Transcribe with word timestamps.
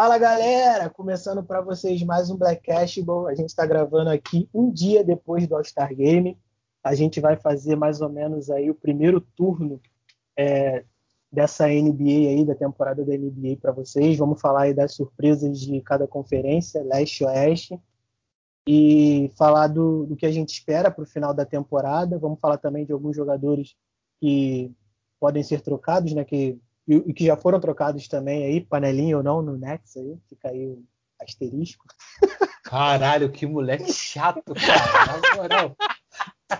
Fala 0.00 0.16
galera, 0.16 0.88
começando 0.88 1.42
para 1.42 1.60
vocês 1.60 2.00
mais 2.04 2.30
um 2.30 2.36
Black 2.36 2.62
Cashball. 2.62 3.26
A 3.26 3.34
gente 3.34 3.48
está 3.48 3.66
gravando 3.66 4.10
aqui 4.10 4.48
um 4.54 4.70
dia 4.70 5.02
depois 5.02 5.48
do 5.48 5.56
All-Star 5.56 5.92
Game. 5.92 6.38
A 6.84 6.94
gente 6.94 7.20
vai 7.20 7.36
fazer 7.36 7.74
mais 7.74 8.00
ou 8.00 8.08
menos 8.08 8.48
aí 8.48 8.70
o 8.70 8.76
primeiro 8.76 9.20
turno 9.20 9.80
é, 10.38 10.84
dessa 11.32 11.66
NBA 11.66 12.28
aí, 12.30 12.44
da 12.44 12.54
temporada 12.54 13.04
da 13.04 13.12
NBA 13.12 13.56
para 13.60 13.72
vocês. 13.72 14.16
Vamos 14.16 14.40
falar 14.40 14.66
aí 14.66 14.72
das 14.72 14.94
surpresas 14.94 15.58
de 15.58 15.80
cada 15.80 16.06
conferência, 16.06 16.80
leste 16.84 17.24
e 17.24 17.26
oeste, 17.26 17.80
e 18.68 19.32
falar 19.36 19.66
do, 19.66 20.06
do 20.06 20.14
que 20.14 20.26
a 20.26 20.30
gente 20.30 20.50
espera 20.50 20.92
para 20.92 21.02
o 21.02 21.08
final 21.08 21.34
da 21.34 21.44
temporada. 21.44 22.20
Vamos 22.20 22.38
falar 22.38 22.58
também 22.58 22.86
de 22.86 22.92
alguns 22.92 23.16
jogadores 23.16 23.74
que 24.20 24.72
podem 25.18 25.42
ser 25.42 25.60
trocados, 25.60 26.12
né? 26.12 26.24
Que 26.24 26.56
e, 26.88 27.12
que 27.12 27.26
já 27.26 27.36
foram 27.36 27.60
trocados 27.60 28.08
também 28.08 28.44
aí, 28.46 28.60
panelinha 28.62 29.18
ou 29.18 29.22
não, 29.22 29.42
no 29.42 29.58
Nets 29.58 29.94
aí, 29.96 30.18
fica 30.26 30.48
aí 30.48 30.66
o 30.66 30.82
asterisco. 31.20 31.84
Caralho, 32.64 33.30
que 33.30 33.46
moleque 33.46 33.92
chato, 33.92 34.54
cara. 34.54 35.20
Na 35.20 35.36
moral, 35.36 35.76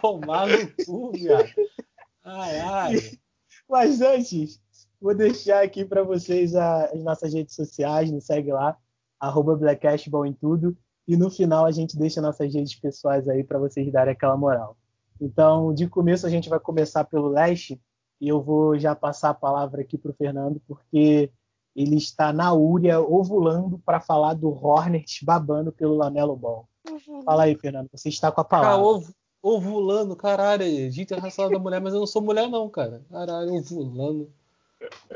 tomar 0.00 0.46
no 0.46 0.84
cu, 0.84 1.12
viado. 1.12 1.48
Ai, 2.22 2.60
ai. 2.60 2.94
Mas 3.68 4.02
antes, 4.02 4.60
vou 5.00 5.14
deixar 5.14 5.62
aqui 5.62 5.84
para 5.84 6.02
vocês 6.02 6.54
as 6.54 7.02
nossas 7.02 7.32
redes 7.32 7.54
sociais, 7.54 8.10
nos 8.10 8.26
segue 8.26 8.52
lá, 8.52 8.76
arroba 9.18 9.56
Blackcashball 9.56 10.26
em 10.26 10.34
tudo. 10.34 10.76
E 11.06 11.16
no 11.16 11.30
final 11.30 11.64
a 11.64 11.72
gente 11.72 11.96
deixa 11.96 12.20
nossas 12.20 12.52
redes 12.52 12.74
pessoais 12.74 13.26
aí 13.28 13.42
para 13.42 13.58
vocês 13.58 13.90
darem 13.90 14.12
aquela 14.12 14.36
moral. 14.36 14.76
Então, 15.18 15.72
de 15.72 15.88
começo 15.88 16.26
a 16.26 16.30
gente 16.30 16.50
vai 16.50 16.60
começar 16.60 17.04
pelo 17.04 17.28
leste, 17.28 17.80
e 18.20 18.28
eu 18.28 18.40
vou 18.40 18.78
já 18.78 18.94
passar 18.94 19.30
a 19.30 19.34
palavra 19.34 19.82
aqui 19.82 19.96
para 19.96 20.10
o 20.10 20.14
Fernando, 20.14 20.60
porque 20.66 21.30
ele 21.74 21.96
está 21.96 22.32
na 22.32 22.52
Úria 22.52 23.00
ovulando 23.00 23.78
para 23.78 24.00
falar 24.00 24.34
do 24.34 24.50
Hornets 24.50 25.20
babando 25.22 25.70
pelo 25.70 25.94
Lamelo 25.94 26.36
Ball. 26.36 26.68
Fala 27.24 27.44
aí, 27.44 27.54
Fernando, 27.54 27.88
você 27.92 28.08
está 28.08 28.32
com 28.32 28.40
a 28.40 28.44
palavra. 28.44 28.84
ov 28.84 29.08
ovulando, 29.40 30.16
caralho, 30.16 30.90
Dia 30.90 31.02
Internacional 31.04 31.52
da 31.52 31.58
Mulher, 31.58 31.80
mas 31.80 31.94
eu 31.94 32.00
não 32.00 32.06
sou 32.06 32.20
mulher 32.20 32.48
não, 32.48 32.68
cara. 32.68 33.02
Caralho, 33.08 33.54
ovulando. 33.54 34.30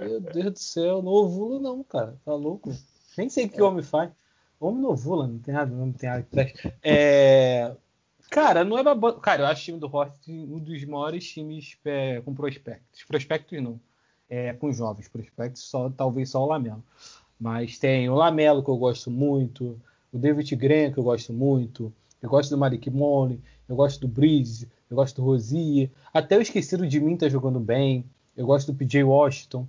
Meu 0.00 0.20
Deus 0.20 0.53
do 0.53 0.58
céu, 0.58 1.03
não 1.03 1.12
ovulo 1.12 1.58
não, 1.58 1.83
cara. 1.83 2.17
Tá 2.25 2.33
louco? 2.33 2.73
Nem 3.17 3.28
sei 3.28 3.47
o 3.47 3.48
que 3.48 3.61
o 3.61 3.67
homem 3.67 3.83
faz. 3.83 4.11
Homem 4.61 4.80
não 4.80 4.91
ovula, 4.91 5.27
não 5.27 5.39
tem 5.41 5.53
nada, 5.53 5.75
não 5.75 5.92
tem 5.92 6.08
nada 6.08 6.23
que 6.23 6.30
preste. 6.30 6.75
É... 6.83 7.75
Cara, 8.33 8.65
não 8.65 8.79
é 8.79 8.83
babando. 8.83 9.21
Cara, 9.21 9.43
eu 9.43 9.47
acho 9.47 9.61
o 9.61 9.65
time 9.67 9.79
do 9.79 9.87
Horst 9.87 10.27
um 10.27 10.59
dos 10.59 10.83
maiores 10.87 11.31
times 11.31 11.77
é, 11.85 12.19
com 12.23 12.35
prospectos. 12.35 13.05
Prospectos 13.05 13.63
não. 13.63 13.79
É, 14.27 14.55
com 14.55 14.73
jovens 14.73 15.07
prospectos, 15.07 15.63
só, 15.65 15.91
talvez 15.91 16.31
só 16.31 16.43
o 16.43 16.47
Lamelo. 16.47 16.83
Mas 17.39 17.79
tem 17.79 18.09
o 18.09 18.15
Lamelo, 18.15 18.65
que 18.65 18.71
eu 18.71 18.77
gosto 18.79 19.11
muito, 19.11 19.79
o 20.11 20.17
David 20.17 20.57
Graham, 20.57 20.91
que 20.91 20.99
eu 20.99 21.05
gosto 21.05 21.31
muito, 21.31 21.93
eu 22.23 22.31
gosto 22.31 22.49
do 22.49 22.57
Malik 22.57 22.89
Money, 22.89 23.39
eu 23.69 23.77
gosto 23.77 24.01
do 24.01 24.09
Breeze, 24.09 24.67
eu 24.89 24.97
gosto 24.97 25.17
do 25.17 25.27
Rosier. 25.27 25.91
Até 26.15 26.39
o 26.39 26.87
de 26.89 27.01
mim 27.01 27.19
tá 27.19 27.29
jogando 27.29 27.61
bem. 27.61 28.03
Eu 28.35 28.47
gosto 28.47 28.73
do 28.73 28.79
PJ 28.79 29.05
Washington. 29.05 29.69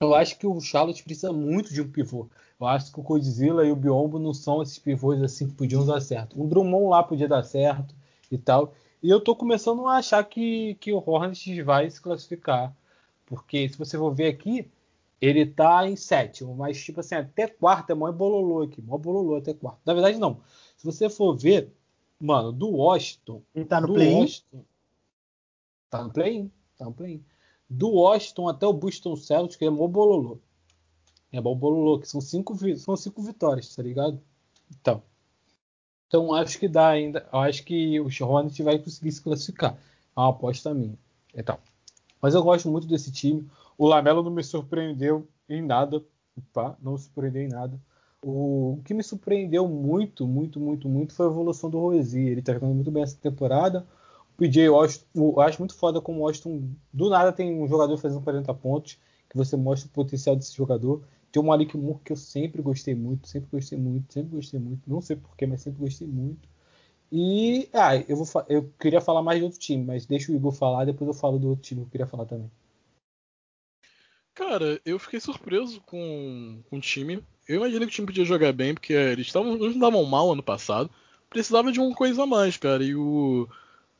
Eu 0.00 0.14
acho 0.14 0.38
que 0.38 0.46
o 0.46 0.60
Charlotte 0.60 1.02
precisa 1.02 1.32
muito 1.32 1.72
de 1.72 1.80
um 1.80 1.90
pivô. 1.90 2.28
Eu 2.60 2.66
acho 2.66 2.92
que 2.92 3.00
o 3.00 3.02
Godzilla 3.02 3.64
e 3.64 3.72
o 3.72 3.76
Biombo 3.76 4.18
não 4.18 4.34
são 4.34 4.62
esses 4.62 4.78
pivôs 4.78 5.22
assim 5.22 5.48
que 5.48 5.54
podiam 5.54 5.86
dar 5.86 6.00
certo. 6.00 6.40
Um 6.40 6.46
Drummond 6.46 6.90
lá 6.90 7.02
podia 7.02 7.26
dar 7.26 7.42
certo 7.42 7.94
e 8.30 8.36
tal. 8.36 8.74
E 9.02 9.08
eu 9.08 9.20
tô 9.20 9.34
começando 9.34 9.86
a 9.86 9.96
achar 9.96 10.22
que, 10.24 10.74
que 10.80 10.92
o 10.92 11.02
Hornets 11.04 11.64
vai 11.64 11.88
se 11.88 12.00
classificar. 12.00 12.76
Porque 13.24 13.68
se 13.70 13.78
você 13.78 13.96
for 13.96 14.14
ver 14.14 14.28
aqui, 14.28 14.70
ele 15.20 15.46
tá 15.46 15.88
em 15.88 15.96
sétimo, 15.96 16.54
mas 16.54 16.82
tipo 16.82 17.00
assim, 17.00 17.14
até 17.14 17.46
quarto 17.46 17.90
é 17.90 17.94
mó 17.94 18.10
bololô 18.12 18.62
aqui, 18.62 18.82
mó 18.82 18.98
bololô 18.98 19.36
até 19.36 19.54
quarto. 19.54 19.80
Na 19.84 19.94
verdade, 19.94 20.18
não. 20.18 20.40
Se 20.76 20.84
você 20.84 21.08
for 21.08 21.34
ver, 21.34 21.72
mano, 22.20 22.52
do 22.52 22.68
Washington. 22.68 23.42
Ele 23.54 23.64
tá 23.64 23.80
no 23.80 23.94
play-in? 23.94 24.26
Tá 25.88 26.04
no 26.04 26.12
play-in, 26.12 26.50
tá 26.76 26.84
no 26.84 26.92
play-in 26.92 27.24
do 27.68 27.90
Washington 27.90 28.48
até 28.48 28.66
o 28.66 28.72
Boston 28.72 29.16
Celtics 29.16 29.60
é 29.60 29.70
mó 29.70 29.86
bololô. 29.88 30.38
É 31.32 31.40
mó 31.40 31.54
bololô, 31.54 31.98
que 31.98 32.08
são 32.08 32.20
cinco, 32.20 32.56
são 32.76 32.96
cinco 32.96 33.22
vitórias, 33.22 33.74
tá 33.74 33.82
ligado? 33.82 34.20
Então, 34.70 35.02
então 36.06 36.32
acho 36.32 36.58
que 36.58 36.68
dá 36.68 36.88
ainda. 36.88 37.26
Acho 37.32 37.64
que 37.64 38.00
o 38.00 38.08
Hornets 38.24 38.58
vai 38.58 38.78
conseguir 38.78 39.12
se 39.12 39.22
classificar. 39.22 39.76
É 40.16 40.20
uma 40.20 40.30
aposta 40.30 40.72
minha. 40.72 40.98
Então, 41.34 41.58
mas 42.20 42.34
eu 42.34 42.42
gosto 42.42 42.68
muito 42.70 42.86
desse 42.86 43.10
time. 43.12 43.48
O 43.76 43.86
Lamelo 43.86 44.22
não 44.22 44.30
me 44.30 44.42
surpreendeu 44.42 45.28
em 45.48 45.62
nada. 45.62 46.02
Opa, 46.36 46.76
não 46.80 46.92
me 46.92 46.98
surpreendeu 46.98 47.42
em 47.42 47.48
nada. 47.48 47.78
O, 48.22 48.74
o 48.78 48.82
que 48.84 48.94
me 48.94 49.02
surpreendeu 49.02 49.68
muito, 49.68 50.26
muito, 50.26 50.58
muito, 50.58 50.88
muito 50.88 51.14
foi 51.14 51.26
a 51.26 51.28
evolução 51.28 51.68
do 51.68 51.78
Rosier. 51.78 52.28
Ele 52.32 52.42
tá 52.42 52.54
jogando 52.54 52.74
muito 52.74 52.90
bem 52.90 53.02
essa 53.02 53.16
temporada. 53.16 53.86
PJ 54.36 54.68
Washington, 54.68 55.06
eu 55.14 55.40
acho 55.40 55.58
muito 55.58 55.74
foda 55.74 56.00
como 56.00 56.20
o 56.20 56.22
Washington 56.24 56.70
do 56.92 57.08
nada 57.08 57.32
tem 57.32 57.60
um 57.60 57.66
jogador 57.66 57.96
fazendo 57.96 58.22
40 58.22 58.52
pontos, 58.54 58.98
que 59.28 59.36
você 59.36 59.56
mostra 59.56 59.88
o 59.88 59.92
potencial 59.92 60.36
desse 60.36 60.54
jogador. 60.54 61.02
Tem 61.32 61.42
o 61.42 61.46
Malik 61.46 61.76
Moore 61.76 62.00
que 62.04 62.12
eu 62.12 62.16
sempre 62.16 62.62
gostei 62.62 62.94
muito, 62.94 63.28
sempre 63.28 63.48
gostei 63.50 63.78
muito, 63.78 64.12
sempre 64.12 64.36
gostei 64.36 64.60
muito, 64.60 64.88
não 64.88 65.00
sei 65.00 65.16
porquê, 65.16 65.46
mas 65.46 65.62
sempre 65.62 65.80
gostei 65.80 66.06
muito. 66.06 66.48
E 67.10 67.68
ah, 67.72 67.96
eu, 67.96 68.16
vou, 68.16 68.26
eu 68.48 68.72
queria 68.78 69.00
falar 69.00 69.22
mais 69.22 69.38
de 69.38 69.44
outro 69.44 69.58
time, 69.58 69.84
mas 69.84 70.06
deixa 70.06 70.32
o 70.32 70.34
Igor 70.34 70.52
falar, 70.52 70.84
depois 70.84 71.08
eu 71.08 71.14
falo 71.14 71.38
do 71.38 71.48
outro 71.48 71.62
time 71.62 71.80
que 71.82 71.86
eu 71.86 71.90
queria 71.90 72.06
falar 72.06 72.26
também. 72.26 72.50
Cara, 74.34 74.78
eu 74.84 74.98
fiquei 74.98 75.18
surpreso 75.18 75.80
com, 75.86 76.62
com 76.68 76.76
o 76.76 76.80
time. 76.80 77.24
Eu 77.48 77.56
imaginei 77.56 77.86
que 77.86 77.86
o 77.86 77.90
time 77.90 78.06
podia 78.06 78.24
jogar 78.24 78.52
bem, 78.52 78.74
porque 78.74 78.92
eles 78.92 79.28
estavam 79.28 79.56
não 79.56 79.70
estavam 79.70 80.04
mal 80.04 80.30
ano 80.30 80.42
passado. 80.42 80.90
Precisava 81.30 81.72
de 81.72 81.80
uma 81.80 81.94
coisa 81.94 82.24
a 82.24 82.26
mais, 82.26 82.56
cara. 82.58 82.84
E 82.84 82.94
o, 82.94 83.48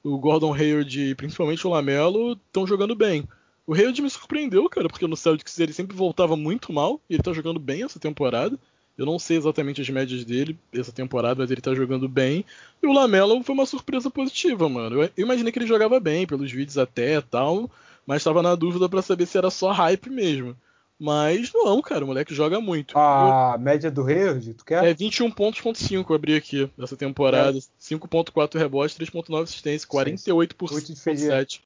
o 0.06 0.19
Gordon 0.19 0.55
Hayward 0.55 1.00
e 1.00 1.15
principalmente 1.17 1.67
o 1.67 1.71
Lamelo 1.71 2.34
estão 2.34 2.65
jogando 2.65 2.94
bem. 2.94 3.27
O 3.67 3.75
Hayward 3.75 4.00
me 4.00 4.09
surpreendeu, 4.09 4.69
cara, 4.69 4.89
porque 4.89 5.06
no 5.06 5.17
Celtics 5.17 5.59
ele 5.59 5.72
sempre 5.72 5.97
voltava 5.97 6.37
muito 6.37 6.72
mal 6.72 7.00
e 7.11 7.15
ele 7.15 7.22
tá 7.22 7.33
jogando 7.33 7.59
bem 7.59 7.83
essa 7.83 7.99
temporada. 7.99 8.56
Eu 8.97 9.05
não 9.05 9.19
sei 9.19 9.37
exatamente 9.37 9.81
as 9.81 9.91
médias 9.91 10.25
dele 10.25 10.56
essa 10.72 10.93
temporada, 10.93 11.43
mas 11.43 11.50
ele 11.50 11.61
tá 11.61 11.75
jogando 11.75 12.09
bem. 12.09 12.44
E 12.81 12.87
o 12.87 12.93
Lamelo 12.93 13.43
foi 13.43 13.53
uma 13.53 13.67
surpresa 13.67 14.09
positiva, 14.09 14.69
mano. 14.69 15.03
Eu, 15.03 15.11
imaginei 15.19 15.50
que 15.50 15.59
ele 15.59 15.67
jogava 15.67 15.99
bem, 15.99 16.25
pelos 16.25 16.53
vídeos 16.53 16.78
até 16.78 17.17
e 17.17 17.23
tal, 17.23 17.69
mas 18.06 18.23
tava 18.23 18.41
na 18.43 18.55
dúvida 18.55 18.88
para 18.88 19.03
saber 19.03 19.27
se 19.27 19.37
era 19.37 19.50
só 19.50 19.73
hype 19.73 20.09
mesmo. 20.09 20.56
Mas 20.99 21.53
não, 21.53 21.83
cara, 21.83 22.05
o 22.05 22.07
moleque 22.07 22.34
joga 22.34 22.59
muito. 22.59 22.99
A 22.99 23.53
eu... 23.55 23.61
média 23.61 23.91
do 23.91 24.07
Hayward, 24.07 24.55
tu 24.55 24.65
quer? 24.65 24.83
É 24.84 24.95
21 24.95 25.31
pontos, 25.31 25.61
ponto 25.61 25.79
5, 25.79 26.11
eu 26.11 26.17
abri 26.17 26.34
aqui, 26.34 26.71
dessa 26.77 26.97
temporada. 26.97 27.59
É. 27.59 27.61
5.4 27.81 28.59
rebotes, 28.59 28.97
3.9 28.97 29.43
assistência, 29.43 29.87
48% 29.87 31.61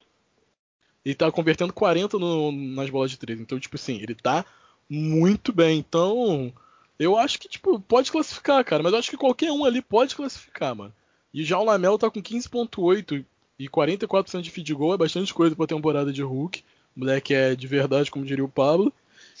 Ele 1.05 1.15
tá 1.15 1.31
convertendo 1.31 1.71
40 1.71 2.19
no, 2.19 2.51
nas 2.51 2.89
bolas 2.89 3.09
de 3.09 3.17
3. 3.17 3.39
Então, 3.39 3.57
tipo 3.57 3.77
assim, 3.77 4.01
ele 4.01 4.15
tá 4.15 4.45
muito 4.89 5.53
bem. 5.53 5.79
Então, 5.79 6.53
eu 6.99 7.17
acho 7.17 7.39
que, 7.39 7.47
tipo, 7.47 7.79
pode 7.79 8.11
classificar, 8.11 8.63
cara. 8.65 8.83
Mas 8.83 8.91
eu 8.91 8.99
acho 8.99 9.09
que 9.09 9.17
qualquer 9.17 9.51
um 9.51 9.63
ali 9.63 9.81
pode 9.81 10.13
classificar, 10.13 10.75
mano. 10.75 10.93
E 11.33 11.45
já 11.45 11.57
o 11.57 11.63
Lamelo 11.63 11.97
tá 11.97 12.11
com 12.11 12.21
15.8 12.21 13.23
e 13.57 13.69
44% 13.69 14.41
de 14.41 14.51
feed 14.51 14.73
goal, 14.73 14.93
é 14.93 14.97
bastante 14.97 15.33
coisa 15.33 15.55
pra 15.55 15.65
temporada 15.65 16.11
de 16.11 16.21
Hulk. 16.21 16.63
O 16.95 16.99
moleque 16.99 17.33
é 17.33 17.55
de 17.55 17.67
verdade, 17.67 18.11
como 18.11 18.25
diria 18.25 18.43
o 18.43 18.49
Pablo. 18.49 18.93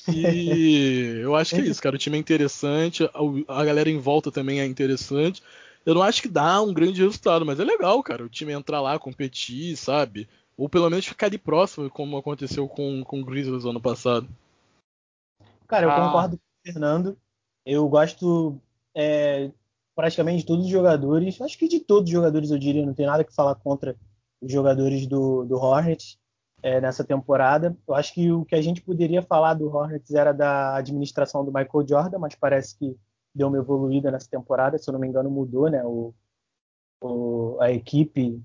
E 0.07 1.19
eu 1.21 1.35
acho 1.35 1.55
que 1.55 1.61
é 1.61 1.65
isso, 1.65 1.81
cara. 1.81 1.95
O 1.95 1.99
time 1.99 2.17
é 2.17 2.19
interessante, 2.19 3.03
a, 3.47 3.65
galera 3.65 3.89
em 3.89 3.99
volta 3.99 4.31
também 4.31 4.59
é 4.59 4.65
interessante. 4.65 5.41
Eu 5.85 5.95
não 5.95 6.01
acho 6.01 6.21
que 6.21 6.27
dá 6.27 6.61
um 6.61 6.73
grande 6.73 7.01
resultado, 7.01 7.45
mas 7.45 7.59
é 7.59 7.63
legal, 7.63 8.01
cara. 8.03 8.23
O 8.23 8.29
time 8.29 8.53
entrar 8.53 8.81
lá, 8.81 8.97
competir, 8.99 9.75
sabe? 9.75 10.27
Ou 10.57 10.69
pelo 10.69 10.89
menos 10.89 11.05
ficar 11.05 11.27
ali 11.27 11.37
próximo, 11.37 11.89
como 11.89 12.17
aconteceu 12.17 12.67
com, 12.67 13.03
com 13.03 13.21
o 13.21 13.25
Grizzlies 13.25 13.65
ano 13.65 13.81
passado. 13.81 14.27
Cara, 15.67 15.85
eu 15.85 15.91
ah. 15.91 16.05
concordo 16.05 16.37
com 16.37 16.43
o 16.43 16.71
Fernando. 16.71 17.17
Eu 17.65 17.87
gosto 17.87 18.59
é, 18.95 19.49
praticamente 19.95 20.39
de 20.39 20.45
todos 20.45 20.65
os 20.65 20.71
jogadores. 20.71 21.41
Acho 21.41 21.57
que 21.57 21.67
de 21.67 21.79
todos 21.79 22.09
os 22.09 22.11
jogadores, 22.11 22.51
eu 22.51 22.59
diria. 22.59 22.85
Não 22.85 22.93
tem 22.93 23.05
nada 23.05 23.23
que 23.23 23.33
falar 23.33 23.55
contra 23.55 23.95
os 24.41 24.51
jogadores 24.51 25.07
do, 25.07 25.45
do 25.45 25.55
Hornets 25.55 26.17
é, 26.61 26.79
nessa 26.79 27.03
temporada. 27.03 27.75
Eu 27.87 27.95
acho 27.95 28.13
que 28.13 28.31
o 28.31 28.45
que 28.45 28.55
a 28.55 28.61
gente 28.61 28.81
poderia 28.81 29.21
falar 29.21 29.53
do 29.53 29.67
Hornets 29.67 30.13
era 30.13 30.31
da 30.31 30.75
administração 30.75 31.43
do 31.43 31.51
Michael 31.51 31.87
Jordan, 31.87 32.19
mas 32.19 32.35
parece 32.35 32.77
que 32.77 32.97
deu 33.33 33.47
uma 33.47 33.57
evoluída 33.57 34.11
nessa 34.11 34.29
temporada, 34.29 34.77
se 34.77 34.89
eu 34.89 34.93
não 34.93 34.99
me 34.99 35.07
engano, 35.07 35.29
mudou, 35.29 35.69
né? 35.69 35.83
O, 35.83 36.13
o 37.01 37.57
a 37.59 37.71
equipe, 37.71 38.41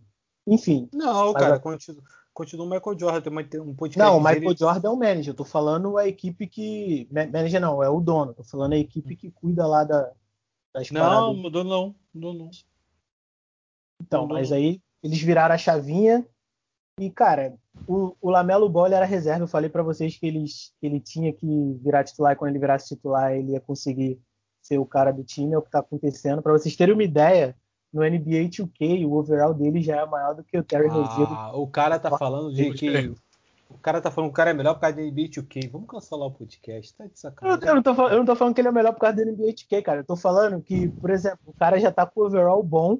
enfim. 0.47 0.89
Não, 0.93 1.33
cara, 1.35 1.57
a... 1.57 1.61
continua, 1.61 2.03
continua 2.33 2.67
o 2.67 2.71
Michael 2.71 2.99
Jordan, 2.99 3.21
tem, 3.43 3.61
uma, 3.61 3.71
um 3.71 3.75
podcast. 3.75 3.99
Não, 3.99 4.19
o 4.19 4.21
Michael 4.21 4.41
dele... 4.41 4.57
Jordan 4.57 4.89
é 4.89 4.93
o 4.93 4.97
manager. 4.97 5.29
Eu 5.29 5.37
tô 5.37 5.45
falando 5.45 5.99
a 5.99 6.07
equipe 6.07 6.47
que. 6.47 7.09
Manager 7.11 7.61
não, 7.61 7.83
é 7.83 7.89
o 7.89 8.01
dono. 8.01 8.35
Tô 8.35 8.45
falando 8.45 8.75
a 8.75 8.79
equipe 8.79 9.17
que 9.17 9.31
cuida 9.31 9.67
lá 9.67 9.85
da, 9.85 10.13
das 10.73 10.91
não, 10.91 11.01
paradas. 11.01 11.21
Não, 11.21 11.35
mudou 11.35 11.65
não. 11.65 11.95
Mudou 12.15 12.35
não. 12.35 12.51
Então, 14.01 14.23
mudou 14.23 14.37
mas 14.37 14.53
aí 14.53 14.81
eles 15.03 15.21
viraram 15.21 15.55
a 15.55 15.59
chavinha 15.59 16.27
E, 16.98 17.10
cara, 17.10 17.54
o, 17.87 18.16
o 18.22 18.31
Lamelo 18.31 18.69
Ball 18.70 18.87
era 18.87 19.04
reserva. 19.04 19.44
Eu 19.44 19.48
falei 19.48 19.69
para 19.69 19.82
vocês 19.82 20.16
que, 20.16 20.31
que 20.31 20.87
ele 20.87 20.98
tinha 20.98 21.31
que 21.32 21.46
virar 21.82 22.04
titular 22.04 22.32
e 22.32 22.37
quando 22.37 22.50
ele 22.50 22.58
virasse 22.58 22.88
titular 22.88 23.32
ele 23.32 23.52
ia 23.52 23.60
conseguir 23.60 24.19
ser 24.62 24.78
o 24.78 24.87
cara 24.87 25.12
do 25.12 25.22
time. 25.22 25.52
É 25.52 25.58
o 25.58 25.62
que 25.62 25.70
tá 25.70 25.81
acontecendo. 25.81 26.40
Para 26.40 26.52
vocês 26.52 26.75
terem 26.75 26.94
uma 26.94 27.02
ideia, 27.04 27.54
no 27.93 28.00
NBA 28.02 28.48
2K 28.48 29.06
o 29.06 29.12
overall 29.12 29.52
dele 29.52 29.82
já 29.82 29.96
é 30.00 30.06
maior 30.06 30.34
do 30.34 30.43
que 30.43 30.56
o 30.58 30.64
Terry 30.64 30.88
Ah, 30.88 30.93
Rozier. 30.93 31.58
o 31.58 31.66
cara 31.66 31.98
tá 31.98 32.16
falando 32.16 32.52
de 32.54 32.72
que. 32.72 33.14
O 33.69 33.78
cara 33.78 34.00
tá 34.00 34.10
falando 34.12 34.31
que 34.31 34.34
o 34.34 34.37
cara 34.37 34.50
é 34.50 34.54
melhor 34.54 34.75
por 34.75 34.81
causa 34.81 34.96
da 34.96 35.02
NBA 35.02 35.28
2K. 35.28 35.70
Vamos 35.70 35.88
cancelar 35.88 36.28
o 36.28 36.32
podcast. 36.32 36.94
Tá 36.96 37.06
de 37.06 37.19
sacanagem. 37.19 37.69
eu 37.69 37.75
não 37.75 37.82
tô, 37.82 38.08
eu 38.08 38.19
não 38.19 38.25
tô 38.25 38.37
falando 38.37 38.54
que 38.54 38.60
ele 38.60 38.69
é 38.69 38.72
melhor 38.72 38.93
por 38.94 39.00
causa 39.00 39.16
do 39.16 39.31
NBA 39.32 39.52
2K, 39.52 39.82
cara. 39.82 40.00
Eu 40.00 40.04
tô 40.04 40.16
falando 40.16 40.62
que, 40.62 40.88
por 40.88 41.10
exemplo, 41.10 41.40
o 41.46 41.52
cara 41.52 41.78
já 41.78 41.93
tá 41.93 42.06
com 42.06 42.20
o 42.22 42.26
overall 42.26 42.62
bom, 42.62 42.98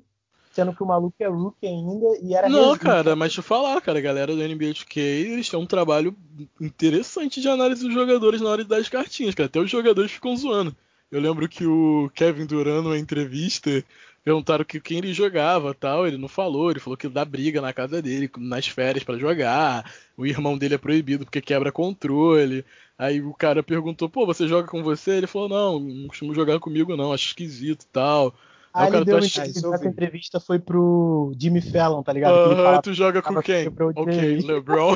sendo 0.57 0.75
que 0.75 0.83
o 0.83 0.87
maluco 0.87 1.15
é 1.21 1.27
rookie 1.27 1.67
ainda 1.67 2.07
e 2.23 2.35
era 2.35 2.49
Não, 2.49 2.77
cara, 2.79 3.15
mas 3.15 3.29
deixa 3.29 3.41
eu 3.41 3.45
falar, 3.45 3.79
cara, 3.83 3.99
a 3.99 4.03
galera 4.03 4.35
do 4.35 4.43
NBA 4.43 4.73
2K, 4.73 4.97
eles 4.99 5.51
têm 5.51 5.61
um 5.61 5.67
trabalho 5.67 6.17
interessante 6.59 7.43
de 7.43 7.49
análise 7.49 7.85
dos 7.85 7.93
jogadores 7.93 8.41
na 8.41 8.49
hora 8.49 8.65
de 8.65 8.71
dar 8.71 8.79
as 8.79 8.89
cartinhas, 8.89 9.35
cara. 9.35 9.47
Até 9.47 9.61
os 9.61 9.71
jogadores 9.71 10.11
ficam 10.11 10.35
zoando. 10.35 10.75
Eu 11.11 11.21
lembro 11.21 11.47
que 11.47 11.67
o 11.67 12.11
Kevin 12.15 12.47
Durant, 12.47 12.83
numa 12.83 12.99
entrevista, 12.99 13.85
perguntaram 14.25 14.65
que 14.65 14.81
quem 14.81 14.99
ele 14.99 15.13
jogava 15.13 15.75
tal. 15.75 16.07
Ele 16.07 16.17
não 16.17 16.27
falou, 16.27 16.71
ele 16.71 16.81
falou 16.81 16.97
que 16.97 17.07
dá 17.07 17.25
briga 17.25 17.61
na 17.61 17.73
casa 17.75 18.01
dele, 18.01 18.31
nas 18.39 18.67
férias 18.67 19.05
pra 19.05 19.19
jogar. 19.19 19.93
O 20.17 20.25
irmão 20.25 20.57
dele 20.57 20.75
é 20.75 20.79
proibido 20.79 21.27
porque 21.27 21.43
quebra 21.43 21.71
controle. 21.71 22.65
Aí 22.99 23.21
o 23.21 23.35
cara 23.35 23.63
perguntou, 23.63 24.09
pô, 24.09 24.25
você 24.25 24.49
joga 24.49 24.67
com 24.67 24.83
você? 24.83 25.13
Ele 25.13 25.27
falou, 25.27 25.49
não, 25.51 25.79
não 25.79 26.09
costumo 26.09 26.35
jogar 26.35 26.59
comigo 26.59 26.97
não, 26.97 27.13
acho 27.13 27.27
esquisito 27.29 27.83
e 27.83 27.89
tal. 27.93 28.35
Aí 28.77 28.91
o 28.91 28.97
ele 28.97 29.05
deu 29.07 29.19
entrevista, 29.19 30.37
essa 30.37 30.41
foi 30.41 30.59
pro 30.59 31.33
Jimmy 31.41 31.63
Fallon, 31.63 32.03
tá 32.03 32.13
ligado? 32.13 32.35
Aham, 32.35 32.57
falava- 32.57 32.83
tu 32.83 32.93
joga 32.93 33.23
com 33.23 33.41
quem? 33.41 33.69
Ok. 33.69 34.43
LeBron. 34.43 34.95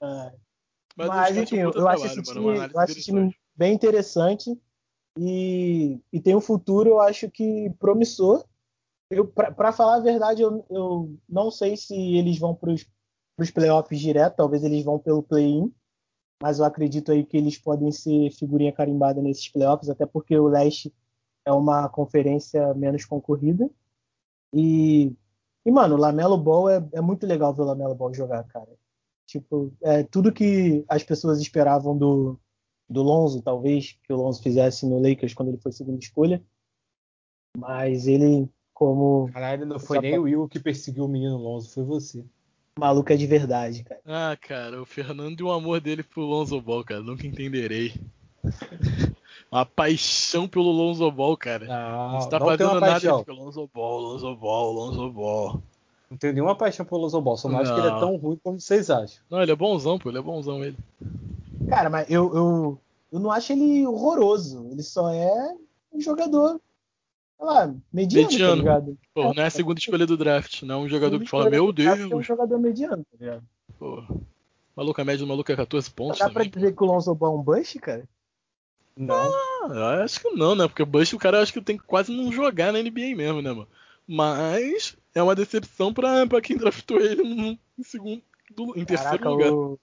Ah, 0.00 0.32
Mas, 0.96 1.08
Mas, 1.08 1.30
os 1.36 1.42
enfim, 1.42 1.56
eu, 1.56 1.88
acho 1.88 2.06
esse 2.06 2.34
mano, 2.34 2.54
time, 2.54 2.72
eu 2.72 2.80
acho 2.80 2.92
esse 2.92 3.02
time 3.02 3.36
bem 3.56 3.74
interessante 3.74 4.56
e, 5.18 6.00
e 6.12 6.20
tem 6.20 6.36
um 6.36 6.40
futuro, 6.40 6.88
eu 6.88 7.00
acho 7.00 7.30
que 7.30 7.70
promissor. 7.78 8.44
Pra 9.34 9.72
falar 9.72 9.96
a 9.96 10.00
verdade, 10.00 10.42
eu, 10.42 10.64
eu 10.70 11.18
não 11.28 11.50
sei 11.50 11.76
se 11.76 11.94
eles 11.94 12.38
vão 12.38 12.54
pros, 12.54 12.86
pros 13.36 13.50
playoffs 13.50 14.00
direto, 14.00 14.36
talvez 14.36 14.64
eles 14.64 14.84
vão 14.84 14.98
pelo 14.98 15.22
play-in, 15.22 15.72
mas 16.44 16.58
eu 16.58 16.66
acredito 16.66 17.10
aí 17.10 17.24
que 17.24 17.38
eles 17.38 17.56
podem 17.56 17.90
ser 17.90 18.30
figurinha 18.32 18.70
carimbada 18.70 19.22
nesses 19.22 19.48
playoffs, 19.48 19.88
até 19.88 20.04
porque 20.04 20.36
o 20.36 20.46
leste 20.46 20.92
é 21.42 21.50
uma 21.50 21.88
conferência 21.88 22.74
menos 22.74 23.06
concorrida. 23.06 23.70
E, 24.52 25.10
e 25.64 25.70
mano, 25.70 25.94
o 25.94 25.98
Lamelo 25.98 26.36
Ball 26.36 26.68
é, 26.68 26.86
é 26.92 27.00
muito 27.00 27.26
legal 27.26 27.54
ver 27.54 27.62
o 27.62 27.64
Lamelo 27.64 27.94
Ball 27.94 28.12
jogar, 28.12 28.44
cara. 28.44 28.68
Tipo, 29.26 29.72
é 29.80 30.02
tudo 30.02 30.34
que 30.34 30.84
as 30.86 31.02
pessoas 31.02 31.40
esperavam 31.40 31.96
do, 31.96 32.38
do 32.90 33.00
Lonzo, 33.00 33.40
talvez, 33.40 33.98
que 34.02 34.12
o 34.12 34.16
Lonzo 34.16 34.42
fizesse 34.42 34.84
no 34.84 35.00
Lakers 35.00 35.32
quando 35.32 35.48
ele 35.48 35.62
foi 35.62 35.72
segunda 35.72 35.98
escolha. 35.98 36.44
Mas 37.56 38.06
ele, 38.06 38.50
como 38.74 39.30
Caralho, 39.32 39.64
não 39.64 39.78
foi 39.78 39.98
nem 39.98 40.18
o 40.18 40.24
Will 40.24 40.46
que 40.46 40.60
perseguiu 40.60 41.06
o 41.06 41.08
menino 41.08 41.38
Lonzo, 41.38 41.70
foi 41.70 41.84
você. 41.84 42.22
Maluco 42.78 43.12
é 43.12 43.16
de 43.16 43.26
verdade, 43.26 43.84
cara. 43.84 44.00
Ah, 44.06 44.36
cara, 44.40 44.82
o 44.82 44.86
Fernando 44.86 45.40
e 45.40 45.42
o 45.42 45.50
amor 45.52 45.80
dele 45.80 46.02
pro 46.02 46.22
Lonzo 46.22 46.60
Ball, 46.60 46.84
cara, 46.84 47.00
nunca 47.00 47.26
entenderei. 47.26 47.94
Uma 49.50 49.64
paixão 49.64 50.48
pelo 50.48 50.70
Lonzo 50.72 51.08
Ball, 51.12 51.36
cara. 51.36 51.66
Não, 51.66 52.12
Não 52.18 52.28
tá 52.28 52.38
não 52.40 52.46
tem 52.48 52.56
fazendo 52.58 52.70
uma 52.72 52.80
nada, 52.80 52.92
paixão. 52.92 53.18
fica 53.20 53.32
Lonzo 53.32 53.70
Ball, 53.72 54.00
Lonzo 54.00 54.34
Ball, 54.34 54.72
Lonzo 54.72 55.10
Ball. 55.12 55.62
Não 56.10 56.16
tenho 56.18 56.32
nenhuma 56.32 56.56
paixão 56.56 56.84
pelo 56.84 57.02
Lonzo 57.02 57.20
Ball, 57.20 57.36
só 57.36 57.48
não, 57.48 57.60
acho 57.60 57.72
que 57.72 57.78
ele 57.80 57.86
é 57.86 57.90
Não. 57.92 58.00
tão 58.00 58.16
ruim 58.16 58.40
como 58.42 58.60
vocês 58.60 58.90
acham. 58.90 59.22
Não, 59.30 59.40
ele 59.40 59.52
é 59.52 59.56
bonzão, 59.56 59.96
pô, 59.98 60.08
ele 60.10 60.18
é 60.18 60.22
bonzão 60.22 60.64
ele. 60.64 60.76
Cara, 61.68 61.88
mas 61.88 62.10
eu, 62.10 62.34
eu, 62.34 62.78
eu 63.12 63.20
não 63.20 63.30
acho 63.30 63.52
ele 63.52 63.86
horroroso. 63.86 64.66
Ele 64.72 64.82
só 64.82 65.08
é 65.10 65.54
um 65.92 66.00
jogador, 66.00 66.60
sei 67.36 67.46
lá, 67.46 67.74
mediano, 67.92 68.28
Mediano. 68.28 68.52
tá 68.52 68.56
ligado? 68.62 68.98
Pô, 69.14 69.34
não 69.34 69.42
é 69.42 69.46
a 69.46 69.50
segunda 69.50 69.78
escolha 69.78 70.06
do 70.06 70.16
draft, 70.16 70.62
não 70.62 70.74
é 70.76 70.78
um 70.84 70.88
jogador 70.88 71.18
que 71.20 71.26
fala, 71.28 71.50
meu 71.50 71.66
É 71.66 71.68
um 71.68 71.72
Deus, 71.72 72.26
jogador 72.26 72.58
mediano, 72.58 73.04
tá 73.04 73.16
ligado? 73.20 73.42
pô. 73.78 74.02
Maluco, 74.76 75.00
a 75.00 75.04
média 75.04 75.20
do 75.24 75.28
maluco 75.28 75.52
é 75.52 75.56
14 75.56 75.88
pontos 75.90 76.18
Dá 76.18 76.24
pra 76.24 76.42
também. 76.42 76.50
dizer 76.50 76.74
que 76.74 76.82
o 76.82 76.86
Lonzo 76.86 77.14
Ball 77.14 77.36
é 77.36 77.38
um 77.38 77.42
bust, 77.42 77.78
cara? 77.78 78.08
Não. 78.96 79.14
Ah, 79.14 79.68
eu 79.70 79.84
acho 80.04 80.20
que 80.20 80.30
não, 80.30 80.54
né? 80.56 80.66
Porque 80.68 80.82
o 80.82 80.86
Bush, 80.86 81.12
o 81.12 81.18
cara 81.18 81.40
acho 81.40 81.52
que 81.52 81.60
tem 81.60 81.76
que 81.76 81.84
quase 81.84 82.12
não 82.12 82.30
jogar 82.32 82.72
na 82.72 82.80
NBA 82.82 83.14
mesmo, 83.16 83.40
né, 83.40 83.50
mano? 83.52 83.68
Mas 84.06 84.96
é 85.14 85.22
uma 85.22 85.34
decepção 85.34 85.92
pra, 85.94 86.26
pra 86.26 86.40
quem 86.40 86.56
draftou 86.56 87.00
ele 87.00 87.22
no, 87.22 87.58
em 87.78 87.82
segundo, 87.82 88.22
em 88.76 88.84
terceiro 88.84 89.18
Caraca, 89.18 89.30
lugar. 89.30 89.52
o 89.52 89.78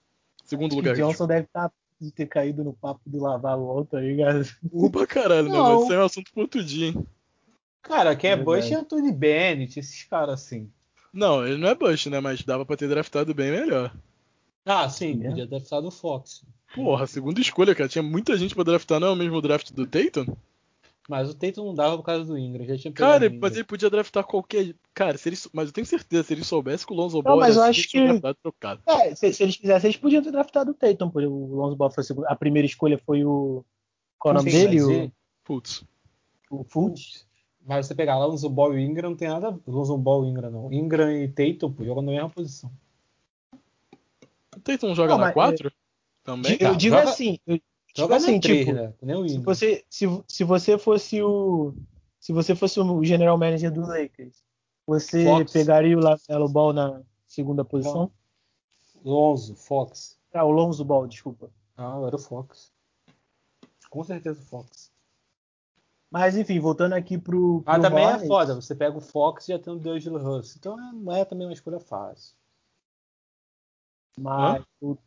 Segundo 0.46 0.74
o 0.74 0.76
lugar. 0.76 0.96
Johnson 0.96 1.26
deve 1.28 1.46
estar 1.46 1.72
de 2.00 2.12
ter 2.12 2.26
caído 2.26 2.64
no 2.64 2.74
papo 2.74 3.02
do 3.06 3.22
lavar 3.22 3.58
o 3.58 3.64
outro, 3.64 3.98
tá 3.98 4.02
ligado? 4.02 4.46
Opa, 4.72 5.06
caralho, 5.08 5.48
né? 5.50 5.58
Não. 5.58 5.74
Mas 5.76 5.84
isso 5.84 5.94
é 5.94 6.00
um 6.00 6.06
assunto 6.06 6.32
pro 6.34 6.42
outro 6.44 6.64
dia, 6.64 6.88
hein? 6.88 7.06
Cara, 7.82 8.16
quem 8.16 8.30
é 8.32 8.36
Verdade. 8.36 8.62
Bush 8.62 8.72
é 8.72 8.76
Anthony 8.76 9.12
Bennett, 9.12 9.80
esses 9.80 10.04
caras 10.04 10.42
assim. 10.42 10.70
Não, 11.14 11.46
ele 11.46 11.58
não 11.58 11.68
é 11.68 11.76
Bush, 11.76 12.06
né? 12.08 12.20
Mas 12.20 12.42
dava 12.44 12.66
pra 12.66 12.78
ter 12.78 12.88
draftado 12.88 13.34
bem 13.34 13.52
melhor. 13.52 13.94
Ah, 14.66 14.88
sim, 14.90 15.20
É. 15.26 15.30
podia 15.30 15.48
ter 15.48 15.60
ficado 15.62 15.88
o 15.88 15.92
Fox. 15.92 16.44
Porra, 16.76 17.06
segunda 17.08 17.42
escolha, 17.42 17.76
cara. 17.76 17.90
Tinha 17.90 18.04
muita 18.04 18.38
gente 18.38 18.56
pra 18.56 18.64
draftar, 18.64 19.00
não 19.00 19.08
é 19.08 19.12
o 19.12 19.16
mesmo 19.16 19.42
draft 19.42 19.72
do 19.72 19.86
Tatum? 19.86 20.26
Mas 21.10 21.30
o 21.30 21.34
Tatum 21.34 21.66
não 21.66 21.74
dava 21.76 21.98
por 21.98 22.04
causa 22.04 22.24
do 22.24 22.38
Ingram, 22.38 22.64
já 22.64 22.78
tinha 22.78 22.94
Cara, 22.94 23.30
mas 23.30 23.56
ele 23.56 23.64
podia 23.66 23.90
draftar 23.90 24.24
qualquer. 24.24 24.74
Cara, 24.94 25.18
se 25.18 25.28
ele... 25.28 25.38
mas 25.52 25.68
eu 25.68 25.74
tenho 25.74 25.86
certeza, 25.86 26.24
se 26.24 26.34
ele 26.34 26.44
soubesse 26.46 26.86
que 26.86 26.94
o 26.94 26.96
Lonzo 26.96 27.22
Ball 27.22 27.38
mas 27.40 27.58
era 27.58 27.66
eu 27.66 27.70
assim, 27.70 27.80
acho 27.82 27.90
que- 27.90 28.04
draftado 28.08 28.38
trocado. 28.42 28.82
É, 28.86 29.16
se, 29.16 29.34
se 29.34 29.44
eles 29.44 29.58
quisessem, 29.58 29.90
eles 29.90 30.00
podiam 30.00 30.22
ter 30.24 30.32
draftado 30.32 30.72
o 30.72 30.74
Tatum, 30.76 31.10
porque 31.10 31.28
o 31.28 31.56
Lonzo 31.56 31.76
Ball 31.76 31.92
foi 31.92 32.04
a 32.28 32.36
primeira 32.36 32.66
escolha 32.68 32.98
foi 33.06 33.26
o. 33.26 33.66
Qual 34.18 34.32
é 34.34 34.36
o 34.36 34.38
nome 34.40 34.52
dele? 34.52 34.80
mas 34.80 35.08
O, 35.08 35.12
Putz. 35.44 35.84
o 36.52 36.64
Fultz. 36.64 37.28
Mas 37.66 37.86
você 37.88 37.96
pegar 37.96 38.18
lá 38.18 38.26
Lonzo 38.26 38.50
Ball 38.50 38.78
e 38.78 38.84
Ingram, 38.84 39.12
não 39.12 39.18
tem 39.18 39.28
nada. 39.28 39.58
Lonzo 39.68 39.98
Ball 39.98 40.26
e 40.26 40.30
Ingram 40.30 40.50
não. 40.52 40.74
Ingram 40.74 41.12
e 41.12 41.28
Tatum, 41.28 41.72
pô, 41.72 41.84
jogam 41.86 42.02
na 42.04 42.12
mesma 42.12 42.30
posição. 42.30 42.72
O 44.56 44.60
Tatum 44.60 44.94
joga 44.96 45.12
Não, 45.14 45.18
na 45.20 45.26
mas- 45.26 45.34
4? 45.34 45.72
Também? 46.24 46.52
Eu 46.54 46.58
Tá, 46.60 46.74
digo 46.74 46.96
joga- 46.96 47.10
assim, 47.10 47.40
eu 47.48 47.56
digo 47.56 47.66
Joga 47.96 48.16
assim, 48.18 48.36
na 48.36 48.42
3, 48.42 48.60
tipo, 48.66 48.74
né? 48.74 48.94
Nem 49.02 49.16
o 49.16 49.28
se 49.30 49.38
você, 49.40 49.84
se, 49.90 50.06
se 50.28 50.44
você 50.44 50.78
fosse 50.78 51.22
o. 51.22 51.74
Se 52.20 52.32
você 52.32 52.56
fosse 52.56 52.80
o 52.80 53.04
general 53.04 53.38
manager 53.38 53.72
do 53.72 53.82
Lakers, 53.82 54.44
você 54.86 55.24
Fox. 55.26 55.52
pegaria 55.52 55.98
o 55.98 56.02
Lamelo 56.02 56.48
Ball 56.48 56.72
na 56.74 57.02
segunda 57.28 57.66
posição? 57.66 58.12
Lonzo, 59.04 59.56
Fox. 59.56 60.20
Ah, 60.34 60.46
o 60.46 60.52
Lonzo 60.52 60.86
Ball, 60.86 61.08
desculpa. 61.08 61.50
Ah, 61.76 62.00
era 62.06 62.16
o 62.16 62.20
Fox. 62.20 62.72
Com 63.90 64.04
certeza 64.04 64.40
o 64.40 64.46
Fox. 64.46 64.91
Mas 66.12 66.36
enfim, 66.36 66.60
voltando 66.60 66.92
aqui 66.94 67.18
pro. 67.18 67.64
Ah, 67.66 67.74
pro 67.80 67.84
também 67.84 68.06
é 68.06 68.28
foda. 68.28 68.54
Você 68.56 68.76
pega 68.76 68.98
o 68.98 69.02
Fox 69.02 69.46
e 69.48 69.54
já 69.54 69.60
tem 69.60 69.72
o 69.74 69.80
D'Angelo 69.80 70.20
Russell. 70.20 70.58
Então 70.60 70.78
é- 70.78 70.92
não 70.94 71.16
é 71.16 71.24
também 71.24 71.48
uma 71.48 71.54
escolha 71.54 71.80
fácil. 71.80 72.36
Mas 74.18 74.62
o 74.82 74.98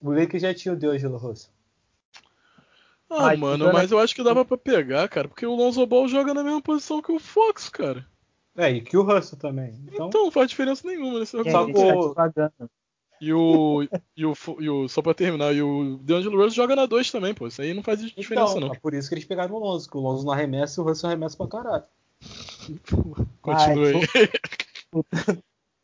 O 0.00 0.12
Lakers 0.12 0.42
já 0.42 0.54
tinha 0.54 0.72
o 0.74 0.76
D'Angelo 0.76 1.16
Russell. 1.16 1.50
Ah, 3.08 3.22
Mas, 3.22 3.38
mano, 3.40 3.72
mas 3.72 3.90
eu 3.90 3.98
acho 3.98 4.14
que 4.14 4.22
dava 4.22 4.44
pra 4.44 4.56
pegar, 4.58 5.08
cara, 5.08 5.28
porque 5.28 5.46
o 5.46 5.54
Lonzo 5.54 5.84
Ball 5.86 6.08
joga 6.08 6.34
na 6.34 6.42
mesma 6.42 6.60
posição 6.62 7.00
que 7.02 7.10
o 7.12 7.18
Fox, 7.18 7.68
cara. 7.68 8.06
É, 8.56 8.70
e 8.70 8.80
que 8.80 8.96
o 8.96 9.02
Russell 9.02 9.38
também. 9.38 9.74
Então, 9.86 10.08
Então 10.08 10.24
não 10.24 10.30
faz 10.30 10.48
diferença 10.50 10.86
nenhuma 10.86 11.18
nesse 11.20 11.40
quem 11.42 11.52
Só 11.52 11.66
que 11.66 11.72
tá 11.72 11.94
o-. 11.94 12.14
E 13.20 13.32
o, 13.32 13.82
e, 14.14 14.26
o, 14.26 14.34
e 14.60 14.68
o. 14.68 14.88
Só 14.88 15.00
pra 15.00 15.14
terminar, 15.14 15.54
e 15.54 15.62
o 15.62 15.96
D'Angelo 15.98 16.36
Russell 16.36 16.50
joga 16.62 16.76
na 16.76 16.86
2 16.86 17.10
também, 17.10 17.34
pô. 17.34 17.46
Isso 17.46 17.62
aí 17.62 17.72
não 17.72 17.82
faz 17.82 18.00
diferença, 18.00 18.52
então 18.56 18.68
não. 18.68 18.74
é 18.74 18.78
por 18.78 18.92
isso 18.92 19.08
que 19.08 19.14
eles 19.14 19.24
pegaram 19.24 19.54
o 19.54 19.58
Lonzo, 19.58 19.88
que 19.88 19.96
o 19.96 20.00
Lonzo 20.00 20.24
não 20.24 20.32
arremessa 20.32 20.80
e 20.80 20.84
o 20.84 20.86
Russell 20.86 21.08
arremessa 21.08 21.36
pra 21.36 21.48
caralho. 21.48 21.84
Continue 23.40 23.86
aí. 23.94 24.00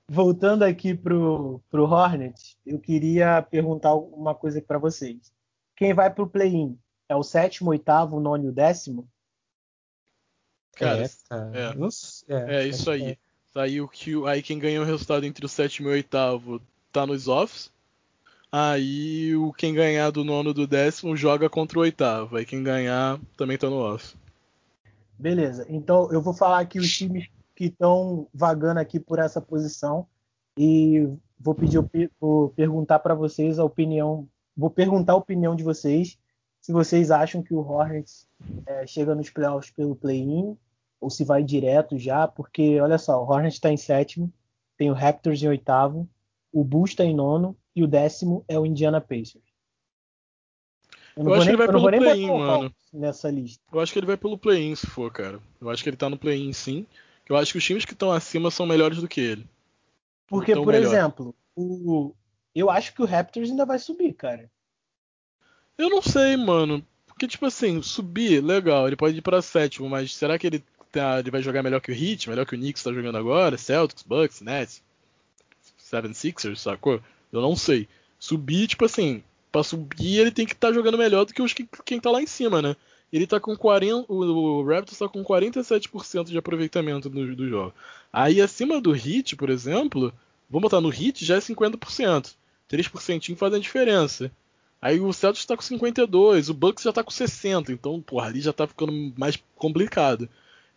Voltando 0.08 0.62
aqui 0.62 0.94
pro, 0.94 1.62
pro 1.70 1.84
Hornets, 1.84 2.56
eu 2.66 2.78
queria 2.78 3.40
perguntar 3.40 3.94
uma 3.94 4.34
coisa 4.34 4.58
aqui 4.58 4.66
pra 4.66 4.78
vocês. 4.78 5.32
Quem 5.74 5.94
vai 5.94 6.12
pro 6.12 6.26
play-in? 6.28 6.78
É 7.08 7.16
o 7.16 7.22
sétimo, 7.22 7.70
oitavo, 7.70 8.20
nono 8.20 8.44
e 8.44 8.48
o 8.48 8.52
décimo? 8.52 9.08
Cara, 10.74 11.02
é, 11.02 11.04
é. 11.04 11.90
Sei- 11.90 12.36
É 12.36 12.66
isso 12.66 12.90
acho 12.90 13.00
que 13.00 13.06
aí. 13.06 13.18
Aí, 13.54 13.80
o 13.82 13.88
que, 13.88 14.26
aí 14.26 14.42
quem 14.42 14.58
ganha 14.58 14.80
o 14.80 14.84
resultado 14.84 15.24
entre 15.26 15.44
o 15.44 15.48
sétimo 15.48 15.88
e 15.88 15.90
o 15.90 15.94
oitavo 15.94 16.60
tá 16.92 17.06
nos 17.06 17.28
offs. 17.28 17.72
Aí 18.50 19.34
o 19.34 19.52
quem 19.52 19.72
ganhar 19.72 20.10
do 20.10 20.24
nono 20.24 20.52
do 20.52 20.66
décimo 20.66 21.16
joga 21.16 21.48
contra 21.48 21.78
o 21.78 21.82
oitavo. 21.82 22.36
Aí 22.36 22.44
quem 22.44 22.62
ganhar 22.62 23.18
também 23.36 23.56
tá 23.56 23.68
no 23.70 23.78
off. 23.78 24.14
Beleza. 25.18 25.64
Então 25.68 26.12
eu 26.12 26.20
vou 26.20 26.34
falar 26.34 26.60
aqui 26.60 26.78
os 26.78 26.90
times 26.92 27.28
que 27.54 27.66
estão 27.66 28.26
vagando 28.32 28.80
aqui 28.80 29.00
por 29.00 29.18
essa 29.18 29.40
posição 29.40 30.06
e 30.58 31.08
vou 31.40 31.54
pedir 31.54 31.82
vou 32.20 32.50
perguntar 32.50 32.98
para 32.98 33.14
vocês 33.14 33.58
a 33.58 33.64
opinião, 33.64 34.28
vou 34.56 34.70
perguntar 34.70 35.14
a 35.14 35.16
opinião 35.16 35.56
de 35.56 35.64
vocês 35.64 36.18
se 36.62 36.70
vocês 36.70 37.10
acham 37.10 37.42
que 37.42 37.52
o 37.52 37.58
Hornets 37.58 38.28
é, 38.66 38.86
chega 38.86 39.16
nos 39.16 39.28
playoffs 39.28 39.72
pelo 39.72 39.96
play-in 39.96 40.56
ou 41.00 41.10
se 41.10 41.24
vai 41.24 41.42
direto 41.42 41.98
já, 41.98 42.28
porque 42.28 42.80
olha 42.80 42.98
só, 42.98 43.20
o 43.20 43.28
Hornets 43.28 43.54
está 43.54 43.72
em 43.72 43.76
sétimo, 43.76 44.32
tem 44.76 44.88
o 44.88 44.94
Raptors 44.94 45.42
em 45.42 45.48
oitavo, 45.48 46.08
o 46.52 46.62
Bulls 46.62 46.90
está 46.90 47.04
em 47.04 47.14
nono 47.14 47.56
e 47.74 47.82
o 47.82 47.88
décimo 47.88 48.44
é 48.46 48.58
o 48.58 48.66
Indiana 48.66 49.00
Pacers. 49.00 49.42
Eu, 51.16 51.24
eu 51.24 51.34
acho 51.34 51.44
nem, 51.44 51.44
que 51.44 51.50
ele 51.50 51.56
vai 51.56 51.68
pelo 51.68 51.90
play-in, 51.90 52.26
mano. 52.26 52.74
Nessa 52.92 53.30
lista. 53.30 53.62
Eu 53.72 53.80
acho 53.80 53.92
que 53.92 53.98
ele 53.98 54.06
vai 54.06 54.16
pelo 54.16 54.38
play-in, 54.38 54.74
se 54.74 54.86
for, 54.86 55.10
cara. 55.10 55.40
Eu 55.60 55.70
acho 55.70 55.82
que 55.82 55.88
ele 55.88 55.96
tá 55.96 56.08
no 56.08 56.18
play-in, 56.18 56.52
sim. 56.52 56.86
Eu 57.28 57.36
acho 57.36 57.52
que 57.52 57.58
os 57.58 57.64
times 57.64 57.84
que 57.84 57.92
estão 57.92 58.12
acima 58.12 58.50
são 58.50 58.66
melhores 58.66 58.98
do 58.98 59.08
que 59.08 59.20
ele. 59.20 59.46
Porque, 60.26 60.54
por 60.54 60.66
melhor. 60.66 60.86
exemplo, 60.86 61.34
o... 61.54 62.14
eu 62.54 62.70
acho 62.70 62.94
que 62.94 63.02
o 63.02 63.06
Raptors 63.06 63.50
ainda 63.50 63.66
vai 63.66 63.78
subir, 63.78 64.14
cara. 64.14 64.50
Eu 65.76 65.90
não 65.90 66.02
sei, 66.02 66.36
mano. 66.36 66.84
Porque, 67.06 67.26
tipo 67.28 67.46
assim, 67.46 67.82
subir, 67.82 68.42
legal, 68.42 68.86
ele 68.86 68.96
pode 68.96 69.16
ir 69.16 69.22
pra 69.22 69.42
sétimo, 69.42 69.88
mas 69.88 70.14
será 70.14 70.38
que 70.38 70.46
ele, 70.46 70.64
tá, 70.90 71.18
ele 71.18 71.30
vai 71.30 71.42
jogar 71.42 71.62
melhor 71.62 71.80
que 71.80 71.92
o 71.92 71.94
Heat, 71.94 72.28
melhor 72.28 72.46
que 72.46 72.54
o 72.54 72.58
Knicks 72.58 72.82
tá 72.82 72.92
jogando 72.92 73.18
agora? 73.18 73.58
Celtics, 73.58 74.02
Bucks, 74.02 74.40
Nets, 74.40 74.82
Seven 75.92 76.14
Sixers, 76.14 76.62
sacou? 76.62 77.02
Eu 77.30 77.42
não 77.42 77.54
sei. 77.54 77.86
Subir, 78.18 78.66
tipo 78.66 78.86
assim, 78.86 79.22
pra 79.50 79.62
subir 79.62 80.18
ele 80.18 80.30
tem 80.30 80.46
que 80.46 80.54
estar 80.54 80.68
tá 80.68 80.74
jogando 80.74 80.96
melhor 80.96 81.26
do 81.26 81.34
que 81.34 81.42
os 81.42 81.52
que, 81.52 81.68
quem 81.84 82.00
tá 82.00 82.10
lá 82.10 82.22
em 82.22 82.26
cima, 82.26 82.62
né? 82.62 82.74
Ele 83.12 83.26
tá 83.26 83.38
com 83.38 83.54
40. 83.54 84.10
O 84.10 84.64
Raptors 84.64 84.98
tá 84.98 85.06
com 85.06 85.22
47% 85.22 86.24
de 86.24 86.38
aproveitamento 86.38 87.10
do, 87.10 87.36
do 87.36 87.46
jogo. 87.46 87.74
Aí 88.10 88.40
acima 88.40 88.80
do 88.80 88.92
Hit, 88.92 89.36
por 89.36 89.50
exemplo, 89.50 90.12
vamos 90.48 90.62
botar 90.62 90.80
no 90.80 90.88
Hit 90.88 91.22
já 91.24 91.36
é 91.36 91.40
50%. 91.40 92.34
3% 92.70 93.36
fazem 93.36 93.58
a 93.58 93.62
diferença. 93.62 94.32
Aí 94.80 94.98
o 94.98 95.12
Celtics 95.12 95.44
tá 95.44 95.54
com 95.54 95.62
52, 95.62 96.48
o 96.48 96.54
Bucks 96.54 96.82
já 96.82 96.92
tá 96.92 97.04
com 97.04 97.10
60, 97.10 97.70
então, 97.70 98.00
porra, 98.00 98.26
ali 98.26 98.40
já 98.40 98.52
tá 98.52 98.66
ficando 98.66 99.12
mais 99.16 99.38
complicado. 99.54 100.28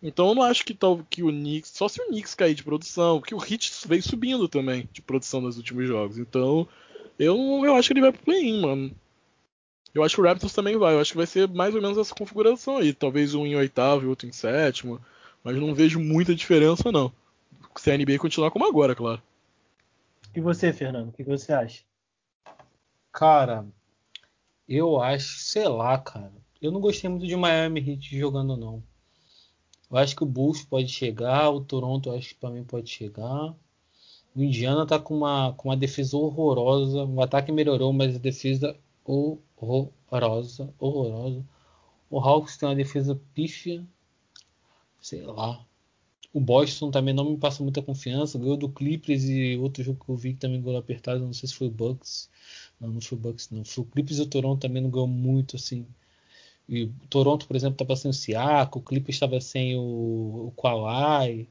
Então 0.02 0.30
eu 0.30 0.36
não 0.36 0.44
acho 0.44 0.66
que 0.66 0.74
tal 0.74 1.04
que 1.10 1.24
o 1.24 1.30
Knicks, 1.30 1.72
só 1.74 1.88
se 1.88 2.02
o 2.02 2.08
Knicks 2.08 2.36
cair 2.36 2.54
de 2.54 2.64
produção, 2.64 3.20
porque 3.20 3.34
o 3.34 3.44
Heat 3.44 3.72
veio 3.88 4.04
subindo 4.04 4.48
também 4.48 4.88
de 4.92 5.02
produção 5.02 5.42
nos 5.42 5.58
últimos 5.58 5.88
jogos. 5.88 6.18
Então, 6.18 6.68
eu, 7.18 7.38
eu 7.64 7.76
acho 7.76 7.88
que 7.88 7.94
ele 7.94 8.02
vai 8.02 8.12
pro 8.12 8.24
play-in, 8.24 8.62
mano. 8.62 8.96
Eu 9.94 10.04
acho 10.04 10.16
que 10.16 10.22
o 10.22 10.26
Raptors 10.26 10.52
também 10.52 10.78
vai. 10.78 10.94
Eu 10.94 11.00
acho 11.00 11.12
que 11.12 11.18
vai 11.18 11.26
ser 11.26 11.48
mais 11.48 11.74
ou 11.74 11.82
menos 11.82 11.98
essa 11.98 12.14
configuração 12.14 12.78
aí. 12.78 12.94
Talvez 12.94 13.34
um 13.34 13.46
em 13.46 13.56
oitavo 13.56 14.04
e 14.04 14.08
outro 14.08 14.28
em 14.28 14.32
sétimo. 14.34 15.00
Mas 15.42 15.56
não 15.56 15.74
vejo 15.74 16.00
muita 16.00 16.36
diferença, 16.36 16.92
não. 16.92 17.14
Se 17.78 17.92
a 17.92 17.98
NBA 17.98 18.18
continuar 18.20 18.52
como 18.52 18.68
agora, 18.68 18.94
claro. 18.94 19.22
E 20.36 20.42
você, 20.42 20.74
Fernando? 20.74 21.10
O 21.10 21.12
que 21.14 21.24
você 21.24 21.54
acha? 21.54 21.84
Cara, 23.14 23.66
eu 24.68 25.00
acho, 25.02 25.40
sei 25.40 25.68
lá, 25.70 25.98
cara. 25.98 26.34
Eu 26.62 26.74
não 26.74 26.82
gostei 26.82 27.10
muito 27.10 27.26
de 27.26 27.36
Miami 27.36 27.80
Heat 27.80 28.20
jogando, 28.20 28.58
não. 28.58 28.84
Eu 29.90 29.98
acho 29.98 30.16
que 30.16 30.24
o 30.24 30.26
Bulls 30.28 30.64
pode 30.64 30.90
chegar, 30.90 31.50
o 31.50 31.62
Toronto 31.62 32.10
eu 32.10 32.16
acho 32.16 32.30
que 32.30 32.40
também 32.42 32.64
pode 32.64 32.90
chegar. 32.90 33.56
O 34.36 34.44
Indiana 34.44 34.86
tá 34.86 35.00
com 35.00 35.16
uma, 35.16 35.54
com 35.54 35.70
uma 35.70 35.78
defesa 35.78 36.18
horrorosa. 36.18 37.06
O 37.06 37.22
ataque 37.22 37.52
melhorou, 37.52 37.94
mas 37.94 38.16
a 38.16 38.20
defesa 38.20 38.78
horrorosa. 39.06 40.74
Horrorosa. 40.78 41.46
O 42.10 42.20
Hawks 42.20 42.58
tem 42.58 42.68
uma 42.68 42.76
defesa 42.76 43.20
pífia. 43.34 43.86
Sei 45.00 45.22
lá. 45.22 45.66
O 46.34 46.42
Boston 46.42 46.92
também 46.92 47.14
não 47.14 47.32
me 47.32 47.38
passa 47.38 47.64
muita 47.64 47.82
confiança. 47.82 48.38
Ganhou 48.38 48.58
do 48.58 48.68
Clippers 48.68 49.24
e 49.24 49.56
outro 49.58 49.82
jogo 49.84 50.04
que 50.04 50.12
eu 50.12 50.18
vi 50.18 50.34
que 50.34 50.40
também 50.40 50.62
ganhou 50.62 50.80
apertado. 50.80 51.22
Não 51.26 51.32
sei 51.32 51.48
se 51.48 51.56
foi 51.56 51.68
o 51.68 51.72
Bucks. 51.72 52.30
Não, 52.80 52.90
não 52.90 53.00
foi 53.02 53.18
o 53.18 53.22
Bucks, 53.22 53.50
não. 53.52 53.64
Foi 53.64 53.84
o 53.86 53.88
Clippers 53.88 54.20
e 54.20 54.24
o 54.24 54.28
Toronto 54.28 54.60
também 54.60 54.82
não 54.84 54.90
ganhou 54.90 55.08
muito, 55.08 55.56
assim. 55.56 55.88
E 56.68 56.88
Toronto, 57.10 57.48
por 57.48 57.56
exemplo, 57.56 57.76
estava 57.76 57.96
sem 57.96 58.10
o 58.10 58.14
Siaka, 58.14 58.80
o 58.80 58.82
Clippers 58.82 59.16
estava 59.16 59.40
sem 59.40 59.78
o, 59.78 60.48
o 60.48 60.54
Kawhi. 60.60 61.48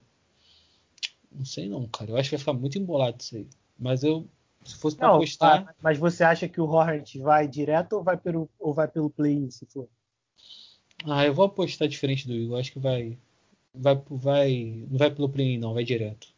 Não 1.30 1.44
sei 1.44 1.68
não, 1.68 1.86
cara. 1.86 2.10
Eu 2.10 2.16
acho 2.16 2.30
que 2.30 2.36
vai 2.36 2.40
ficar 2.40 2.52
muito 2.52 2.78
embolado 2.78 3.16
isso 3.20 3.36
aí. 3.36 3.46
Mas 3.78 4.02
eu, 4.02 4.26
se 4.64 4.76
fosse 4.76 4.96
para 4.96 5.14
apostar... 5.14 5.74
Mas 5.80 5.98
você 5.98 6.24
acha 6.24 6.48
que 6.48 6.60
o 6.60 6.66
Hornet 6.66 7.18
vai 7.20 7.46
direto 7.46 7.94
ou 7.94 8.02
vai 8.02 8.16
pelo, 8.16 8.48
ou 8.58 8.74
vai 8.74 8.88
pelo 8.88 9.10
play-in, 9.10 9.50
se 9.50 9.66
for? 9.66 9.88
Ah, 11.04 11.24
eu 11.24 11.34
vou 11.34 11.44
apostar 11.44 11.86
diferente 11.86 12.26
do 12.26 12.34
Igor. 12.34 12.58
Acho 12.58 12.72
que 12.72 12.78
vai... 12.78 13.18
Vai, 13.72 14.00
vai, 14.08 14.84
não 14.88 14.98
vai 14.98 15.10
pelo 15.10 15.28
play-in, 15.28 15.58
não. 15.58 15.74
Vai 15.74 15.84
direto. 15.84 16.28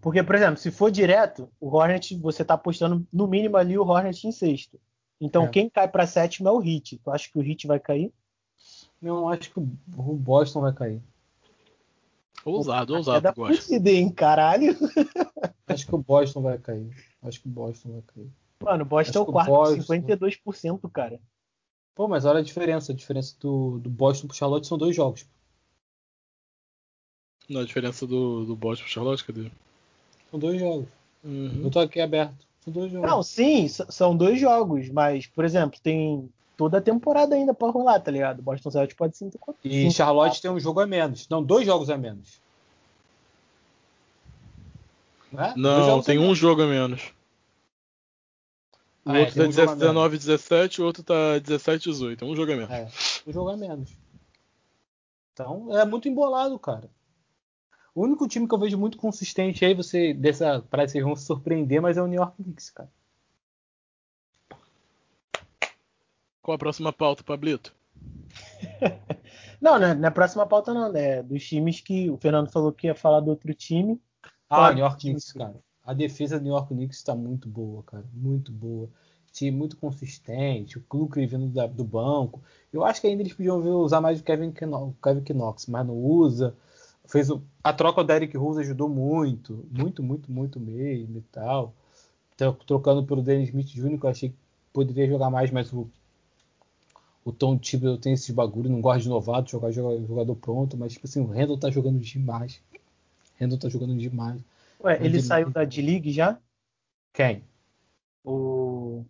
Porque, 0.00 0.22
por 0.22 0.34
exemplo, 0.34 0.58
se 0.58 0.70
for 0.70 0.90
direto, 0.90 1.50
o 1.60 1.68
Hornet, 1.74 2.14
você 2.16 2.44
tá 2.44 2.54
apostando 2.54 3.06
no 3.12 3.26
mínimo 3.26 3.56
ali 3.56 3.76
o 3.76 3.86
Hornet 3.86 4.26
em 4.26 4.32
sexto. 4.32 4.78
Então 5.20 5.44
é. 5.44 5.48
quem 5.48 5.68
cai 5.68 5.88
para 5.88 6.06
sétimo 6.06 6.48
é 6.48 6.52
o 6.52 6.58
Hit. 6.58 6.98
Tu 6.98 7.10
acha 7.10 7.28
que 7.30 7.38
o 7.38 7.42
Hit 7.42 7.66
vai 7.66 7.80
cair? 7.80 8.12
Não, 9.00 9.28
acho 9.28 9.50
que 9.50 9.58
o 9.58 9.62
Boston 9.62 10.60
vai 10.60 10.72
cair. 10.72 11.02
Ousado, 12.44 12.94
ousado, 12.94 13.28
é 13.28 13.32
gosto. 13.32 13.72
hein, 13.72 14.10
caralho. 14.10 14.76
Acho 15.66 15.86
que 15.86 15.94
o 15.94 15.98
Boston 15.98 16.40
vai 16.40 16.58
cair. 16.58 16.88
Acho 17.22 17.42
que 17.42 17.48
o 17.48 17.50
Boston 17.50 17.92
vai 17.92 18.02
cair. 18.02 18.30
Mano, 18.62 18.84
o 18.84 18.86
Boston 18.86 19.18
é 19.18 19.22
o 19.22 19.26
quarto, 19.26 19.50
Boston... 19.50 19.94
52%, 19.94 20.90
cara. 20.90 21.20
Pô, 21.94 22.08
mas 22.08 22.24
olha 22.24 22.38
a 22.38 22.42
diferença. 22.42 22.92
A 22.92 22.94
diferença 22.94 23.36
do, 23.38 23.78
do 23.78 23.90
Boston 23.90 24.28
pro 24.28 24.36
Charlotte 24.36 24.66
são 24.66 24.78
dois 24.78 24.96
jogos. 24.96 25.26
Não, 27.48 27.60
a 27.60 27.64
diferença 27.64 28.06
do, 28.06 28.46
do 28.46 28.56
Boston 28.56 28.84
pro 28.84 28.92
Charlotte, 28.92 29.24
cadê? 29.24 29.50
São 30.30 30.38
dois 30.38 30.58
jogos. 30.58 30.88
Uhum. 31.22 31.62
Eu 31.64 31.70
tô 31.70 31.80
aqui 31.80 32.00
aberto. 32.00 32.47
São 32.60 32.72
dois 32.72 32.92
jogos. 32.92 33.10
Não, 33.10 33.22
sim, 33.22 33.68
são 33.68 34.16
dois 34.16 34.40
jogos, 34.40 34.88
mas, 34.90 35.26
por 35.26 35.44
exemplo, 35.44 35.78
tem 35.82 36.28
toda 36.56 36.78
a 36.78 36.82
temporada 36.82 37.34
ainda 37.34 37.54
pra 37.54 37.70
rolar, 37.70 38.00
tá 38.00 38.10
ligado? 38.10 38.42
Boston 38.42 38.70
Celtics 38.70 38.96
pode 38.96 39.16
ser 39.16 39.30
E 39.64 39.90
Charlotte 39.90 40.42
tem 40.42 40.50
um 40.50 40.58
jogo 40.58 40.80
a 40.80 40.86
menos. 40.86 41.28
Não, 41.28 41.42
dois 41.42 41.64
jogos 41.64 41.88
a 41.88 41.96
menos. 41.96 42.40
Não, 45.56 45.86
Não 45.86 46.02
tem 46.02 46.18
um 46.18 46.34
jogo 46.34 46.62
a 46.62 46.66
menos. 46.66 47.12
O 49.04 49.10
ah, 49.10 49.20
outro 49.20 49.42
é, 49.42 49.64
tá 49.64 49.72
um 49.72 49.76
19 49.76 50.18
17, 50.18 50.82
o 50.82 50.84
outro 50.84 51.02
tá 51.02 51.38
17 51.38 51.90
18. 51.90 52.24
É 52.24 52.28
um 52.28 52.36
jogo 52.36 52.52
a 52.52 52.56
menos. 52.56 52.70
É, 52.70 52.88
um 53.26 53.32
jogo 53.32 53.50
a 53.50 53.56
menos. 53.56 53.90
Então, 55.32 55.78
é 55.78 55.84
muito 55.84 56.08
embolado, 56.08 56.58
cara. 56.58 56.90
O 57.98 58.02
único 58.02 58.28
time 58.28 58.46
que 58.46 58.54
eu 58.54 58.58
vejo 58.60 58.78
muito 58.78 58.96
consistente 58.96 59.64
aí, 59.64 59.74
você 59.74 60.14
dessa 60.14 60.64
parece 60.70 60.92
que 60.92 60.98
vocês 60.98 61.04
vão 61.04 61.16
se 61.16 61.26
surpreender, 61.26 61.82
mas 61.82 61.96
é 61.96 62.02
o 62.02 62.06
New 62.06 62.20
York 62.20 62.40
Knicks, 62.40 62.70
cara. 62.70 62.88
Qual 66.40 66.54
a 66.54 66.58
próxima 66.58 66.92
pauta, 66.92 67.24
Pablito? 67.24 67.74
não, 69.60 69.80
né, 69.80 69.94
não 69.94 70.04
é 70.04 70.06
a 70.06 70.12
próxima 70.12 70.46
pauta 70.46 70.72
não, 70.72 70.92
né? 70.92 71.24
Dos 71.24 71.44
times 71.44 71.80
que 71.80 72.08
o 72.08 72.16
Fernando 72.16 72.52
falou 72.52 72.70
que 72.70 72.86
ia 72.86 72.94
falar 72.94 73.18
do 73.18 73.30
outro 73.30 73.52
time. 73.52 74.00
Ah, 74.48 74.72
New 74.72 74.84
York 74.84 75.00
Knicks, 75.00 75.32
cara. 75.32 75.56
A 75.84 75.92
defesa 75.92 76.38
do 76.38 76.44
New 76.44 76.52
York 76.52 76.72
Knicks 76.72 76.98
está 76.98 77.16
muito 77.16 77.48
boa, 77.48 77.82
cara. 77.82 78.04
Muito 78.12 78.52
boa. 78.52 78.88
Time 79.32 79.50
muito 79.50 79.76
consistente. 79.76 80.78
O 80.78 80.82
Clube 80.82 81.26
vindo 81.26 81.48
da, 81.48 81.66
do 81.66 81.82
banco. 81.82 82.40
Eu 82.72 82.84
acho 82.84 83.00
que 83.00 83.08
ainda 83.08 83.22
eles 83.22 83.34
podiam 83.34 83.58
usar 83.80 84.00
mais 84.00 84.20
o 84.20 84.22
Kevin, 84.22 84.52
Kevin 84.52 85.32
Knox, 85.34 85.66
mas 85.66 85.84
não 85.84 85.96
usa 85.96 86.54
fez 87.08 87.30
o, 87.30 87.42
a 87.64 87.72
troca 87.72 88.04
do 88.04 88.12
Eric 88.12 88.36
Rose 88.36 88.60
ajudou 88.60 88.88
muito, 88.88 89.66
muito, 89.72 90.02
muito, 90.02 90.30
muito 90.30 90.60
mesmo 90.60 91.18
e 91.18 91.22
tal. 91.32 91.74
Trocando 92.66 93.04
pelo 93.04 93.22
Dennis 93.22 93.48
Smith 93.48 93.68
Jr., 93.68 93.98
que 93.98 94.06
eu 94.06 94.10
achei 94.10 94.28
que 94.28 94.36
poderia 94.72 95.08
jogar 95.08 95.28
mais, 95.28 95.50
mas 95.50 95.72
o, 95.72 95.88
o 97.24 97.32
Tom 97.32 97.58
Thibodeau 97.58 97.98
tem 97.98 98.12
esses 98.12 98.30
bagulho, 98.30 98.70
não 98.70 98.80
gosta 98.80 99.00
de 99.00 99.08
novato, 99.08 99.50
jogar 99.50 99.72
jogador 99.72 100.36
pronto, 100.36 100.76
mas 100.76 100.92
tipo 100.92 101.06
assim, 101.06 101.20
o 101.20 101.26
Randall 101.26 101.58
tá 101.58 101.70
jogando 101.70 101.98
demais. 101.98 102.62
Randall 103.40 103.58
tá 103.58 103.68
jogando 103.68 103.96
demais. 103.96 104.40
Ué, 104.80 105.04
ele 105.04 105.20
saiu 105.20 105.50
da 105.50 105.64
D-League 105.64 106.12
já? 106.12 106.38
Quem? 107.12 107.42
O. 108.22 109.04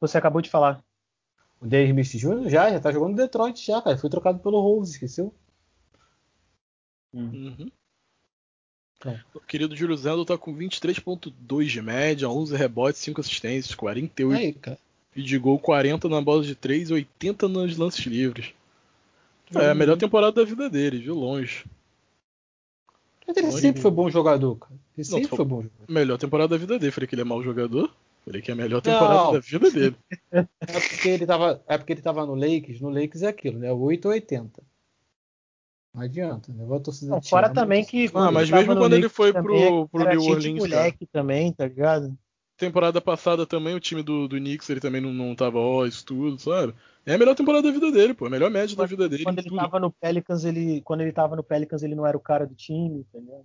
Você 0.00 0.16
acabou 0.16 0.40
de 0.40 0.48
falar. 0.48 0.82
O 1.60 1.66
Dennis 1.66 2.08
Smith 2.08 2.22
Jr. 2.22 2.48
já, 2.48 2.70
já 2.70 2.80
tá 2.80 2.90
jogando 2.90 3.16
Detroit 3.16 3.64
já, 3.64 3.82
cara. 3.82 3.98
Foi 3.98 4.08
trocado 4.08 4.38
pelo 4.38 4.60
Rose, 4.60 4.92
esqueceu? 4.92 5.34
Uhum. 7.12 7.70
É. 9.04 9.20
O 9.34 9.40
querido 9.40 9.74
Júlio 9.74 9.96
Zendo 9.96 10.24
tá 10.24 10.38
com 10.38 10.54
23.2 10.54 11.64
de 11.66 11.82
média, 11.82 12.28
11 12.28 12.56
rebotes, 12.56 13.00
5 13.00 13.20
assistências, 13.20 13.74
48 13.74 14.38
Aí, 14.38 14.52
cara. 14.52 14.78
e 15.14 15.22
de 15.22 15.38
gol, 15.38 15.58
40 15.58 16.08
na 16.08 16.20
bola 16.20 16.42
de 16.42 16.54
3, 16.54 16.90
80 16.90 17.48
nos 17.48 17.76
lances 17.76 18.06
livres. 18.06 18.54
Uhum. 19.52 19.60
É 19.60 19.70
a 19.70 19.74
melhor 19.74 19.96
temporada 19.96 20.32
da 20.32 20.44
vida 20.44 20.70
dele, 20.70 21.00
de 21.00 21.10
longe. 21.10 21.64
Mas 23.26 23.36
ele 23.36 23.46
longe 23.46 23.60
sempre 23.60 23.78
de... 23.78 23.82
foi 23.82 23.90
bom 23.90 24.08
jogador, 24.08 24.56
cara. 24.56 24.74
Ele 24.96 25.08
Não, 25.08 25.18
sempre 25.18 25.36
foi 25.36 25.44
bom 25.44 25.62
jogador. 25.62 25.92
Melhor 25.92 26.18
temporada 26.18 26.48
da 26.48 26.56
vida 26.56 26.78
dele. 26.78 26.92
Falei 26.92 27.08
que 27.08 27.14
ele 27.14 27.22
é 27.22 27.24
mau 27.24 27.42
jogador. 27.42 27.92
Falei 28.24 28.40
que 28.40 28.50
é 28.50 28.54
a 28.54 28.56
melhor 28.56 28.80
temporada 28.80 29.24
Não. 29.24 29.32
da 29.32 29.40
vida 29.40 29.70
dele. 29.70 29.96
É 30.60 30.80
porque 30.80 31.08
ele 31.08 31.26
tava, 31.26 31.62
é 31.66 31.76
porque 31.76 31.92
ele 31.92 32.02
tava 32.02 32.24
no 32.24 32.34
Lakers. 32.34 32.80
No 32.80 32.88
Lakers 32.88 33.22
é 33.22 33.28
aquilo, 33.28 33.58
né? 33.58 33.72
8 33.72 34.06
ou 34.06 34.12
80. 34.12 34.62
Não 35.94 36.02
adianta, 36.02 36.52
né? 36.52 36.64
Vou 36.64 36.80
torcida 36.80 37.10
não, 37.10 37.22
Fora 37.22 37.50
também 37.50 37.84
que. 37.84 38.10
Ah, 38.14 38.30
mas 38.30 38.50
mesmo 38.50 38.74
quando 38.76 38.94
ele 38.94 39.08
foi 39.08 39.32
pro, 39.32 39.88
pro 39.88 40.02
era 40.02 40.14
New 40.14 40.22
Orleans. 40.22 40.58
moleque 40.58 41.06
cara. 41.06 41.10
também, 41.12 41.52
tá 41.52 41.66
ligado? 41.66 42.16
temporada 42.56 43.00
passada 43.00 43.44
também 43.44 43.74
o 43.74 43.80
time 43.80 44.02
do, 44.02 44.28
do 44.28 44.36
Knicks 44.36 44.70
ele 44.70 44.78
também 44.78 45.00
não, 45.00 45.12
não 45.12 45.34
tava 45.34 45.58
ó, 45.58 45.84
isso 45.84 46.04
tudo, 46.04 46.38
sabe? 46.38 46.72
É 47.04 47.14
a 47.14 47.18
melhor 47.18 47.34
temporada 47.34 47.66
da 47.66 47.74
vida 47.74 47.90
dele, 47.90 48.14
pô. 48.14 48.26
A 48.26 48.30
melhor 48.30 48.50
média 48.50 48.76
quando, 48.76 48.86
da 48.86 48.86
vida 48.86 49.08
dele. 49.08 49.24
Quando 49.24 49.38
ele 49.38 49.48
tudo. 49.48 49.58
tava 49.58 49.80
no 49.80 49.90
Pelicans, 49.90 50.44
ele. 50.44 50.80
Quando 50.82 51.00
ele 51.00 51.12
tava 51.12 51.34
no 51.34 51.42
Pelicans, 51.42 51.82
ele 51.82 51.96
não 51.96 52.06
era 52.06 52.16
o 52.16 52.20
cara 52.20 52.46
do 52.46 52.54
time, 52.54 53.00
entendeu? 53.00 53.44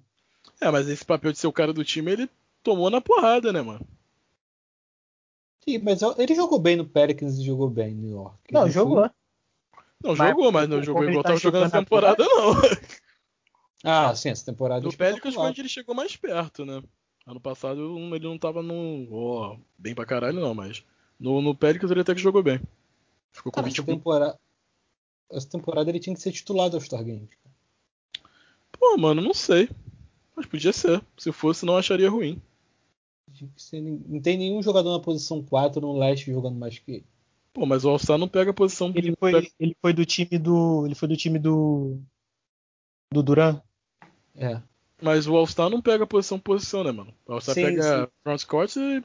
É, 0.61 0.69
mas 0.69 0.87
esse 0.87 1.03
papel 1.03 1.31
de 1.31 1.39
ser 1.39 1.47
o 1.47 1.51
cara 1.51 1.73
do 1.73 1.83
time, 1.83 2.11
ele 2.11 2.29
tomou 2.63 2.89
na 2.89 3.01
porrada, 3.01 3.51
né, 3.51 3.61
mano? 3.61 3.85
Sim, 5.67 5.79
mas 5.79 6.01
ele 6.17 6.35
jogou 6.35 6.59
bem 6.59 6.75
no 6.75 6.85
Pelicans 6.85 7.37
e 7.37 7.43
jogou 7.43 7.69
bem 7.69 7.93
no 7.95 8.01
New 8.01 8.11
York. 8.11 8.53
Não, 8.53 8.63
Ele 8.63 8.71
jogou. 8.71 9.01
foi- 9.01 9.09
Não, 10.03 10.15
Mas 10.15 10.29
jogou, 10.29 10.51
mas 10.51 10.69
não 10.69 10.83
jogou 10.83 11.03
igual 11.03 11.23
tá 11.23 11.29
tava 11.29 11.39
jogando 11.39 11.65
essa 11.65 11.77
jogando 11.77 11.85
temporada, 11.85 12.25
não. 12.25 12.53
Ah, 13.83 14.15
sim, 14.15 14.29
essa 14.29 14.45
temporada. 14.45 14.81
No 14.81 14.87
é 14.87 14.89
espetacular. 14.89 15.21
Pelicans 15.21 15.35
foi 15.35 15.49
onde 15.49 15.61
ele 15.61 15.69
chegou 15.69 15.95
mais 15.95 16.15
perto, 16.15 16.65
né? 16.65 16.83
Ano 17.25 17.39
passado 17.39 17.97
ele 18.15 18.27
não 18.27 18.37
tava 18.37 18.61
no. 18.61 19.07
ó, 19.11 19.57
bem 19.77 19.93
pra 19.93 20.05
caralho, 20.05 20.39
não, 20.39 20.53
mas. 20.53 20.83
No, 21.19 21.41
no 21.41 21.55
Pelicans 21.55 21.91
ele 21.91 22.01
até 22.01 22.15
que 22.15 22.21
jogou 22.21 22.41
bem. 22.41 22.59
Ficou 23.31 23.51
com 23.51 23.61
Cara, 23.61 23.67
essa 23.67 23.81
20 23.81 23.85
temporada. 23.85 24.39
Essa 25.31 25.49
temporada 25.49 25.89
ele 25.89 25.99
tinha 25.99 26.15
que 26.15 26.21
ser 26.21 26.31
titular 26.31 26.69
do 26.69 26.77
All-Star 26.77 27.03
Games. 27.03 27.29
Pô, 28.71 28.97
mano, 28.97 29.21
não 29.21 29.33
sei. 29.33 29.69
Mas 30.35 30.45
podia 30.45 30.71
ser. 30.71 31.03
Se 31.17 31.31
fosse, 31.31 31.65
não 31.65 31.75
acharia 31.75 32.09
ruim. 32.09 32.41
Não 34.07 34.21
tem 34.21 34.37
nenhum 34.37 34.61
jogador 34.61 34.91
na 34.91 35.03
posição 35.03 35.43
4 35.43 35.81
no 35.81 35.97
leste 35.97 36.31
jogando 36.31 36.57
mais 36.57 36.79
que 36.79 36.91
ele. 36.91 37.05
Pô, 37.53 37.65
mas 37.65 37.83
o 37.85 37.89
All-Star 37.89 38.17
não 38.17 38.27
pega 38.27 38.51
a 38.51 38.53
posição. 38.53 38.91
Ele 38.95 39.15
foi, 39.19 39.31
pega- 39.31 39.47
ele 39.59 39.75
foi 39.81 39.93
do 39.93 40.05
time 40.05 40.37
do. 40.37 40.85
Ele 40.85 40.95
foi 40.95 41.07
do 41.07 41.17
time 41.17 41.39
do. 41.39 41.99
Do 43.11 43.23
Duran. 43.23 43.59
É. 44.35 44.61
Mas 45.01 45.27
o 45.27 45.35
All-Star 45.35 45.69
não 45.69 45.81
pega 45.81 46.03
a 46.03 46.07
posição 46.07 46.39
posição, 46.39 46.83
né, 46.83 46.91
mano? 46.91 47.13
O 47.25 47.33
All-Star 47.33 47.55
pega 47.55 48.05
sim. 48.05 48.11
front 48.23 48.45
court 48.45 48.75
e 48.75 49.03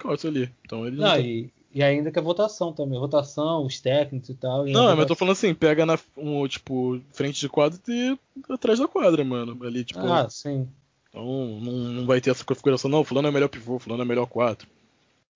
court 0.00 0.24
ali. 0.24 0.50
Então 0.64 0.86
ele 0.86 0.96
não. 0.96 1.08
Não, 1.08 1.14
tem- 1.16 1.26
e, 1.26 1.52
e 1.78 1.82
ainda 1.82 2.10
que 2.10 2.18
a 2.18 2.22
votação 2.22 2.72
também. 2.72 2.98
Votação, 2.98 3.64
os 3.66 3.80
técnicos 3.80 4.28
e 4.30 4.34
tal. 4.34 4.66
e 4.66 4.72
Não, 4.72 4.90
mas 4.90 5.00
eu 5.00 5.06
tô 5.06 5.14
falando 5.14 5.32
assim, 5.32 5.54
pega 5.54 5.84
na 5.86 5.98
um, 6.16 6.46
tipo, 6.48 7.00
frente 7.12 7.40
de 7.40 7.48
quadra 7.48 7.78
e 7.88 8.18
atrás 8.48 8.78
da 8.78 8.88
quadra, 8.88 9.22
mano. 9.24 9.58
Ali, 9.64 9.84
tipo. 9.84 10.00
Ah, 10.00 10.28
sim. 10.30 10.68
Então 11.08 11.24
não, 11.60 11.72
não 11.72 12.06
vai 12.06 12.20
ter 12.20 12.30
essa 12.30 12.44
configuração, 12.44 12.90
não. 12.90 13.04
Fulano 13.04 13.28
é 13.28 13.30
melhor 13.30 13.48
pivô, 13.48 13.78
fulano 13.78 14.02
é 14.02 14.06
melhor 14.06 14.26
4. 14.26 14.68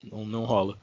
Não, 0.05 0.25
não 0.25 0.45
rola. 0.45 0.79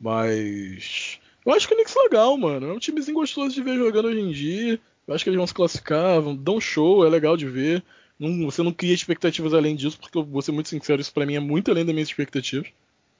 Mas. 0.00 1.20
Eu 1.44 1.52
acho 1.52 1.66
que 1.68 1.74
o 1.74 1.76
Knicks 1.76 1.96
é 1.96 2.00
legal, 2.02 2.36
mano. 2.36 2.68
É 2.68 2.72
um 2.72 2.78
timezinho 2.78 3.16
gostoso 3.16 3.54
de 3.54 3.62
ver 3.62 3.76
jogando 3.76 4.06
hoje 4.06 4.20
em 4.20 4.30
dia. 4.32 4.80
Eu 5.06 5.14
acho 5.14 5.24
que 5.24 5.30
eles 5.30 5.38
vão 5.38 5.46
se 5.46 5.54
classificar, 5.54 6.20
vão 6.20 6.36
dar 6.36 6.52
um 6.52 6.60
show, 6.60 7.04
é 7.06 7.08
legal 7.08 7.36
de 7.36 7.46
ver. 7.46 7.82
Não- 8.18 8.44
você 8.50 8.62
não 8.62 8.72
cria 8.72 8.94
expectativas 8.94 9.54
além 9.54 9.74
disso, 9.74 9.98
porque 9.98 10.16
eu 10.18 10.24
vou 10.24 10.42
ser 10.42 10.52
muito 10.52 10.68
sincero, 10.68 11.00
isso 11.00 11.12
pra 11.12 11.24
mim 11.24 11.36
é 11.36 11.40
muito 11.40 11.70
além 11.70 11.84
das 11.84 11.94
minhas 11.94 12.08
expectativas. 12.08 12.68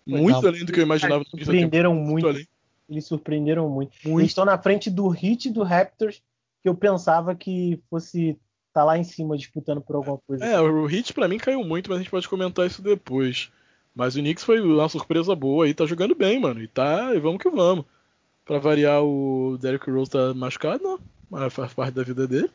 Muito 0.06 0.46
além 0.46 0.64
do 0.64 0.72
que 0.72 0.80
eu 0.80 0.84
imaginava. 0.84 1.25
Eles 1.32 1.44
surpreenderam 1.44 1.94
muito. 1.94 2.26
além. 2.26 2.46
Eles 2.88 3.06
surpreenderam 3.06 3.68
muito. 3.68 3.92
Muito. 4.04 4.20
Eles 4.20 4.30
estão 4.30 4.44
na 4.44 4.58
frente 4.58 4.90
do 4.90 5.14
e 5.14 5.50
do 5.50 5.62
Raptors, 5.62 6.22
que 6.62 6.68
eu 6.68 6.75
pensava 6.75 7.34
que 7.34 7.80
fosse 7.88 8.37
tá 8.72 8.84
lá 8.84 8.99
em 8.99 9.04
cima 9.04 9.37
disputando 9.37 9.80
por 9.80 9.96
alguma 9.96 10.18
coisa. 10.18 10.44
É, 10.44 10.60
o 10.60 10.87
Hit 10.87 11.12
pra 11.12 11.26
mim 11.28 11.38
caiu 11.38 11.64
muito, 11.64 11.88
mas 11.88 11.99
a 11.99 12.02
gente 12.02 12.10
pode 12.10 12.28
comentar 12.28 12.66
isso 12.66 12.82
depois. 12.82 13.50
Mas 13.94 14.14
o 14.16 14.20
Knicks 14.20 14.44
foi 14.44 14.61
uma 14.61 14.88
surpresa 14.88 15.35
boa 15.35 15.68
e 15.68 15.75
tá 15.75 15.85
jogando 15.87 16.14
bem, 16.14 16.38
mano. 16.40 16.62
E 16.62 16.68
tá, 16.68 17.14
e 17.14 17.18
vamos 17.18 17.42
que 17.42 17.50
vamos. 17.50 17.85
Pra 18.44 18.59
variar, 18.59 19.02
o 19.02 19.59
Derrick 19.61 19.90
Rose 19.90 20.11
tá 20.11 20.32
machucado, 20.35 20.82
não. 20.82 20.99
Mas 21.28 21.52
faz 21.52 21.73
parte 21.73 21.94
da 21.94 22.02
vida 22.02 22.26
dele. 22.26 22.50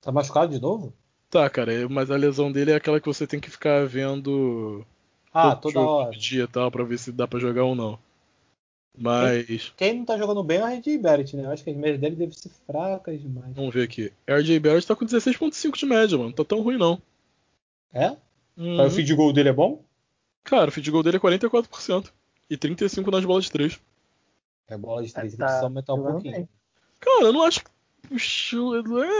Tá 0.00 0.12
machucado 0.12 0.52
de 0.54 0.60
novo? 0.60 0.92
Tá, 1.30 1.48
cara, 1.50 1.72
mas 1.88 2.10
a 2.10 2.16
lesão 2.16 2.50
dele 2.50 2.70
é 2.70 2.76
aquela 2.76 3.00
que 3.00 3.06
você 3.06 3.26
tem 3.26 3.38
que 3.40 3.50
ficar 3.50 3.86
vendo 3.86 4.84
Ah, 5.32 5.54
todo 5.56 5.72
toda 5.74 5.86
hora. 5.86 6.10
dia 6.16 6.44
e 6.44 6.46
tal, 6.48 6.70
pra 6.70 6.84
ver 6.84 6.98
se 6.98 7.12
dá 7.12 7.26
pra 7.26 7.38
jogar 7.40 7.64
ou 7.64 7.74
não. 7.74 7.98
Mas, 8.96 9.72
Quem 9.76 9.98
não 9.98 10.04
tá 10.04 10.18
jogando 10.18 10.42
bem 10.42 10.58
é 10.58 10.64
o 10.64 10.66
RJ 10.66 10.98
Barrett, 10.98 11.36
né? 11.36 11.44
Eu 11.44 11.50
acho 11.52 11.62
que 11.62 11.70
as 11.70 11.76
médias 11.76 12.00
dele 12.00 12.16
devem 12.16 12.34
ser 12.34 12.50
fracas 12.66 13.20
demais. 13.20 13.54
vamos 13.54 13.72
ver 13.72 13.82
aqui. 13.84 14.12
RJ 14.26 14.58
Barrett 14.58 14.86
tá 14.86 14.96
com 14.96 15.04
16.5 15.06 15.76
de 15.78 15.86
média, 15.86 16.16
mano. 16.18 16.30
Não 16.30 16.36
tá 16.36 16.44
tão 16.44 16.60
ruim, 16.62 16.76
não. 16.78 17.00
É? 17.92 18.10
Uhum. 18.56 18.76
Mas 18.76 18.92
o 18.92 18.96
feed 18.96 19.14
goal 19.14 19.32
dele 19.32 19.50
é 19.50 19.52
bom? 19.52 19.82
Cara, 20.48 20.68
o 20.68 20.72
feed 20.72 20.90
goal 20.90 21.02
dele 21.02 21.16
é 21.16 21.20
44%. 21.20 22.10
E 22.50 22.56
35% 22.56 23.10
nas 23.10 23.24
bolas 23.24 23.44
de 23.44 23.52
3. 23.52 23.78
É 24.68 24.76
bola 24.76 25.02
de 25.02 25.12
três, 25.12 25.34
Tá 25.36 25.44
precisa 25.44 25.64
aumentar 25.66 25.94
um 25.94 26.02
pouquinho. 26.02 26.32
bem. 26.34 26.48
Cara, 27.00 27.24
eu 27.24 27.32
não 27.32 27.42
acho 27.42 27.60
que. 27.64 27.70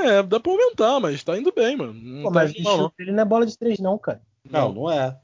É, 0.04 0.22
dá 0.22 0.40
pra 0.40 0.52
aumentar, 0.52 1.00
mas 1.00 1.22
tá 1.22 1.36
indo 1.38 1.52
bem, 1.52 1.76
mano. 1.76 1.92
Não 1.94 2.22
Pô, 2.24 2.28
tá 2.28 2.34
mas 2.40 2.50
indo 2.54 2.60
o 2.60 2.62
não. 2.64 2.78
chute 2.84 2.94
dele 2.98 3.12
não 3.12 3.22
é 3.22 3.24
bola 3.24 3.44
de 3.46 3.56
três, 3.58 3.78
não, 3.78 3.98
cara. 3.98 4.20
Não, 4.50 4.72
não 4.72 4.90
é. 4.90 5.08
O 5.10 5.14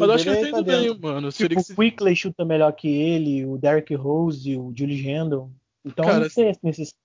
Mas 0.00 0.08
eu 0.08 0.12
acho 0.14 0.24
que 0.24 0.30
ele 0.30 0.36
tá 0.40 0.46
é 0.46 0.48
indo 0.50 0.64
pra 0.64 0.74
bem, 0.76 0.82
dentro. 0.88 1.02
mano. 1.02 1.32
Tipo, 1.32 1.54
que 1.54 1.62
se- 1.62 1.72
o 1.72 1.76
Quickley 1.76 2.16
chuta 2.16 2.44
melhor 2.44 2.72
que 2.72 2.88
ele, 2.88 3.46
o 3.46 3.56
Derrick 3.56 3.94
Rose, 3.94 4.56
o 4.56 4.72
Julius 4.76 5.02
Randle. 5.04 5.50
Então 5.84 6.04
Cara, 6.04 6.20
não 6.20 6.28
tem 6.28 6.50
esse 6.50 6.60
necessidade. 6.62 6.96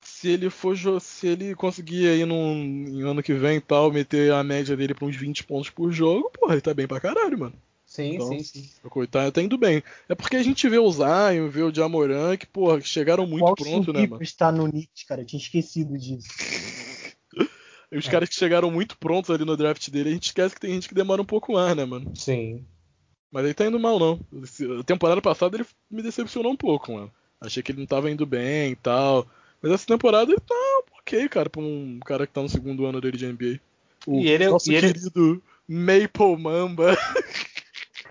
se 0.00 0.28
ele 0.30 0.48
for 0.48 0.74
se 1.00 1.26
ele 1.28 1.54
conseguir 1.54 2.08
aí 2.08 2.22
em 2.22 3.02
ano 3.02 3.22
que 3.22 3.34
vem 3.34 3.56
e 3.56 3.60
tal, 3.60 3.92
meter 3.92 4.32
a 4.32 4.42
média 4.42 4.74
dele 4.76 4.94
pra 4.94 5.04
uns 5.06 5.16
20 5.16 5.44
pontos 5.44 5.68
por 5.68 5.92
jogo, 5.92 6.30
porra, 6.30 6.54
ele 6.54 6.62
tá 6.62 6.72
bem 6.72 6.86
pra 6.88 7.00
caralho, 7.00 7.38
mano. 7.38 7.54
Sim, 7.92 8.14
Então, 8.14 8.26
sim, 8.28 8.42
sim. 8.42 8.70
Tá, 9.10 9.30
tá 9.30 9.42
indo 9.42 9.58
bem. 9.58 9.82
É 10.08 10.14
porque 10.14 10.36
a 10.36 10.42
gente 10.42 10.66
vê 10.66 10.78
o 10.78 10.90
Zion, 10.90 11.50
vê 11.50 11.62
o 11.62 11.74
Jamoran, 11.74 12.38
que, 12.38 12.46
porra, 12.46 12.80
que 12.80 12.88
chegaram 12.88 13.26
muito 13.26 13.44
o 13.44 13.48
Austin 13.48 13.64
pronto, 13.64 13.92
né, 13.92 14.00
mano? 14.00 14.12
Rivers 14.14 14.32
tá 14.32 14.50
no 14.50 14.66
Knicks, 14.66 15.04
cara. 15.04 15.20
Eu 15.20 15.26
tinha 15.26 15.38
esquecido 15.42 15.98
disso. 15.98 16.26
E 17.92 17.98
os 17.98 18.08
É. 18.08 18.10
caras 18.10 18.30
que 18.30 18.34
chegaram 18.34 18.70
muito 18.70 18.96
prontos 18.96 19.28
ali 19.30 19.44
no 19.44 19.58
draft 19.58 19.90
dele, 19.90 20.08
a 20.08 20.12
gente 20.14 20.24
esquece 20.28 20.54
que 20.54 20.60
tem 20.62 20.72
gente 20.72 20.88
que 20.88 20.94
demora 20.94 21.20
um 21.20 21.24
pouco 21.26 21.52
mais, 21.52 21.76
né, 21.76 21.84
mano? 21.84 22.16
Sim. 22.16 22.64
Mas 23.30 23.44
ele 23.44 23.52
tá 23.52 23.66
indo 23.66 23.78
mal, 23.78 23.98
não. 23.98 24.18
A 24.80 24.84
temporada 24.84 25.20
passada 25.20 25.54
ele 25.58 25.66
me 25.90 26.00
decepcionou 26.02 26.50
um 26.50 26.56
pouco, 26.56 26.94
mano. 26.94 27.12
Achei 27.42 27.62
que 27.62 27.72
ele 27.72 27.80
não 27.80 27.86
tava 27.86 28.10
indo 28.10 28.24
bem 28.24 28.72
e 28.72 28.76
tal. 28.76 29.26
Mas 29.60 29.70
essa 29.72 29.86
temporada 29.86 30.30
ele 30.32 30.40
tá 30.40 30.54
ok, 30.98 31.28
cara, 31.28 31.50
pra 31.50 31.60
um 31.60 32.00
cara 32.06 32.26
que 32.26 32.32
tá 32.32 32.40
no 32.40 32.48
segundo 32.48 32.86
ano 32.86 33.02
dele 33.02 33.18
de 33.18 33.26
NBA. 33.26 33.60
O 34.06 34.18
E 34.18 34.28
ele 34.28 34.44
é- 34.44 34.48
nosso 34.48 34.72
e 34.72 34.76
ele- 34.76 34.94
querido 34.94 35.42
Maple 35.68 36.38
Mamba. 36.38 36.96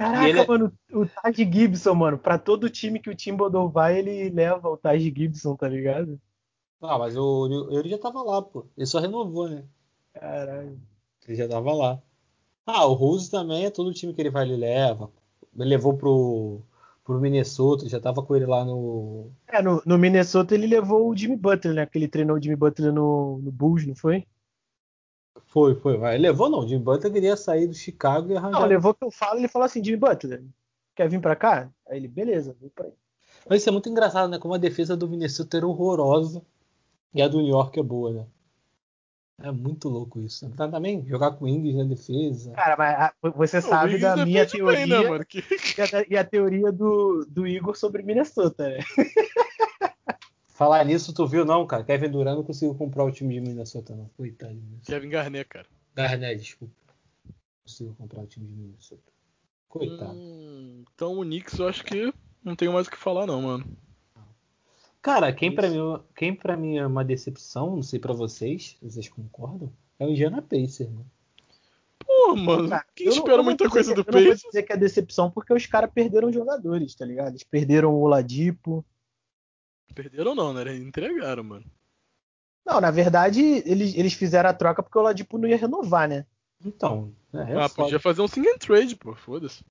Caraca, 0.01 0.27
ele 0.27 0.39
é- 0.39 0.47
mano, 0.47 0.73
o 0.91 1.05
Taj 1.05 1.37
Gibson, 1.37 1.93
mano. 1.93 2.17
Pra 2.17 2.37
todo 2.37 2.69
time 2.69 2.99
que 2.99 3.09
o 3.09 3.15
Timbaldo 3.15 3.69
vai, 3.69 3.99
ele 3.99 4.29
leva 4.29 4.67
o 4.69 4.77
Taj 4.77 4.99
Gibson, 5.03 5.55
tá 5.55 5.67
ligado? 5.67 6.19
Ah, 6.81 6.97
mas 6.97 7.15
o, 7.15 7.69
ele 7.71 7.89
já 7.89 7.97
tava 7.97 8.23
lá, 8.23 8.41
pô. 8.41 8.65
Ele 8.75 8.85
só 8.87 8.99
renovou, 8.99 9.47
né? 9.47 9.63
Caralho. 10.13 10.79
Ele 11.27 11.37
já 11.37 11.47
tava 11.47 11.71
lá. 11.73 12.01
Ah, 12.65 12.85
o 12.85 12.93
Rose 12.93 13.29
também 13.29 13.65
é 13.65 13.69
todo 13.69 13.93
time 13.93 14.13
que 14.13 14.21
ele 14.21 14.29
vai, 14.31 14.45
ele 14.45 14.55
leva. 14.57 15.11
Ele 15.55 15.69
levou 15.69 15.95
pro, 15.95 16.61
pro 17.03 17.19
Minnesota, 17.19 17.87
já 17.87 17.99
tava 17.99 18.23
com 18.23 18.35
ele 18.35 18.45
lá 18.45 18.65
no. 18.65 19.31
É, 19.47 19.61
no, 19.61 19.81
no 19.85 19.97
Minnesota 19.97 20.55
ele 20.55 20.65
levou 20.67 21.09
o 21.09 21.15
Jimmy 21.15 21.35
Butler, 21.35 21.75
né? 21.75 21.85
Que 21.85 21.97
ele 21.99 22.07
treinou 22.07 22.37
o 22.37 22.41
Jimmy 22.41 22.55
Butler 22.55 22.91
no, 22.91 23.39
no 23.39 23.51
Bulls, 23.51 23.85
não 23.85 23.95
foi? 23.95 24.25
Foi, 25.51 25.75
foi. 25.75 25.97
Mas 25.97 26.15
ele 26.15 26.23
levou 26.23 26.49
não. 26.49 26.65
Jimmy 26.67 26.81
Butler 26.83 27.11
queria 27.11 27.35
sair 27.35 27.67
do 27.67 27.73
Chicago 27.73 28.31
e 28.31 28.37
arranjar. 28.37 28.61
Não, 28.61 28.67
levou 28.67 28.93
que 28.93 29.03
eu 29.03 29.11
falo, 29.11 29.37
ele 29.39 29.49
falou 29.49 29.65
assim, 29.65 29.83
Jimmy 29.83 29.97
Butler, 29.97 30.41
quer 30.95 31.09
vir 31.09 31.19
pra 31.19 31.35
cá? 31.35 31.69
Aí 31.89 31.97
ele, 31.97 32.07
beleza, 32.07 32.55
vem 32.59 32.69
pra 32.69 32.85
aí. 32.85 32.93
Mas 33.49 33.59
isso 33.61 33.69
é 33.69 33.71
muito 33.71 33.89
engraçado, 33.89 34.29
né? 34.29 34.39
Como 34.39 34.53
a 34.53 34.57
defesa 34.57 34.95
do 34.95 35.09
Minnesota 35.09 35.57
era 35.57 35.67
horrorosa 35.67 36.41
e 37.13 37.21
a 37.21 37.27
do 37.27 37.39
New 37.41 37.47
York 37.49 37.77
é 37.79 37.83
boa, 37.83 38.11
né? 38.13 38.25
É 39.43 39.51
muito 39.51 39.89
louco 39.89 40.21
isso. 40.21 40.47
Tá 40.51 40.67
também 40.67 41.03
jogar 41.07 41.31
com 41.31 41.45
o 41.45 41.47
Ingles 41.49 41.75
na 41.75 41.83
defesa. 41.83 42.51
Cara, 42.51 42.77
mas 42.77 42.95
a- 42.95 43.13
você 43.35 43.57
O 43.57 43.61
sabe 43.63 43.93
Wiggins 43.95 44.01
da 44.03 44.25
minha 44.25 44.45
defende 44.45 44.63
teoria 44.63 44.85
bem, 45.01 45.19
né, 45.19 45.25
e, 45.31 45.81
a, 45.81 46.05
e 46.11 46.17
a 46.17 46.23
teoria 46.23 46.71
do, 46.71 47.25
do 47.27 47.47
Igor 47.47 47.75
sobre 47.75 48.03
Minnesota, 48.03 48.69
né? 48.69 48.77
Falar 50.61 50.85
nisso, 50.85 51.11
tu 51.11 51.25
viu 51.25 51.43
não, 51.43 51.65
cara? 51.65 51.83
Kevin 51.83 52.11
Durant 52.11 52.35
não 52.37 52.43
conseguiu 52.43 52.75
comprar 52.75 53.03
o 53.03 53.11
time 53.11 53.33
de 53.33 53.41
Minnesota, 53.41 53.95
não. 53.95 54.07
Coitado 54.15 54.53
Minnesota. 54.53 54.91
Kevin 54.91 55.09
Garnett, 55.09 55.49
cara. 55.49 55.65
Garnett, 55.95 56.39
desculpa. 56.39 56.75
Não 57.25 57.33
conseguiu 57.65 57.95
comprar 57.97 58.21
o 58.21 58.27
time 58.27 58.45
de 58.45 58.53
Minnesota. 58.53 59.11
Coitado. 59.67 60.13
Hum, 60.13 60.83
então 60.93 61.17
o 61.17 61.23
Knicks 61.23 61.57
eu 61.57 61.67
acho 61.67 61.83
que 61.83 62.13
não 62.43 62.55
tenho 62.55 62.73
mais 62.73 62.85
o 62.85 62.91
que 62.91 62.97
falar, 62.97 63.25
não, 63.25 63.41
mano. 63.41 63.65
Cara, 65.01 65.33
quem 65.33 65.51
pra, 65.55 65.67
mim, 65.67 65.79
quem 66.15 66.35
pra 66.35 66.55
mim 66.55 66.77
é 66.77 66.85
uma 66.85 67.03
decepção, 67.03 67.75
não 67.77 67.81
sei 67.81 67.97
pra 67.97 68.13
vocês, 68.13 68.77
vocês 68.83 69.09
concordam? 69.09 69.73
É 69.97 70.05
o 70.05 70.11
Indiana 70.11 70.43
Pacers, 70.43 70.91
mano. 70.91 71.09
Pô, 72.05 72.35
mano, 72.35 72.69
Cara, 72.69 72.85
quem 72.95 73.07
eu 73.07 73.13
espera 73.13 73.31
eu 73.33 73.37
não 73.37 73.43
muita 73.45 73.67
coisa 73.67 73.89
dizer 73.89 73.95
do 73.95 74.03
que- 74.05 74.11
Eu 74.11 74.13
não 74.13 74.21
vou 74.21 74.31
Pacers? 74.33 74.51
dizer 74.51 74.61
que 74.61 74.73
é 74.73 74.77
decepção 74.77 75.31
porque 75.31 75.51
os 75.51 75.65
caras 75.65 75.89
perderam 75.91 76.31
jogadores, 76.31 76.93
tá 76.93 77.03
ligado? 77.03 77.29
Eles 77.29 77.43
perderam 77.43 77.95
o 77.95 78.01
Oladipo. 78.01 78.85
Perderam 79.93 80.35
não, 80.35 80.53
né? 80.53 80.61
Eles 80.61 80.81
entregaram, 80.81 81.43
mano. 81.43 81.65
Não, 82.65 82.79
na 82.79 82.91
verdade, 82.91 83.41
eles, 83.65 83.95
eles 83.95 84.13
fizeram 84.13 84.49
a 84.49 84.53
troca 84.53 84.83
porque 84.83 84.97
o 84.97 85.01
Oladipo 85.01 85.37
não 85.37 85.47
ia 85.47 85.57
renovar, 85.57 86.07
né? 86.07 86.25
Então, 86.63 87.13
é, 87.33 87.53
é 87.53 87.55
ah, 87.63 87.69
podia 87.69 87.99
fazer 87.99 88.21
um 88.21 88.27
sing 88.27 88.47
and 88.47 88.57
trade, 88.57 88.95
pô, 88.95 89.15
foda-se. 89.15 89.63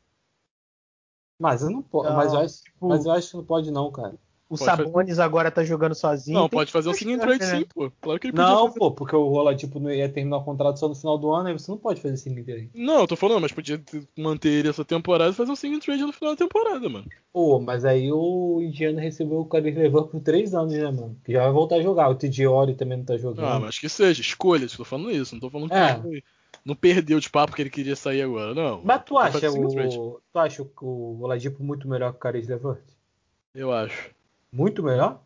Mas 1.39 1.63
eu 1.63 1.71
não 1.71 1.83
posso. 1.83 2.09
Não, 2.09 2.17
mas, 2.17 2.33
eu 2.33 2.41
acho, 2.41 2.63
tipo- 2.63 2.89
mas 2.89 3.05
eu 3.07 3.13
acho 3.13 3.31
que 3.31 3.37
não 3.37 3.45
pode 3.45 3.71
não, 3.71 3.91
cara. 3.91 4.19
O 4.51 4.59
pode 4.59 4.65
Sabonis 4.65 5.11
fazer... 5.11 5.23
agora 5.23 5.49
tá 5.49 5.63
jogando 5.63 5.95
sozinho. 5.95 6.37
Não, 6.37 6.49
pode 6.49 6.73
fazer 6.73 6.89
o 6.89 6.93
seguinte 6.93 7.21
trade 7.21 7.39
né? 7.39 7.59
sim, 7.59 7.65
pô. 7.73 7.89
Claro 8.01 8.19
que 8.19 8.27
ele 8.27 8.37
Não, 8.37 8.67
fazer. 8.67 8.81
pô, 8.81 8.91
porque 8.91 9.15
o 9.15 9.29
Rola 9.29 9.55
tipo 9.55 9.79
não 9.79 9.93
ia 9.93 10.09
terminar 10.09 10.39
o 10.39 10.45
contrato 10.45 10.77
só 10.81 10.89
no 10.89 10.95
final 10.97 11.17
do 11.17 11.31
ano, 11.31 11.49
aí 11.49 11.53
você 11.53 11.71
não 11.71 11.79
pode 11.79 12.01
fazer 12.01 12.17
seguinte 12.17 12.43
trade. 12.43 12.69
Não, 12.75 12.99
eu 13.03 13.07
tô 13.07 13.15
falando, 13.15 13.43
mas 13.43 13.53
podia 13.53 13.81
manter 14.19 14.49
ele 14.49 14.69
essa 14.69 14.85
temporada 14.85 15.31
e 15.31 15.35
fazer 15.35 15.53
o 15.53 15.57
seguinte 15.57 15.87
trade 15.87 16.03
no 16.03 16.13
final 16.13 16.35
da 16.35 16.45
temporada, 16.45 16.89
mano. 16.89 17.07
Pô, 17.33 17.61
mas 17.61 17.85
aí 17.85 18.11
o 18.11 18.61
Indiana 18.61 19.01
recebeu 19.01 19.39
o 19.39 19.49
Kyrie 19.49 19.71
Levan 19.71 20.09
por 20.09 20.21
três 20.21 20.53
anos, 20.53 20.73
né, 20.73 20.91
mano? 20.91 21.17
Que 21.25 21.33
já 21.33 21.45
vai 21.45 21.53
voltar 21.53 21.77
a 21.77 21.83
jogar. 21.83 22.09
O 22.09 22.17
TJ 22.17 22.49
Ori 22.49 22.75
também 22.75 22.99
não 22.99 23.05
tá 23.05 23.17
jogando. 23.17 23.47
Ah, 23.47 23.61
mas 23.61 23.79
que 23.79 23.89
seja, 23.89 24.21
escolha, 24.21 24.67
tô 24.69 24.85
falando 24.85 25.13
isso, 25.13 25.33
não 25.33 25.41
tô 25.41 25.49
falando 25.49 25.69
que 25.69 25.77
é. 25.77 26.23
não 26.65 26.75
perdeu 26.75 27.21
de 27.21 27.31
papo 27.31 27.55
que 27.55 27.63
ele 27.63 27.71
queria 27.71 27.95
sair 27.95 28.23
agora, 28.23 28.53
não. 28.53 28.81
Mas 28.83 29.05
tu 29.05 29.17
acha 29.17 29.49
o, 29.49 30.21
tu 30.33 30.39
acha 30.41 30.67
o 30.83 31.23
Oladipo 31.23 31.63
muito 31.63 31.89
melhor 31.89 32.11
que 32.11 32.17
o 32.17 32.21
Caris 32.21 32.49
Levant? 32.49 32.81
Eu 33.55 33.73
acho. 33.73 34.11
Muito 34.53 34.83
melhor? 34.83 35.23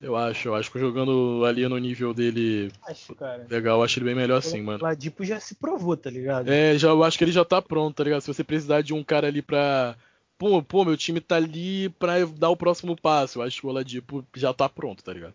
Eu 0.00 0.14
acho, 0.14 0.48
eu 0.48 0.54
acho 0.54 0.70
que 0.70 0.78
jogando 0.78 1.44
ali 1.44 1.66
no 1.68 1.76
nível 1.76 2.14
dele 2.14 2.70
acho, 2.86 3.16
legal, 3.50 3.78
eu 3.78 3.82
acho 3.82 3.98
ele 3.98 4.06
bem 4.06 4.14
melhor 4.14 4.36
assim, 4.36 4.62
mano. 4.62 4.78
O 4.78 4.82
Ladipo 4.86 5.24
já 5.24 5.40
se 5.40 5.56
provou, 5.56 5.96
tá 5.96 6.08
ligado? 6.08 6.48
É, 6.48 6.78
já, 6.78 6.88
eu 6.88 7.02
acho 7.02 7.18
que 7.18 7.24
ele 7.24 7.32
já 7.32 7.44
tá 7.44 7.60
pronto, 7.60 7.96
tá 7.96 8.04
ligado? 8.04 8.20
Se 8.20 8.32
você 8.32 8.44
precisar 8.44 8.82
de 8.82 8.94
um 8.94 9.02
cara 9.02 9.26
ali 9.26 9.42
pra. 9.42 9.96
Pô, 10.38 10.62
pô, 10.62 10.84
meu 10.84 10.96
time 10.96 11.20
tá 11.20 11.34
ali 11.34 11.88
pra 11.88 12.24
dar 12.24 12.50
o 12.50 12.56
próximo 12.56 12.96
passo. 12.96 13.40
Eu 13.40 13.42
acho 13.42 13.60
que 13.60 13.66
o 13.66 13.70
Oladipo 13.70 14.24
já 14.36 14.54
tá 14.54 14.68
pronto, 14.68 15.02
tá 15.02 15.12
ligado? 15.12 15.34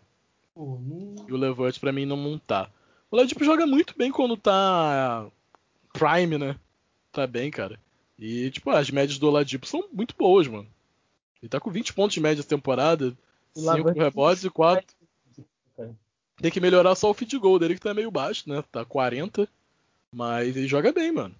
Pô, 0.54 0.78
não... 0.80 1.26
E 1.28 1.32
o 1.32 1.36
Levante 1.36 1.78
pra 1.78 1.92
mim 1.92 2.06
não, 2.06 2.38
tá. 2.38 2.70
O 3.10 3.16
Oladipo 3.16 3.44
joga 3.44 3.66
muito 3.66 3.94
bem 3.98 4.10
quando 4.10 4.34
tá 4.34 5.26
Prime, 5.92 6.38
né? 6.38 6.56
Tá 7.12 7.26
bem, 7.26 7.50
cara. 7.50 7.78
E, 8.18 8.50
tipo, 8.50 8.70
as 8.70 8.90
médias 8.90 9.18
do 9.18 9.28
Oladipo 9.28 9.66
são 9.66 9.84
muito 9.92 10.14
boas, 10.16 10.48
mano. 10.48 10.66
Ele 11.44 11.50
tá 11.50 11.60
com 11.60 11.70
20 11.70 11.92
pontos 11.92 12.14
de 12.14 12.22
média 12.22 12.40
essa 12.40 12.48
temporada, 12.48 13.14
5 13.54 13.90
rebotes 13.90 14.44
e 14.44 14.48
4. 14.48 14.82
Tem 16.38 16.50
que 16.50 16.58
melhorar 16.58 16.94
só 16.94 17.10
o 17.10 17.14
feed 17.14 17.38
goal 17.38 17.58
dele, 17.58 17.74
que 17.74 17.82
tá 17.82 17.92
meio 17.92 18.10
baixo, 18.10 18.48
né? 18.48 18.64
Tá 18.72 18.82
40. 18.82 19.46
Mas 20.10 20.56
ele 20.56 20.66
joga 20.66 20.90
bem, 20.90 21.12
mano. 21.12 21.34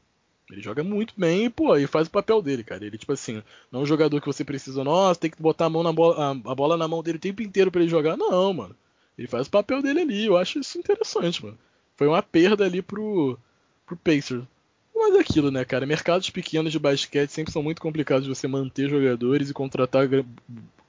Ele 0.51 0.61
joga 0.61 0.85
muito 0.85 1.15
bem 1.17 1.47
e, 1.47 1.51
pô, 1.51 1.75
e 1.79 1.87
faz 1.87 2.07
o 2.07 2.11
papel 2.11 2.43
dele, 2.43 2.63
cara. 2.63 2.85
Ele, 2.85 2.99
tipo 2.99 3.15
assim, 3.15 3.43
não 3.73 3.81
é 3.81 3.83
um 3.83 3.87
jogador 3.87 4.21
que 4.21 4.27
você 4.27 4.45
precisa, 4.45 4.85
nossa, 4.85 5.19
tem 5.19 5.31
que 5.31 5.41
botar 5.41 5.65
a 5.65 5.71
mão 5.71 5.83
na 5.83 5.91
bola, 5.91 6.23
a, 6.23 6.51
a 6.53 6.55
bola 6.55 6.77
na 6.77 6.87
mão 6.87 7.03
dele 7.03 7.17
o 7.17 7.21
tempo 7.21 7.41
inteiro 7.41 7.71
para 7.71 7.81
ele 7.81 7.91
jogar. 7.91 8.15
Não, 8.15 8.53
mano. 8.53 8.77
Ele 9.17 9.27
faz 9.27 9.47
o 9.47 9.51
papel 9.51 9.81
dele 9.81 10.01
ali. 10.01 10.27
Eu 10.27 10.37
acho 10.37 10.59
isso 10.59 10.77
interessante, 10.77 11.43
mano. 11.43 11.59
Foi 11.97 12.07
uma 12.07 12.23
perda 12.23 12.67
ali 12.67 12.83
pro, 12.83 13.39
pro 13.87 13.97
Pacers. 13.97 14.45
Mas 15.11 15.21
aquilo, 15.21 15.51
né, 15.51 15.65
cara? 15.65 15.85
Mercados 15.85 16.31
pequenos 16.31 16.73
de 16.73 16.79
basquete 16.79 17.31
sempre 17.31 17.53
são 17.53 17.63
muito 17.63 17.83
complicados 17.83 18.25
de 18.25 18.35
você 18.35 18.49
manter 18.49 18.89
jogadores 18.89 19.51
e 19.51 19.55
contratar 19.55 20.09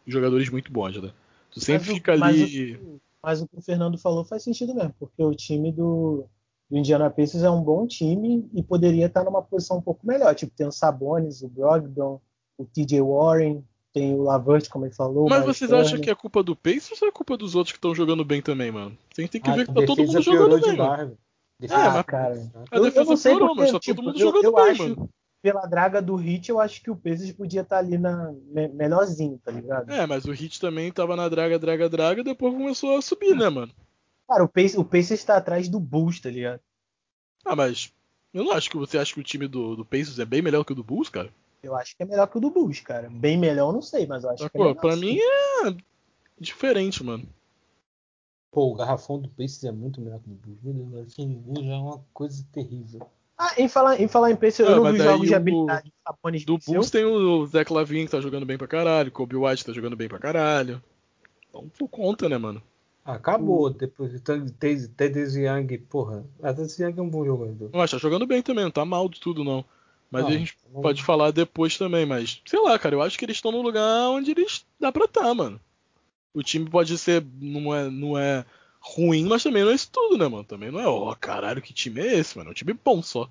jogadores 0.08 0.50
muito 0.50 0.72
bons, 0.72 1.02
né? 1.02 1.12
Tu 1.52 1.60
sempre 1.60 1.88
mas 1.88 1.98
fica 1.98 2.12
o, 2.12 2.24
ali. 2.24 2.40
Mas 2.42 2.82
o, 2.82 3.02
mas 3.22 3.42
o 3.42 3.48
que 3.48 3.58
o 3.58 3.62
Fernando 3.62 3.98
falou 3.98 4.24
faz 4.24 4.44
sentido 4.44 4.74
mesmo, 4.74 4.94
porque 5.00 5.22
o 5.22 5.34
time 5.34 5.72
do, 5.72 6.26
do 6.70 6.78
Indiana 6.78 7.10
Pacers 7.10 7.44
é 7.44 7.50
um 7.50 7.62
bom 7.62 7.86
time 7.86 8.50
e 8.54 8.64
poderia 8.64 9.08
estar 9.08 9.24
numa 9.24 9.42
posição 9.42 9.78
um 9.78 9.82
pouco 9.82 10.06
melhor. 10.08 10.34
Tipo, 10.34 10.54
tem 10.56 10.68
o 10.68 10.72
Sabonis, 10.72 11.42
o 11.42 11.50
Brogdon, 11.50 12.22
o 12.58 12.66
TJ 12.66 13.02
Warren, 13.02 13.64
tem 13.94 14.14
o 14.14 14.24
Lavert, 14.24 14.70
como 14.70 14.86
ele 14.86 14.94
falou. 14.94 15.28
Mas 15.30 15.46
vocês 15.46 15.70
Turner. 15.70 15.86
acham 15.86 16.00
que 16.00 16.10
é 16.10 16.16
culpa 16.16 16.44
do 16.44 16.56
Pacers 16.56 17.02
ou 17.02 17.08
é 17.08 17.12
culpa 17.12 17.38
dos 17.38 17.56
outros 17.56 17.72
que 17.72 17.78
estão 17.78 17.96
jogando 17.96 18.24
bem 18.24 18.42
também, 18.42 18.72
mano? 18.72 18.98
Tem, 19.14 19.28
tem 19.28 19.42
que 19.42 19.50
ah, 19.50 19.56
ver 19.56 19.68
que 19.68 19.74
tá 19.74 19.86
todo 19.86 20.04
mundo 20.04 20.22
jogando 20.22 20.62
bem, 20.62 20.78
mano. 20.78 21.18
Ah, 21.70 22.04
cara. 22.04 22.52
A 22.72 22.80
defesa 22.80 23.02
eu 23.02 23.06
não 23.06 23.18
sei 23.18 23.38
porque, 23.38 23.62
mas 23.62 23.72
tá 23.72 23.80
tipo, 23.80 23.96
todo 23.96 24.06
mundo 24.06 24.20
eu, 24.20 24.28
jogando 24.28 24.44
eu 24.44 24.54
bem, 24.54 24.64
acho, 24.72 24.84
mano. 24.84 25.10
Pela 25.42 25.66
draga 25.68 26.02
do 26.02 26.16
Hit, 26.16 26.50
eu 26.50 26.60
acho 26.60 26.82
que 26.82 26.90
o 26.90 26.96
Pacers 26.96 27.32
podia 27.32 27.62
estar 27.62 27.78
tá 27.78 27.82
ali 27.82 27.98
na 27.98 28.34
me, 28.48 28.68
melhorzinho, 28.68 29.40
tá 29.44 29.52
ligado? 29.52 29.92
É, 29.92 30.06
mas 30.06 30.26
o 30.26 30.32
Hit 30.32 30.60
também 30.60 30.92
tava 30.92 31.16
na 31.16 31.30
draga, 31.30 31.60
draga, 31.60 31.88
draga, 31.88 32.24
depois 32.24 32.54
começou 32.54 32.98
a 32.98 33.02
subir, 33.02 33.36
né, 33.36 33.48
mano? 33.48 33.72
Cara, 34.28 34.44
o 34.44 34.48
Pacers, 34.48 34.78
o 34.78 34.84
Pacers 34.84 35.20
está 35.20 35.38
atrás 35.38 35.70
do 35.70 35.80
Bulls, 35.80 36.20
tá 36.20 36.30
ligado? 36.30 36.60
Ah, 37.46 37.56
mas 37.56 37.94
eu 38.34 38.44
não 38.44 38.52
acho 38.52 38.70
que 38.70 38.78
você 38.78 38.98
acha 38.98 39.14
que 39.14 39.20
o 39.20 39.24
time 39.24 39.48
do, 39.48 39.76
do 39.76 39.86
Pacers 39.86 40.20
é 40.20 40.26
bem 40.26 40.42
melhor 40.42 40.64
que 40.66 40.72
o 40.74 40.76
do 40.76 40.84
Bulls, 40.84 41.10
cara. 41.10 41.30
Eu 41.62 41.76
acho 41.76 41.96
que 41.96 42.04
é 42.04 42.06
melhor 42.06 42.28
que 42.28 42.38
o 42.38 42.42
do 42.42 42.50
Bulls, 42.50 42.80
cara. 42.80 43.08
Bem 43.10 43.38
melhor, 43.38 43.70
eu 43.70 43.74
não 43.74 43.82
sei, 43.82 44.06
mas 44.06 44.24
eu 44.24 44.32
acho 44.32 44.50
que 44.50 44.58
é 44.58 44.60
melhor. 44.60 44.76
Pra 44.76 44.96
mim 44.96 45.18
é 45.20 45.76
diferente, 46.40 47.04
mano. 47.04 47.28
Pô, 48.56 48.72
o 48.72 48.76
garrafão 48.76 49.20
do 49.20 49.28
Pacers 49.28 49.66
é 49.66 49.72
muito 49.74 50.00
melhor 50.00 50.18
que 50.22 50.30
o 50.30 50.34
do 50.34 50.38
Bulls. 50.38 50.60
Meu 50.64 50.86
Deus, 50.86 51.12
aquele 51.12 51.36
Bulls 51.36 51.66
já 51.66 51.74
é 51.74 51.78
uma 51.78 52.02
coisa 52.14 52.48
terrível. 52.54 53.06
Ah, 53.38 53.52
em 53.58 53.68
falar 53.68 54.00
em, 54.00 54.08
falar 54.08 54.32
em 54.32 54.36
Pacers, 54.38 54.70
eu 54.70 54.82
não 54.82 54.94
vi 54.94 54.98
jogos 54.98 55.28
de 55.28 55.36
habilidade. 55.36 55.92
O, 56.24 56.32
do 56.46 56.58
Bulls 56.60 56.90
tem 56.90 57.04
o 57.04 57.46
Zach 57.48 57.74
Lavin 57.74 58.06
que 58.06 58.12
tá 58.12 58.22
jogando 58.22 58.46
bem 58.46 58.58
pra 58.58 58.66
caralho, 58.66 59.12
Kobe 59.12 59.36
White 59.36 59.66
tá 59.66 59.74
jogando 59.74 59.98
bem 59.98 60.08
pra 60.08 60.20
caralho. 60.20 60.82
Então, 61.50 61.70
por 61.78 61.90
conta, 61.90 62.30
né, 62.30 62.38
mano? 62.38 62.64
Acabou. 63.04 63.70
Depois 63.70 64.14
Teddy 64.22 65.38
Young, 65.38 65.78
porra. 65.90 66.26
A 66.42 66.54
Teddy 66.54 66.82
Young 66.82 66.94
é 66.98 67.02
um 67.02 67.10
bom 67.10 67.26
jogador. 67.26 67.70
Acho, 67.74 67.98
tá 67.98 68.02
jogando 68.02 68.26
bem 68.26 68.42
também, 68.42 68.64
não 68.64 68.72
tá 68.72 68.86
mal 68.86 69.10
de 69.10 69.20
tudo, 69.20 69.44
não. 69.44 69.66
Mas 70.10 70.24
não, 70.24 70.30
a 70.30 70.32
gente 70.32 70.56
tá 70.56 70.82
pode 70.82 71.04
falar 71.04 71.32
depois 71.32 71.78
também, 71.78 72.06
mas 72.06 72.42
sei 72.46 72.62
lá, 72.62 72.80
cara, 72.80 72.96
eu 72.96 73.02
acho 73.02 73.20
que 73.20 73.26
eles 73.26 73.36
estão 73.36 73.52
no 73.52 73.62
lugar 73.62 74.08
onde 74.12 74.32
eles 74.32 74.66
dá 74.80 74.94
pra 74.94 75.04
estar, 75.04 75.24
tá, 75.24 75.34
mano 75.34 75.60
o 76.36 76.44
time 76.44 76.70
pode 76.70 76.98
ser. 76.98 77.26
Não 77.42 77.74
é, 77.74 77.90
não 77.90 78.18
é 78.18 78.46
ruim, 78.80 79.26
mas 79.26 79.42
também 79.42 79.64
não 79.64 79.72
é 79.72 79.76
isso 79.76 79.90
tudo, 79.92 80.18
né, 80.18 80.28
mano? 80.28 80.44
Também 80.44 80.70
não 80.70 80.80
é, 80.80 80.88
ó, 80.88 81.12
oh, 81.12 81.16
caralho, 81.16 81.62
que 81.62 81.74
time 81.74 82.02
é 82.02 82.20
esse, 82.20 82.38
mano? 82.38 82.50
É 82.50 82.52
um 82.52 82.54
time 82.54 82.74
bom 82.74 83.02
só. 83.02 83.30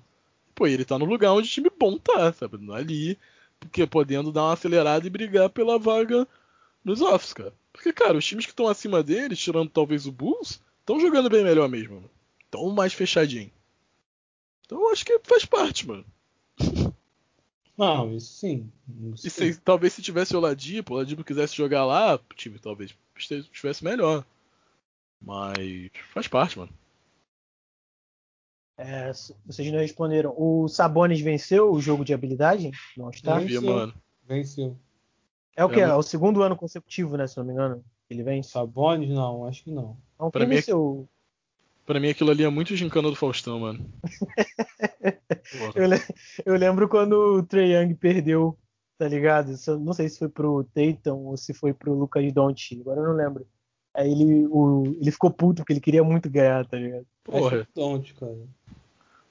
Pô, 0.53 0.67
ele 0.67 0.83
tá 0.83 0.97
no 0.97 1.05
lugar 1.05 1.31
onde 1.31 1.47
o 1.47 1.51
time 1.51 1.69
bom 1.79 1.97
tá, 1.97 2.33
sabe? 2.33 2.57
Ali, 2.73 3.17
porque 3.59 3.85
podendo 3.85 4.31
dar 4.31 4.43
uma 4.43 4.53
acelerada 4.53 5.05
e 5.05 5.09
brigar 5.09 5.49
pela 5.49 5.77
vaga 5.77 6.27
nos 6.83 7.01
offs, 7.01 7.33
cara. 7.33 7.53
Porque, 7.71 7.93
cara, 7.93 8.17
os 8.17 8.25
times 8.25 8.45
que 8.45 8.51
estão 8.51 8.67
acima 8.67 9.03
deles, 9.03 9.39
tirando 9.39 9.69
talvez 9.69 10.07
o 10.07 10.11
Bulls, 10.11 10.61
estão 10.79 10.99
jogando 10.99 11.29
bem 11.29 11.43
melhor 11.43 11.69
mesmo, 11.69 11.95
mano. 11.95 12.11
Tão 12.49 12.69
mais 12.71 12.93
fechadinho. 12.93 13.51
Então 14.65 14.81
eu 14.81 14.89
acho 14.91 15.05
que 15.05 15.19
faz 15.23 15.45
parte, 15.45 15.87
mano. 15.87 16.05
Não, 17.77 18.13
isso 18.13 18.33
sim. 18.33 18.71
Isso 19.13 19.27
e 19.27 19.29
se, 19.29 19.59
talvez 19.59 19.93
se 19.93 20.01
tivesse 20.01 20.33
o 20.33 20.37
Oladipo, 20.39 20.93
o 20.93 20.97
Oladipo 20.97 21.23
quisesse 21.23 21.55
jogar 21.55 21.85
lá, 21.85 22.15
o 22.15 22.33
time 22.33 22.57
talvez 22.57 22.95
estivesse 23.17 23.83
melhor. 23.83 24.25
Mas 25.21 25.89
faz 26.13 26.27
parte, 26.27 26.57
mano. 26.57 26.71
É, 28.77 29.11
vocês 29.45 29.71
não 29.71 29.79
responderam. 29.79 30.33
O 30.37 30.67
Sabonis 30.67 31.21
venceu 31.21 31.71
o 31.71 31.81
jogo 31.81 32.03
de 32.03 32.13
habilidade? 32.13 32.71
Não 32.97 33.09
está? 33.09 33.39
Venceu, 33.39 33.61
mano. 33.61 33.93
Venceu. 34.27 34.77
É 35.55 35.63
o 35.63 35.69
que? 35.69 35.79
É, 35.79 35.83
é, 35.83 35.93
o 35.93 36.03
segundo 36.03 36.43
ano 36.43 36.55
consecutivo, 36.55 37.15
né? 37.15 37.25
Se 37.25 37.37
não 37.37 37.45
me 37.45 37.53
engano. 37.53 37.83
Ele 38.09 38.21
vence. 38.21 38.49
Sabonis, 38.49 39.09
não, 39.09 39.45
acho 39.45 39.63
que 39.63 39.71
não. 39.71 39.97
Não, 40.19 40.29
quem 40.29 40.47
mim, 40.47 40.55
venceu? 40.55 41.07
Pra 41.85 41.99
mim 41.99 42.09
aquilo 42.09 42.31
ali 42.31 42.43
é 42.43 42.49
muito 42.49 42.75
gincana 42.75 43.09
do 43.09 43.15
Faustão, 43.15 43.59
mano. 43.59 43.85
eu, 45.75 45.87
le 45.87 45.97
eu, 46.45 46.55
lembro 46.55 46.89
quando 46.89 47.13
o 47.13 47.43
Trey 47.43 47.75
Young 47.75 47.93
perdeu, 47.93 48.57
tá 48.97 49.07
ligado? 49.07 49.53
Não 49.79 49.93
sei 49.93 50.09
se 50.09 50.17
foi 50.17 50.29
pro 50.29 50.63
Tatum 50.73 51.27
ou 51.27 51.37
se 51.37 51.53
foi 51.53 51.73
pro 51.73 51.93
Lucas 51.93 52.33
Doncic, 52.33 52.81
agora 52.81 53.01
eu 53.01 53.07
não 53.07 53.15
lembro. 53.15 53.45
Aí 53.93 54.11
ele, 54.11 54.47
o, 54.47 54.83
ele 54.99 55.11
ficou 55.11 55.29
puto 55.29 55.61
porque 55.61 55.73
ele 55.73 55.79
queria 55.79 56.03
muito 56.03 56.29
ganhar, 56.29 56.65
tá 56.65 56.77
ligado? 56.77 57.05
Porra. 57.23 57.67
Don't, 57.73 58.13
cara. 58.15 58.35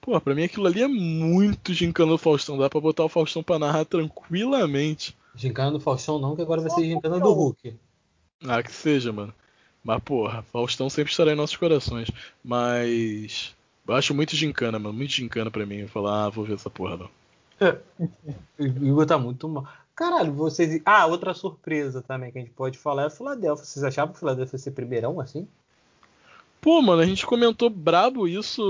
Porra, 0.00 0.20
pra 0.20 0.34
mim 0.34 0.44
aquilo 0.44 0.66
ali 0.66 0.82
é 0.82 0.88
muito 0.88 1.72
gincana 1.74 2.12
do 2.12 2.18
Faustão. 2.18 2.56
Dá 2.56 2.70
pra 2.70 2.80
botar 2.80 3.04
o 3.04 3.08
Faustão 3.08 3.42
pra 3.42 3.58
narrar 3.58 3.84
tranquilamente. 3.84 5.16
Gincana 5.34 5.72
do 5.72 5.80
Faustão 5.80 6.18
não, 6.18 6.36
que 6.36 6.42
agora 6.42 6.60
vai 6.60 6.70
ser 6.70 6.84
gincana 6.84 7.18
do 7.18 7.32
Hulk. 7.32 7.76
Ah, 8.46 8.62
que 8.62 8.70
seja, 8.70 9.12
mano. 9.12 9.34
Mas, 9.84 10.02
porra, 10.02 10.42
Faustão 10.50 10.88
sempre 10.88 11.10
estará 11.10 11.32
em 11.32 11.36
nossos 11.36 11.56
corações. 11.56 12.10
Mas. 12.42 13.54
Eu 13.86 13.94
acho 13.94 14.14
muito 14.14 14.34
gincana, 14.34 14.78
mano. 14.78 14.94
Muito 14.94 15.12
gincana 15.12 15.50
pra 15.50 15.66
mim. 15.66 15.86
Falar, 15.86 16.24
ah, 16.24 16.30
vou 16.30 16.44
ver 16.44 16.54
essa 16.54 16.70
porra, 16.70 16.96
não. 16.96 17.10
o 18.58 18.64
Igor 18.86 19.04
tá 19.04 19.18
muito 19.18 19.46
mal. 19.46 19.68
Caralho, 19.94 20.32
vocês. 20.32 20.80
Ah, 20.84 21.06
outra 21.06 21.34
surpresa 21.34 22.02
também 22.02 22.32
que 22.32 22.38
a 22.38 22.40
gente 22.40 22.52
pode 22.52 22.78
falar 22.78 23.02
é 23.02 23.06
o 23.06 23.10
Philadelphia. 23.10 23.64
Vocês 23.64 23.84
achavam 23.84 24.12
que 24.12 24.16
o 24.16 24.20
Philadelphia 24.20 24.56
ia 24.56 24.58
ser 24.58 24.70
primeirão 24.70 25.20
assim? 25.20 25.46
Pô, 26.60 26.80
mano, 26.80 27.02
a 27.02 27.06
gente 27.06 27.26
comentou 27.26 27.68
brabo 27.68 28.26
isso 28.26 28.62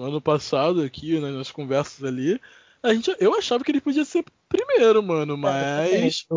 ano 0.00 0.18
passado 0.18 0.80
aqui, 0.80 1.20
né, 1.20 1.30
nas 1.30 1.50
conversas 1.50 2.02
ali. 2.02 2.40
A 2.82 2.94
gente, 2.94 3.14
eu 3.20 3.34
achava 3.34 3.62
que 3.62 3.70
ele 3.70 3.82
podia 3.82 4.04
ser 4.04 4.24
primeiro, 4.48 5.02
mano, 5.02 5.34
é, 5.34 5.36
mas. 5.36 6.26
É, 6.30 6.34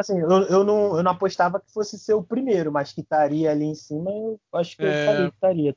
assim, 0.00 0.18
eu, 0.18 0.30
eu, 0.30 0.64
não, 0.64 0.96
eu 0.96 1.02
não 1.02 1.12
apostava 1.12 1.60
que 1.60 1.72
fosse 1.72 1.98
ser 1.98 2.14
o 2.14 2.22
primeiro, 2.22 2.72
mas 2.72 2.92
que 2.92 3.00
estaria 3.00 3.50
ali 3.50 3.64
em 3.64 3.74
cima, 3.74 4.10
eu 4.10 4.40
acho 4.54 4.76
que 4.76 4.84
é... 4.84 5.02
eu 5.02 5.06
falei 5.06 5.28
que 5.28 5.34
estaria. 5.34 5.76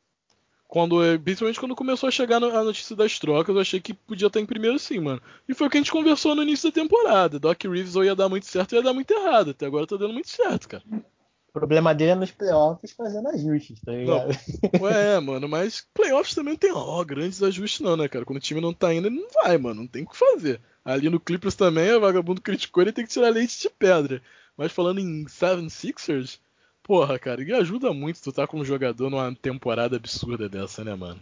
Quando, 0.67 0.97
principalmente 1.23 1.59
quando 1.59 1.75
começou 1.75 2.07
a 2.09 2.11
chegar 2.11 2.37
a 2.37 2.63
notícia 2.63 2.95
das 2.95 3.19
trocas, 3.19 3.53
eu 3.53 3.61
achei 3.61 3.79
que 3.79 3.93
podia 3.93 4.25
estar 4.25 4.39
em 4.39 4.45
primeiro 4.45 4.79
sim, 4.79 4.99
mano. 4.99 5.21
E 5.47 5.53
foi 5.53 5.67
o 5.67 5.69
que 5.69 5.77
a 5.77 5.79
gente 5.79 5.91
conversou 5.91 6.33
no 6.33 6.41
início 6.41 6.67
da 6.67 6.73
temporada. 6.73 7.37
Doc 7.37 7.63
Reeves 7.63 7.95
ou 7.95 8.03
ia 8.03 8.15
dar 8.15 8.27
muito 8.27 8.47
certo 8.47 8.73
ou 8.73 8.79
ia 8.79 8.83
dar 8.83 8.91
muito 8.91 9.11
errado. 9.13 9.51
Até 9.51 9.67
agora 9.67 9.85
tá 9.85 9.97
dando 9.97 10.13
muito 10.13 10.31
certo, 10.31 10.67
cara. 10.67 10.83
O 11.53 11.59
problema 11.59 11.93
dele 11.93 12.11
é 12.11 12.15
nos 12.15 12.31
playoffs 12.31 12.93
fazendo 12.93 13.27
ajustes, 13.27 13.79
tá 13.79 13.91
ligado? 13.91 14.35
Não, 14.81 14.89
é, 14.89 15.19
mano, 15.19 15.47
mas 15.47 15.85
playoffs 15.93 16.33
também 16.33 16.53
não 16.53 16.57
tem 16.57 16.71
ó, 16.73 17.03
grandes 17.03 17.43
ajustes 17.43 17.79
não, 17.79 17.95
né, 17.95 18.07
cara? 18.07 18.25
Quando 18.25 18.37
o 18.37 18.41
time 18.41 18.59
não 18.59 18.73
tá 18.73 18.91
indo, 18.91 19.07
ele 19.07 19.17
não 19.17 19.29
vai, 19.31 19.55
mano. 19.59 19.81
Não 19.81 19.87
tem 19.87 20.01
o 20.01 20.07
que 20.07 20.17
fazer. 20.17 20.59
Ali 20.83 21.11
no 21.11 21.19
Clippers 21.19 21.53
também, 21.53 21.91
o 21.91 21.99
vagabundo 21.99 22.41
criticou, 22.41 22.81
ele 22.81 22.91
tem 22.91 23.05
que 23.05 23.11
tirar 23.11 23.29
leite 23.29 23.61
de 23.61 23.69
pedra. 23.69 24.19
Mas 24.57 24.71
falando 24.71 24.99
em 24.99 25.27
Seven 25.27 25.69
Sixers, 25.69 26.39
porra, 26.81 27.19
cara, 27.19 27.43
e 27.43 27.53
ajuda 27.53 27.93
muito 27.93 28.19
tu 28.19 28.31
tá 28.31 28.47
como 28.47 28.65
jogador 28.65 29.11
numa 29.11 29.33
temporada 29.35 29.95
absurda 29.95 30.49
dessa, 30.49 30.83
né, 30.83 30.95
mano? 30.95 31.21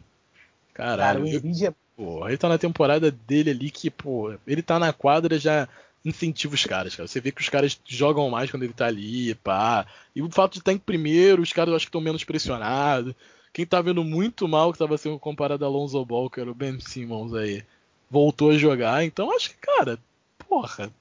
Caralho. 0.73 1.19
Cara, 1.19 1.21
o 1.21 1.27
Embiid 1.27 1.65
é... 1.65 1.73
Porra, 1.97 2.29
ele 2.29 2.37
tá 2.37 2.47
na 2.47 2.57
temporada 2.57 3.11
dele 3.11 3.49
ali 3.51 3.69
que, 3.69 3.91
pô, 3.91 4.33
ele 4.47 4.61
tá 4.61 4.79
na 4.79 4.93
quadra 4.93 5.37
já 5.37 5.67
incentiva 6.03 6.55
os 6.55 6.65
caras, 6.65 6.95
cara. 6.95 7.07
Você 7.07 7.19
vê 7.19 7.31
que 7.31 7.41
os 7.41 7.49
caras 7.49 7.79
jogam 7.85 8.29
mais 8.29 8.49
quando 8.49 8.63
ele 8.63 8.73
tá 8.73 8.87
ali, 8.87 9.35
pá. 9.35 9.85
E 10.15 10.21
o 10.21 10.29
fato 10.31 10.53
de 10.53 10.59
estar 10.59 10.73
em 10.73 10.77
primeiro, 10.77 11.41
os 11.41 11.53
caras 11.53 11.73
acho 11.73 11.85
que 11.85 11.89
estão 11.89 12.01
menos 12.01 12.23
pressionados. 12.23 13.13
Quem 13.53 13.65
tá 13.65 13.81
vendo 13.81 14.03
muito 14.03 14.47
mal, 14.47 14.71
que 14.71 14.79
tava 14.79 14.97
sendo 14.97 15.19
comparado 15.19 15.63
a 15.63 15.67
Alonso 15.67 16.03
Ball, 16.05 16.29
que 16.29 16.39
era 16.39 16.49
o 16.49 16.55
Ben 16.55 16.79
Simmons 16.79 17.33
aí, 17.33 17.63
voltou 18.09 18.51
a 18.51 18.57
jogar. 18.57 19.03
Então 19.03 19.35
acho 19.35 19.51
que, 19.51 19.57
cara, 19.57 19.99
porra, 20.47 20.91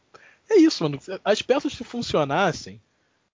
é 0.49 0.57
isso, 0.57 0.83
mano. 0.83 0.99
As 1.25 1.41
peças 1.43 1.73
se 1.73 1.85
funcionassem, 1.85 2.81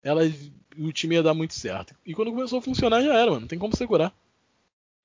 elas, 0.03 0.33
o 0.79 0.93
time 0.93 1.15
ia 1.17 1.23
dar 1.23 1.35
muito 1.35 1.55
certo. 1.55 1.95
E 2.05 2.15
quando 2.15 2.31
começou 2.31 2.59
a 2.59 2.63
funcionar 2.63 3.03
já 3.03 3.15
era, 3.15 3.31
mano. 3.31 3.41
Não 3.41 3.49
tem 3.49 3.59
como 3.59 3.75
segurar. 3.75 4.13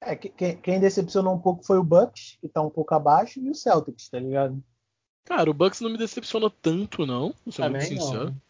É, 0.02 0.15
quem, 0.15 0.58
quem 0.58 0.80
decepcionou 0.80 1.36
um 1.36 1.39
pouco 1.39 1.63
foi 1.63 1.78
o 1.78 1.84
Bucks, 1.84 2.38
que 2.41 2.50
tá 2.50 2.62
um 2.62 2.71
pouco 2.71 2.93
abaixo, 2.93 3.39
e 3.39 3.50
o 3.50 3.56
Celtics, 3.56 4.10
tá 4.10 4.19
ligado? 4.19 4.62
Cara, 5.25 5.49
o 5.49 5.53
Bucks 5.53 5.81
não 5.81 5.89
me 5.89 5.97
decepciona 5.97 6.49
tanto, 6.62 7.05
não. 7.05 7.34
Vou 7.45 7.51
ser 7.53 7.69
muito 7.69 7.86
sincero. 7.86 8.25
Não. 8.25 8.41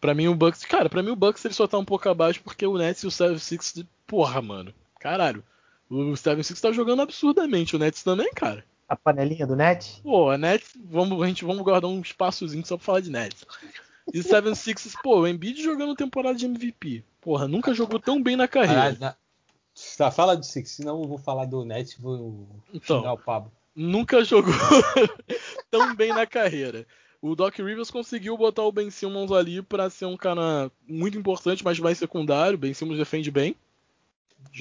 Pra 0.00 0.14
mim, 0.14 0.28
o 0.28 0.34
Bucks. 0.34 0.64
Cara, 0.64 0.88
pra 0.88 1.02
mim 1.02 1.10
o 1.10 1.16
Bucks 1.16 1.44
ele 1.44 1.54
só 1.54 1.66
tá 1.66 1.76
um 1.76 1.84
pouco 1.84 2.08
abaixo 2.08 2.40
porque 2.42 2.66
o 2.66 2.78
Nets 2.78 3.02
e 3.02 3.06
o 3.06 3.10
76. 3.10 3.84
Porra, 4.06 4.40
mano. 4.40 4.72
Caralho. 4.98 5.44
O 5.88 6.16
76 6.16 6.60
tá 6.60 6.72
jogando 6.72 7.02
absurdamente. 7.02 7.76
O 7.76 7.78
Nets 7.78 8.02
também, 8.02 8.30
cara. 8.32 8.64
A 8.88 8.96
panelinha 8.96 9.46
do 9.46 9.54
Nets? 9.54 10.00
Pô, 10.02 10.30
a 10.30 10.38
Nets. 10.38 10.70
Vamos, 10.84 11.22
a 11.22 11.26
gente 11.26 11.44
vamos 11.44 11.62
guardar 11.62 11.90
um 11.90 12.00
espaçozinho 12.00 12.64
só 12.64 12.76
pra 12.76 12.86
falar 12.86 13.00
de 13.00 13.10
Nets. 13.10 13.44
E 14.12 14.18
o 14.18 14.22
76, 14.22 14.96
pô, 15.02 15.20
o 15.20 15.28
Embiid 15.28 15.62
jogando 15.62 15.94
temporada 15.94 16.36
de 16.36 16.46
MVP. 16.46 17.04
Porra, 17.20 17.46
nunca 17.46 17.74
jogou 17.74 18.00
tão 18.00 18.22
bem 18.22 18.36
na 18.36 18.48
carreira. 18.48 18.96
Ah, 19.00 19.14
Tá, 19.96 20.10
fala 20.10 20.36
de 20.36 20.46
Six, 20.46 20.70
senão 20.72 21.00
eu 21.00 21.08
vou 21.08 21.18
falar 21.18 21.46
do 21.46 21.64
Nets 21.64 21.92
e 21.92 22.00
vou 22.00 22.46
então, 22.72 22.98
xingar 22.98 23.12
o 23.12 23.18
Pablo. 23.18 23.52
Nunca 23.74 24.24
jogou 24.24 24.52
tão 25.70 25.94
bem 25.94 26.10
na 26.10 26.26
carreira. 26.26 26.86
O 27.22 27.34
Doc 27.34 27.56
Rivers 27.58 27.90
conseguiu 27.90 28.36
botar 28.36 28.62
o 28.62 28.72
Ben 28.72 28.90
Simmons 28.90 29.30
ali 29.30 29.60
para 29.60 29.90
ser 29.90 30.06
um 30.06 30.16
cara 30.16 30.70
muito 30.88 31.18
importante, 31.18 31.62
mas 31.62 31.78
mais 31.78 31.98
secundário. 31.98 32.58
Ben 32.58 32.72
Simmons 32.72 32.98
defende 32.98 33.30
bem. 33.30 33.54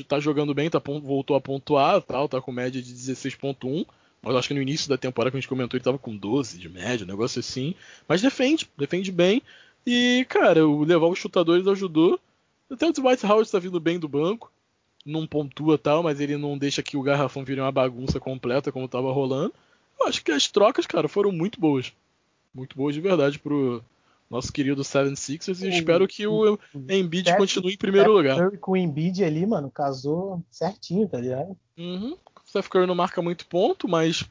Tá 0.08 0.20
jogando 0.20 0.54
bem, 0.54 0.70
tá, 0.70 0.80
voltou 0.80 1.38
a 1.38 1.42
pontuar, 1.42 2.02
tal, 2.02 2.28
tá 2.28 2.42
com 2.42 2.52
média 2.52 2.82
de 2.82 2.94
16.1. 2.94 3.86
Mas 4.22 4.36
acho 4.36 4.48
que 4.50 4.54
no 4.54 4.62
início 4.62 4.90
da 4.90 4.98
temporada 4.98 5.32
que 5.32 5.38
a 5.38 5.40
gente 5.40 5.48
comentou 5.48 5.78
ele 5.78 5.84
tava 5.84 5.98
com 5.98 6.16
12 6.16 6.58
de 6.58 6.68
média, 6.68 7.06
um 7.06 7.08
negócio 7.08 7.40
assim. 7.40 7.74
Mas 8.08 8.22
defende, 8.22 8.70
defende 8.78 9.12
bem. 9.12 9.42
E, 9.88 10.26
cara, 10.28 10.68
o 10.68 10.84
levar 10.84 11.08
os 11.08 11.18
chutadores 11.18 11.66
ajudou. 11.66 12.20
Até 12.70 12.88
o 12.88 12.92
Dwight 12.92 13.26
Howard 13.26 13.50
tá 13.50 13.58
vindo 13.58 13.80
bem 13.80 13.98
do 13.98 14.10
banco 14.10 14.52
não 15.10 15.28
pontua 15.28 15.78
tal, 15.78 16.04
mas 16.04 16.20
ele 16.20 16.38
não 16.38 16.58
deixa 16.58 16.84
que 16.84 16.96
o 16.96 17.02
garrafão 17.02 17.44
vire 17.44 17.60
uma 17.60 17.72
bagunça 17.72 18.20
completa 18.20 18.72
como 18.72 18.88
tava 18.88 19.12
rolando. 19.12 19.54
Eu 20.00 20.08
acho 20.08 20.24
que 20.24 20.32
as 20.32 20.48
trocas, 20.48 20.86
cara, 20.86 21.08
foram 21.08 21.32
muito 21.32 21.60
boas. 21.60 21.92
Muito 22.54 22.76
boas 22.76 22.96
de 22.96 23.02
verdade 23.02 23.38
pro 23.38 23.84
nosso 24.30 24.54
querido 24.54 24.84
Seven 24.84 25.16
Sixers 25.16 25.62
e 25.62 25.70
espero 25.70 26.08
que 26.08 26.28
o, 26.28 26.54
o 26.54 26.60
Embiid 26.88 27.30
Steph, 27.30 27.38
continue 27.38 27.74
em 27.74 27.78
primeiro 27.78 28.12
Steph 28.12 28.18
lugar. 28.18 28.38
Curry 28.38 28.58
com 28.58 28.72
o 28.74 28.78
Embiid 28.78 29.24
ali, 29.24 29.46
mano, 29.46 29.72
casou 29.72 30.44
certinho, 30.52 31.08
tá 31.08 31.20
ligado? 31.20 31.58
Uhum. 31.78 32.14
O 32.14 32.50
Steph 32.50 32.68
Curry 32.68 32.86
não 32.86 32.96
marca 32.96 33.22
muito 33.22 33.48
ponto, 33.48 33.88
mas 33.88 34.24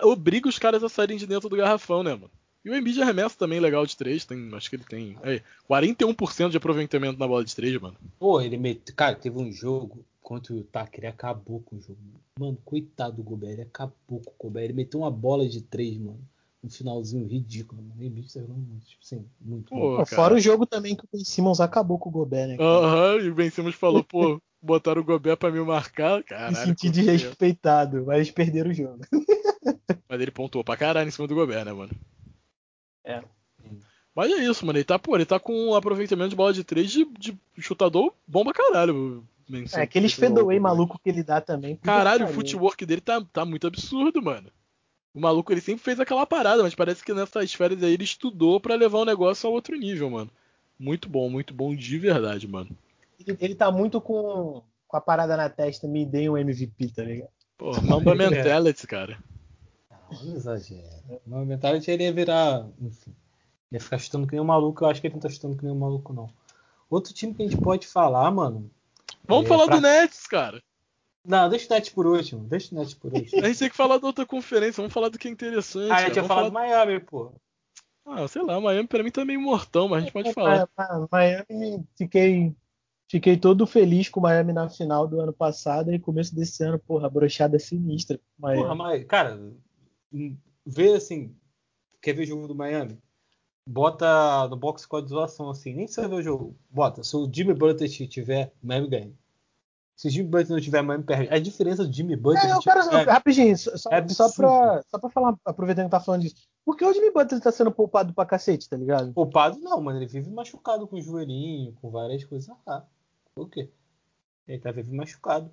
obriga 0.00 0.48
os 0.48 0.58
caras 0.58 0.82
a 0.84 0.88
saírem 0.88 1.16
de 1.16 1.26
dentro 1.26 1.48
do 1.48 1.56
garrafão, 1.56 2.02
né, 2.02 2.12
mano? 2.12 2.30
E 2.64 2.70
o 2.70 2.74
Embiid 2.74 3.00
arremessa 3.02 3.36
também 3.38 3.60
legal 3.60 3.84
de 3.84 3.94
3, 3.94 4.24
tem, 4.24 4.50
acho 4.54 4.70
que 4.70 4.76
ele 4.76 4.84
tem 4.84 5.18
é, 5.22 5.42
41% 5.68 6.48
de 6.48 6.56
aproveitamento 6.56 7.18
na 7.18 7.28
bola 7.28 7.44
de 7.44 7.54
3, 7.54 7.78
mano. 7.80 7.96
Pô, 8.18 8.40
ele 8.40 8.56
meteu, 8.56 8.94
cara, 8.94 9.14
teve 9.14 9.38
um 9.38 9.52
jogo 9.52 10.02
contra 10.22 10.54
o 10.54 10.64
Tucker, 10.64 11.00
ele 11.00 11.06
acabou 11.06 11.60
com 11.60 11.76
o 11.76 11.80
jogo. 11.80 11.98
Mano, 12.40 12.56
coitado 12.64 13.16
do 13.16 13.22
Gobert, 13.22 13.52
ele 13.52 13.62
acabou 13.62 14.20
com 14.20 14.30
o 14.30 14.34
Gobert, 14.38 14.64
ele 14.64 14.72
meteu 14.72 15.00
uma 15.00 15.10
bola 15.10 15.46
de 15.46 15.60
3, 15.60 15.98
mano. 15.98 16.18
Um 16.64 16.70
finalzinho 16.70 17.26
ridículo, 17.28 17.82
mano. 17.82 18.00
O 18.00 18.02
Embiid 18.02 18.32
saiu 18.32 18.48
muito, 18.48 18.86
tipo 18.86 19.02
assim, 19.04 19.26
muito 19.38 19.68
pô, 19.68 19.98
bom. 19.98 20.06
Fora 20.06 20.34
o 20.34 20.40
jogo 20.40 20.64
também 20.64 20.96
que 20.96 21.04
o 21.04 21.08
Ben 21.12 21.22
Simmons 21.22 21.60
acabou 21.60 21.98
com 21.98 22.08
o 22.08 22.12
Gobert, 22.12 22.48
né? 22.48 22.56
Aham, 22.58 23.16
uh 23.16 23.18
-huh, 23.18 23.24
e 23.26 23.28
o 23.28 23.34
Ben 23.34 23.50
Simmons 23.50 23.74
falou, 23.74 24.02
pô, 24.02 24.40
botaram 24.62 25.02
o 25.02 25.04
Gobert 25.04 25.36
pra 25.36 25.50
me 25.50 25.60
marcar, 25.60 26.24
cara. 26.24 26.50
Me 26.50 26.56
senti 26.56 26.88
desrespeitado, 26.88 28.06
mas 28.06 28.30
perderam 28.30 28.70
o 28.70 28.74
jogo. 28.74 29.00
Mas 30.08 30.20
ele 30.20 30.30
pontuou 30.30 30.62
pra 30.62 30.76
caralho 30.76 31.08
em 31.08 31.10
cima 31.10 31.26
do 31.26 31.34
Gobert, 31.34 31.64
né, 31.64 31.72
mano? 31.72 31.90
É. 33.04 33.22
Mas 34.14 34.30
é 34.30 34.44
isso, 34.44 34.64
mano. 34.64 34.78
Ele 34.78 34.84
tá, 34.84 34.98
pô, 34.98 35.16
ele 35.16 35.26
tá 35.26 35.40
com 35.40 35.52
um 35.52 35.74
aproveitamento 35.74 36.30
de 36.30 36.36
bola 36.36 36.52
de 36.52 36.62
3 36.62 36.90
de, 36.90 37.04
de 37.18 37.38
chutador 37.58 38.12
bom 38.26 38.44
pra 38.44 38.52
caralho. 38.52 39.26
É, 39.74 39.82
aqueles 39.82 40.14
fadeaway 40.14 40.58
maluco 40.58 40.98
que 41.02 41.10
ele 41.10 41.22
dá 41.22 41.40
também. 41.40 41.76
Caralho, 41.76 42.24
o 42.24 42.28
footwork 42.28 42.86
dele 42.86 43.00
tá, 43.00 43.22
tá 43.32 43.44
muito 43.44 43.66
absurdo, 43.66 44.22
mano. 44.22 44.50
O 45.12 45.20
maluco 45.20 45.52
ele 45.52 45.60
sempre 45.60 45.84
fez 45.84 46.00
aquela 46.00 46.26
parada, 46.26 46.62
mas 46.62 46.74
parece 46.74 47.04
que 47.04 47.12
nessas 47.12 47.52
férias 47.52 47.82
aí 47.82 47.92
ele 47.92 48.04
estudou 48.04 48.58
para 48.58 48.74
levar 48.74 48.98
o 48.98 49.04
negócio 49.04 49.48
a 49.48 49.52
outro 49.52 49.76
nível, 49.76 50.10
mano. 50.10 50.30
Muito 50.78 51.08
bom, 51.08 51.28
muito 51.28 51.52
bom 51.52 51.74
de 51.74 51.98
verdade, 51.98 52.48
mano. 52.48 52.70
Ele, 53.20 53.36
ele 53.40 53.54
tá 53.54 53.70
muito 53.70 54.00
com, 54.00 54.62
com 54.88 54.96
a 54.96 55.00
parada 55.00 55.36
na 55.36 55.48
testa, 55.48 55.86
me 55.86 56.04
dê 56.04 56.28
um 56.28 56.36
MVP, 56.36 56.88
tá 56.88 57.04
ligado? 57.04 57.28
Pô, 57.56 57.80
Mamba 57.82 58.14
Mentality, 58.16 58.86
cara. 58.86 59.18
Não 60.22 60.36
exagero. 60.36 60.82
Mamba 61.26 61.44
Mentality 61.44 61.90
ele 61.90 62.04
ia 62.04 62.12
virar, 62.12 62.66
enfim. 62.80 63.14
Ia 63.72 63.80
ficar 63.80 63.98
chutando 63.98 64.26
que 64.26 64.32
nem 64.32 64.40
um 64.40 64.46
maluco, 64.46 64.84
eu 64.84 64.88
acho 64.88 65.00
que 65.00 65.06
ele 65.06 65.14
não 65.14 65.20
tá 65.20 65.28
chutando 65.28 65.56
que 65.56 65.64
nem 65.64 65.72
um 65.72 65.78
maluco, 65.78 66.12
não. 66.12 66.30
Outro 66.88 67.12
time 67.12 67.34
que 67.34 67.42
a 67.42 67.48
gente 67.48 67.60
pode 67.60 67.86
falar, 67.86 68.30
mano. 68.30 68.70
Vamos 69.26 69.46
é 69.46 69.48
falar 69.48 69.66
pra... 69.66 69.76
do 69.76 69.82
Nets, 69.82 70.26
cara. 70.26 70.62
Não, 71.24 71.48
deixa 71.48 71.66
o 71.66 71.74
Nets 71.74 71.88
por 71.88 72.06
último. 72.06 72.44
Deixa 72.44 72.74
o 72.74 72.78
Nets 72.78 72.94
por 72.94 73.12
último. 73.14 73.42
a 73.42 73.48
gente 73.48 73.58
tem 73.58 73.70
que 73.70 73.76
falar 73.76 73.98
da 73.98 74.06
outra 74.06 74.26
conferência, 74.26 74.82
vamos 74.82 74.92
falar 74.92 75.08
do 75.08 75.18
que 75.18 75.26
é 75.26 75.30
interessante. 75.30 75.90
Ah, 75.90 75.96
a 75.96 76.02
gente 76.02 76.16
ia 76.16 76.24
falar 76.24 76.48
do 76.48 76.52
Miami, 76.52 77.00
pô. 77.00 77.32
Ah, 78.06 78.28
sei 78.28 78.42
lá, 78.42 78.60
Miami 78.60 78.86
pra 78.86 79.02
mim 79.02 79.10
tá 79.10 79.24
meio 79.24 79.40
mortão, 79.40 79.88
mas 79.88 79.98
a 79.98 80.00
gente 80.02 80.12
pode 80.12 80.32
falar. 80.34 80.68
Miami, 81.10 81.82
fiquei, 81.96 82.54
fiquei 83.08 83.36
todo 83.36 83.66
feliz 83.66 84.10
com 84.10 84.20
o 84.20 84.22
Miami 84.22 84.52
na 84.52 84.68
final 84.68 85.08
do 85.08 85.20
ano 85.20 85.32
passado 85.32 85.92
e 85.92 85.98
começo 85.98 86.34
desse 86.34 86.62
ano, 86.62 86.78
porra, 86.78 87.08
brochada 87.08 87.58
sinistra. 87.58 88.20
Miami. 88.38 88.62
Porra, 88.62 88.74
mas, 88.74 89.04
cara, 89.06 89.40
vê 90.66 90.94
assim, 90.94 91.34
quer 92.00 92.12
ver 92.12 92.22
o 92.22 92.26
jogo 92.26 92.48
do 92.48 92.54
Miami? 92.54 92.98
bota 93.66 94.46
no 94.48 94.56
box 94.56 94.82
score 94.82 95.02
de 95.02 95.10
zoação 95.10 95.48
assim, 95.48 95.74
nem 95.74 95.86
precisa 95.86 96.08
ver 96.08 96.16
o 96.16 96.22
jogo. 96.22 96.56
Bota, 96.70 97.02
se 97.02 97.16
o 97.16 97.30
Jimmy 97.32 97.54
Butler 97.54 97.88
tiver, 98.08 98.52
Miami 98.62 98.88
ganha. 98.88 99.12
Se 99.96 100.08
o 100.08 100.10
Jimmy 100.10 100.28
Butler 100.28 100.50
não 100.50 100.60
tiver, 100.60 100.82
Miami 100.82 101.04
perde. 101.04 101.32
A 101.32 101.38
diferença 101.38 101.84
do 101.84 101.92
Jimmy 101.92 102.16
Butler. 102.16 102.44
É, 102.44 102.52
eu 102.52 102.60
quero, 102.60 102.80
é, 102.80 103.02
rapidinho, 103.02 103.56
só, 103.56 103.70
é 103.90 104.08
só, 104.08 104.30
pra, 104.32 104.82
só 104.90 104.98
pra 104.98 105.10
falar, 105.10 105.38
aproveitando 105.44 105.86
que 105.86 105.90
tá 105.92 106.00
falando 106.00 106.22
disso. 106.22 106.36
Por 106.64 106.76
que 106.76 106.84
o 106.84 106.92
Jimmy 106.92 107.12
Butler 107.12 107.40
tá 107.40 107.52
sendo 107.52 107.70
poupado 107.70 108.12
pra 108.12 108.26
cacete, 108.26 108.68
tá 108.68 108.76
ligado? 108.76 109.12
Poupado 109.12 109.58
não, 109.60 109.80
mano. 109.80 109.98
Ele 109.98 110.06
vive 110.06 110.30
machucado 110.30 110.86
com 110.88 110.96
o 110.96 111.02
joelhinho, 111.02 111.74
com 111.80 111.90
várias 111.90 112.24
coisas. 112.24 112.54
Ah, 112.66 112.82
o 113.36 113.46
quê? 113.46 113.70
Ele 114.48 114.58
tá 114.58 114.72
vive 114.72 114.94
machucado. 114.94 115.50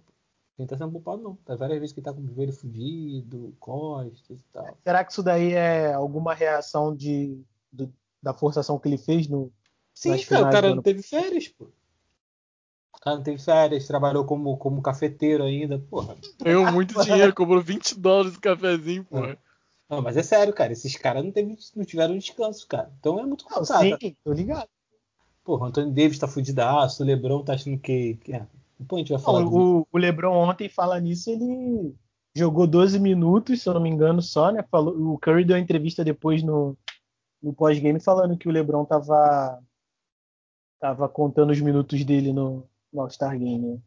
Ele 0.62 0.68
tá 0.68 0.78
sendo 0.78 0.92
poupado, 0.92 1.22
não. 1.22 1.36
Tá 1.38 1.56
várias 1.56 1.80
vezes 1.80 1.94
que 1.94 2.02
tá 2.02 2.14
com 2.14 2.22
o 2.22 2.28
joelho 2.28 2.54
fudido, 2.54 3.56
costas 3.60 4.40
e 4.40 4.46
tal. 4.54 4.78
Será 4.84 5.04
que 5.04 5.12
isso 5.12 5.24
daí 5.24 5.54
é 5.54 5.92
alguma 5.94 6.34
reação 6.34 6.96
de, 6.96 7.42
do, 7.72 7.92
da 8.22 8.34
forçação 8.34 8.78
que 8.78 8.88
ele 8.88 8.98
fez 8.98 9.28
no. 9.28 9.52
Sim, 9.94 10.18
cara, 10.24 10.48
o 10.48 10.52
cara 10.52 10.76
não 10.76 10.82
teve 10.82 11.02
férias, 11.02 11.48
pô. 11.48 11.66
O 12.96 13.00
cara 13.02 13.18
não 13.18 13.24
teve 13.24 13.42
férias, 13.42 13.88
trabalhou 13.88 14.24
como, 14.24 14.56
como 14.58 14.82
cafeteiro 14.82 15.44
ainda, 15.44 15.80
porra. 15.80 16.16
Ganhou 16.40 16.72
muito 16.72 17.02
dinheiro, 17.04 17.34
cobrou 17.34 17.60
20 17.60 18.00
dólares 18.00 18.36
o 18.36 18.42
cafezinho, 18.42 19.04
porra. 19.04 19.38
Não, 19.90 20.02
mas 20.02 20.16
é 20.16 20.24
sério, 20.24 20.54
cara. 20.54 20.72
Esses 20.72 20.96
caras 20.96 21.24
não, 21.24 21.32
teve, 21.32 21.58
não 21.76 21.84
tiveram 21.84 22.18
descanso, 22.18 22.66
cara. 22.68 22.90
Então 23.00 23.20
é 23.20 23.26
muito 23.26 23.44
complicado. 23.44 23.98
Sim, 24.00 24.16
tô 24.24 24.32
ligado. 24.32 24.70
Porra, 25.44 25.66
o 25.66 25.68
Antônio 25.68 25.92
Davis 25.92 26.20
tá 26.20 26.28
fudidaço, 26.28 27.02
o 27.02 27.06
Lebron 27.06 27.44
tá 27.44 27.54
achando 27.54 27.80
que. 27.80 28.16
que 28.24 28.34
é. 28.34 28.46
Depois 28.82 29.00
a 29.00 29.02
gente 29.04 29.14
vai 29.14 29.22
falar. 29.22 29.42
Não, 29.42 29.54
o, 29.54 29.88
o 29.92 29.98
Lebron 29.98 30.34
ontem 30.34 30.68
fala 30.68 31.00
nisso, 31.00 31.30
ele 31.30 31.94
jogou 32.36 32.66
12 32.66 33.00
minutos, 33.00 33.62
se 33.62 33.70
eu 33.70 33.74
não 33.74 33.82
me 33.82 33.90
engano, 33.90 34.22
só, 34.22 34.52
né? 34.52 34.64
Falou, 34.72 35.14
o 35.14 35.20
Curry 35.20 35.46
deu 35.46 35.56
uma 35.56 35.62
entrevista 35.62 36.04
depois 36.04 36.42
no, 36.42 36.76
no 37.42 37.54
pós-game 37.54 38.00
falando 38.00 38.38
que 38.38 38.48
o 38.48 38.52
LeBron 38.52 38.86
tava 38.86 39.62
tava 40.80 41.08
contando 41.08 41.52
os 41.52 41.62
minutos 41.62 42.04
dele 42.04 42.34
no, 42.34 42.68
no 42.92 43.02
All-Star 43.02 43.38
Game. 43.38 43.74
Né? 43.74 43.80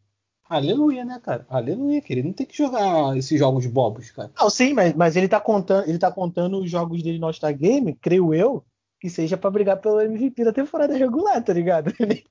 Aleluia, 0.47 1.03
né, 1.03 1.19
cara? 1.21 1.45
Aleluia, 1.49 2.01
que 2.01 2.13
ele 2.13 2.23
não 2.23 2.31
tem 2.31 2.45
que 2.45 2.55
jogar 2.55 3.17
esses 3.17 3.37
jogos 3.37 3.65
bobos, 3.65 4.11
cara. 4.11 4.31
Não, 4.39 4.49
sim, 4.49 4.73
mas, 4.73 4.93
mas 4.93 5.17
ele 5.17 5.27
tá 5.27 5.41
contando, 5.41 5.89
ele 5.89 5.99
tá 5.99 6.09
contando 6.09 6.59
os 6.59 6.71
jogos 6.71 7.03
dele 7.03 7.19
no 7.19 7.25
All-Star 7.25 7.53
Game, 7.57 7.95
creio 7.95 8.33
eu, 8.33 8.63
que 9.01 9.09
seja 9.09 9.35
para 9.35 9.51
brigar 9.51 9.81
pelo 9.81 9.99
MVP 9.99 10.45
da 10.45 10.53
temporada 10.53 10.95
regular, 10.95 11.43
tá 11.43 11.51
ligado? 11.51 11.93
Nem 11.99 12.23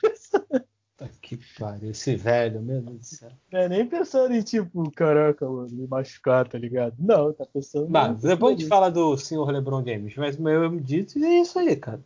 pensando. 0.97 1.19
Que 1.21 1.39
pariu, 1.59 1.91
esse 1.91 2.17
velho, 2.17 2.63
meu 2.63 2.81
Deus 2.81 2.99
do 2.99 3.05
céu. 3.05 3.31
É 3.53 3.69
nem 3.69 3.87
pensando 3.87 4.35
em 4.35 4.43
tipo, 4.43 4.91
caraca, 4.91 5.49
mano, 5.49 5.69
me 5.71 5.87
machucar, 5.87 6.49
tá 6.49 6.59
ligado? 6.59 6.95
Não, 6.99 7.33
tá 7.33 7.45
pensando. 7.47 7.89
Mas 7.89 8.21
depois 8.21 8.57
a 8.57 8.59
gente 8.59 8.69
fala 8.69 8.91
do 8.91 9.17
senhor 9.17 9.51
LeBron 9.51 9.85
James, 9.85 10.15
mas 10.17 10.37
meu 10.37 10.79
dito 10.81 11.19
é 11.19 11.41
isso 11.41 11.59
aí, 11.59 11.77
cara. 11.77 12.01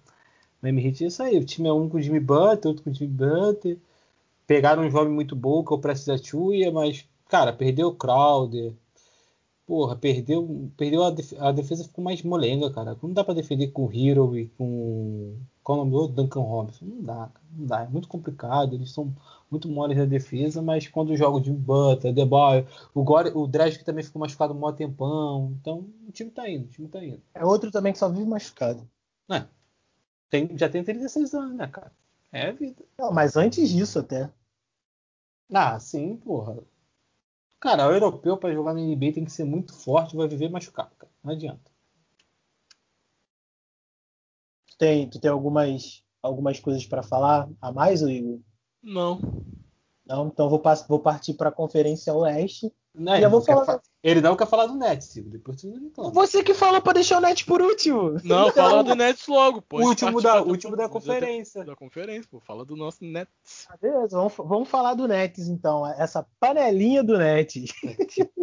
Miami 0.62 0.86
Heat 0.86 1.04
é 1.04 1.06
isso 1.06 1.22
aí. 1.22 1.38
O 1.38 1.44
time 1.44 1.68
é 1.68 1.72
um 1.72 1.88
com 1.88 1.98
o 1.98 2.02
Jimmy 2.02 2.20
Butler, 2.20 2.66
outro 2.66 2.82
com 2.82 2.90
o 2.90 2.94
Jimmy 2.94 3.12
Butler. 3.12 3.78
Pegaram 4.46 4.82
um 4.82 4.90
jovem 4.90 5.12
muito 5.12 5.36
bom, 5.36 5.62
que 5.64 5.72
é 5.72 5.76
o 5.76 5.78
Prestes 5.78 6.08
Achuia, 6.08 6.72
mas, 6.72 7.06
cara, 7.28 7.52
perdeu 7.52 7.88
o 7.88 7.94
Crowder. 7.94 8.72
Porra, 9.68 9.94
perdeu, 9.94 10.72
perdeu 10.78 11.04
a, 11.04 11.10
def 11.10 11.34
a 11.38 11.52
defesa 11.52 11.84
ficou 11.84 12.02
mais 12.02 12.22
molenga, 12.22 12.72
cara. 12.72 12.96
Não 13.02 13.12
dá 13.12 13.22
para 13.22 13.34
defender 13.34 13.68
com 13.68 13.84
o 13.84 13.92
Hero 13.92 14.34
e 14.34 14.48
com. 14.56 15.36
Qual 15.62 15.76
é 15.76 15.82
o 15.82 15.84
nome 15.84 15.90
do 15.90 15.98
outro? 15.98 16.16
Duncan 16.16 16.40
Robinson. 16.40 16.86
Não 16.86 17.02
dá. 17.02 17.30
Não 17.52 17.66
dá. 17.66 17.82
É 17.82 17.86
muito 17.86 18.08
complicado. 18.08 18.74
Eles 18.74 18.90
são 18.90 19.14
muito 19.50 19.68
moles 19.68 19.98
na 19.98 20.06
defesa, 20.06 20.62
mas 20.62 20.88
quando 20.88 21.14
joga 21.14 21.44
Jimmy 21.44 21.58
Butler, 21.58 22.14
The 22.14 22.24
Boy, 22.24 22.66
o, 22.94 23.04
Gore, 23.04 23.28
o 23.34 23.46
também 23.84 24.02
ficou 24.02 24.20
machucado 24.20 24.54
um 24.54 24.58
maior 24.58 24.72
tempão. 24.72 25.54
Então, 25.60 25.86
o 26.08 26.12
time 26.12 26.30
tá 26.30 26.48
indo, 26.48 26.64
o 26.64 26.68
time 26.68 26.88
tá 26.88 27.04
indo. 27.04 27.20
É 27.34 27.44
outro 27.44 27.70
também 27.70 27.92
que 27.92 27.98
só 27.98 28.08
vive 28.08 28.24
machucado. 28.24 28.88
É. 29.30 29.44
Tem, 30.30 30.56
já 30.56 30.70
tem 30.70 30.82
36 30.82 31.34
anos, 31.34 31.56
né, 31.58 31.66
cara? 31.66 31.92
É 32.32 32.48
a 32.48 32.52
vida. 32.52 32.82
Não, 32.98 33.12
mas 33.12 33.36
antes 33.36 33.68
disso 33.68 33.98
até. 33.98 34.30
Ah, 35.52 35.78
sim, 35.78 36.16
porra. 36.16 36.56
Cara, 37.60 37.88
o 37.88 37.92
europeu 37.92 38.36
para 38.36 38.54
jogar 38.54 38.72
na 38.72 38.80
NBA 38.80 39.12
tem 39.12 39.24
que 39.24 39.32
ser 39.32 39.44
muito 39.44 39.74
forte, 39.74 40.16
vai 40.16 40.28
viver 40.28 40.48
machucado, 40.48 40.94
cara. 40.96 41.12
Não 41.22 41.32
adianta. 41.32 41.70
Tem, 44.78 45.10
tu 45.10 45.20
tem 45.20 45.30
algumas, 45.30 46.04
algumas 46.22 46.60
coisas 46.60 46.86
para 46.86 47.02
falar 47.02 47.48
a 47.60 47.72
mais, 47.72 48.00
Igor? 48.00 48.38
Não. 48.80 49.20
Não, 50.06 50.28
então 50.28 50.48
vou, 50.48 50.62
vou 50.88 51.00
partir 51.00 51.34
para 51.34 51.48
a 51.48 51.52
Conferência 51.52 52.14
Oeste. 52.14 52.72
Não, 52.98 53.14
ele, 53.14 53.28
não 53.28 53.40
falar... 53.40 53.80
ele, 54.02 54.20
não 54.20 54.36
quer 54.36 54.46
falar 54.46 54.66
do 54.66 54.74
Nets, 54.74 55.14
Depois 55.14 55.60
você 55.60 55.70
reclama. 55.70 56.10
Você 56.10 56.42
que 56.42 56.52
falou 56.52 56.82
para 56.82 56.94
deixar 56.94 57.18
o 57.18 57.20
Nets 57.20 57.44
por 57.44 57.62
último. 57.62 58.16
Não, 58.24 58.50
fala 58.52 58.82
do 58.82 58.94
Nets 58.94 59.26
logo. 59.28 59.62
Pô. 59.62 59.78
O 59.78 59.86
último 59.86 60.20
da, 60.20 60.42
último 60.42 60.76
da 60.76 60.88
conferência. 60.88 61.64
Da, 61.64 61.76
conferência, 61.76 62.28
pô. 62.28 62.40
Fala 62.40 62.64
do 62.64 62.74
nosso 62.76 63.04
Nets. 63.04 63.66
Ah, 63.68 63.76
beleza, 63.80 64.16
vamos, 64.16 64.34
vamos 64.36 64.68
falar 64.68 64.94
do 64.94 65.06
Nets 65.06 65.48
então. 65.48 65.86
Essa 65.86 66.26
panelinha 66.40 67.04
do 67.04 67.16
Nets. 67.16 67.72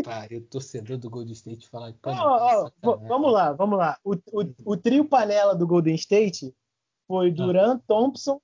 Pariu, 0.03 0.41
torcedor 0.49 0.97
do 0.97 1.09
Golden 1.09 1.33
State 1.33 1.67
falar 1.67 1.91
de 1.91 1.97
panela. 1.97 2.71
Oh, 2.81 2.89
oh, 2.89 2.97
vamos 2.99 3.33
lá, 3.33 3.51
vamos 3.51 3.77
lá. 3.77 3.97
O, 4.03 4.13
o, 4.31 4.53
o 4.63 4.77
trio 4.77 5.03
panela 5.03 5.53
do 5.53 5.67
Golden 5.67 5.95
State 5.95 6.55
foi 7.07 7.29
Durant, 7.29 7.81
Thompson 7.85 8.39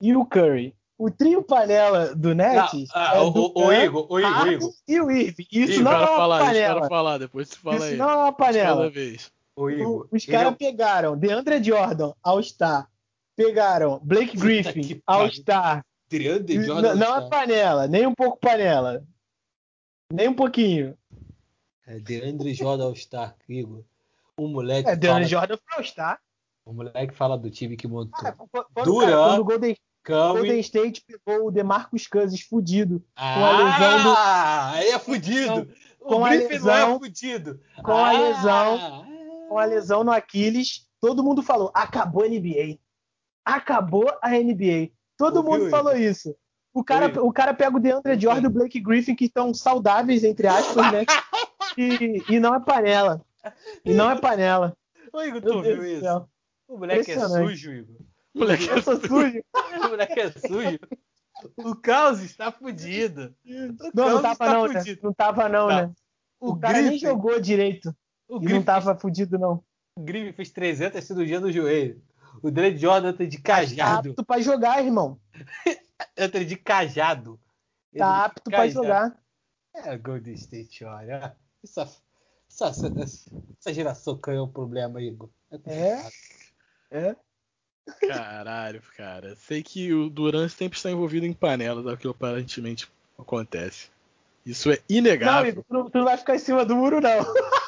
e 0.00 0.14
o 0.14 0.24
Curry. 0.24 0.77
O 0.98 1.12
trio 1.12 1.44
panela 1.44 2.12
do 2.12 2.34
Nets. 2.34 2.88
Ah, 2.92 3.14
é 3.14 3.20
o, 3.20 3.30
do 3.30 3.52
o, 3.54 3.66
o, 3.66 3.72
Igor, 3.72 4.06
o 4.10 4.18
Igor, 4.18 4.42
o 4.42 4.48
Igor. 4.48 4.74
E 4.88 5.00
o 5.00 5.10
Irving. 5.10 5.46
Isso 5.52 5.72
Igor, 5.74 5.84
não 5.84 5.92
é 5.92 5.98
uma 5.98 6.06
falar, 6.08 6.44
panela. 6.44 6.88
falar, 6.88 7.18
depois 7.18 7.48
tu 7.48 7.60
fala 7.60 7.76
isso 7.76 7.84
aí. 7.84 7.96
não 7.96 8.10
é 8.10 8.16
uma 8.16 8.32
panela. 8.32 8.76
Cada 8.78 8.90
vez. 8.90 9.32
O 9.54 9.70
Igor, 9.70 10.08
os 10.10 10.26
caras 10.26 10.52
é... 10.52 10.56
pegaram 10.56 11.16
DeAndre 11.16 11.62
Jordan, 11.62 12.12
All-Star. 12.20 12.90
Pegaram 13.36 14.00
Blake 14.02 14.36
Griffin, 14.36 15.00
All-Star. 15.06 15.84
DeAndre 16.10 16.64
Jordan. 16.64 16.96
Não 16.96 17.16
é 17.16 17.28
panela, 17.28 17.86
nem 17.86 18.04
um 18.04 18.14
pouco 18.14 18.36
panela. 18.40 19.04
Nem 20.12 20.28
um 20.28 20.34
pouquinho. 20.34 20.98
É 21.86 22.00
DeAndre 22.00 22.54
Jordan 22.54 22.86
All-Star, 22.86 23.36
Igor. 23.48 23.84
O 24.36 24.48
moleque. 24.48 24.88
É, 24.88 24.96
DeAndre 24.96 25.28
fala... 25.28 25.46
Jordan 25.46 25.58
foi 25.58 25.78
All-Star. 25.78 26.20
O 26.66 26.72
moleque 26.72 27.14
fala 27.14 27.38
do 27.38 27.50
time 27.50 27.76
que 27.76 27.86
montou. 27.86 28.28
Ah, 28.28 28.32
quando, 28.32 28.84
Durant, 28.84 29.10
cara, 29.10 29.28
quando 29.28 29.40
o 29.40 29.44
Golden 29.44 29.76
Golden 30.08 30.60
State 30.60 31.04
pegou 31.06 31.46
o 31.46 31.50
DeMarcus 31.50 32.06
Cousins 32.06 32.40
fudido. 32.40 33.04
Ah, 33.14 33.34
com 33.34 33.44
a 33.44 33.58
lesão 33.58 34.02
do... 34.02 34.16
aí 34.16 34.88
é 34.88 34.98
fudido. 34.98 35.68
Com, 35.98 36.22
o 36.22 36.24
Griffin 36.24 36.58
não 36.60 36.72
é 36.72 36.98
fudido. 36.98 37.60
Com 37.84 37.92
ah, 37.92 38.08
a 38.08 38.12
lesão, 38.12 39.06
com 39.48 39.58
a 39.58 39.64
lesão 39.64 40.04
no 40.04 40.10
Aquiles, 40.10 40.86
todo 41.00 41.22
mundo 41.22 41.42
falou: 41.42 41.70
acabou 41.74 42.24
a 42.24 42.28
NBA. 42.28 42.78
Acabou 43.44 44.10
a 44.22 44.30
NBA. 44.30 44.90
Todo 45.16 45.38
Ouviu 45.38 45.52
mundo 45.52 45.70
falou 45.70 45.96
isso. 45.96 46.34
O 46.72 46.84
cara, 46.84 47.24
o 47.24 47.32
cara 47.32 47.52
pega 47.52 47.76
o 47.76 47.80
DeAndre 47.80 48.18
Jordan 48.18 48.42
e 48.44 48.46
o 48.46 48.50
Blake 48.50 48.80
Griffin, 48.80 49.14
que 49.14 49.24
estão 49.24 49.52
saudáveis, 49.52 50.22
entre 50.22 50.46
aspas, 50.46 50.92
né? 50.92 51.04
e, 51.76 52.22
e 52.34 52.40
não 52.40 52.54
é 52.54 52.60
panela. 52.60 53.20
E 53.84 53.92
não 53.92 54.10
é 54.10 54.20
panela. 54.20 54.76
Ô, 55.12 55.22
Igor, 55.22 55.40
tu 55.40 55.62
viu 55.62 55.84
isso? 55.84 56.28
O 56.68 56.76
moleque 56.76 57.10
é 57.10 57.28
sujo, 57.28 57.72
Igor. 57.72 57.96
O 58.34 58.40
moleque 58.40 58.68
é 58.68 58.82
sujo. 58.82 59.42
o 59.54 59.88
moleque 59.88 60.20
é 60.20 60.30
sujo. 60.32 60.78
O 61.56 61.76
Caos 61.76 62.20
está 62.20 62.50
fudido. 62.50 63.34
O 63.44 63.90
não, 63.94 64.08
não 64.10 64.22
tava 64.22 64.52
não, 64.52 64.68
né? 64.68 64.82
Não 65.02 65.12
tava 65.12 65.48
não, 65.48 65.68
tá. 65.68 65.86
né? 65.86 65.94
O, 66.40 66.50
o 66.50 66.58
cara 66.58 66.74
Griffin, 66.74 66.90
nem 66.90 66.98
jogou 66.98 67.40
direito. 67.40 67.94
O 68.28 68.42
e 68.42 68.52
não 68.52 68.62
tava 68.62 68.96
fudido, 68.96 69.38
não. 69.38 69.62
O 69.96 70.02
Griffin 70.02 70.32
fez 70.32 70.50
300 70.50 71.02
cirurgias 71.02 71.42
no 71.42 71.50
joelho. 71.50 72.02
O 72.42 72.50
Dre 72.50 72.76
Jordan 72.76 73.12
tá 73.12 73.24
de 73.24 73.40
cajado. 73.40 74.02
Tá 74.02 74.10
apto 74.10 74.24
pra 74.24 74.40
jogar, 74.40 74.84
irmão. 74.84 75.20
Entra 76.16 76.44
de 76.44 76.56
cajado. 76.56 77.40
Tá 77.96 78.24
apto 78.24 78.50
pra 78.50 78.68
jogar. 78.68 79.18
É, 79.74 79.96
Golden 79.96 80.34
State, 80.34 80.84
olha. 80.84 81.36
Essa, 81.62 81.82
essa, 82.48 82.70
essa 83.58 83.74
geração 83.74 84.16
ganhou 84.16 84.46
um 84.46 84.52
problema, 84.52 85.00
Igor. 85.00 85.30
É. 85.66 85.98
É. 86.90 87.16
Caralho, 88.06 88.82
cara. 88.96 89.36
Sei 89.36 89.62
que 89.62 89.92
o 89.92 90.08
Duran 90.08 90.48
sempre 90.48 90.76
está 90.76 90.90
envolvido 90.90 91.26
em 91.26 91.32
panelas, 91.32 91.86
é 91.86 91.92
o 91.92 91.96
que 91.96 92.08
aparentemente 92.08 92.88
acontece. 93.18 93.88
Isso 94.44 94.70
é 94.70 94.78
inegável. 94.88 95.64
Não, 95.68 95.84
tu, 95.84 95.90
tu 95.90 95.98
não 95.98 96.04
vai 96.04 96.16
ficar 96.16 96.34
em 96.34 96.38
cima 96.38 96.64
do 96.64 96.74
muro, 96.76 97.00
não. 97.00 97.10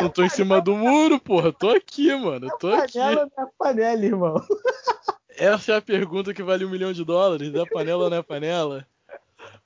Não 0.00 0.08
tô 0.08 0.22
em 0.22 0.28
cima 0.28 0.60
do 0.60 0.76
muro, 0.76 1.18
porra. 1.18 1.52
Tô 1.52 1.70
aqui, 1.70 2.14
mano. 2.14 2.48
Tô 2.58 2.72
aqui. 2.72 2.98
Panela 2.98 3.28
não 3.36 3.44
é 3.44 3.48
panela, 3.58 4.04
irmão. 4.04 4.46
Essa 5.36 5.72
é 5.72 5.76
a 5.76 5.82
pergunta 5.82 6.32
que 6.32 6.42
vale 6.42 6.64
um 6.64 6.70
milhão 6.70 6.92
de 6.92 7.04
dólares. 7.04 7.52
É 7.54 7.64
panela 7.64 8.04
ou 8.04 8.10
não 8.10 8.18
é 8.18 8.22
panela? 8.22 8.86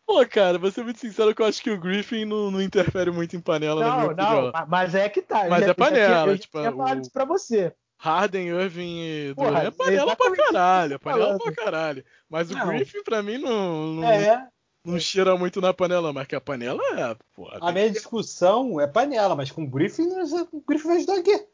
Pô, 0.07 0.25
cara, 0.25 0.57
vou 0.57 0.71
ser 0.71 0.85
muito 0.85 1.01
sincero 1.01 1.35
que 1.35 1.43
eu 1.43 1.47
acho 1.47 1.61
que 1.61 1.71
o 1.71 1.79
Griffin 1.79 2.25
não, 2.25 2.51
não 2.51 2.63
interfere 2.63 3.11
muito 3.11 3.37
em 3.37 3.41
panela 3.41 3.81
não, 3.81 3.89
na 3.89 4.15
minha 4.15 4.15
não, 4.15 4.53
mas 4.69 4.95
é 4.95 5.09
que 5.09 5.21
tá. 5.21 5.49
Mas 5.49 5.67
é 5.67 5.75
panela. 5.75 6.33
Eu, 6.33 6.39
tipo, 6.39 6.59
eu 6.59 6.77
falar 6.77 6.99
isso 6.99 7.11
pra 7.11 7.25
você. 7.25 7.75
Harden, 7.99 8.49
Irving 8.49 9.01
e 9.01 9.35
Durant 9.35 9.65
é 9.65 9.71
panela 9.71 10.17
pra 10.17 10.31
caralho. 10.33 10.95
É 10.95 10.99
panela 10.99 11.39
pra 11.39 11.53
caralho. 11.53 12.05
Mas 12.29 12.51
o 12.51 12.67
Griffin, 12.67 13.03
pra 13.03 13.23
mim, 13.23 13.39
não, 13.39 13.95
não, 13.95 14.05
é. 14.05 14.49
não 14.85 14.99
cheira 14.99 15.37
muito 15.37 15.61
na 15.61 15.73
panela, 15.73 16.13
mas 16.13 16.27
que 16.27 16.37
a 16.37 16.41
panela 16.41 16.83
é. 16.99 17.17
Porra, 17.35 17.59
a 17.61 17.73
minha 17.73 17.91
discussão 17.91 18.81
é 18.81 18.87
panela, 18.87 19.35
mas 19.35 19.51
com 19.51 19.65
o 19.65 19.69
Griffin, 19.69 20.09
o 20.53 20.63
Griffin 20.67 20.89
vai 20.89 20.97
ajudar 20.99 21.19
aqui. 21.19 21.47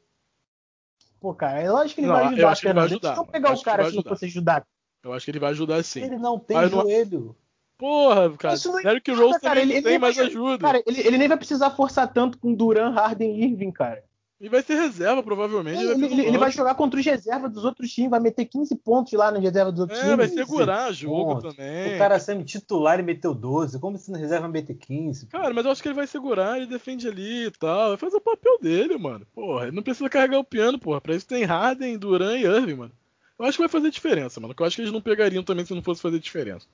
Pô, 1.21 1.33
cara, 1.33 1.61
é 1.61 1.71
lógico 1.71 1.95
que 1.95 2.01
ele 2.01 2.09
não, 2.09 2.15
vai 2.15 2.27
ajudar. 2.27 2.43
Eu 2.43 2.49
acho 2.49 2.61
que 2.61 2.67
ele 2.67 2.75
vai 2.75 2.85
ajudar. 2.85 3.17
Não 3.17 3.27
pegar 3.27 3.53
o 3.53 3.63
cara 3.63 3.89
se 3.89 3.97
não 3.97 4.03
fosse 4.03 4.25
ajudar. 4.25 4.67
Eu 5.05 5.13
acho 5.13 5.25
que 5.25 5.31
ele 5.31 5.39
vai 5.39 5.51
ajudar 5.51 5.83
sim. 5.85 6.03
Ele 6.03 6.19
não 6.19 6.39
tem 6.39 6.69
joelho. 6.69 7.21
Não... 7.27 7.37
Porra, 7.79 8.37
cara. 8.37 8.57
Derrick 8.83 9.11
Rose 9.11 9.41
cara, 9.41 9.55
também 9.55 9.63
ele, 9.63 9.73
ele 9.75 9.83
tem 9.83 9.99
mais 9.99 10.19
ajuda. 10.19 10.59
Cara, 10.59 10.83
ele, 10.87 11.01
ele 11.01 11.19
nem 11.19 11.29
vai 11.29 11.37
precisar 11.37 11.71
forçar 11.71 12.13
tanto 12.13 12.39
com 12.39 12.55
Duran, 12.55 12.91
Harden 12.91 13.37
e 13.37 13.45
Irving, 13.45 13.73
cara. 13.73 14.05
E 14.43 14.49
vai 14.49 14.61
ser 14.61 14.75
reserva, 14.75 15.23
provavelmente. 15.23 15.79
É, 15.79 15.93
ele, 15.93 16.05
ele, 16.05 16.27
ele, 16.27 16.37
vai 16.37 16.51
jogar 16.51 16.75
contra 16.75 16.99
os 16.99 17.07
reservas 17.07 17.53
dos 17.53 17.65
outros 17.65 17.93
times, 17.93 18.11
vai 18.11 18.19
meter 18.19 18.45
15 18.45 18.75
pontos 18.75 19.13
lá 19.13 19.31
na 19.31 19.39
reserva 19.39 19.71
dos 19.71 19.83
outros 19.83 19.97
é, 20.01 20.03
times. 20.03 20.17
vai 20.17 20.29
segurar 20.29 20.93
jogo 20.93 21.37
pontos. 21.37 21.55
também. 21.55 21.95
O 21.95 21.99
cara 21.99 22.19
sendo 22.19 22.43
titular 22.43 22.99
e 22.99 23.05
meteu 23.05 23.33
12, 23.33 23.79
como 23.79 23.97
se 23.97 24.11
na 24.11 24.19
reserva 24.19 24.49
meter 24.49 24.75
15? 24.75 25.27
Cara, 25.27 25.55
mas 25.55 25.65
eu 25.65 25.71
acho 25.71 25.81
que 25.81 25.87
ele 25.87 25.95
vai 25.95 26.09
segurar, 26.09 26.57
ele 26.57 26.67
defende 26.67 27.07
ali 27.07 27.47
e 27.47 27.51
tal. 27.53 27.91
Vai 27.91 27.97
fazer 27.97 28.17
o 28.17 28.21
papel 28.21 28.59
dele, 28.61 28.99
mano. 28.99 29.25
Porra, 29.33 29.69
ele 29.69 29.77
não 29.77 29.83
precisa 29.83 30.11
carregar 30.11 30.41
o 30.41 30.45
piano, 30.45 30.77
porra. 30.77 31.01
Pra 31.01 31.15
isso 31.15 31.29
tem 31.29 31.45
Harden, 31.45 31.97
Duran 31.97 32.37
e 32.37 32.43
Irving, 32.43 32.75
mano. 32.75 32.93
Eu 33.39 33.45
acho 33.45 33.57
que 33.57 33.63
vai 33.63 33.69
fazer 33.69 33.93
diferença, 33.93 34.41
mano. 34.41 34.57
Eu 34.59 34.67
acho 34.67 34.75
que 34.75 34.83
eles 34.83 34.93
não 34.93 35.01
pegariam 35.01 35.45
também 35.45 35.65
se 35.65 35.73
não 35.73 35.83
fosse 35.83 36.03
fazer 36.03 36.19
diferença. 36.19 36.67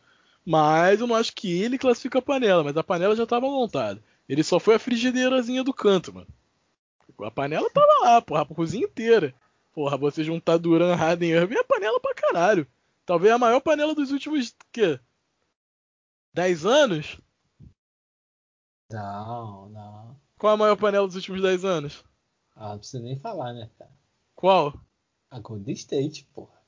Mas 0.43 1.03
eu 1.03 1.07
não 1.07 1.17
acho 1.17 1.35
que 1.35 1.61
ele 1.61 1.77
classifica 1.77 2.19
a 2.19 2.23
panela, 2.23 2.65
mas 2.65 2.79
a 2.79 2.83
panela 2.83 3.15
já 3.15 3.27
tava 3.27 3.47
montada. 3.47 4.03
Ele 4.27 4.43
só 4.43 4.59
foi 4.59 4.77
a 4.77 4.79
frigideirazinha 4.79 5.63
do 5.63 5.75
canto, 5.75 6.15
mano. 6.15 6.27
A 7.21 7.31
panela 7.31 7.69
tava 7.71 7.93
lá, 8.03 8.23
porra, 8.23 8.43
a 8.43 8.47
cozinha 8.47 8.85
inteira. 8.85 9.35
Porra, 9.73 9.97
você 9.97 10.23
juntar 10.25 10.57
Duran, 10.57 10.95
Harden 10.95 11.31
e 11.31 11.33
Irving 11.33 11.57
é 11.57 11.65
panela 11.65 12.01
pra 12.01 12.15
caralho. 12.15 12.67
Talvez 13.05 13.33
a 13.33 13.39
maior 13.39 13.61
panela 13.61 13.95
dos 13.95 14.11
últimos, 14.11 14.55
quê? 14.73 15.01
10 16.35 16.67
anos? 16.67 17.21
Não, 18.91 19.69
não. 19.69 20.17
Qual 20.39 20.53
a 20.53 20.57
maior 20.57 20.77
panela 20.77 21.07
dos 21.07 21.17
últimos 21.17 21.43
10 21.43 21.65
anos? 21.65 22.05
Ah, 22.55 22.71
não 22.71 22.79
precisa 22.79 23.03
nem 23.03 23.19
falar, 23.19 23.53
né, 23.53 23.71
cara? 23.79 23.91
Qual? 24.35 24.75
A 25.31 25.41
Golden 25.41 25.75
State, 25.75 26.29
porra. 26.33 26.59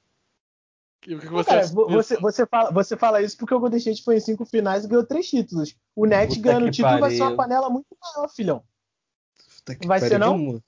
E 1.07 1.15
o 1.15 1.21
que 1.21 1.29
você, 1.29 1.49
cara, 1.49 1.67
você, 1.67 2.17
você, 2.19 2.47
fala, 2.47 2.71
você 2.71 2.97
fala 2.97 3.23
isso 3.23 3.37
porque 3.37 3.55
o 3.55 3.61
Golden 3.61 3.79
State 3.79 4.03
foi 4.03 4.17
em 4.17 4.21
cinco 4.21 4.45
finais 4.45 4.85
e 4.85 4.89
ganhou 4.89 5.07
três 5.07 5.29
títulos. 5.29 5.75
O 5.97 6.05
Net 6.05 6.39
ganhando 6.39 6.67
o 6.67 6.71
título 6.71 6.89
pariu. 6.89 7.01
vai 7.01 7.11
ser 7.11 7.23
uma 7.23 7.37
panela 7.37 7.71
muito 7.71 7.87
maior, 8.01 8.29
filhão. 8.29 8.63
Vai 9.87 10.01
ser 10.01 10.19
não? 10.19 10.33
Vamos, 10.33 10.61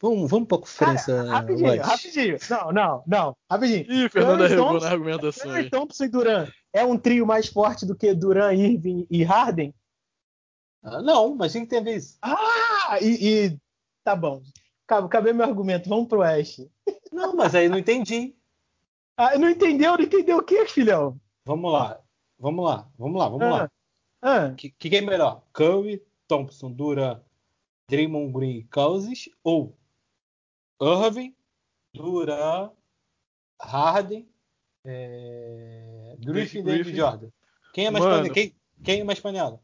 vamos, 0.00 0.30
vamos 0.30 0.48
pra 0.48 0.58
conferência. 0.58 1.14
Cara, 1.14 1.30
rapidinho, 1.30 1.82
rapidinho. 1.82 2.38
Não, 2.50 2.72
não, 2.72 3.04
não. 3.06 3.36
Rapidinho. 3.50 3.86
Ih, 3.92 4.08
Fernando 4.08 4.44
arregou 4.44 4.80
na 4.80 4.88
argumentação 4.88 5.50
aí. 5.50 5.70
Thompson 5.70 6.04
e 6.04 6.08
Duran 6.08 6.48
é 6.72 6.84
um 6.84 6.96
trio 6.98 7.26
mais 7.26 7.46
forte 7.48 7.84
do 7.86 7.94
que 7.96 8.14
Duran, 8.14 8.52
Irving 8.54 9.06
e 9.10 9.22
Harden? 9.24 9.74
Ah, 10.82 11.02
não, 11.02 11.34
mas 11.34 11.52
tem 11.52 11.66
que 11.66 11.68
ter 11.82 11.86
isso. 11.96 12.16
Ah, 12.22 12.98
e, 13.00 13.46
e... 13.46 13.58
tá 14.02 14.16
bom. 14.16 14.42
Acabei 14.88 15.32
meu 15.32 15.46
argumento. 15.46 15.88
Vamos 15.88 16.08
pro 16.08 16.20
Oeste. 16.20 16.70
Não, 17.12 17.36
mas 17.36 17.54
aí 17.54 17.68
não 17.68 17.78
entendi. 17.78 18.34
Ah, 19.22 19.36
não 19.36 19.50
entendeu? 19.50 19.98
Não 19.98 20.04
entendeu 20.04 20.38
o 20.38 20.42
que, 20.42 20.64
filhão? 20.64 21.20
Vamos 21.44 21.70
lá. 21.70 22.00
Vamos 22.38 22.64
lá. 22.64 22.88
Vamos 22.98 23.18
lá. 23.20 23.28
Vamos 23.28 23.46
Ah, 23.46 23.50
lá. 23.50 23.70
ah. 24.22 24.46
O 24.46 24.54
que, 24.54 24.70
que 24.70 24.96
é 24.96 25.02
melhor? 25.02 25.42
Curry, 25.52 26.02
Thompson, 26.26 26.72
Duran, 26.72 27.20
Draymond 27.90 28.32
Green 28.32 28.58
e 28.58 28.64
Cousins 28.64 29.28
ou 29.42 29.76
Irving, 30.80 31.34
Duran, 31.94 32.70
Harden, 33.60 34.28
é... 34.84 36.16
Griffin, 36.20 36.62
Griffin. 36.62 36.94
Jordan. 36.94 37.28
Quem 37.74 37.86
é 37.86 37.90
mais 37.90 38.04
Mano. 38.04 38.16
panela? 38.16 38.34
Quem, 38.34 38.54
quem 38.82 39.00
é 39.00 39.04
mais 39.04 39.20
panela? 39.20 39.60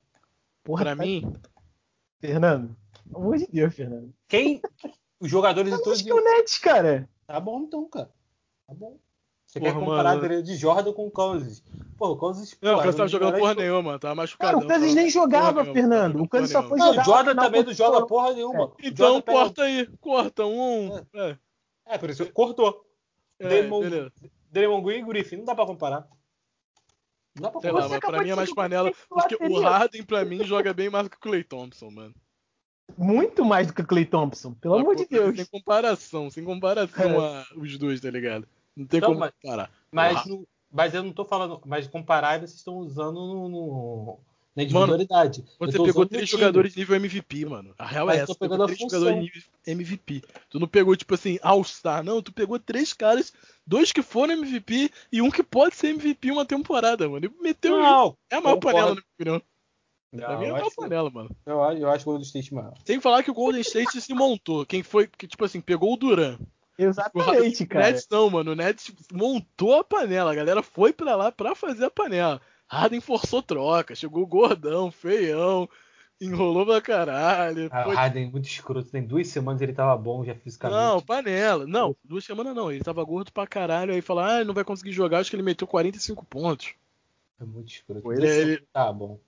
Porra, 0.62 0.84
Pra 0.84 0.96
tá- 0.96 1.02
mim, 1.02 1.32
Fernando. 2.20 2.76
Pelo 3.04 3.16
amor 3.18 3.38
de 3.38 3.46
Deus, 3.46 3.74
Fernando. 3.74 4.12
Quem? 4.28 4.60
Os 5.20 5.30
jogadores 5.30 5.70
de 5.72 5.78
Eu 5.78 5.82
todos. 5.82 5.98
acho 6.00 6.04
que 6.04 6.12
o 6.12 6.22
Nets, 6.22 6.58
cara. 6.58 7.08
Tá 7.26 7.40
bom 7.40 7.62
então, 7.62 7.88
cara. 7.88 8.12
Tá 8.66 8.74
bom. 8.74 8.98
Você 9.46 9.60
Porra, 9.60 9.72
quer 9.72 9.78
comparar 9.78 10.16
mano. 10.16 10.42
de 10.42 10.56
Jordan 10.56 10.92
com 10.92 11.06
o 11.06 11.10
Cousins? 11.10 11.62
Pô, 11.96 12.08
o 12.10 12.16
Cousins. 12.16 12.56
não, 12.60 12.72
o 12.72 12.76
pô, 12.76 12.82
Kansas 12.82 12.96
tava 12.96 13.06
um 13.06 13.08
jogando 13.08 13.28
cara 13.30 13.40
porra 13.40 13.54
nenhuma, 13.54 13.92
tava 13.92 14.00
Cara, 14.00 14.14
machucado. 14.14 14.58
o 14.58 14.66
Kansas 14.66 14.94
nem 14.94 15.08
jogava, 15.08 15.64
Fernando. 15.64 16.20
O 16.22 16.28
Kansas 16.28 16.50
só 16.50 16.62
foi 16.62 16.78
Não, 16.78 16.88
jogar. 16.88 17.02
o 17.02 17.04
Jordan 17.04 17.36
também 17.36 17.62
não 17.64 17.72
joga 17.72 18.06
porra 18.06 18.34
nenhuma. 18.34 18.66
O 18.66 18.74
Então 18.82 19.06
Jordan 19.06 19.20
pega- 19.22 19.38
corta 19.38 19.62
aí, 19.62 19.86
corta 20.00 20.44
um. 20.46 20.96
É, 21.14 21.38
É, 21.86 21.98
por 21.98 22.10
isso 22.10 22.26
cortou. 22.32 22.84
é, 23.38 23.62
beleza. 23.62 24.12
Green 24.52 24.98
e 24.98 25.02
Griffin. 25.04 25.36
Não 25.36 25.44
dá 25.44 25.54
pra 25.54 25.64
comparar. 25.66 26.08
Não 27.36 27.42
dá 27.42 27.50
pra 27.50 27.60
Sei 27.60 27.70
comparar. 27.70 27.84
lá, 27.84 27.88
Você 27.88 28.00
mas 28.02 28.10
pra 28.14 28.22
mim 28.24 28.30
é 28.30 28.34
mais 28.34 28.52
panela. 28.54 28.92
Porque 29.08 29.36
o. 29.40 29.60
Harden, 29.60 30.02
pra 30.02 30.24
mim, 30.24 30.42
joga 30.44 30.74
bem 30.74 30.90
mais 30.90 31.04
do 31.04 31.10
que 31.10 31.16
o 31.16 31.20
Clay 31.20 31.44
Thompson, 31.44 31.90
mano. 31.90 32.14
Muito 32.96 33.44
mais 33.44 33.66
do 33.66 33.72
que 33.74 33.82
o 33.82 33.86
Clay 33.86 34.04
Thompson. 34.06 34.54
Pelo 34.54 34.74
amor 34.76 34.94
pô, 34.96 35.02
de 35.02 35.06
Deus. 35.06 35.36
Sem 35.36 35.44
comparação, 35.46 36.30
sem 36.30 36.44
comparação 36.44 37.20
a 37.20 37.44
os 37.56 37.76
dois, 37.78 38.00
tá 38.00 38.10
ligado? 38.10 38.48
Não 38.76 38.86
tem 38.86 38.98
Então, 38.98 39.08
como 39.10 39.20
mas- 39.20 39.32
comparar. 39.40 39.70
Mas, 39.90 40.26
no- 40.26 40.46
mas 40.70 40.94
eu 40.94 41.02
não 41.02 41.12
tô 41.12 41.24
falando. 41.24 41.60
Mas 41.64 41.86
comparar 41.86 42.38
vocês 42.40 42.54
estão 42.54 42.76
usando 42.78 43.14
no, 43.14 43.48
no- 43.48 44.18
na 44.54 44.62
individualidade. 44.62 45.44
Eu 45.60 45.66
Você 45.70 45.82
pegou 45.82 46.06
três 46.06 46.28
jogadores 46.28 46.74
nível 46.76 46.96
MVP, 46.96 47.44
mano. 47.46 47.74
A 47.78 47.86
real 47.86 48.06
Mas 48.06 48.18
é 48.18 48.22
essa. 48.22 48.34
Tu 48.34 48.38
pegou 48.38 48.64
três 48.66 48.78
função. 48.80 49.00
jogadores 49.00 49.22
nível 49.34 49.42
MVP. 49.66 50.22
Tu 50.50 50.58
não 50.60 50.66
pegou, 50.68 50.96
tipo 50.96 51.14
assim, 51.14 51.38
All-Star. 51.42 52.02
Não, 52.04 52.20
tu 52.22 52.32
pegou 52.32 52.58
três 52.58 52.92
caras, 52.92 53.32
dois 53.66 53.92
que 53.92 54.02
foram 54.02 54.32
MVP 54.34 54.90
e 55.12 55.20
um 55.22 55.30
que 55.30 55.42
pode 55.42 55.74
ser 55.76 55.88
MVP 55.88 56.30
uma 56.30 56.44
temporada, 56.46 57.08
mano. 57.08 57.24
E 57.26 57.42
meteu. 57.42 57.76
Não, 57.78 58.16
é 58.30 58.36
a 58.36 58.40
maior 58.40 58.56
panela, 58.58 58.88
na 58.88 58.94
minha 58.94 59.04
opinião. 59.18 59.42
Pra 60.12 60.28
não 60.32 60.38
mim 60.38 60.44
é 60.44 60.46
a 60.46 60.48
eu, 60.48 60.54
maior 60.54 60.66
acho, 60.68 60.76
panela, 60.76 61.10
mano. 61.10 61.30
eu, 61.44 61.62
acho- 61.62 61.78
eu 61.78 61.90
acho 61.90 62.02
o 62.04 62.06
Golden 62.06 62.24
State 62.26 62.54
maior. 62.54 62.72
Sem 62.86 63.00
falar 63.00 63.22
que 63.22 63.30
o 63.30 63.34
Golden 63.34 63.60
State 63.60 64.00
se 64.00 64.14
montou. 64.14 64.64
Quem 64.64 64.82
foi, 64.82 65.06
que, 65.06 65.26
tipo 65.26 65.44
assim, 65.44 65.60
pegou 65.60 65.92
o 65.92 65.96
Duran. 65.96 66.38
Exatamente, 66.78 67.62
o 67.62 67.66
cara. 67.68 67.86
Nets 67.86 68.06
não, 68.10 68.28
mano. 68.30 68.52
O 68.52 68.54
Nets 68.54 68.92
montou 69.12 69.78
a 69.78 69.84
panela. 69.84 70.32
A 70.32 70.34
galera 70.34 70.62
foi 70.62 70.92
pra 70.92 71.16
lá 71.16 71.32
pra 71.32 71.54
fazer 71.54 71.84
a 71.86 71.90
panela. 71.90 72.40
Harden 72.68 73.00
forçou 73.00 73.42
troca. 73.42 73.94
Chegou 73.94 74.26
gordão, 74.26 74.90
feião. 74.90 75.68
Enrolou 76.20 76.64
pra 76.64 76.80
caralho. 76.80 77.68
Ah, 77.70 77.82
O 77.82 77.84
foi- 77.84 77.94
Harden 77.94 78.26
é 78.26 78.30
muito 78.30 78.46
escroto. 78.48 78.90
Tem 78.90 79.02
duas 79.06 79.28
semanas 79.28 79.60
ele 79.60 79.72
tava 79.74 79.96
bom 79.96 80.24
já 80.24 80.34
fisicamente. 80.34 80.78
Não, 80.78 81.00
panela. 81.02 81.66
Não, 81.66 81.94
duas 82.02 82.24
semanas 82.24 82.54
não. 82.54 82.72
Ele 82.72 82.82
tava 82.82 83.04
gordo 83.04 83.30
pra 83.32 83.46
caralho. 83.46 83.92
Aí 83.92 84.00
fala, 84.00 84.26
ah, 84.32 84.36
ele 84.36 84.46
não 84.46 84.54
vai 84.54 84.64
conseguir 84.64 84.92
jogar. 84.92 85.18
Acho 85.18 85.28
que 85.30 85.36
ele 85.36 85.42
meteu 85.42 85.66
45 85.66 86.24
pontos. 86.24 86.74
É 87.38 87.44
muito 87.44 87.70
escroto. 87.70 88.00
Pô, 88.02 88.14
Duas 88.14 88.30
ele- 88.30 88.62
Tá 88.72 88.90
bom. 88.92 89.18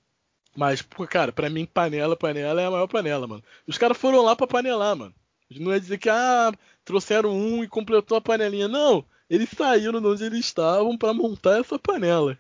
Mas, 0.57 0.81
cara, 1.11 1.31
pra 1.31 1.49
mim, 1.51 1.67
panela, 1.67 2.17
panela 2.17 2.61
é 2.61 2.67
a 2.67 2.71
maior 2.71 2.87
panela, 2.89 3.27
mano. 3.29 3.45
Os 3.67 3.77
caras 3.79 3.97
foram 3.99 4.23
lá 4.23 4.35
pra 4.35 4.47
panelar, 4.47 4.97
mano. 4.97 5.15
Não 5.51 5.73
é 5.73 5.79
dizer 5.79 5.99
que, 5.99 6.09
ah, 6.11 6.53
trouxeram 6.85 7.31
um 7.31 7.65
e 7.65 7.69
completou 7.69 8.19
a 8.19 8.21
panelinha. 8.21 8.69
Não. 8.69 9.05
Eles 9.31 9.49
saíram 9.51 10.01
de 10.01 10.07
onde 10.07 10.25
eles 10.25 10.41
estavam 10.41 10.97
pra 10.97 11.13
montar 11.15 11.61
essa 11.61 11.79
panela. 11.79 12.39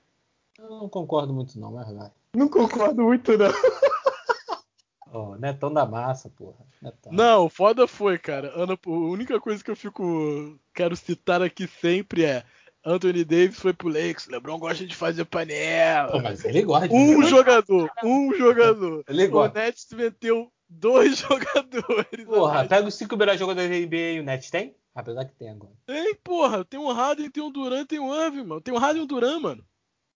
Eu 0.59 0.68
não 0.70 0.88
concordo 0.88 1.32
muito, 1.32 1.59
não, 1.59 1.72
mas 1.72 1.90
vai. 1.94 2.11
Não 2.34 2.48
concordo 2.48 3.02
muito, 3.02 3.36
não. 3.36 3.46
Ó, 5.12 5.36
Netão 5.36 5.72
da 5.72 5.86
massa, 5.86 6.30
porra. 6.30 6.56
Netão. 6.82 7.12
Não, 7.12 7.48
foda 7.48 7.86
foi, 7.86 8.18
cara. 8.18 8.52
Ana, 8.54 8.74
a 8.74 8.90
única 8.90 9.40
coisa 9.40 9.62
que 9.62 9.70
eu 9.70 9.76
fico. 9.76 10.59
Quero 10.74 10.96
citar 10.96 11.40
aqui 11.42 11.66
sempre 11.66 12.24
é. 12.24 12.44
Anthony 12.84 13.24
Davis 13.24 13.59
foi 13.59 13.72
pro 13.72 13.88
Lakers. 13.88 14.28
LeBron 14.28 14.59
gosta 14.59 14.86
de 14.86 14.94
fazer 14.94 15.24
panela. 15.24 16.12
Pô, 16.12 16.20
mas 16.20 16.44
ele 16.44 16.62
gosta. 16.62 16.94
Um 16.94 17.22
jogador, 17.22 17.90
um 18.04 18.34
jogador. 18.34 19.04
Ele 19.09 19.26
O 19.26 19.30
gosta. 19.30 19.59
Nets 19.59 19.86
meteu 19.92 20.50
dois 20.68 21.18
jogadores. 21.20 22.24
Porra, 22.24 22.64
pega 22.66 22.86
os 22.88 22.94
cinco 22.94 23.16
melhores 23.16 23.40
jogadores 23.40 23.70
da 23.70 23.76
NBA 23.76 23.96
e 23.96 24.20
o 24.20 24.24
Nets 24.24 24.50
tem? 24.50 24.74
Apesar 24.94 25.24
que 25.24 25.34
tem 25.34 25.50
agora. 25.50 25.72
Tem, 25.86 26.14
porra. 26.16 26.64
Tem 26.64 26.78
o 26.80 26.90
Harden, 26.90 27.30
tem 27.30 27.42
o 27.42 27.50
Duran, 27.50 27.84
tem 27.86 27.98
o 28.00 28.14
Irving, 28.14 28.44
mano. 28.44 28.60
Tem 28.60 28.74
o 28.74 28.78
Harden 28.78 29.02
e 29.02 29.04
o 29.04 29.06
Duran, 29.06 29.38
mano. 29.40 29.64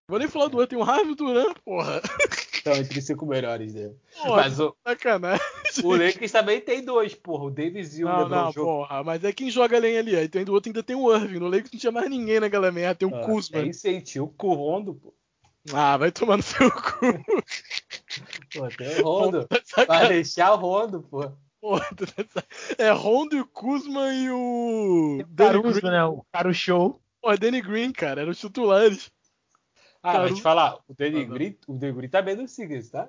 Vou 0.08 0.18
nem 0.18 0.28
falar 0.28 0.48
do 0.48 0.56
outro, 0.58 0.76
tem 0.76 0.78
o 0.78 0.82
Harden 0.82 1.08
e 1.10 1.12
o 1.12 1.14
Duran, 1.14 1.54
porra. 1.64 2.02
Então, 2.60 2.74
entre 2.74 2.98
os 2.98 3.04
cinco 3.06 3.24
melhores 3.24 3.72
dele. 3.72 3.96
Porra, 4.20 4.36
Mas 4.42 4.60
o, 4.60 4.76
sacanagem. 4.86 5.40
o 5.84 5.90
Lakers 5.96 6.30
também 6.32 6.60
tem 6.60 6.84
dois, 6.84 7.14
porra. 7.14 7.44
O 7.44 7.50
Davis 7.50 7.96
e 7.98 8.04
o 8.04 8.08
Não, 8.08 8.18
LeBron 8.24 8.36
não, 8.36 8.52
jogam. 8.52 8.64
porra. 8.64 9.04
Mas 9.04 9.24
é 9.24 9.32
quem 9.32 9.50
joga 9.50 9.76
além 9.76 9.96
ali. 9.98 10.14
Aí 10.16 10.28
tem 10.28 10.44
do 10.44 10.52
outro 10.52 10.68
ainda 10.68 10.82
tem 10.82 10.94
o 10.96 11.12
Irving. 11.14 11.38
No 11.38 11.46
Lakers 11.46 11.72
não 11.72 11.80
tinha 11.80 11.92
mais 11.92 12.10
ninguém 12.10 12.40
naquela 12.40 12.70
merda. 12.70 12.96
Tem 12.96 13.08
o 13.08 13.14
Ah, 13.14 13.20
Kuzma. 13.24 13.72
Sim, 13.72 14.00
tinha 14.00 14.22
o 14.22 14.28
Currondo, 14.28 14.94
pô. 14.94 15.14
Ah, 15.72 15.96
vai 15.96 16.10
tomar 16.10 16.36
no 16.36 16.42
seu 16.42 16.70
cu. 16.70 17.24
Pô, 18.54 18.68
tem 18.68 19.00
o 19.00 19.04
Rondo. 19.04 19.46
Tá 19.48 19.84
Vai 19.86 20.08
deixar 20.08 20.52
o 20.52 20.56
Rondo, 20.56 21.02
pô. 21.02 21.30
porra, 21.60 21.86
tá. 22.34 22.42
É 22.78 22.90
Rondo 22.90 23.36
e 23.36 23.44
Kuzma 23.44 24.12
e 24.12 24.30
o. 24.30 25.18
O 25.20 25.24
Danny 25.28 25.52
Caruso, 25.62 25.80
Green. 25.80 25.90
né? 25.92 26.04
O 26.04 26.24
Caruso 26.32 26.58
Show. 26.58 27.00
Pô, 27.20 27.36
Danny 27.36 27.60
Green, 27.62 27.92
cara. 27.92 28.20
Eram 28.22 28.32
os 28.32 28.38
titulares. 28.38 29.10
Ah, 30.02 30.12
Caruso. 30.12 30.30
mas 30.30 30.38
te 30.38 30.42
falar, 30.42 30.78
o 30.88 30.94
Danny 30.94 31.22
Ah, 31.22 31.26
não. 31.26 31.34
Green, 31.34 31.58
o 31.68 31.74
Danny 31.74 31.92
Green 31.92 32.08
tá 32.08 32.20
bem 32.20 32.34
no 32.36 32.48
Sixers, 32.48 32.90
tá? 32.90 33.08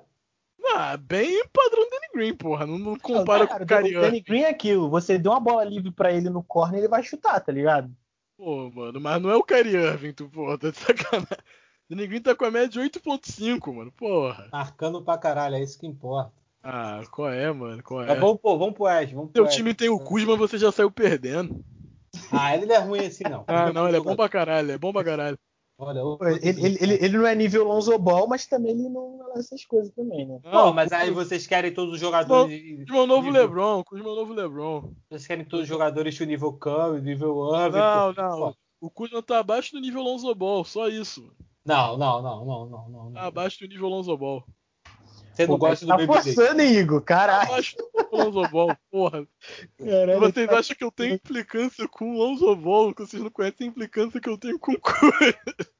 Ah, 0.76 0.96
bem 0.96 1.44
padrão 1.52 1.88
Danny 1.90 2.08
Green, 2.14 2.34
porra. 2.34 2.66
Não, 2.66 2.78
não 2.78 2.98
compara 2.98 3.46
Cara, 3.46 3.58
com 3.58 3.62
o 3.62 3.64
o 3.64 3.68
Cariano. 3.68 4.00
Danny 4.06 4.20
Green 4.20 4.42
é 4.42 4.48
aquilo. 4.48 4.88
Você 4.88 5.18
deu 5.18 5.32
uma 5.32 5.40
bola 5.40 5.64
livre 5.64 5.90
pra 5.90 6.12
ele 6.12 6.30
no 6.30 6.42
corner, 6.42 6.78
ele 6.78 6.88
vai 6.88 7.02
chutar, 7.02 7.38
tá 7.40 7.52
ligado? 7.52 7.94
Pô, 8.36 8.70
mano, 8.70 9.00
mas 9.00 9.20
não 9.22 9.30
é 9.30 9.36
o 9.36 9.42
Kyrie 9.44 9.74
Irving, 9.76 10.12
tu, 10.12 10.28
porra, 10.28 10.56
tá 10.58 10.70
de 10.70 10.76
sacanagem. 10.78 11.28
Danny 11.88 12.06
Green 12.06 12.20
tá 12.22 12.34
com 12.34 12.44
a 12.44 12.50
média 12.50 12.68
de 12.68 12.80
8.5, 12.80 13.72
mano, 13.74 13.92
porra. 13.92 14.48
Marcando 14.52 15.02
pra 15.02 15.18
caralho, 15.18 15.56
é 15.56 15.62
isso 15.62 15.78
que 15.78 15.86
importa. 15.86 16.32
Ah, 16.62 17.02
qual 17.10 17.28
é, 17.30 17.52
mano, 17.52 17.82
qual 17.82 18.02
é? 18.02 18.06
Mas 18.06 18.18
vamos, 18.20 18.40
pô, 18.40 18.56
vamos 18.56 18.74
pro 18.74 18.84
Oeste, 18.84 19.14
vamos 19.14 19.30
pro 19.32 19.42
Oeste. 19.42 19.56
time 19.58 19.74
tem 19.74 19.90
o 19.90 19.98
Kuzma, 20.00 20.34
você 20.36 20.56
já 20.56 20.72
saiu 20.72 20.90
perdendo. 20.90 21.62
Ah, 22.32 22.56
ele 22.56 22.64
não 22.64 22.74
é 22.74 22.78
ruim 22.78 23.00
assim, 23.00 23.24
não. 23.24 23.44
Ah, 23.46 23.70
não, 23.72 23.86
ele 23.86 23.98
é 23.98 24.00
bom 24.00 24.16
pra 24.16 24.28
caralho, 24.28 24.70
é 24.72 24.78
bom 24.78 24.92
pra 24.92 25.04
caralho. 25.04 25.38
Olha, 25.76 26.04
o- 26.04 26.16
Ele, 26.22 26.38
ele, 26.64 26.78
ele, 26.80 26.94
ele 27.04 27.18
não 27.18 27.26
é 27.26 27.34
nível 27.34 27.64
Lonzo 27.64 27.98
Ball, 27.98 28.28
mas 28.28 28.46
também 28.46 28.70
ele 28.70 28.88
não 28.88 29.26
é 29.34 29.38
essas 29.40 29.64
coisas 29.64 29.92
também, 29.92 30.24
né? 30.24 30.38
Pô, 30.48 30.72
mas 30.72 30.92
aí 30.92 31.10
vocês 31.10 31.46
querem 31.48 31.74
todos 31.74 31.94
os 31.94 32.00
jogadores. 32.00 32.62
Kuzma 32.86 32.96
é 32.96 33.00
o 33.02 33.06
novo 33.06 33.26
nível- 33.26 33.42
Lebron, 33.42 33.82
Kuzma 33.84 34.08
é 34.08 34.12
o 34.12 34.14
novo 34.14 34.32
Lebron. 34.32 34.92
Vocês 35.10 35.26
querem 35.26 35.44
todos 35.44 35.64
os 35.64 35.68
jogadores 35.68 36.16
do 36.16 36.24
nível 36.24 36.52
Curry, 36.52 37.00
nível 37.02 37.52
Irving. 37.56 37.76
Não, 37.78 38.14
pô. 38.14 38.22
não, 38.22 38.38
Pô, 38.38 38.56
o 38.80 38.88
Kuzma 38.90 39.20
tá 39.20 39.40
abaixo 39.40 39.72
do 39.72 39.80
nível 39.80 40.00
Lonzo 40.00 40.32
Ball, 40.34 40.64
só 40.64 40.88
isso. 40.88 41.30
Mano. 41.66 41.98
Não, 41.98 41.98
não, 41.98 42.22
não, 42.22 42.44
não, 42.44 42.66
não, 42.68 42.88
não. 42.88 43.12
Tá 43.12 43.20
não. 43.20 43.28
abaixo 43.28 43.58
do 43.60 43.66
nível 43.68 43.88
Lonzo 43.88 44.16
Ball. 44.16 44.44
Você 45.32 45.46
não 45.48 45.54
Pô, 45.58 45.66
gosta 45.66 45.84
do 45.84 45.88
tá 45.88 45.96
Baby 45.96 46.12
Day. 46.12 46.34
forçando, 46.34 46.62
Igor? 46.62 47.00
Tá 47.00 47.06
Caralho. 47.06 47.48
abaixo 47.50 47.76
do 47.76 47.84
nível 47.96 48.08
Lonzo 48.30 48.48
Ball, 48.50 48.76
porra. 48.90 49.26
Caralho, 49.78 50.20
Vocês 50.20 50.48
tá- 50.48 50.58
acham 50.58 50.76
que 50.76 50.84
eu 50.84 50.92
tenho 50.92 51.14
implicância 51.14 51.88
com 51.88 52.10
o 52.12 52.18
Lonzo 52.18 52.54
Ball, 52.54 52.94
que 52.94 53.02
vocês 53.04 53.22
não 53.22 53.30
conhecem 53.30 53.66
a 53.66 53.70
implicância 53.70 54.20
que 54.20 54.28
eu 54.28 54.38
tenho 54.38 54.58
com 54.58 54.72
o 54.72 54.80
Kuzma. 54.80 54.94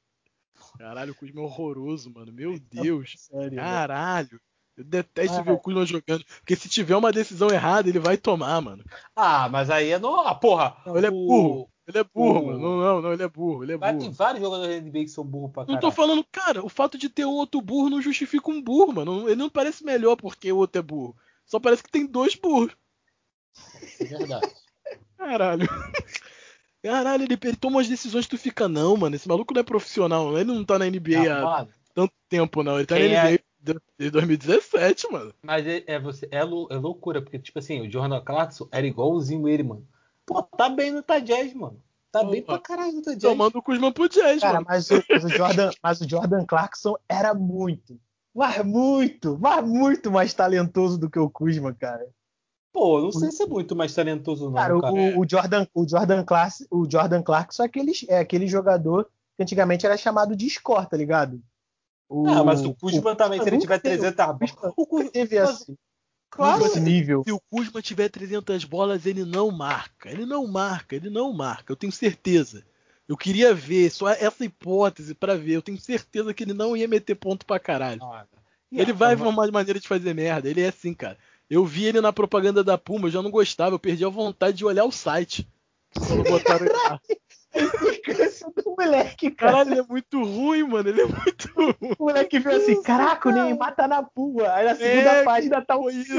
Caralho, 0.77 1.13
o 1.13 1.15
Kuzma 1.15 1.39
é 1.41 1.43
horroroso, 1.43 2.11
mano. 2.13 2.33
Meu 2.33 2.59
Deus. 2.59 3.13
Sério. 3.17 3.55
Caralho. 3.57 4.39
Eu 4.75 4.83
detesto 4.83 5.37
Ah, 5.37 5.41
ver 5.41 5.51
o 5.53 5.57
Kuzma 5.57 5.85
jogando. 5.85 6.25
Porque 6.39 6.53
se 6.57 6.67
tiver 6.67 6.97
uma 6.97 7.13
decisão 7.13 7.47
errada, 7.49 7.87
ele 7.87 7.99
vai 7.99 8.17
tomar, 8.17 8.59
mano. 8.59 8.83
Ah, 9.15 9.47
mas 9.47 9.69
aí 9.69 9.91
é 9.91 9.97
no. 9.99 10.13
Ah, 10.19 10.35
porra! 10.35 10.75
Não, 10.85 10.97
ele 10.97 11.07
é 11.07 11.09
o- 11.09 11.13
burro. 11.13 11.69
Ele 11.87 11.99
é 11.99 12.03
burro, 12.03 12.45
mano. 12.47 12.59
Não, 12.59 12.77
não, 12.79 13.01
não, 13.01 13.13
ele 13.13 13.21
é 13.23 13.27
burro. 13.27 13.63
Ele 13.63 13.73
é 13.73 13.77
Mas 13.77 13.91
tem 13.91 13.99
burro. 14.07 14.11
vários 14.13 14.43
jogadores 14.43 14.75
da 14.75 14.81
NBA 14.81 14.99
que 15.01 15.07
são 15.09 15.23
burros 15.23 15.51
pra 15.51 15.61
Não 15.61 15.67
caralho. 15.67 15.81
tô 15.81 15.91
falando, 15.91 16.25
cara, 16.31 16.65
o 16.65 16.69
fato 16.69 16.97
de 16.97 17.09
ter 17.09 17.25
um 17.25 17.33
outro 17.33 17.61
burro 17.61 17.89
não 17.91 18.01
justifica 18.01 18.49
um 18.49 18.61
burro, 18.61 18.91
mano. 18.93 19.27
Ele 19.29 19.35
não 19.35 19.49
parece 19.49 19.83
melhor 19.85 20.15
porque 20.15 20.51
o 20.51 20.57
outro 20.57 20.79
é 20.79 20.81
burro. 20.81 21.15
Só 21.45 21.59
parece 21.59 21.83
que 21.83 21.91
tem 21.91 22.05
dois 22.07 22.33
burros. 22.35 22.75
É 24.01 24.05
verdade. 24.05 24.47
Caralho. 25.17 25.67
Caralho, 26.81 27.23
ele, 27.23 27.37
ele 27.43 27.55
toma 27.57 27.81
as 27.81 27.87
decisões 27.87 28.25
que 28.25 28.31
tu 28.35 28.37
fica, 28.41 28.67
não, 28.67 28.95
mano. 28.95 29.15
Esse 29.15 29.27
maluco 29.27 29.53
não 29.53 29.61
é 29.61 29.63
profissional, 29.63 30.25
não. 30.31 30.37
Ele 30.39 30.51
não 30.51 30.63
tá 30.65 30.77
na 30.77 30.85
NBA 30.87 31.19
Ah, 31.31 31.37
há 31.37 31.45
mano, 31.59 31.69
tanto 31.93 32.13
tempo, 32.29 32.61
não. 32.63 32.77
Ele 32.77 32.85
tá 32.85 32.95
Quem 32.95 33.09
na 33.09 33.15
é? 33.15 33.31
NBA 33.33 33.43
desde 33.97 34.11
2017, 34.11 35.11
mano. 35.11 35.33
mas 35.41 35.65
é, 35.65 35.83
é 35.87 35.99
você, 35.99 36.27
é, 36.29 36.43
lou- 36.43 36.67
é 36.69 36.75
loucura, 36.77 37.21
porque, 37.21 37.39
tipo 37.39 37.57
assim, 37.57 37.81
o 37.81 37.89
Jordan 37.91 38.21
Clarkson 38.21 38.67
era 38.71 38.85
igualzinho 38.85 39.47
ele, 39.47 39.63
mano. 39.63 39.87
Pô, 40.25 40.41
tá 40.41 40.69
bem 40.69 40.91
no 40.91 41.03
Tajaz, 41.03 41.53
mano. 41.53 41.81
Tá 42.11 42.21
Pô, 42.21 42.31
bem 42.31 42.41
pra 42.41 42.59
caralho 42.59 42.93
no 42.93 43.01
Tajaz. 43.01 43.21
Tomando 43.21 43.57
o 43.57 43.61
Kuzma 43.61 43.91
pro 43.91 44.09
Jazz, 44.09 44.41
Cara, 44.41 44.55
mano. 44.55 44.67
mas 44.69 44.89
o, 44.89 45.03
mas 45.09 45.23
o 45.23 45.29
Jordan, 45.29 45.71
mas 45.83 46.01
o 46.01 46.09
Jordan 46.09 46.45
Clarkson 46.45 46.95
era 47.07 47.33
muito, 47.33 47.99
mas 48.33 48.65
muito, 48.65 49.37
mas 49.39 49.67
muito 49.67 50.11
mais 50.11 50.33
talentoso 50.33 50.97
do 50.97 51.09
que 51.09 51.19
o 51.19 51.29
Kuzma, 51.29 51.73
cara. 51.73 52.07
Pô, 52.75 52.99
não 52.99 53.11
sei 53.11 53.31
se 53.31 53.43
é 53.43 53.45
muito 53.45 53.73
mais 53.73 53.93
talentoso, 53.93 54.47
não. 54.47 54.53
Cara, 54.55 54.79
cara. 54.81 54.93
O, 54.93 55.21
o, 55.21 55.29
Jordan, 55.29 55.65
o 55.73 55.87
Jordan 55.87 56.25
Clark, 56.25 56.65
o 56.69 56.89
Jordan 56.89 57.23
Clark 57.23 57.55
só 57.55 57.63
é 57.63 57.67
aquele, 57.67 57.93
é 58.09 58.19
aquele 58.19 58.47
jogador 58.47 59.09
que 59.37 59.43
antigamente 59.43 59.85
era 59.85 59.95
chamado 59.95 60.35
de 60.35 60.49
score, 60.49 60.89
tá 60.89 60.97
ligado? 60.97 61.41
O, 62.09 62.27
ah, 62.27 62.43
mas 62.43 62.63
o 62.65 62.73
Kuzma 62.75 63.11
o, 63.11 63.15
também, 63.15 63.41
se 63.41 63.47
ele 63.47 63.59
tiver 63.59 63.79
300 63.79 64.25
bolas. 64.25 64.73
O 64.75 64.85
Kuzma 64.85 65.09
teve 65.09 65.37
assim. 65.37 65.77
Claro, 66.29 66.65
esse 66.65 66.79
nível. 66.79 67.23
Se 67.25 67.31
o 67.31 67.39
Kuzma 67.49 67.81
tiver 67.81 68.09
300 68.09 68.65
bolas, 68.65 69.05
ele 69.05 69.23
não 69.23 69.51
marca. 69.51 70.09
Ele 70.09 70.25
não 70.25 70.45
marca, 70.47 70.95
ele 70.95 71.09
não 71.09 71.31
marca. 71.31 71.71
Eu 71.71 71.77
tenho 71.77 71.91
certeza. 71.91 72.65
Eu 73.07 73.15
queria 73.15 73.53
ver, 73.53 73.89
só 73.91 74.09
essa 74.09 74.43
hipótese 74.43 75.13
para 75.13 75.37
ver. 75.37 75.53
Eu 75.53 75.61
tenho 75.61 75.79
certeza 75.79 76.33
que 76.33 76.43
ele 76.43 76.53
não 76.53 76.75
ia 76.75 76.87
meter 76.87 77.15
ponto 77.15 77.45
pra 77.45 77.59
caralho. 77.59 78.03
Ah, 78.03 78.25
ele 78.71 78.91
vai 78.91 79.13
arrumar 79.13 79.49
maneira 79.51 79.79
de 79.79 79.87
fazer 79.87 80.13
merda. 80.13 80.49
Ele 80.49 80.61
é 80.61 80.67
assim, 80.69 80.93
cara. 80.93 81.17
Eu 81.49 81.65
vi 81.65 81.85
ele 81.85 82.01
na 82.01 82.11
propaganda 82.11 82.63
da 82.63 82.77
Puma, 82.77 83.07
eu 83.07 83.11
já 83.11 83.21
não 83.21 83.29
gostava, 83.29 83.75
eu 83.75 83.79
perdi 83.79 84.03
a 84.03 84.09
vontade 84.09 84.57
de 84.57 84.65
olhar 84.65 84.83
o 84.83 84.91
site. 84.91 85.47
Quando 85.93 86.23
botaram 86.23 86.65
implicância 87.61 88.47
do 88.55 88.75
moleque, 88.77 89.31
cara. 89.31 89.51
Caralho, 89.51 89.71
ele 89.71 89.79
é 89.79 89.83
muito 89.83 90.23
ruim, 90.23 90.63
mano. 90.63 90.89
Ele 90.89 91.01
é 91.01 91.05
muito 91.05 91.53
ruim. 91.55 91.95
O 91.97 92.05
moleque 92.05 92.39
viu 92.39 92.51
assim, 92.51 92.81
caraca, 92.81 93.29
o 93.29 93.31
Neymar 93.31 93.75
tá 93.75 93.87
na 93.87 94.03
pua. 94.03 94.53
Aí 94.53 94.65
na 94.65 94.75
segunda 94.75 95.11
é, 95.11 95.23
página 95.23 95.61
tá 95.61 95.77
o 95.77 95.89
isso. 95.89 96.13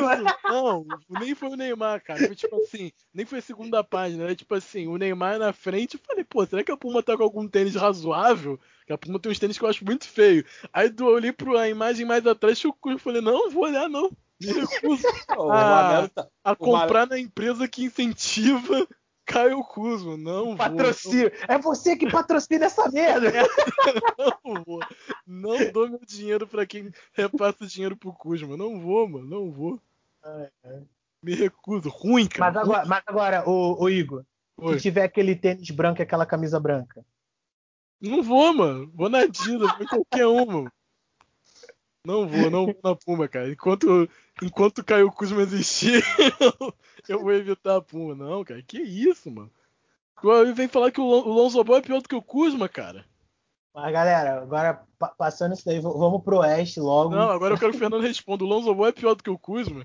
Não, 0.44 0.86
nem 1.08 1.34
foi 1.34 1.48
o 1.50 1.56
Neymar, 1.56 2.02
cara. 2.02 2.26
Foi 2.26 2.34
tipo 2.34 2.56
assim, 2.56 2.92
nem 3.12 3.26
foi 3.26 3.38
a 3.38 3.42
segunda 3.42 3.84
página. 3.84 4.24
Era 4.24 4.34
tipo 4.34 4.54
assim, 4.54 4.86
o 4.86 4.96
Neymar 4.96 5.38
na 5.38 5.52
frente. 5.52 5.94
Eu 5.94 6.00
falei, 6.06 6.24
pô, 6.24 6.44
será 6.46 6.64
que 6.64 6.72
a 6.72 6.76
Puma 6.76 7.02
tá 7.02 7.16
com 7.16 7.22
algum 7.22 7.46
tênis 7.46 7.74
razoável? 7.74 8.58
Que 8.86 8.92
a 8.92 8.98
Puma 8.98 9.18
tem 9.18 9.30
uns 9.30 9.38
tênis 9.38 9.58
que 9.58 9.64
eu 9.64 9.68
acho 9.68 9.84
muito 9.84 10.06
feio. 10.08 10.44
Aí 10.72 10.92
eu 10.98 11.06
olhei 11.06 11.32
pra 11.32 11.68
imagem 11.68 12.06
mais 12.06 12.26
atrás 12.26 12.62
e 12.62 12.66
eu 12.66 12.98
falei, 12.98 13.20
não, 13.20 13.50
vou 13.50 13.64
olhar 13.64 13.88
não. 13.88 14.10
Me 14.40 14.52
recuso 14.52 15.06
a, 15.28 16.08
tá, 16.14 16.28
a 16.44 16.54
comprar 16.54 17.06
na 17.06 17.18
empresa 17.18 17.66
que 17.66 17.84
incentiva 17.84 18.86
Caio 19.26 19.62
Kuzma, 19.64 20.16
não 20.16 20.56
Patrocínio. 20.56 21.30
Vou, 21.30 21.40
não... 21.48 21.54
É 21.54 21.58
você 21.58 21.96
que 21.96 22.08
patrocina 22.08 22.66
essa 22.66 22.88
merda. 22.92 23.32
não 24.44 24.64
vou. 24.64 24.80
Não 25.26 25.72
dou 25.72 25.88
meu 25.88 26.00
dinheiro 26.06 26.46
para 26.46 26.64
quem 26.64 26.92
repassa 27.12 27.66
dinheiro 27.66 27.96
pro 27.96 28.12
Kuzma. 28.12 28.56
Não 28.56 28.80
vou, 28.80 29.08
mano. 29.08 29.26
Não 29.26 29.50
vou. 29.50 29.80
Ai, 30.22 30.48
ai. 30.64 30.82
Me 31.22 31.34
recuso. 31.34 31.88
Ruim, 31.88 32.28
cara. 32.28 32.52
Mas 32.52 32.62
agora, 32.62 32.86
mas 32.86 33.02
agora 33.04 33.48
o, 33.48 33.82
o 33.82 33.90
Igor, 33.90 34.24
Oi. 34.58 34.74
se 34.74 34.82
tiver 34.82 35.02
aquele 35.02 35.34
tênis 35.34 35.70
branco 35.70 36.00
e 36.00 36.04
aquela 36.04 36.24
camisa 36.24 36.60
branca. 36.60 37.04
Não 38.00 38.22
vou, 38.22 38.54
mano. 38.54 38.90
Vou 38.94 39.08
na 39.08 39.20
Adidas, 39.20 39.76
vou 39.76 39.88
qualquer 39.88 40.26
uma. 40.26 40.70
Não 42.06 42.28
vou, 42.28 42.50
não 42.50 42.66
vou 42.66 42.76
na 42.84 42.94
Puma, 42.94 43.26
cara. 43.26 43.50
Enquanto, 43.50 44.08
enquanto 44.40 44.84
Caio 44.84 45.10
Kuzma 45.10 45.42
existir, 45.42 46.04
eu 47.08 47.20
vou 47.20 47.32
evitar 47.32 47.76
a 47.76 47.82
Puma. 47.82 48.14
Não, 48.14 48.44
cara, 48.44 48.62
que 48.62 48.78
isso, 48.78 49.28
mano. 49.28 49.50
Vem 50.54 50.68
falar 50.68 50.92
que 50.92 51.00
o 51.00 51.04
Lonzo 51.04 51.62
Ball 51.64 51.78
é 51.78 51.82
pior 51.82 52.00
do 52.00 52.08
que 52.08 52.14
o 52.14 52.22
Kuzma, 52.22 52.68
cara. 52.68 53.04
Mas 53.74 53.92
galera, 53.92 54.40
agora 54.40 54.86
passando 55.18 55.54
isso 55.54 55.66
daí, 55.66 55.80
vamos 55.80 56.22
pro 56.22 56.38
Oeste 56.38 56.78
logo. 56.78 57.10
Não, 57.10 57.28
agora 57.28 57.54
eu 57.54 57.58
quero 57.58 57.72
que 57.72 57.76
o 57.76 57.80
Fernando 57.80 58.02
responda. 58.02 58.44
O 58.44 58.46
Lonzo 58.46 58.72
Ball 58.72 58.86
é 58.86 58.92
pior 58.92 59.14
do 59.16 59.24
que 59.24 59.30
o 59.30 59.38
Kuzma? 59.38 59.84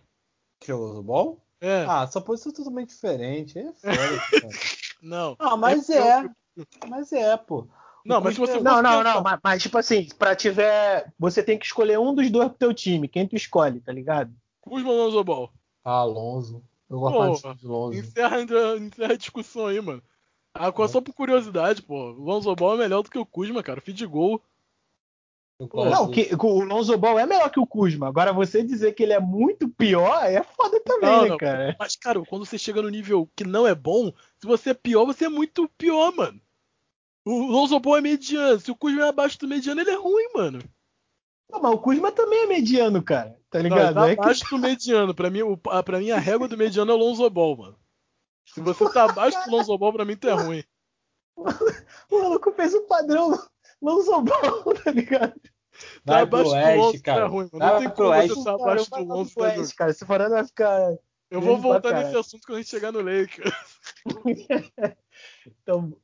Que 0.59 0.71
o 0.71 0.77
Lonzo 0.77 1.01
Ball? 1.01 1.43
É. 1.59 1.85
Ah, 1.87 2.05
só 2.05 2.21
pode 2.21 2.39
ser 2.39 2.53
totalmente 2.53 2.89
diferente. 2.89 3.57
É 3.57 3.73
foda, 3.73 4.21
cara. 4.29 4.49
Não. 5.01 5.35
Ah, 5.39 5.57
mas 5.57 5.89
é. 5.89 6.19
é. 6.19 6.29
Mas 6.87 7.11
é, 7.11 7.35
pô. 7.35 7.67
Não, 8.05 8.21
mas 8.21 8.33
se 8.35 8.39
você 8.39 8.59
Não, 8.59 8.81
não, 8.81 9.03
não, 9.03 9.21
mas, 9.21 9.39
mas, 9.43 9.63
tipo 9.63 9.77
assim, 9.77 10.07
pra 10.17 10.35
tiver. 10.35 11.11
Você 11.19 11.43
tem 11.43 11.57
que 11.57 11.65
escolher 11.65 11.99
um 11.99 12.13
dos 12.13 12.29
dois 12.29 12.49
pro 12.49 12.57
teu 12.57 12.73
time. 12.73 13.07
Quem 13.07 13.27
tu 13.27 13.35
escolhe, 13.35 13.79
tá 13.79 13.91
ligado? 13.91 14.33
Kuzma 14.59 14.91
ou 14.91 14.97
Lonzo 14.97 15.23
Ball? 15.23 15.51
Ah, 15.83 15.99
Alonso. 15.99 16.63
Eu 16.89 16.99
gosto 16.99 17.47
mais 17.47 17.57
de 17.57 17.67
Lonzo. 17.67 17.97
Encerra, 17.97 18.41
encerra 18.41 19.13
a 19.13 19.17
discussão 19.17 19.67
aí, 19.67 19.79
mano. 19.79 20.03
Ah, 20.53 20.71
só 20.87 20.99
por 20.99 21.13
curiosidade, 21.13 21.81
pô. 21.81 22.11
O 22.11 22.23
Lonzo 22.23 22.53
Ball 22.55 22.75
é 22.75 22.77
melhor 22.79 23.03
do 23.03 23.09
que 23.09 23.17
o 23.17 23.25
Kuzma, 23.25 23.63
cara. 23.63 23.79
Feed 23.79 24.05
gol. 24.05 24.41
Não, 25.73 26.09
que, 26.09 26.29
o 26.35 26.63
Lonzo 26.63 26.97
Ball 26.97 27.19
é 27.19 27.25
melhor 27.25 27.49
que 27.51 27.59
o 27.59 27.67
Kuzma. 27.67 28.07
Agora, 28.07 28.33
você 28.33 28.63
dizer 28.63 28.93
que 28.93 29.03
ele 29.03 29.13
é 29.13 29.19
muito 29.19 29.69
pior 29.69 30.23
é 30.25 30.41
foda 30.43 30.79
também, 30.81 31.09
não, 31.09 31.21
né, 31.23 31.29
não, 31.29 31.37
cara? 31.37 31.75
Mas, 31.79 31.95
cara, 31.95 32.21
quando 32.25 32.45
você 32.45 32.57
chega 32.57 32.81
no 32.81 32.89
nível 32.89 33.29
que 33.35 33.43
não 33.43 33.67
é 33.67 33.75
bom, 33.75 34.11
se 34.39 34.47
você 34.47 34.71
é 34.71 34.73
pior, 34.73 35.05
você 35.05 35.25
é 35.25 35.29
muito 35.29 35.69
pior, 35.77 36.11
mano. 36.15 36.41
O 37.25 37.45
Lonzo 37.45 37.79
Ball 37.79 37.97
é 37.97 38.01
mediano. 38.01 38.59
Se 38.59 38.71
o 38.71 38.75
Kuzma 38.75 39.05
é 39.05 39.09
abaixo 39.09 39.37
do 39.39 39.47
mediano, 39.47 39.81
ele 39.81 39.91
é 39.91 39.95
ruim, 39.95 40.29
mano. 40.33 40.59
Não, 41.49 41.61
mas 41.61 41.73
o 41.73 41.77
Kuzma 41.77 42.11
também 42.11 42.43
é 42.43 42.47
mediano, 42.47 43.03
cara. 43.03 43.37
Tá 43.49 43.59
ligado? 43.59 43.95
Não, 43.95 44.03
tá 44.03 44.09
é 44.09 44.13
abaixo 44.13 44.43
que... 44.45 44.49
do 44.49 44.59
mediano. 44.59 45.13
Pra 45.13 45.29
mim, 45.29 45.41
o, 45.41 45.57
pra 45.57 45.99
mim, 45.99 46.11
a 46.11 46.17
régua 46.17 46.47
do 46.47 46.57
mediano 46.57 46.91
é 46.91 46.95
o 46.95 46.97
Lonzo 46.97 47.29
Ball, 47.29 47.57
mano. 47.57 47.79
Se 48.45 48.59
você 48.59 48.91
tá 48.91 49.05
abaixo 49.05 49.37
do 49.45 49.51
Lonzo 49.51 49.77
Ball, 49.77 49.93
pra 49.93 50.05
mim 50.05 50.15
tu 50.15 50.27
é 50.27 50.33
ruim. 50.33 50.63
O 51.35 52.19
maluco 52.19 52.51
fez 52.51 52.73
um 52.73 52.85
padrão 52.87 53.37
Lonzo 53.81 54.21
Ball, 54.21 54.73
tá 54.83 54.91
ligado? 54.91 55.39
Tá 56.05 56.13
vai 56.13 56.21
abaixo 56.23 56.51
Oeste, 56.51 56.73
do 56.73 56.81
Lonzo, 56.81 56.97
tá 56.97 57.03
cara. 57.03 57.25
é 57.25 57.27
ruim, 57.27 57.49
mano. 57.51 57.65
Não 57.65 57.79
tem 57.79 57.89
como 57.89 58.09
Oeste. 58.09 58.35
você 58.35 58.43
tá 58.43 58.51
abaixo 58.53 58.89
do 58.89 59.03
Lonzo. 59.03 59.33
Pro 59.33 59.43
Oeste, 59.43 59.75
cara. 59.75 59.93
Se 59.93 60.05
for 60.05 60.29
vai 60.29 60.45
ficar... 60.45 60.97
Eu 61.29 61.39
vou 61.39 61.57
voltar 61.57 61.93
nesse 61.93 62.17
assunto 62.17 62.41
quando 62.45 62.57
a 62.57 62.61
gente 62.61 62.69
chegar 62.69 62.91
no 62.91 62.99
Lakers. 62.99 63.55
então, 65.47 65.95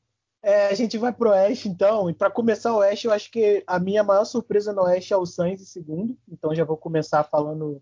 é, 0.43 0.67
a 0.67 0.73
gente 0.73 0.97
vai 0.97 1.11
pro 1.11 1.31
Oeste, 1.31 1.67
então. 1.67 2.09
E 2.09 2.13
para 2.13 2.29
começar 2.29 2.73
o 2.73 2.77
Oeste, 2.77 3.07
eu 3.07 3.13
acho 3.13 3.31
que 3.31 3.63
a 3.65 3.79
minha 3.79 4.03
maior 4.03 4.25
surpresa 4.25 4.71
no 4.71 4.83
Oeste 4.83 5.13
é 5.13 5.17
o 5.17 5.25
Suns 5.25 5.61
em 5.61 5.65
segundo. 5.65 6.17
Então 6.29 6.53
já 6.53 6.63
vou 6.63 6.77
começar 6.77 7.23
falando, 7.23 7.81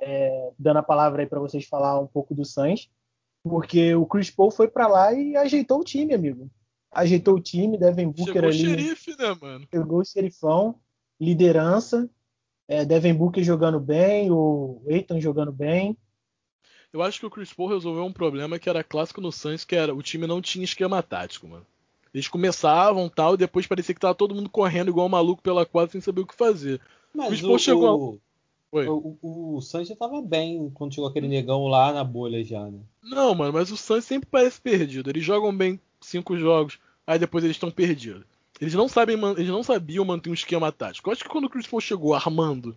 é, 0.00 0.52
dando 0.58 0.78
a 0.78 0.82
palavra 0.82 1.22
aí 1.22 1.28
para 1.28 1.40
vocês 1.40 1.66
falar 1.66 2.00
um 2.00 2.06
pouco 2.06 2.34
do 2.34 2.44
Suns. 2.44 2.90
Porque 3.42 3.94
o 3.94 4.06
Chris 4.06 4.30
Paul 4.30 4.50
foi 4.50 4.68
para 4.68 4.88
lá 4.88 5.12
e 5.12 5.36
ajeitou 5.36 5.80
o 5.80 5.84
time, 5.84 6.14
amigo. 6.14 6.50
Ajeitou 6.90 7.34
o 7.34 7.40
time, 7.40 7.78
Devin 7.78 8.08
Booker 8.08 8.32
Chegou 8.32 8.48
ali. 8.48 8.58
Chegou 8.58 8.74
o 8.74 8.78
xerife, 8.78 9.16
né, 9.16 9.36
mano? 9.40 9.68
Chegou 9.72 10.00
o 10.00 10.04
xerifão, 10.04 10.80
liderança. 11.20 12.10
É, 12.66 12.84
Devin 12.84 13.14
Booker 13.14 13.44
jogando 13.44 13.78
bem, 13.78 14.30
o 14.30 14.82
Eitan 14.86 15.20
jogando 15.20 15.52
bem. 15.52 15.96
Eu 16.96 17.02
acho 17.02 17.20
que 17.20 17.26
o 17.26 17.30
Chris 17.30 17.52
Paul 17.52 17.68
resolveu 17.68 18.06
um 18.06 18.12
problema 18.12 18.58
que 18.58 18.70
era 18.70 18.82
clássico 18.82 19.20
no 19.20 19.30
Suns, 19.30 19.66
que 19.66 19.76
era 19.76 19.94
o 19.94 20.02
time 20.02 20.26
não 20.26 20.40
tinha 20.40 20.64
esquema 20.64 21.02
tático, 21.02 21.46
mano. 21.46 21.66
Eles 22.14 22.26
começavam 22.26 23.06
tal, 23.06 23.34
e 23.34 23.36
depois 23.36 23.66
parecia 23.66 23.94
que 23.94 24.00
tava 24.00 24.14
todo 24.14 24.34
mundo 24.34 24.48
correndo 24.48 24.88
igual 24.88 25.04
um 25.04 25.10
maluco 25.10 25.42
pela 25.42 25.66
quadra 25.66 25.92
sem 25.92 26.00
saber 26.00 26.22
o 26.22 26.26
que 26.26 26.34
fazer. 26.34 26.80
Mas 27.14 27.26
o 27.26 27.28
Chris 27.28 27.42
Paul 27.42 27.58
chegou. 27.58 28.20
O, 28.72 28.78
o, 28.80 29.18
o, 29.20 29.56
o 29.56 29.60
Suns 29.60 29.88
já 29.88 29.94
tava 29.94 30.22
bem 30.22 30.70
quando 30.72 30.94
chegou 30.94 31.10
aquele 31.10 31.28
negão 31.28 31.66
lá 31.66 31.92
na 31.92 32.02
bolha 32.02 32.42
já, 32.42 32.64
né? 32.64 32.78
Não, 33.02 33.34
mano, 33.34 33.52
mas 33.52 33.70
o 33.70 33.76
Suns 33.76 34.06
sempre 34.06 34.26
parece 34.30 34.58
perdido. 34.58 35.10
Eles 35.10 35.22
jogam 35.22 35.54
bem 35.54 35.78
cinco 36.00 36.34
jogos, 36.38 36.78
aí 37.06 37.18
depois 37.18 37.44
eles 37.44 37.56
estão 37.56 37.70
perdidos. 37.70 38.24
Eles 38.58 38.72
não 38.72 38.88
sabem, 38.88 39.18
eles 39.36 39.50
não 39.50 39.62
sabiam 39.62 40.02
manter 40.02 40.30
um 40.30 40.34
esquema 40.34 40.72
tático. 40.72 41.10
Eu 41.10 41.12
acho 41.12 41.24
que 41.24 41.28
quando 41.28 41.44
o 41.44 41.50
Chris 41.50 41.66
Paul 41.66 41.82
chegou 41.82 42.14
armando 42.14 42.74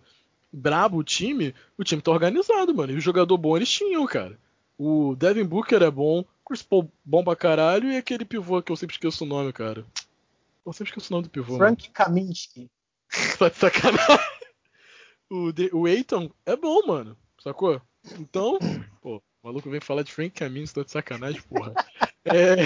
brabo 0.52 0.98
o 0.98 1.04
time, 1.04 1.54
o 1.78 1.84
time 1.84 2.02
tá 2.02 2.10
organizado, 2.10 2.74
mano. 2.74 2.92
E 2.92 2.96
o 2.96 3.00
jogador 3.00 3.36
bom 3.36 3.56
eles 3.56 3.70
tinham, 3.70 4.06
cara. 4.06 4.38
O 4.78 5.14
Devin 5.14 5.44
Booker 5.44 5.82
é 5.82 5.90
bom, 5.90 6.24
Chris 6.46 6.62
Paul 6.62 6.90
bom 7.04 7.22
pra 7.22 7.36
caralho, 7.36 7.92
e 7.92 7.96
aquele 7.96 8.24
pivô 8.24 8.62
que 8.62 8.72
eu 8.72 8.76
sempre 8.76 8.94
esqueço 8.94 9.24
o 9.24 9.26
nome, 9.26 9.52
cara. 9.52 9.84
Eu 10.64 10.72
sempre 10.72 10.90
esqueço 10.90 11.12
o 11.12 11.16
nome 11.16 11.24
do 11.24 11.30
pivô. 11.30 11.56
Frank 11.56 11.82
mano. 11.82 11.94
Kaminsky. 11.94 12.70
tá 13.38 13.48
de 13.48 13.56
sacanagem. 13.56 14.26
O, 15.28 15.52
de, 15.52 15.70
o 15.72 15.86
Aiton 15.86 16.30
é 16.44 16.56
bom, 16.56 16.86
mano. 16.86 17.16
Sacou? 17.38 17.80
Então, 18.18 18.58
pô, 19.00 19.16
o 19.16 19.46
maluco 19.46 19.70
vem 19.70 19.80
falar 19.80 20.02
de 20.02 20.12
Frank 20.12 20.30
Kaminsky, 20.30 20.74
tá 20.74 20.84
de 20.84 20.90
sacanagem, 20.90 21.42
porra. 21.42 21.74
É, 22.24 22.56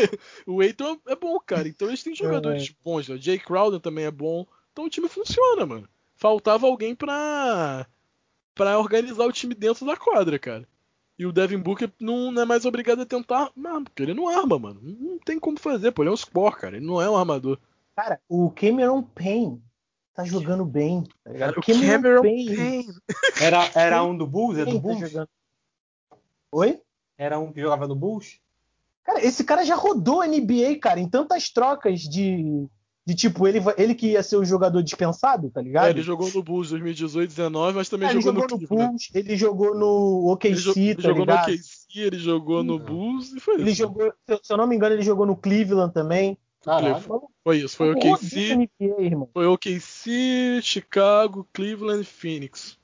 o 0.46 0.60
Aiton 0.60 0.98
é 1.06 1.16
bom, 1.16 1.38
cara. 1.40 1.68
Então 1.68 1.88
eles 1.88 2.02
têm 2.02 2.14
jogadores 2.14 2.70
é, 2.70 2.74
bons. 2.84 3.08
Né? 3.08 3.18
Jay 3.18 3.38
Crowder 3.38 3.80
também 3.80 4.04
é 4.04 4.10
bom. 4.10 4.46
Então 4.72 4.84
o 4.84 4.90
time 4.90 5.08
funciona, 5.08 5.66
mano 5.66 5.88
faltava 6.24 6.66
alguém 6.66 6.94
pra, 6.94 7.86
pra 8.54 8.78
organizar 8.78 9.26
o 9.26 9.32
time 9.32 9.54
dentro 9.54 9.84
da 9.84 9.94
quadra, 9.94 10.38
cara. 10.38 10.66
E 11.18 11.26
o 11.26 11.32
Devin 11.32 11.58
Booker 11.58 11.92
não, 12.00 12.32
não 12.32 12.40
é 12.40 12.44
mais 12.46 12.64
obrigado 12.64 13.02
a 13.02 13.06
tentar 13.06 13.52
armar, 13.54 13.84
porque 13.84 14.02
ele 14.02 14.14
não 14.14 14.26
arma, 14.26 14.58
mano. 14.58 14.80
Não 14.82 15.18
tem 15.18 15.38
como 15.38 15.60
fazer, 15.60 15.92
pô. 15.92 16.02
Ele 16.02 16.08
é 16.08 16.12
um 16.12 16.16
score, 16.16 16.56
cara. 16.56 16.78
Ele 16.78 16.86
não 16.86 17.00
é 17.00 17.10
um 17.10 17.16
armador. 17.16 17.58
Cara, 17.94 18.18
o 18.26 18.50
Cameron 18.50 19.02
Payne 19.02 19.62
tá 20.14 20.24
jogando 20.24 20.64
bem. 20.64 21.04
Tá 21.24 21.50
o 21.50 21.60
Cameron, 21.60 21.92
Cameron 21.92 22.22
Payne. 22.22 22.56
Payne. 22.56 22.94
Era, 23.42 23.70
era 23.74 24.02
um 24.02 24.16
do 24.16 24.26
Bulls? 24.26 24.58
É 24.58 24.64
do 24.64 24.76
tá 24.76 24.80
Bulls? 24.80 25.12
Tá 25.12 25.28
Oi? 26.52 26.80
Era 27.18 27.38
um 27.38 27.52
que 27.52 27.60
jogava 27.60 27.86
no 27.86 27.94
Bulls? 27.94 28.40
Cara, 29.04 29.22
esse 29.22 29.44
cara 29.44 29.62
já 29.62 29.74
rodou 29.74 30.22
a 30.22 30.26
NBA, 30.26 30.78
cara, 30.80 30.98
em 30.98 31.08
tantas 31.08 31.50
trocas 31.50 32.00
de, 32.00 32.66
de 33.06 33.14
tipo, 33.14 33.46
ele, 33.46 33.58
ele 33.76 33.94
que 33.94 34.12
ia 34.12 34.22
ser 34.22 34.36
o 34.36 34.44
jogador 34.44 34.82
dispensado, 34.82 35.50
tá 35.50 35.60
ligado? 35.60 35.88
É, 35.88 35.90
ele 35.90 36.02
jogou 36.02 36.30
no 36.30 36.42
Bulls 36.42 36.70
2018, 36.70 37.28
19, 37.28 37.76
mas 37.76 37.88
também 37.88 38.08
é, 38.08 38.12
jogou, 38.12 38.48
jogou, 38.48 38.48
no, 38.48 38.62
no 38.62 38.68
Bulls, 38.68 39.10
ele 39.12 39.36
jogou 39.36 39.74
no 39.74 40.32
OKC, 40.32 40.48
ele, 40.48 40.56
jo 40.56 40.72
ele 40.76 40.94
tá 40.94 41.02
jogou 41.02 41.20
ligado? 41.20 41.48
no 41.48 41.54
OKC, 41.54 41.86
ele 41.96 42.18
jogou 42.18 42.64
no 42.64 42.78
Bulls 42.78 43.32
e 43.34 43.40
foi 43.40 43.54
ele 43.56 43.70
isso. 43.70 43.80
Jogou, 43.82 44.10
se 44.42 44.52
eu 44.52 44.56
não 44.56 44.66
me 44.66 44.74
engano, 44.74 44.94
ele 44.94 45.02
jogou 45.02 45.26
no 45.26 45.36
Cleveland 45.36 45.92
também. 45.92 46.38
Caralho. 46.62 47.04
Foi 47.42 47.58
isso, 47.58 47.76
foi 47.76 47.90
o 47.90 47.92
OKC, 47.92 48.70
foi 49.34 49.46
OKC, 49.46 50.62
Chicago, 50.62 51.46
Cleveland 51.52 52.00
e 52.00 52.06
Phoenix. 52.06 52.78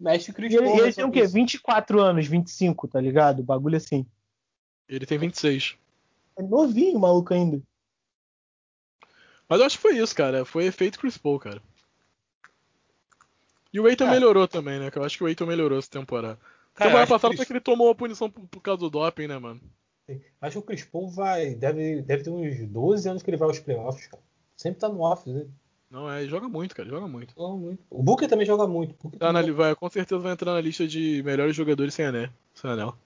O 0.00 0.08
E 0.08 0.56
ele, 0.56 0.56
ele 0.56 0.82
né, 0.82 0.92
tem 0.92 1.04
o 1.04 1.12
quê? 1.12 1.20
que 1.20 1.24
isso. 1.24 1.34
24 1.34 2.00
anos, 2.00 2.26
25, 2.26 2.88
tá 2.88 3.00
ligado? 3.00 3.38
O 3.38 3.44
bagulho 3.44 3.76
assim. 3.76 4.04
Ele 4.88 5.06
tem 5.06 5.16
26. 5.16 5.76
É 6.36 6.42
novinho 6.42 6.96
o 6.96 7.00
maluco 7.00 7.32
ainda. 7.32 7.62
Mas 9.52 9.60
eu 9.60 9.66
acho 9.66 9.76
que 9.76 9.82
foi 9.82 9.98
isso, 9.98 10.16
cara. 10.16 10.46
Foi 10.46 10.64
efeito 10.64 10.98
Chris 10.98 11.18
Paul, 11.18 11.38
cara. 11.38 11.60
E 13.70 13.78
o 13.78 13.84
Aiton 13.84 14.06
É. 14.06 14.10
melhorou 14.12 14.48
também, 14.48 14.80
né? 14.80 14.90
Eu 14.96 15.04
acho 15.04 15.18
que 15.18 15.24
o 15.24 15.26
Aiton 15.26 15.44
melhorou 15.44 15.78
essa 15.78 15.90
temporada. 15.90 16.38
Cara, 16.72 16.88
temporada 16.88 17.06
que 17.06 17.12
o 17.12 17.14
passada 17.14 17.36
foi 17.36 17.44
que 17.44 17.52
ele 17.52 17.60
tomou 17.60 17.90
a 17.90 17.94
punição 17.94 18.30
por, 18.30 18.46
por 18.46 18.62
causa 18.62 18.80
do 18.80 18.88
doping, 18.88 19.26
né, 19.26 19.38
mano? 19.38 19.60
Acho 20.40 20.52
que 20.52 20.58
o 20.58 20.62
Chris 20.62 20.86
Paul 20.86 21.10
vai. 21.10 21.54
Deve, 21.54 22.00
deve 22.00 22.22
ter 22.22 22.30
uns 22.30 22.66
12 22.66 23.06
anos 23.06 23.22
que 23.22 23.28
ele 23.28 23.36
vai 23.36 23.46
aos 23.46 23.58
playoffs, 23.58 24.06
cara. 24.06 24.22
Sempre 24.56 24.80
tá 24.80 24.88
no 24.88 25.04
office, 25.04 25.34
né? 25.34 25.44
Não, 25.90 26.10
é, 26.10 26.22
ele 26.22 26.30
joga 26.30 26.48
muito, 26.48 26.74
cara, 26.74 26.88
ele 26.88 26.96
joga 26.96 27.06
muito. 27.06 27.34
Joga 27.36 27.54
muito. 27.54 27.84
O 27.90 28.02
Booker 28.02 28.26
também 28.26 28.46
joga 28.46 28.66
muito. 28.66 28.96
Tá 29.18 29.34
na, 29.34 29.42
vai, 29.52 29.76
com 29.76 29.90
certeza 29.90 30.18
vai 30.18 30.32
entrar 30.32 30.54
na 30.54 30.62
lista 30.62 30.88
de 30.88 31.22
melhores 31.22 31.54
jogadores 31.54 31.92
sem 31.92 32.06
anel. 32.06 32.30
Sem 32.54 32.70
anel. 32.70 32.96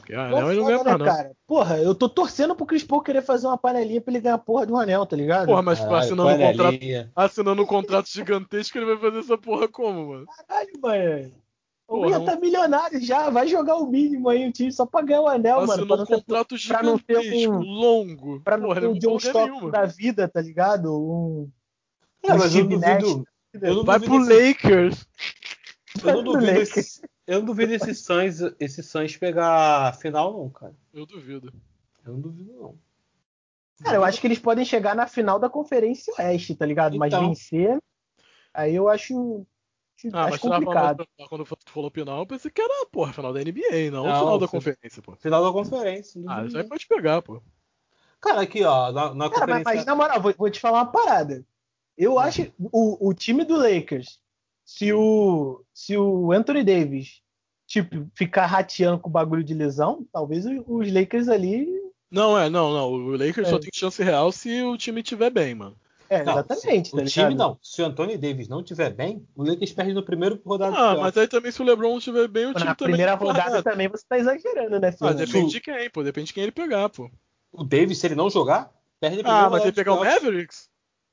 Porque 0.00 0.14
Pô, 0.14 0.20
anel 0.20 0.50
ele 0.52 0.60
não 0.60 0.66
ganha 0.66 0.84
mais, 0.84 0.98
né, 0.98 0.98
não. 0.98 1.06
cara? 1.06 1.32
Porra, 1.46 1.78
eu 1.78 1.94
tô 1.94 2.08
torcendo 2.08 2.54
pro 2.56 2.66
Chris 2.66 2.82
Paul 2.84 3.02
querer 3.02 3.22
fazer 3.22 3.46
uma 3.46 3.58
panelinha 3.58 4.00
pra 4.00 4.12
ele 4.12 4.20
ganhar 4.20 4.34
a 4.34 4.38
porra 4.38 4.66
de 4.66 4.72
um 4.72 4.78
anel, 4.78 5.06
tá 5.06 5.14
ligado? 5.16 5.46
Porra, 5.46 5.62
mas 5.62 5.78
Caralho, 5.80 5.96
assinando 5.98 6.28
um, 6.28 6.38
contrato, 6.38 6.78
assinando 7.16 7.62
um 7.62 7.66
contrato 7.66 8.08
gigantesco, 8.08 8.78
ele 8.78 8.86
vai 8.86 8.98
fazer 8.98 9.18
essa 9.20 9.38
porra 9.38 9.68
como, 9.68 10.08
mano? 10.08 10.26
Caralho, 10.26 10.70
mano. 10.82 11.32
O 11.88 11.94
Porra, 11.96 12.10
Ia 12.10 12.18
não- 12.20 12.24
tá 12.24 12.36
milionário 12.36 13.00
já, 13.04 13.30
vai 13.30 13.48
jogar 13.48 13.74
o 13.76 13.86
mínimo 13.90 14.28
aí 14.28 14.48
o 14.48 14.52
time 14.52 14.70
só 14.70 14.86
pra 14.86 15.02
ganhar 15.02 15.22
o 15.22 15.26
anel, 15.28 15.56
mano. 15.66 15.72
Assinou 15.72 15.86
Pra 15.88 15.96
um 15.96 15.98
não 15.98 16.06
ter, 16.06 16.14
contrato 16.14 16.54
pra 16.68 16.82
não 16.84 16.98
ter 16.98 17.20
gigantesco, 17.22 17.52
um- 17.52 17.58
longo. 17.60 18.40
pra 18.42 18.56
não 18.56 18.68
Porra, 18.68 18.80
ter 18.80 18.86
ele 18.86 18.92
o 18.92 18.92
não 18.94 18.98
John 19.00 19.16
Stockton 19.16 19.70
da 19.70 19.86
vida, 19.86 20.28
tá 20.28 20.40
ligado? 20.40 20.92
Um, 20.96 21.50
É, 22.22 22.34
mas 22.34 22.54
eu 22.54 22.66
duvido. 22.68 23.24
Eu 23.60 23.74
não 23.74 23.84
Vai 23.84 23.98
duvido 23.98 24.24
pro 24.24 24.32
esse- 24.32 24.48
Lakers. 24.48 25.06
Eu 26.04 26.14
não 26.14 26.22
duvido 26.22 26.46
Lakers. 26.46 26.76
esse, 26.76 27.02
eu 27.30 27.38
não 27.38 27.46
duvido 27.46 27.72
esse 27.72 27.94
Suns, 27.94 28.40
esse 28.58 28.82
Suns 28.82 29.16
pegar 29.16 29.88
a 29.88 29.92
final, 29.92 30.32
não, 30.32 30.50
cara. 30.50 30.74
Eu 30.92 31.06
duvido. 31.06 31.52
Eu 32.04 32.14
não 32.14 32.20
duvido, 32.20 32.52
não. 32.52 32.78
Cara, 33.84 33.96
eu 33.96 34.04
acho 34.04 34.20
que 34.20 34.26
eles 34.26 34.40
podem 34.40 34.64
chegar 34.64 34.96
na 34.96 35.06
final 35.06 35.38
da 35.38 35.48
Conferência 35.48 36.12
Oeste, 36.18 36.56
tá 36.56 36.66
ligado? 36.66 36.98
Mas 36.98 37.12
Então. 37.12 37.28
vencer, 37.28 37.78
aí 38.52 38.74
eu 38.74 38.88
acho, 38.88 39.46
acho 39.96 40.08
Ah, 40.12 40.28
mas 40.28 40.40
tu 40.40 40.48
tava 40.48 40.60
complicado. 40.64 41.06
falando, 41.16 41.28
quando 41.28 41.56
tu 41.64 41.70
falou 41.72 41.90
final, 41.90 42.18
eu 42.18 42.26
pensei 42.26 42.50
que 42.50 42.60
era, 42.60 42.86
porra, 42.86 43.12
final 43.12 43.32
da 43.32 43.40
NBA, 43.40 43.90
não, 43.92 44.06
Não, 44.06 44.18
final 44.18 44.38
da 44.38 44.48
conferência, 44.48 45.00
pô. 45.00 45.14
Final 45.14 45.44
da 45.44 45.52
conferência. 45.52 46.20
não 46.20 46.32
Ah, 46.32 46.44
isso 46.44 46.58
aí 46.58 46.64
pode 46.64 46.86
pegar, 46.88 47.22
pô. 47.22 47.40
Cara, 48.20 48.42
aqui, 48.42 48.62
ó, 48.64 48.90
na, 48.90 49.14
na 49.14 49.30
Cara, 49.30 49.46
mas, 49.46 49.62
conferência. 49.62 49.64
mas 49.76 49.86
na 49.86 49.94
moral, 49.94 50.20
vou, 50.20 50.34
vou 50.36 50.50
te 50.50 50.58
falar 50.60 50.80
uma 50.80 50.92
parada. 50.92 51.46
Eu 51.96 52.18
acho 52.18 52.52
o, 52.58 53.08
o 53.08 53.14
time 53.14 53.44
do 53.44 53.56
Lakers, 53.56 54.19
se 54.72 54.92
o, 54.92 55.64
se 55.74 55.96
o 55.96 56.30
Anthony 56.30 56.62
Davis 56.62 57.20
tipo, 57.66 58.06
ficar 58.14 58.46
rateando 58.46 59.00
com 59.00 59.08
o 59.08 59.12
bagulho 59.12 59.42
de 59.42 59.52
lesão, 59.54 60.06
talvez 60.12 60.46
o- 60.46 60.64
os 60.66 60.92
Lakers 60.92 61.28
ali. 61.28 61.68
Não, 62.10 62.38
é, 62.38 62.48
não, 62.48 62.72
não. 62.72 62.92
O 62.92 63.10
Lakers 63.16 63.48
É. 63.48 63.50
só 63.50 63.58
tem 63.58 63.70
chance 63.74 64.00
real 64.02 64.30
se 64.32 64.62
o 64.62 64.76
time 64.76 65.02
tiver 65.02 65.30
bem, 65.30 65.54
mano. 65.54 65.76
É, 66.08 66.24
Não, 66.24 66.32
exatamente, 66.32 66.92
o 66.94 66.98
tá 66.98 67.04
time 67.04 67.28
ligado? 67.30 67.38
não. 67.38 67.58
Se 67.62 67.80
o 67.82 67.84
Anthony 67.84 68.16
Davis 68.16 68.48
não 68.48 68.62
tiver 68.64 68.90
bem, 68.90 69.24
o 69.36 69.44
Lakers 69.44 69.72
perde 69.72 69.92
no 69.92 70.04
primeiro 70.04 70.40
rodada 70.44 70.76
Ah, 70.76 70.96
mas 70.96 71.16
aí 71.16 71.26
também 71.28 71.50
se 71.52 71.62
o 71.62 71.64
LeBron 71.64 71.98
estiver 71.98 72.26
bem, 72.28 72.46
o 72.46 72.54
time 72.54 72.64
Na 72.64 72.74
também 72.74 72.92
primeira 72.94 73.12
não 73.12 73.18
rodada 73.18 73.50
nada. 73.50 73.62
também 73.62 73.88
você 73.88 74.04
tá 74.08 74.18
exagerando, 74.18 74.80
né, 74.80 74.88
Ah, 74.88 74.92
Fernando? 74.92 75.18
depende 75.18 75.50
de 75.52 75.60
quem, 75.60 75.90
pô. 75.90 76.02
Depende 76.02 76.26
de 76.28 76.32
quem 76.34 76.42
ele 76.44 76.52
pegar, 76.52 76.88
pô. 76.88 77.08
O 77.52 77.62
Davis, 77.64 77.98
se 77.98 78.06
ele 78.06 78.14
não 78.16 78.28
jogar, 78.30 78.72
perde 79.00 79.20
a 79.20 79.22
primeira 79.22 79.46
Ah, 79.46 79.50
mas 79.50 79.62
ele 79.62 79.72
pegar 79.72 79.94
o. 79.94 80.00
Mavericks? 80.04 80.68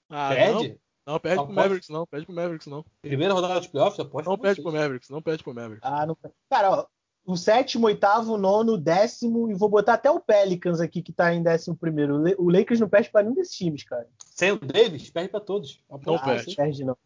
Ah, 0.10 0.30
Perde? 0.34 0.70
não. 0.70 0.76
Não, 1.08 1.18
perde 1.20 1.38
Não 1.38 1.46
pro 1.46 1.56
pode? 1.56 1.68
Mavericks, 1.68 1.90
não. 1.90 2.06
Perde 2.06 2.26
pro 2.26 2.36
Mavericks, 2.36 2.68
não. 2.68 2.86
Primeira 3.02 3.34
rodada 3.34 3.62
de 3.62 3.70
playoffs, 3.70 3.98
aposto 4.00 4.28
Não 4.30 4.36
com 4.36 4.42
perde 4.44 4.62
pro 4.62 4.74
Mavericks, 4.74 5.10
não 5.10 5.22
perde 5.22 5.42
pro 5.44 5.54
Mavericks. 5.56 5.90
Ah, 5.90 6.06
não... 6.06 6.18
Cara, 6.50 6.70
ó, 6.70 6.86
o 7.26 7.38
sétimo, 7.38 7.86
oitavo, 7.88 8.36
nono, 8.38 8.78
décimo, 8.78 9.50
e 9.50 9.54
vou 9.54 9.70
botar 9.70 9.94
até 9.94 10.12
o 10.12 10.20
Pelicans 10.20 10.82
aqui, 10.82 11.02
que 11.02 11.14
tá 11.14 11.34
em 11.34 11.42
décimo 11.42 11.78
primeiro. 11.78 12.16
O 12.16 12.22
La- 12.22 12.36
O 12.38 12.52
Lakers 12.52 12.82
não 12.82 12.90
perde 12.90 13.10
pra 13.10 13.24
nenhum 13.24 13.36
desses 13.36 13.56
times, 13.56 13.84
cara. 13.86 14.06
Sem 14.36 14.52
o 14.52 14.60
Davis, 14.60 15.10
perde 15.10 15.30
pra 15.30 15.40
todos. 15.40 15.82
Aposto 15.90 16.08
Não 16.12 16.20
perde. 16.20 16.44
vocês. 16.44 16.56
Perde, 16.58 16.84
não. 16.84 16.98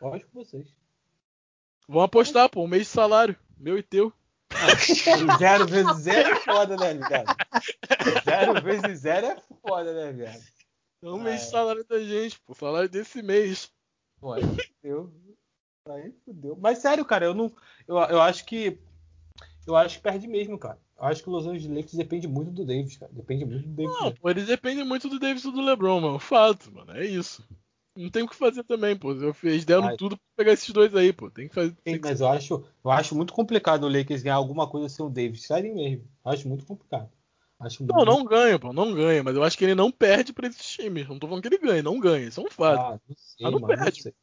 Aposto 0.00 0.26
com 0.32 0.44
vocês. 0.44 0.66
Vamos 1.86 2.04
apostar, 2.04 2.48
pô. 2.48 2.62
Um 2.64 2.68
mês 2.68 2.82
de 2.84 2.88
salário. 2.88 3.36
Meu 3.58 3.76
e 3.76 3.82
teu. 3.82 4.10
Zero 5.38 5.66
vezes 5.66 5.96
zero 6.02 6.30
é 6.30 6.36
foda, 6.36 6.76
né, 6.76 6.92
ligado? 6.94 7.34
Zero 8.24 8.62
vezes 8.62 9.00
zero 9.00 9.26
é 9.26 9.36
foda, 9.66 9.92
né, 9.94 10.12
velho? 10.12 10.40
Um 11.02 11.18
mês 11.22 11.40
de 11.40 11.46
É. 11.46 11.50
salário 11.50 11.84
da 11.84 11.98
gente, 12.02 12.38
pô. 12.40 12.54
Salário 12.54 12.88
desse 12.88 13.22
mês. 13.22 13.70
Pô, 14.20 14.32
aí 14.32 14.42
fudeu. 14.42 15.12
Aí 15.88 16.12
fudeu. 16.24 16.56
Mas 16.60 16.78
sério, 16.78 17.04
cara, 17.04 17.24
eu 17.26 17.34
não. 17.34 17.52
Eu, 17.86 17.96
eu 17.96 18.20
acho 18.22 18.44
que. 18.44 18.78
Eu 19.66 19.76
acho 19.76 19.96
que 19.96 20.02
perde 20.02 20.26
mesmo, 20.28 20.58
cara. 20.58 20.78
Eu 20.96 21.04
acho 21.04 21.22
que 21.22 21.28
o 21.28 21.32
Los 21.32 21.46
Angeles 21.46 21.68
Lakers 21.68 21.94
depende 21.94 22.28
muito 22.28 22.50
do 22.52 22.64
Davis, 22.64 22.96
cara. 22.96 23.12
Depende 23.12 23.44
muito 23.44 23.66
do 23.68 23.74
Davis. 23.74 23.92
Não, 23.94 24.04
mesmo. 24.04 24.20
pô, 24.20 24.30
eles 24.30 24.46
dependem 24.46 24.84
muito 24.84 25.08
do 25.08 25.18
Davis 25.18 25.44
e 25.44 25.50
do 25.52 25.60
LeBron, 25.60 26.00
mano. 26.00 26.18
Fato, 26.18 26.72
mano. 26.72 26.92
É 26.92 27.04
isso. 27.04 27.44
Não 27.96 28.08
tem 28.08 28.22
o 28.22 28.28
que 28.28 28.34
fazer 28.36 28.64
também, 28.64 28.96
pô. 28.96 29.12
Eles 29.42 29.64
deram 29.64 29.84
Ai. 29.88 29.96
tudo 29.96 30.16
pra 30.16 30.24
pegar 30.36 30.52
esses 30.52 30.70
dois 30.70 30.94
aí, 30.94 31.12
pô. 31.12 31.30
Tem 31.30 31.48
que 31.48 31.54
fazer. 31.54 31.74
Tem 31.84 32.00
que- 32.00 32.08
mas 32.08 32.20
eu 32.20 32.28
acho, 32.28 32.64
eu 32.84 32.90
acho 32.90 33.14
muito 33.14 33.32
complicado 33.32 33.84
o 33.84 33.88
Lakers 33.88 34.22
ganhar 34.22 34.36
alguma 34.36 34.68
coisa 34.68 34.88
sem 34.88 35.04
o 35.04 35.10
Davis. 35.10 35.42
Sério 35.46 35.74
mesmo. 35.74 36.08
Eu 36.24 36.30
acho 36.32 36.48
muito 36.48 36.64
complicado. 36.64 37.10
Acho 37.64 37.84
Não, 37.84 37.94
muito... 37.96 38.10
não 38.10 38.24
ganha, 38.24 38.58
pô. 38.58 38.72
Não 38.72 38.92
ganha. 38.94 39.22
Mas 39.22 39.34
eu 39.36 39.42
acho 39.42 39.56
que 39.56 39.64
ele 39.64 39.74
não 39.74 39.90
perde 39.90 40.32
pra 40.32 40.48
esses 40.48 40.66
times. 40.66 41.08
Não 41.08 41.18
tô 41.18 41.26
falando 41.28 41.42
que 41.42 41.48
ele 41.48 41.58
ganha, 41.58 41.82
não 41.82 41.98
ganha. 42.00 42.26
Isso 42.26 42.40
é 42.40 42.44
um 42.44 42.50
fato. 42.50 42.80
Ah, 42.80 43.00
não 43.08 43.16
sei, 43.16 43.46
Ah, 43.46 43.50
não 43.50 43.60
mano. 43.60 43.74
Não 43.76 43.82
perde. 43.84 44.02
sei. 44.02 44.14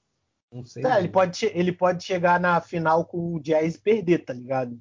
Não 0.52 0.66
sei. 0.66 0.84
Mano. 0.84 0.98
ele 0.98 1.08
pode, 1.10 1.46
ele 1.46 1.72
pode 1.72 2.04
chegar 2.04 2.40
na 2.40 2.60
final 2.60 3.06
com 3.06 3.36
o 3.36 3.40
Jazz 3.40 3.76
e 3.76 3.80
perder, 3.82 4.26
tá 4.26 4.34
ligado? 4.34 4.80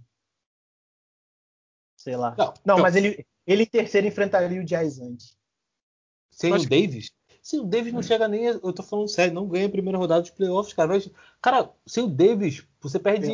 Sei 1.96 2.16
lá. 2.16 2.34
Não, 2.38 2.54
Não, 2.64 2.78
mas 2.78 2.96
ele, 2.96 3.26
ele 3.46 3.62
em 3.64 3.66
terceiro 3.66 4.06
enfrentaria 4.06 4.60
o 4.60 4.64
Jazz 4.64 4.98
antes. 5.00 5.36
sem 6.30 6.50
Mas- 6.50 6.64
o 6.64 6.68
Davis. 6.68 7.10
Se 7.42 7.58
o 7.58 7.64
Davis 7.64 7.92
não 7.94 8.02
chega 8.02 8.28
nem. 8.28 8.44
Eu 8.44 8.72
tô 8.74 8.82
falando 8.82 9.08
sério, 9.08 9.32
não 9.32 9.48
ganha 9.48 9.66
a 9.66 9.70
primeira 9.70 9.96
rodada 9.96 10.20
dos 10.20 10.30
playoffs, 10.30 10.74
cara. 10.74 10.88
Mas, 10.88 11.08
cara, 11.40 11.72
sem 11.86 12.04
o 12.04 12.08
Davis, 12.08 12.66
você 12.80 12.98
perde. 12.98 13.28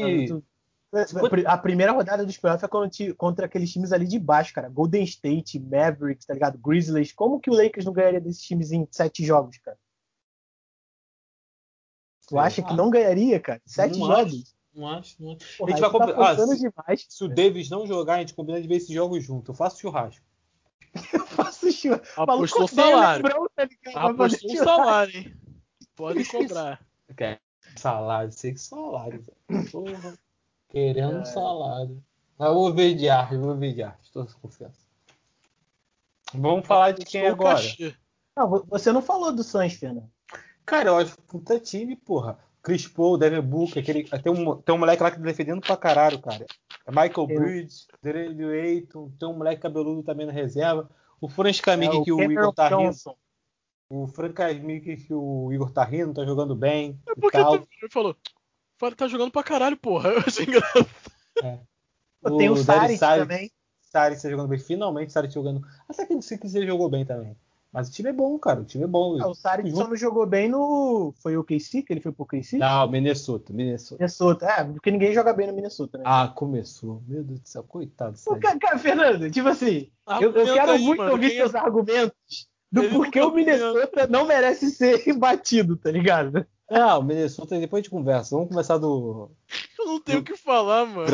A 1.47 1.59
primeira 1.59 1.92
rodada 1.92 2.24
dos 2.24 2.36
playoffs 2.36 2.62
é 2.64 2.68
contra, 2.68 3.14
contra 3.14 3.47
aqueles 3.47 3.72
times 3.72 3.92
ali 3.92 4.07
de 4.07 4.18
baixo, 4.18 4.53
cara. 4.53 4.68
Golden 4.68 5.05
State, 5.05 5.59
Mavericks, 5.59 6.26
tá 6.26 6.34
ligado? 6.34 6.59
Grizzlies. 6.59 7.12
Como 7.12 7.40
que 7.40 7.51
o 7.51 7.55
Lakers 7.55 7.84
não 7.84 7.92
ganharia 7.92 8.20
desses 8.20 8.42
times 8.42 8.70
em 8.72 8.86
sete 8.90 9.24
jogos, 9.24 9.59
cara? 9.59 9.78
Tu 12.26 12.38
acha 12.38 12.62
que 12.62 12.74
não 12.74 12.90
ganharia, 12.90 13.38
cara? 13.38 13.61
Sete 13.66 13.99
Não 13.99 14.07
jogos? 14.07 14.55
Não 14.74 14.88
acho, 14.88 15.22
não 15.22 15.32
acho. 15.32 15.57
Porra, 15.59 15.70
a 15.70 15.76
gente 15.76 15.80
vai 15.80 15.90
tu 15.90 15.99
tá 15.99 16.07
comprar. 16.07 16.30
Ah, 16.30 16.57
demais. 16.57 17.07
se 17.09 17.24
o 17.24 17.28
Davis 17.28 17.70
não 17.70 17.86
jogar, 17.86 18.14
a 18.14 18.18
gente 18.20 18.34
combina 18.34 18.61
de 18.61 18.66
ver 18.66 18.76
esses 18.76 18.92
jogos 18.92 19.22
junto. 19.22 19.53
Eu 19.53 19.55
faço 19.55 19.80
churrasco. 19.80 20.24
Eu 21.12 21.26
faço 21.26 21.70
churrasco. 21.70 22.20
Apostou 22.20 22.66
salário. 22.66 23.24
Tá 23.24 24.09
Apostou 24.09 24.51
um 24.51 24.57
salário, 24.57 25.16
hein? 25.16 25.36
Pode 25.95 26.24
cobrar. 26.28 26.84
Quer 27.16 27.40
salário, 27.76 28.32
sei 28.32 28.53
que 28.53 28.61
salário. 28.61 29.22
velho. 29.22 29.70
Porra. 29.70 30.18
Querendo 30.75 31.18
É. 31.20 31.25
salário. 31.25 32.03
Mas 32.37 32.49
eu 32.49 32.55
vou 32.55 32.75
ver 32.75 32.95
de 32.97 33.09
arte, 33.09 33.35
eu 33.35 33.41
vou 33.41 33.57
ver 33.57 33.72
de 33.75 33.83
arte, 33.85 34.03
estou 34.03 34.27
confiança. 34.43 34.81
Vamos 36.35 36.66
falar 36.66 36.91
de 36.91 37.05
quem 37.05 37.27
agora? 37.29 37.61
Não, 38.37 38.49
vo- 38.49 38.66
você 38.68 38.91
não 38.91 39.01
falou 39.01 39.33
do 39.33 39.45
Suns, 39.45 39.75
Fernando. 39.75 40.11
Cara, 40.66 40.89
eu 40.89 40.97
acho 40.97 41.16
puta 41.22 41.61
time, 41.61 41.95
porra. 41.95 42.39
Chris 42.61 42.89
Paul, 42.89 43.16
Devin 43.18 43.41
Booker, 43.43 43.81
aquele, 43.83 44.03
tem, 44.05 44.33
um, 44.33 44.57
tem 44.57 44.75
um 44.75 44.79
moleque 44.79 45.03
lá 45.03 45.11
que 45.11 45.18
tá 45.18 45.22
defendendo 45.22 45.61
pra 45.61 45.77
caralho, 45.77 46.18
cara. 46.20 46.45
É 46.87 46.91
Michael 46.91 47.12
Eu- 47.31 47.41
Bridges, 47.41 47.87
Delaney 48.03 48.61
Ayton, 48.61 49.11
tem 49.18 49.29
um 49.29 49.35
moleque 49.37 49.61
cabeludo 49.62 50.03
também 50.03 50.27
na 50.27 50.33
reserva. 50.33 50.91
O 51.20 51.29
Franz 51.29 51.59
É 51.61 51.62
Kamick 51.62 52.03
que 52.03 52.11
o 52.12 52.16
Cameron 52.16 52.33
Igor 52.43 52.53
tá 52.55 52.68
rindo. 52.68 52.81
Johnson. 52.83 53.16
O 53.91 54.07
Frank 54.09 54.33
Kamick 54.35 54.97
que 54.97 55.14
o 55.14 55.53
Igor 55.53 55.70
tá 55.70 55.85
rindo, 55.85 56.14
tá 56.14 56.25
jogando 56.25 56.57
bem. 56.57 56.99
É 57.07 57.12
e 57.12 57.20
porque 57.20 57.37
tal. 57.39 57.59
tu 57.59 57.68
ele 57.81 57.93
falou. 57.93 58.16
Fala, 58.85 58.95
tá 58.97 59.09
jogando 59.09 59.30
pra 59.30 59.43
caralho, 59.43 59.76
porra. 59.76 60.11
Eu 60.12 60.18
achei 60.18 60.45
engraçado. 60.45 60.87
Tem 62.39 62.51
o 62.51 62.57
Saric 62.57 62.99
Saric- 62.99 63.22
também. 63.28 63.51
Saric 63.80 64.20
tá 64.22 64.28
jogando 64.30 64.49
bem. 64.49 64.59
Finalmente 64.59 65.09
o 65.09 65.12
Saric 65.12 65.32
jogando. 65.32 65.66
Até 65.89 66.05
que 66.07 66.14
não 66.14 66.22
sei 66.22 66.37
que 66.39 66.47
ele 66.47 66.66
jogou 66.66 66.89
bem 66.91 67.05
também. 67.05 67.37
Mas 67.72 67.89
o 67.89 67.93
time 67.93 68.11
é 68.11 68.12
bom, 68.12 68.39
cara. 68.39 68.61
O 68.61 68.64
time 68.64 68.85
é 68.85 68.87
bom. 68.87 69.18
Ah, 69.20 69.26
o 69.28 69.35
Saric 69.35 69.70
só 69.72 69.89
não 69.89 69.97
jogou 69.97 70.26
bem 70.26 70.49
no. 70.49 71.12
Foi 71.18 71.37
o 71.37 71.43
KC 71.43 71.82
que 71.82 71.93
ele 71.93 72.01
foi 72.01 72.12
pro 72.12 72.24
KC? 72.26 72.57
Não, 72.59 72.89
Minnesota, 72.89 73.53
Minnesota. 73.53 73.97
Minnesota. 74.01 74.47
É, 74.47 74.64
porque 74.64 74.91
ninguém 74.91 75.12
joga 75.12 75.32
bem 75.32 75.47
no 75.49 75.53
Minnesota, 75.55 75.99
né? 75.99 76.05
Ah, 76.07 76.28
começou. 76.28 77.03
Meu 77.09 77.24
Deus 77.24 77.41
do 77.41 77.49
céu, 77.49 77.64
coitado 77.64 78.12
do 78.16 78.22
Pô, 78.22 78.37
cara, 78.37 78.59
cara, 78.59 78.78
Fernando, 78.78 79.28
tipo 79.30 79.49
assim, 79.49 79.91
eu, 80.07 80.12
eu 80.20 80.28
Argumenta 80.28 80.55
quero 80.55 80.72
aí, 80.72 80.82
muito 80.85 80.99
mano, 80.99 81.12
ouvir 81.12 81.28
quem 81.30 81.37
é- 81.39 81.41
seus 81.41 81.55
argumentos 81.55 82.49
do 82.70 82.82
Ele 82.82 82.95
porquê 82.95 83.20
nunca 83.20 83.32
o 83.32 83.35
Minnesota 83.37 84.07
não 84.07 84.24
merece 84.26 84.70
ser 84.70 85.12
batido, 85.14 85.76
tá 85.76 85.91
ligado? 85.91 86.47
Ah, 86.69 86.99
o 86.99 87.03
Minnesota, 87.03 87.59
depois 87.59 87.81
a 87.81 87.83
gente 87.83 87.91
conversa. 87.91 88.35
Vamos 88.35 88.51
começar 88.51 88.79
do 88.79 89.31
Eu 89.79 89.87
não 89.87 90.01
tenho 90.01 90.21
o 90.21 90.25
que 90.25 90.37
falar, 90.37 90.87
mano. 90.87 91.09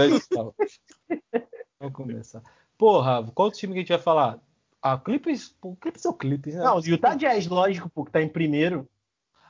Vamos 1.79 1.95
começar. 1.95 2.43
Porra, 2.79 3.31
qual 3.35 3.51
time 3.51 3.73
que 3.73 3.79
a 3.79 3.83
gente 3.83 3.89
vai 3.89 3.99
falar? 3.99 4.39
Ah, 4.81 4.97
Clippers. 4.97 5.55
Pô, 5.61 5.77
Clippers 5.77 6.05
é 6.05 6.09
o 6.09 6.15
Clippers, 6.15 6.57
né? 6.57 6.63
Não, 6.63 6.79
o 6.79 6.87
Utah 6.87 7.15
Jazz, 7.15 7.47
lógico, 7.47 7.91
pô, 7.91 8.05
que 8.05 8.13
tá 8.13 8.23
em 8.23 8.29
primeiro. 8.29 8.89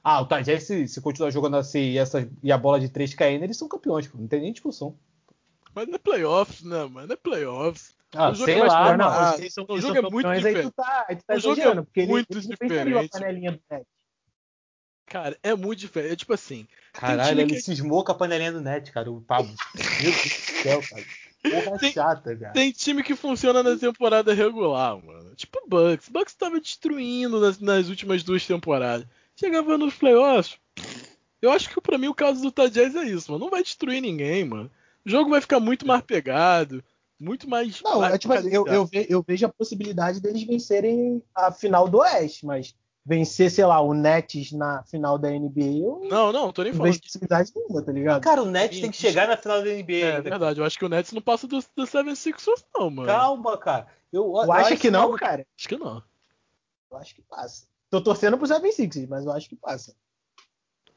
Ah, 0.03 0.21
o 0.23 0.27
Tajé, 0.27 0.59
se, 0.59 0.89
se 0.89 1.01
continuar 1.01 1.31
jogando 1.31 1.57
assim 1.57 1.81
e, 1.81 1.99
essa, 1.99 2.29
e 2.43 2.51
a 2.51 2.57
bola 2.57 2.81
de 2.81 2.89
3 2.89 3.15
caindo, 3.15 3.45
eles 3.45 3.59
são 3.59 3.69
campeões, 3.69 4.09
pô. 4.09 4.17
Não 4.19 4.27
tem 4.27 4.41
nem 4.41 4.53
discussão. 4.53 4.97
Mas 5.75 5.87
não 5.87 5.95
é 5.95 5.99
playoffs, 5.99 6.63
né, 6.63 6.85
mano? 6.87 7.07
Não 7.07 7.15
é 7.15 7.17
playoffs. 7.17 7.95
Ah, 8.13 8.35
sei 8.35 8.59
é 8.59 8.65
lá, 8.65 8.97
não, 8.97 9.09
não. 9.09 9.75
o 9.77 9.81
jogo 9.81 9.99
é 9.99 10.03
muito 10.03 10.33
diferente. 10.33 10.59
Aí 10.59 10.65
tu 10.65 10.73
tá, 10.73 11.07
aí 11.09 11.17
tu 11.17 11.25
tá 11.25 11.35
o 11.35 11.39
jogo 11.39 11.61
é 11.61 11.75
porque 11.77 12.07
muito 12.07 12.33
ele, 12.33 12.49
diferente. 12.49 12.95
a 12.97 13.09
panelinha 13.09 13.53
do. 13.53 13.61
Cara, 15.11 15.37
é 15.43 15.57
muito 15.57 15.81
diferente. 15.81 16.13
É 16.13 16.17
tipo 16.17 16.33
assim. 16.33 16.69
Caralho, 16.93 17.41
ele 17.41 17.55
que... 17.55 17.61
cismou 17.61 18.05
com 18.05 18.13
a 18.13 18.15
panelinha 18.15 18.53
do 18.53 18.61
net, 18.61 18.93
cara, 18.93 19.11
o 19.11 19.21
Pablo. 19.21 19.53
Meu 19.75 20.13
Deus 20.13 20.23
do 20.23 20.63
céu, 20.63 20.81
cara. 20.89 21.05
Porra 21.43 21.79
tem, 21.79 21.93
chata, 21.93 22.37
cara. 22.37 22.53
Tem 22.53 22.71
time 22.71 23.03
que 23.03 23.17
funciona 23.17 23.61
na 23.61 23.77
temporada 23.77 24.33
regular, 24.33 25.03
mano. 25.05 25.35
Tipo 25.35 25.59
o 25.65 25.69
Bucks. 25.69 26.07
O 26.07 26.13
Bucks 26.13 26.35
tava 26.35 26.61
destruindo 26.61 27.41
nas, 27.41 27.59
nas 27.59 27.89
últimas 27.89 28.23
duas 28.23 28.47
temporadas. 28.47 29.05
Chegava 29.35 29.77
nos 29.77 29.95
playoffs. 29.95 30.59
Eu 31.43 31.51
acho 31.51 31.71
que 31.71 31.81
pra 31.81 31.99
mim 31.99 32.09
o 32.09 32.15
caso 32.15 32.41
do 32.41 32.53
Tajaz 32.53 32.95
é 32.95 33.05
isso, 33.05 33.33
mano. 33.33 33.45
Não 33.45 33.51
vai 33.51 33.65
destruir 33.65 34.01
ninguém, 34.01 34.45
mano. 34.45 34.71
O 35.05 35.11
jogo 35.11 35.31
vai 35.31 35.41
ficar 35.41 35.59
muito 35.59 35.85
mais 35.85 36.03
pegado, 36.03 36.85
muito 37.19 37.49
mais. 37.49 37.83
Não, 37.83 38.05
é, 38.05 38.17
tipo, 38.17 38.33
eu, 38.35 38.67
eu, 38.69 38.89
eu, 38.93 39.25
vejo 39.27 39.47
a 39.47 39.49
possibilidade 39.49 40.21
deles 40.21 40.45
vencerem 40.45 41.21
a 41.35 41.51
final 41.51 41.89
do 41.89 41.99
Oeste, 41.99 42.47
mas 42.47 42.77
vencer, 43.05 43.51
sei 43.51 43.65
lá, 43.65 43.81
o 43.81 43.95
Nets 43.95 44.53
na 44.53 44.83
final 44.85 45.19
da 45.19 45.31
NBA, 45.31 45.79
eu 45.83 46.01
não, 46.09 46.33
não, 46.33 46.53
tô 46.53 46.63
nem 46.63 46.73
falando. 46.73 46.87
Não 46.87 46.93
vejo 46.93 47.03
possibilidade 47.03 47.53
nenhuma, 47.55 47.83
tá 47.83 47.93
ligado? 47.93 48.23
Cara, 48.23 48.43
o 48.43 48.47
Nets 48.47 48.81
tem 48.81 48.91
que 48.91 48.97
chegar 48.97 49.27
na 49.27 49.37
final 49.37 49.63
da 49.63 49.71
NBA. 49.71 49.93
É, 49.93 50.21
verdade, 50.21 50.61
eu 50.61 50.65
acho 50.65 50.79
que 50.79 50.85
o 50.85 50.89
Nets 50.89 51.13
não 51.13 51.23
passa 51.23 51.47
do, 51.47 51.59
do 51.59 51.85
76ers 51.85 52.65
não, 52.75 52.91
mano. 52.91 53.09
Calma, 53.09 53.57
cara. 53.59 53.87
Eu, 54.13 54.35
eu 54.37 54.53
acho 54.53 54.77
que 54.77 54.91
não, 54.91 55.15
cara? 55.17 55.47
Acho 55.59 55.69
que 55.69 55.77
não. 55.77 56.03
Eu 56.91 56.99
acho 56.99 57.15
que 57.15 57.23
passa. 57.23 57.67
Tô 57.89 58.01
torcendo 58.01 58.37
pro 58.37 58.47
76ers, 58.47 59.09
mas 59.09 59.25
eu 59.25 59.33
acho 59.33 59.49
que 59.49 59.57
passa. 59.57 59.95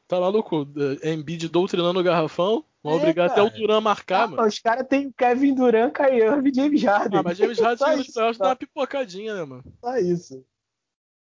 Tá 0.06 0.20
maluco? 0.20 0.66
É, 1.02 1.12
Embiid 1.12 1.48
doutrinando 1.48 1.98
o 1.98 2.02
garrafão. 2.02 2.64
Vão 2.82 2.92
é, 2.92 2.96
obrigar 2.96 3.30
cara. 3.30 3.40
até 3.40 3.54
o 3.56 3.58
Duran 3.58 3.78
a 3.78 3.80
marcar, 3.80 4.24
ah, 4.24 4.26
mano. 4.26 4.46
Os 4.46 4.58
caras 4.58 4.86
têm 4.86 5.10
Kevin 5.10 5.54
Durant, 5.54 5.90
Kyrie 5.94 6.22
Irving 6.22 6.50
e 6.50 6.54
James 6.54 6.82
Harden. 6.82 7.18
Ah, 7.18 7.22
mas 7.22 7.38
James 7.38 7.58
Harden 7.58 7.96
nos 7.96 8.08
playoffs 8.08 8.38
dá 8.38 8.48
uma 8.48 8.56
pipocadinha, 8.56 9.34
né, 9.34 9.44
mano? 9.44 9.64
Só 9.80 9.96
isso. 9.96 10.44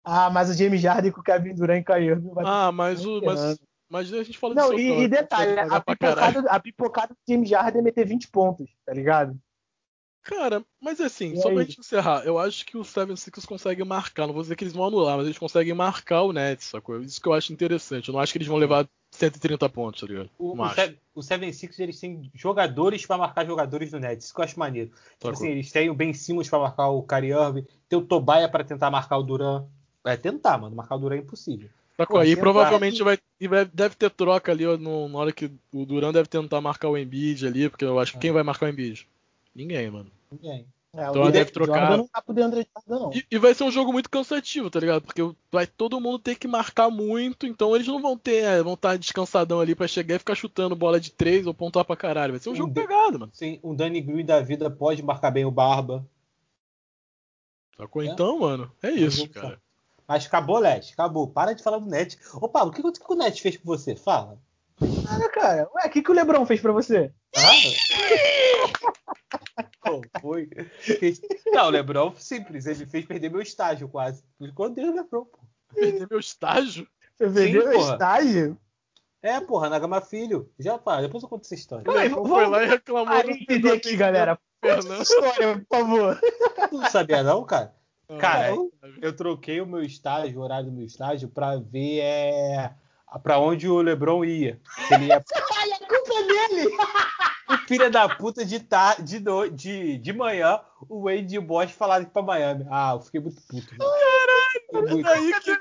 Ah, 0.03 0.29
mas 0.29 0.49
o 0.49 0.53
James 0.53 0.83
Harden 0.83 1.11
com 1.11 1.21
o 1.21 1.23
Kevin 1.23 1.53
Durant 1.53 1.85
e 1.87 2.03
Irving 2.03 2.33
vai 2.33 2.43
Ah, 2.47 2.71
mas 2.71 3.05
o... 3.05 3.21
Mas, 3.21 3.59
mas 3.89 4.13
a 4.13 4.23
gente 4.23 4.37
fala 4.37 4.55
Não, 4.55 4.73
e, 4.73 5.03
e 5.03 5.07
detalhe, 5.07 5.59
a 5.59 5.79
pipocada, 5.79 6.39
a 6.49 6.59
pipocada 6.59 7.13
do 7.13 7.31
James 7.31 7.51
Harden 7.51 7.81
é 7.81 7.83
meter 7.83 8.07
20 8.07 8.29
pontos, 8.29 8.69
tá 8.85 8.93
ligado? 8.93 9.37
Cara, 10.23 10.63
mas 10.79 11.01
assim, 11.01 11.33
e 11.33 11.41
só 11.41 11.49
aí? 11.49 11.55
pra 11.55 11.63
gente 11.63 11.79
encerrar, 11.79 12.23
eu 12.25 12.37
acho 12.37 12.63
que 12.65 12.77
o 12.77 12.83
Seven 12.83 13.15
Sixers 13.15 13.45
consegue 13.45 13.83
marcar, 13.83 14.27
não 14.27 14.33
vou 14.33 14.43
dizer 14.43 14.55
que 14.55 14.63
eles 14.63 14.73
vão 14.73 14.85
anular, 14.85 15.17
mas 15.17 15.25
eles 15.25 15.37
conseguem 15.37 15.73
marcar 15.73 16.21
o 16.21 16.31
Nets, 16.31 16.67
sacou? 16.67 17.01
Isso 17.01 17.19
que 17.19 17.27
eu 17.27 17.33
acho 17.33 17.51
interessante. 17.51 18.09
Eu 18.09 18.13
não 18.13 18.19
acho 18.19 18.31
que 18.31 18.37
eles 18.37 18.47
vão 18.47 18.57
levar 18.57 18.87
130 19.11 19.67
pontos, 19.69 20.01
tá 20.01 20.07
ligado? 20.07 20.29
O, 20.37 20.53
o, 21.15 21.23
Seven, 21.23 21.49
o 21.49 21.81
eles 21.81 21.99
têm 21.99 22.31
jogadores 22.35 23.05
para 23.05 23.17
marcar 23.17 23.45
jogadores 23.45 23.89
do 23.89 23.99
Nets, 23.99 24.25
isso 24.25 24.33
que 24.33 24.39
eu 24.39 24.45
acho 24.45 24.59
maneiro. 24.59 24.91
Tipo 25.13 25.29
assim, 25.29 25.49
eles 25.49 25.71
têm 25.71 25.89
o 25.89 25.95
Ben 25.95 26.13
Simmons 26.13 26.47
pra 26.47 26.59
marcar 26.59 26.89
o 26.89 27.01
Kyrie 27.01 27.31
Irving, 27.31 27.65
tem 27.89 27.97
o 27.97 28.05
Tobias 28.05 28.49
para 28.51 28.63
tentar 28.63 28.91
marcar 28.91 29.17
o 29.17 29.23
Duran. 29.23 29.65
É 30.05 30.17
tentar, 30.17 30.57
mano, 30.57 30.75
marcar 30.75 30.95
o 30.95 30.99
Duran 30.99 31.15
é 31.15 31.19
impossível. 31.19 31.69
Sacou? 31.95 32.19
Aí 32.19 32.35
provavelmente 32.35 33.03
vai, 33.03 33.19
deve 33.71 33.95
ter 33.95 34.09
troca 34.09 34.51
ali 34.51 34.65
no, 34.77 35.07
na 35.07 35.19
hora 35.19 35.31
que 35.31 35.51
o 35.71 35.85
Duran 35.85 36.11
deve 36.11 36.27
tentar 36.27 36.59
marcar 36.61 36.89
o 36.89 36.97
Embiid 36.97 37.45
ali, 37.45 37.69
porque 37.69 37.85
eu 37.85 37.99
acho 37.99 38.13
que 38.13 38.19
quem 38.19 38.31
vai 38.31 38.41
marcar 38.41 38.65
o 38.65 38.69
Embiid? 38.69 39.07
Ninguém, 39.53 39.91
mano. 39.91 40.11
Ninguém. 40.31 40.65
É, 40.93 41.07
então 41.07 41.21
ela 41.21 41.31
deve 41.31 41.51
trocar. 41.51 41.97
Não 41.97 42.07
tá 42.07 42.21
André 42.27 42.67
não. 42.85 43.13
E, 43.13 43.25
e, 43.31 43.37
vai 43.37 43.53
ser 43.53 43.63
um 43.63 43.71
jogo 43.71 43.93
muito 43.93 44.09
cansativo, 44.09 44.69
tá 44.69 44.77
ligado? 44.77 45.03
Porque 45.03 45.21
vai 45.49 45.65
todo 45.65 46.01
mundo 46.01 46.19
ter 46.19 46.35
que 46.35 46.49
marcar 46.49 46.89
muito, 46.89 47.47
então 47.47 47.73
eles 47.73 47.87
não 47.87 48.01
vão 48.01 48.17
ter, 48.17 48.43
é, 48.43 48.61
vão 48.61 48.73
estar 48.73 48.97
descansadão 48.97 49.61
ali 49.61 49.73
para 49.73 49.87
chegar 49.87 50.15
e 50.15 50.19
ficar 50.19 50.35
chutando 50.35 50.75
bola 50.75 50.99
de 50.99 51.11
três 51.11 51.47
ou 51.47 51.53
pontuar 51.53 51.85
pra 51.85 51.95
caralho. 51.95 52.33
Vai 52.33 52.39
ser 52.41 52.49
um, 52.49 52.53
um 52.53 52.55
jogo 52.55 52.73
pegado, 52.73 53.19
mano. 53.19 53.31
Sim, 53.33 53.57
um 53.63 53.73
Danny 53.73 54.01
Green 54.01 54.25
da 54.25 54.41
vida 54.41 54.69
pode 54.69 55.01
marcar 55.01 55.31
bem 55.31 55.45
o 55.45 55.51
Barba. 55.51 56.05
Sacou? 57.77 58.01
É. 58.01 58.07
Então, 58.07 58.39
mano, 58.39 58.69
é 58.83 58.91
isso, 58.91 59.29
cara. 59.29 59.61
Mas 60.11 60.25
acabou, 60.25 60.59
Net. 60.59 60.91
Acabou. 60.91 61.25
Para 61.25 61.53
de 61.53 61.63
falar 61.63 61.79
do 61.79 61.85
Net. 61.85 62.19
Ô, 62.33 62.49
Paulo, 62.49 62.69
o 62.69 62.73
que, 62.73 62.81
que 62.81 63.13
o 63.13 63.15
Net 63.15 63.41
fez 63.41 63.55
com 63.55 63.63
você? 63.63 63.95
Fala. 63.95 64.37
Nada, 65.05 65.29
cara. 65.29 65.69
Ué, 65.73 65.87
o 65.87 65.89
que, 65.89 66.01
que 66.01 66.11
o 66.11 66.13
Lebron 66.13 66.45
fez 66.45 66.59
pra 66.59 66.73
você? 66.73 67.13
Ah? 67.33 67.51
Pô, 69.81 70.01
foi. 70.19 70.49
Não, 71.53 71.67
o 71.67 71.69
Lebron, 71.69 72.13
simples. 72.17 72.65
Ele 72.65 72.85
fez 72.85 73.05
perder 73.05 73.31
meu 73.31 73.41
estágio 73.41 73.87
quase. 73.87 74.21
Quando 74.53 74.75
deu 74.75 74.91
o 74.91 74.95
Lebron, 74.95 75.23
pô. 75.23 75.39
Perder 75.73 76.09
meu 76.09 76.19
estágio? 76.19 76.85
Você 77.17 77.29
perdeu 77.29 77.69
meu 77.69 77.79
estágio? 77.79 78.57
É, 79.23 79.39
porra, 79.39 79.69
Nagama 79.69 80.01
Filho. 80.01 80.51
Já 80.59 80.77
pá, 80.77 80.99
depois 80.99 81.23
eu 81.23 81.29
conto 81.29 81.45
essa 81.45 81.55
história. 81.55 81.85
Peraí, 81.85 82.09
vamos, 82.09 82.27
foi 82.27 82.47
lá 82.47 82.61
e 82.61 82.67
reclamou. 82.67 83.13
Ah, 83.13 83.21
entender 83.21 83.71
aqui, 83.71 83.95
galera. 83.95 84.37
Fernando. 84.59 85.03
História, 85.03 85.65
por 85.69 85.79
favor. 85.79 86.19
Tu 86.69 86.77
não 86.77 86.89
sabia 86.89 87.23
não, 87.23 87.45
cara? 87.45 87.73
Cara, 88.19 88.55
eu 89.01 89.15
troquei 89.15 89.61
o 89.61 89.65
meu 89.65 89.81
estágio, 89.81 90.39
o 90.39 90.43
horário 90.43 90.65
do 90.67 90.71
meu 90.71 90.85
estágio, 90.85 91.29
pra 91.29 91.57
ver 91.57 91.99
é, 91.99 92.71
pra 93.23 93.39
onde 93.39 93.67
o 93.67 93.81
Lebron 93.81 94.23
ia. 94.25 94.59
Ele 94.89 95.05
ia... 95.05 95.23
Ai, 95.59 95.71
a 95.71 95.79
culpa 95.79 96.13
é 96.13 96.23
dele! 96.23 96.75
O 97.49 97.57
filho 97.67 97.91
da 97.91 98.07
puta 98.07 98.45
de, 98.45 98.59
tar... 98.59 99.01
de, 99.01 99.19
no... 99.19 99.49
de, 99.49 99.97
de 99.97 100.13
manhã, 100.13 100.59
o 100.87 101.03
Wade 101.03 101.35
e 101.35 101.37
o 101.37 101.41
Bosch 101.41 101.71
falaram 101.71 102.05
pra 102.05 102.21
Miami. 102.21 102.65
Ah, 102.69 102.93
eu 102.95 103.01
fiquei 103.01 103.19
muito 103.19 103.41
puto. 103.41 103.77
Caralho, 103.77 104.89
muito... 104.89 105.03
daí 105.03 105.33
que. 105.41 105.51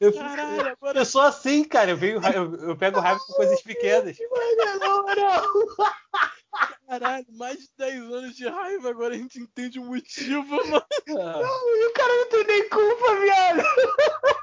Eu, 0.00 0.12
Caralho, 0.12 0.68
agora... 0.68 0.98
eu 0.98 1.04
sou 1.04 1.22
assim, 1.22 1.64
cara. 1.64 1.92
Eu, 1.92 1.96
venho, 1.96 2.20
eu, 2.26 2.54
eu 2.68 2.76
pego 2.76 3.00
raiva 3.00 3.20
com 3.20 3.32
coisas 3.34 3.62
pequenas. 3.62 4.16
Não, 4.80 5.06
não. 5.06 5.66
Caralho, 6.98 7.26
mais 7.30 7.58
de 7.58 7.68
10 7.76 8.02
anos 8.12 8.36
de 8.36 8.46
raiva, 8.46 8.88
agora 8.88 9.14
a 9.14 9.18
gente 9.18 9.40
entende 9.40 9.80
o 9.80 9.84
motivo, 9.84 10.46
mano. 10.70 10.84
Não, 11.08 11.76
e 11.76 11.86
o 11.86 11.92
cara 11.92 12.12
não 12.14 12.28
tem 12.28 12.46
nem 12.46 12.68
culpa, 12.68 13.20
viado. 13.20 13.62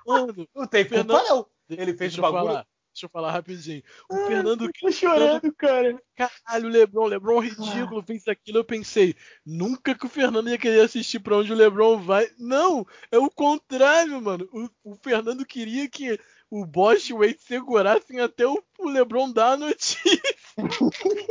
Mano, 0.06 0.50
não 0.54 0.68
tem 0.68 0.84
culpa, 0.84 0.98
Fernando... 0.98 1.28
não. 1.30 1.48
Ele 1.70 1.94
fez 1.94 2.18
o 2.18 2.22
bagulho. 2.22 2.46
Falar. 2.46 2.68
Deixa 2.94 3.06
eu 3.06 3.10
falar 3.10 3.32
rapidinho. 3.32 3.82
O 4.10 4.16
Ai, 4.16 4.28
Fernando. 4.28 4.70
Tô 4.80 4.92
chorando, 4.92 5.54
cara. 5.56 5.98
Caralho, 6.14 6.68
o 6.68 6.70
Lebron, 6.70 7.04
o 7.06 7.08
Lebron 7.08 7.40
ridículo, 7.40 8.02
ah. 8.02 8.04
fez 8.04 8.28
aquilo. 8.28 8.58
Eu 8.58 8.66
pensei, 8.66 9.16
nunca 9.46 9.96
que 9.96 10.06
o 10.06 10.10
Fernando 10.10 10.50
ia 10.50 10.58
querer 10.58 10.82
assistir 10.82 11.20
pra 11.20 11.38
onde 11.38 11.54
o 11.54 11.56
Lebron 11.56 12.02
vai. 12.02 12.30
Não, 12.38 12.86
é 13.10 13.18
o 13.18 13.30
contrário, 13.30 14.22
mano. 14.22 14.48
O, 14.52 14.92
o 14.92 14.96
Fernando 14.98 15.46
queria 15.46 15.90
que 15.90 16.20
o 16.52 16.66
Bosch 16.66 17.10
e 17.10 17.14
o 17.14 17.20
Wade 17.20 17.40
segurassem 17.40 18.20
até 18.20 18.46
o, 18.46 18.62
LeBron 18.84 19.32
dar 19.32 19.54
a 19.54 19.58
notícia. 19.58 20.22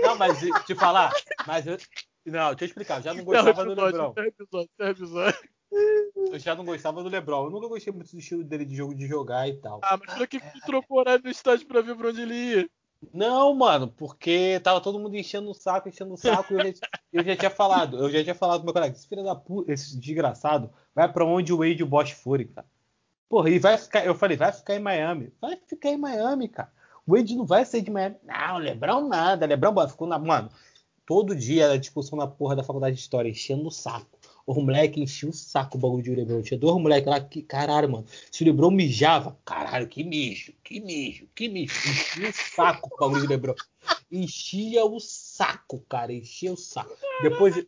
Não, 0.02 0.16
mas 0.16 0.40
te 0.64 0.74
falar, 0.74 1.12
mas 1.46 1.66
eu, 1.66 1.76
não, 2.24 2.48
deixa 2.50 2.64
eu 2.64 2.66
explicar, 2.68 3.02
já 3.02 3.12
não 3.12 3.22
gostava 3.22 3.64
do 3.64 3.74
LeBron. 3.74 4.14
Episódio, 4.16 4.70
episódio. 4.78 5.50
Eu 6.32 6.38
já 6.38 6.54
não 6.54 6.64
gostava 6.64 7.02
do 7.02 7.08
LeBron. 7.08 7.44
Eu 7.44 7.50
nunca 7.50 7.68
gostei 7.68 7.92
muito 7.92 8.10
do 8.10 8.18
estilo 8.18 8.42
dele 8.42 8.64
de 8.64 8.74
jogo 8.74 8.94
de 8.94 9.06
jogar 9.06 9.48
e 9.48 9.54
tal. 9.60 9.80
Ah, 9.82 9.96
mas 9.96 10.16
pra 10.16 10.26
que 10.26 10.40
tu 10.40 10.60
trocou 10.66 10.96
o 10.96 11.00
horário 11.00 11.22
do 11.22 11.30
estádio 11.30 11.66
pra 11.66 11.80
ver 11.80 11.94
pra 11.96 12.08
onde 12.08 12.22
ele 12.22 12.34
ia? 12.34 12.70
Não, 13.14 13.54
mano, 13.54 13.88
porque 13.88 14.60
tava 14.60 14.80
todo 14.80 14.98
mundo 14.98 15.16
enchendo 15.16 15.50
o 15.50 15.54
saco, 15.54 15.88
enchendo 15.88 16.14
o 16.14 16.18
saco, 16.18 16.52
e 16.52 16.56
eu 16.56 16.64
já, 16.64 16.72
eu 17.12 17.24
já 17.24 17.36
tinha 17.36 17.50
falado, 17.50 17.96
eu 17.96 18.10
já 18.10 18.22
tinha 18.22 18.34
falado 18.34 18.58
pro 18.58 18.66
meu 18.66 18.74
colega, 18.74 18.94
esse 18.94 19.08
filho 19.08 19.24
da 19.24 19.34
puta, 19.34 19.72
esse 19.72 19.98
desgraçado, 19.98 20.70
vai 20.94 21.10
pra 21.10 21.24
onde 21.24 21.50
o 21.50 21.58
Wade 21.58 21.80
e 21.80 21.82
o 21.82 21.86
Bosch 21.86 22.12
forem, 22.12 22.48
cara. 22.48 22.66
Porra, 23.30 23.48
e 23.48 23.60
vai 23.60 23.78
ficar. 23.78 24.04
Eu 24.04 24.16
falei, 24.16 24.36
vai 24.36 24.50
ficar 24.50 24.74
em 24.74 24.80
Miami. 24.80 25.32
Vai 25.40 25.56
ficar 25.64 25.90
em 25.90 25.96
Miami, 25.96 26.48
cara. 26.48 26.72
O 27.06 27.14
Wade 27.14 27.36
não 27.36 27.46
vai 27.46 27.64
sair 27.64 27.80
de 27.80 27.90
Miami. 27.90 28.16
Não, 28.24 28.58
Lebrão 28.58 29.08
nada. 29.08 29.46
Lebrão 29.46 29.72
ficou 29.88 30.08
na. 30.08 30.18
Mano, 30.18 30.50
todo 31.06 31.36
dia 31.36 31.66
era 31.66 31.78
discussão 31.78 32.18
na 32.18 32.26
porra 32.26 32.56
da 32.56 32.64
faculdade 32.64 32.96
de 32.96 33.02
história, 33.02 33.30
enchendo 33.30 33.68
o 33.68 33.70
saco. 33.70 34.18
O 34.44 34.60
moleque 34.60 35.00
enchia 35.00 35.28
o 35.28 35.32
saco 35.32 35.78
o 35.78 35.80
bagulho 35.80 36.02
de 36.02 36.12
Lebron. 36.12 36.42
Tinha 36.42 36.58
dois 36.58 36.82
moleques 36.82 37.08
lá 37.08 37.20
que, 37.20 37.40
caralho, 37.40 37.88
mano. 37.88 38.04
Se 38.32 38.42
o 38.42 38.46
Lebron 38.46 38.72
mijava, 38.72 39.38
caralho, 39.44 39.86
que 39.86 40.02
mijo, 40.02 40.52
que 40.64 40.80
mijo, 40.80 41.28
que 41.32 41.48
mijo. 41.48 41.72
Enchia 41.88 42.30
o 42.30 42.32
saco 42.32 42.90
o 42.92 42.98
bagulho 42.98 43.20
de 43.20 43.28
Lebron. 43.28 43.54
Enchia 44.10 44.84
o 44.84 44.98
saco, 44.98 45.84
cara, 45.88 46.12
enchia 46.12 46.52
o 46.52 46.56
saco. 46.56 46.90
Depois, 47.22 47.64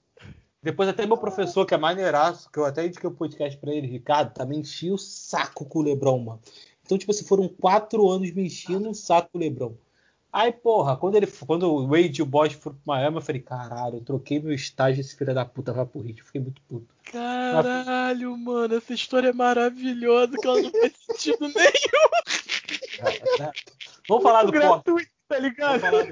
depois 0.63 0.89
até 0.89 1.05
meu 1.05 1.17
professor, 1.17 1.67
que 1.67 1.75
é 1.75 1.77
maneiraço, 1.77 2.49
que 2.51 2.59
eu 2.59 2.65
até 2.65 2.87
indiquei 2.87 3.11
o 3.11 3.13
podcast 3.13 3.59
pra 3.59 3.75
ele, 3.75 3.89
Ricardo, 3.89 4.33
também 4.33 4.61
enchia 4.61 4.95
o 4.95 4.99
saco 4.99 5.65
com 5.65 5.81
o 5.81 5.83
Lebron, 5.83 6.19
mano. 6.21 6.41
Então, 6.85 6.97
tipo 6.97 7.11
assim, 7.11 7.25
foram 7.25 7.49
quatro 7.49 8.09
anos 8.09 8.31
me 8.33 8.47
enchendo 8.47 8.89
o 8.89 8.95
saco 8.95 9.31
com 9.33 9.39
o 9.39 9.41
Lebron. 9.41 9.75
Aí, 10.33 10.53
porra, 10.53 10.97
quando, 10.97 11.17
ele, 11.17 11.27
quando 11.27 11.65
o 11.65 11.89
Wade 11.89 12.21
e 12.21 12.23
o 12.23 12.27
Bosch 12.27 12.55
foram 12.55 12.77
pro 12.77 12.87
Miami, 12.87 13.17
eu 13.17 13.23
falei, 13.23 13.43
caralho, 13.43 13.97
eu 13.97 14.05
troquei 14.05 14.41
meu 14.41 14.55
estágio, 14.55 15.01
esse 15.01 15.17
filho 15.17 15.35
da 15.35 15.45
puta 15.45 15.73
vai 15.73 15.85
pro 15.85 16.01
Hit. 16.01 16.21
Eu 16.21 16.27
fiquei 16.27 16.41
muito 16.41 16.63
puto. 16.63 16.95
Caralho, 17.11 18.31
Mas... 18.31 18.41
mano, 18.41 18.75
essa 18.77 18.95
história 18.95 19.29
é 19.29 19.33
maravilhosa, 19.33 20.37
que 20.39 20.47
ela 20.47 20.63
não 20.63 20.71
faz 20.71 20.93
sentido 21.07 21.49
nenhum. 21.49 23.11
É, 23.11 23.43
é. 23.45 23.53
Vamos 24.09 24.23
falar 24.23 24.45
do 24.45 24.53
Porto 24.53 24.97
tá 25.33 25.39
ligado? 25.39 25.81
Caralho, 25.81 26.09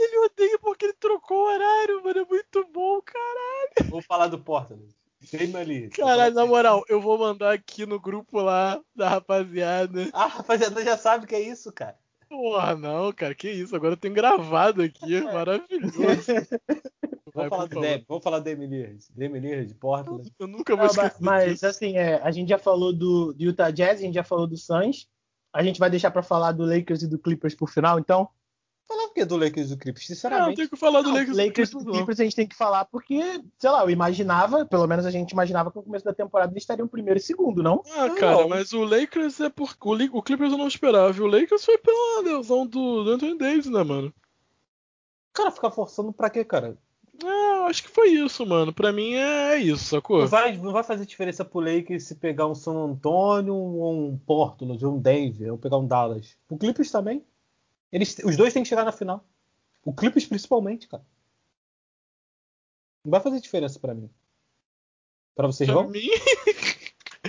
ele 0.00 0.18
odeia 0.18 0.58
porque 0.58 0.86
ele 0.86 0.94
trocou 0.94 1.36
o 1.36 1.54
horário, 1.54 2.02
mano. 2.02 2.20
É 2.20 2.24
muito 2.24 2.66
bom, 2.72 3.02
caralho. 3.02 3.90
Vou 3.90 4.02
falar 4.16 4.28
do 4.28 4.38
Portland. 4.38 4.88
Caralho, 5.94 6.34
na 6.34 6.46
moral, 6.46 6.84
eu 6.88 7.00
vou 7.00 7.18
mandar 7.18 7.52
aqui 7.52 7.84
no 7.84 8.00
grupo 8.00 8.40
lá 8.40 8.80
da 8.94 9.08
rapaziada. 9.08 10.08
Ah, 10.12 10.26
rapaziada 10.26 10.82
já 10.82 10.96
sabe 10.96 11.24
o 11.24 11.28
que 11.28 11.34
é 11.34 11.40
isso, 11.40 11.70
cara. 11.72 11.96
Porra, 12.28 12.74
não, 12.74 13.12
cara, 13.12 13.34
que 13.34 13.50
isso. 13.50 13.76
Agora 13.76 13.92
eu 13.92 13.96
tenho 13.96 14.14
gravado 14.14 14.82
aqui, 14.82 15.20
maravilhoso. 15.20 15.92
Vamos 17.34 17.50
falar, 17.50 17.66
do 17.66 17.80
Dem, 17.82 18.02
vamos 18.08 18.24
falar 18.24 18.38
do 18.38 18.48
Emily 18.48 18.98
Emily 19.14 19.66
de 19.66 19.74
Portland. 19.74 20.32
Eu 20.38 20.46
nunca 20.46 20.74
vou 20.74 20.86
não, 20.86 20.90
esquecer 20.90 21.22
Mas, 21.22 21.52
disso. 21.52 21.66
assim, 21.66 21.98
é, 21.98 22.14
a 22.22 22.30
gente 22.30 22.48
já 22.48 22.56
falou 22.56 22.94
do, 22.94 23.34
do 23.34 23.42
Utah 23.42 23.70
Jazz, 23.70 23.98
a 23.98 24.02
gente 24.02 24.14
já 24.14 24.24
falou 24.24 24.46
do 24.46 24.56
Suns. 24.56 25.06
A 25.52 25.62
gente 25.62 25.78
vai 25.78 25.90
deixar 25.90 26.10
para 26.10 26.22
falar 26.22 26.52
do 26.52 26.64
Lakers 26.64 27.02
e 27.02 27.06
do 27.06 27.18
Clippers 27.18 27.54
por 27.54 27.68
final, 27.68 27.98
então? 27.98 28.30
Falar 28.88 29.04
o 29.06 29.10
que 29.10 29.24
do 29.24 29.36
Lakers 29.36 29.66
e 29.66 29.70
do 29.70 29.78
Clippers, 29.78 30.06
sinceramente. 30.06 30.48
Não, 30.48 30.54
tem 30.54 30.68
que 30.68 30.76
falar 30.76 31.02
do 31.02 31.08
não, 31.08 31.16
Lakers, 31.16 31.36
Lakers 31.36 31.70
e 31.70 31.72
do 31.72 31.92
Clippers. 31.92 32.20
a 32.20 32.24
gente 32.24 32.36
tem 32.36 32.46
que 32.46 32.54
falar 32.54 32.84
porque, 32.84 33.42
sei 33.58 33.70
lá, 33.70 33.82
eu 33.82 33.90
imaginava, 33.90 34.64
pelo 34.64 34.86
menos 34.86 35.04
a 35.04 35.10
gente 35.10 35.32
imaginava 35.32 35.72
que 35.72 35.76
no 35.76 35.82
começo 35.82 36.04
da 36.04 36.14
temporada 36.14 36.52
eles 36.52 36.62
estariam 36.62 36.86
primeiro 36.86 37.18
e 37.18 37.22
segundo, 37.22 37.64
não? 37.64 37.82
Ah, 37.96 38.10
cara, 38.10 38.42
não. 38.42 38.48
mas 38.48 38.72
o 38.72 38.84
Lakers 38.84 39.40
é 39.40 39.48
por. 39.48 39.74
O, 39.84 40.18
o 40.18 40.22
Clippers 40.22 40.52
eu 40.52 40.58
não 40.58 40.68
esperava. 40.68 41.20
O 41.20 41.26
Lakers 41.26 41.64
foi 41.64 41.78
pela 41.78 42.22
lesão 42.22 42.64
do, 42.64 43.02
do 43.02 43.10
Anthony 43.10 43.36
Davis, 43.36 43.66
né, 43.66 43.82
mano? 43.82 44.14
Cara, 45.32 45.50
ficar 45.50 45.72
forçando 45.72 46.12
pra 46.12 46.30
quê, 46.30 46.44
cara? 46.44 46.78
É, 47.24 47.68
acho 47.68 47.82
que 47.82 47.90
foi 47.90 48.10
isso, 48.10 48.46
mano. 48.46 48.72
Pra 48.72 48.92
mim 48.92 49.14
é 49.14 49.56
isso, 49.56 49.84
sacou? 49.84 50.20
Não 50.20 50.28
vai, 50.28 50.56
não 50.56 50.72
vai 50.72 50.84
fazer 50.84 51.06
diferença 51.06 51.44
pro 51.44 51.60
Lakers 51.60 52.04
se 52.04 52.14
pegar 52.14 52.46
um 52.46 52.54
San 52.54 52.74
Antonio 52.74 53.54
ou 53.54 53.92
um 53.92 54.16
Portland, 54.16 54.84
ou 54.84 54.94
um 54.94 54.98
Denver, 55.00 55.50
ou 55.50 55.58
pegar 55.58 55.78
um 55.78 55.86
Dallas. 55.86 56.36
O 56.48 56.56
Clippers 56.56 56.90
também. 56.90 57.24
Eles, 57.92 58.16
os 58.24 58.36
dois 58.36 58.52
têm 58.52 58.62
que 58.62 58.68
chegar 58.68 58.84
na 58.84 58.92
final. 58.92 59.24
O 59.84 59.92
Clippers 59.92 60.26
principalmente, 60.26 60.88
cara. 60.88 61.04
Não 63.04 63.10
vai 63.10 63.20
fazer 63.20 63.40
diferença 63.40 63.78
para 63.78 63.94
mim. 63.94 64.10
Para 65.34 65.46
vocês 65.46 65.70
pra 65.70 65.82
não? 65.82 65.88
Mim... 65.90 66.08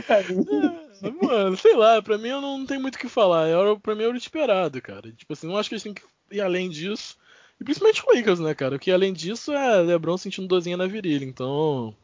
é, 0.07 1.25
mano, 1.25 1.57
sei 1.57 1.75
lá, 1.75 2.01
pra 2.01 2.17
mim 2.17 2.29
eu 2.29 2.41
não, 2.41 2.65
tenho 2.65 2.81
muito 2.81 2.95
o 2.95 2.99
que 2.99 3.09
falar. 3.09 3.47
Era, 3.47 3.79
pra 3.79 3.95
mim 3.95 4.03
era 4.03 4.17
esperado, 4.17 4.81
cara. 4.81 5.11
Tipo 5.11 5.33
assim, 5.33 5.47
não 5.47 5.57
acho 5.57 5.69
que 5.69 5.75
eles 5.75 5.83
têm 5.83 5.93
que 5.93 6.03
ir 6.31 6.41
além 6.41 6.69
disso. 6.69 7.17
E 7.59 7.63
principalmente 7.63 8.03
o 8.03 8.13
Lakers, 8.13 8.39
né, 8.39 8.53
cara? 8.53 8.79
Que 8.79 8.91
além 8.91 9.13
disso 9.13 9.51
é 9.51 9.81
LeBron 9.81 10.17
sentindo 10.17 10.47
dozinha 10.47 10.77
na 10.77 10.87
virilha, 10.87 11.25
então. 11.25 11.95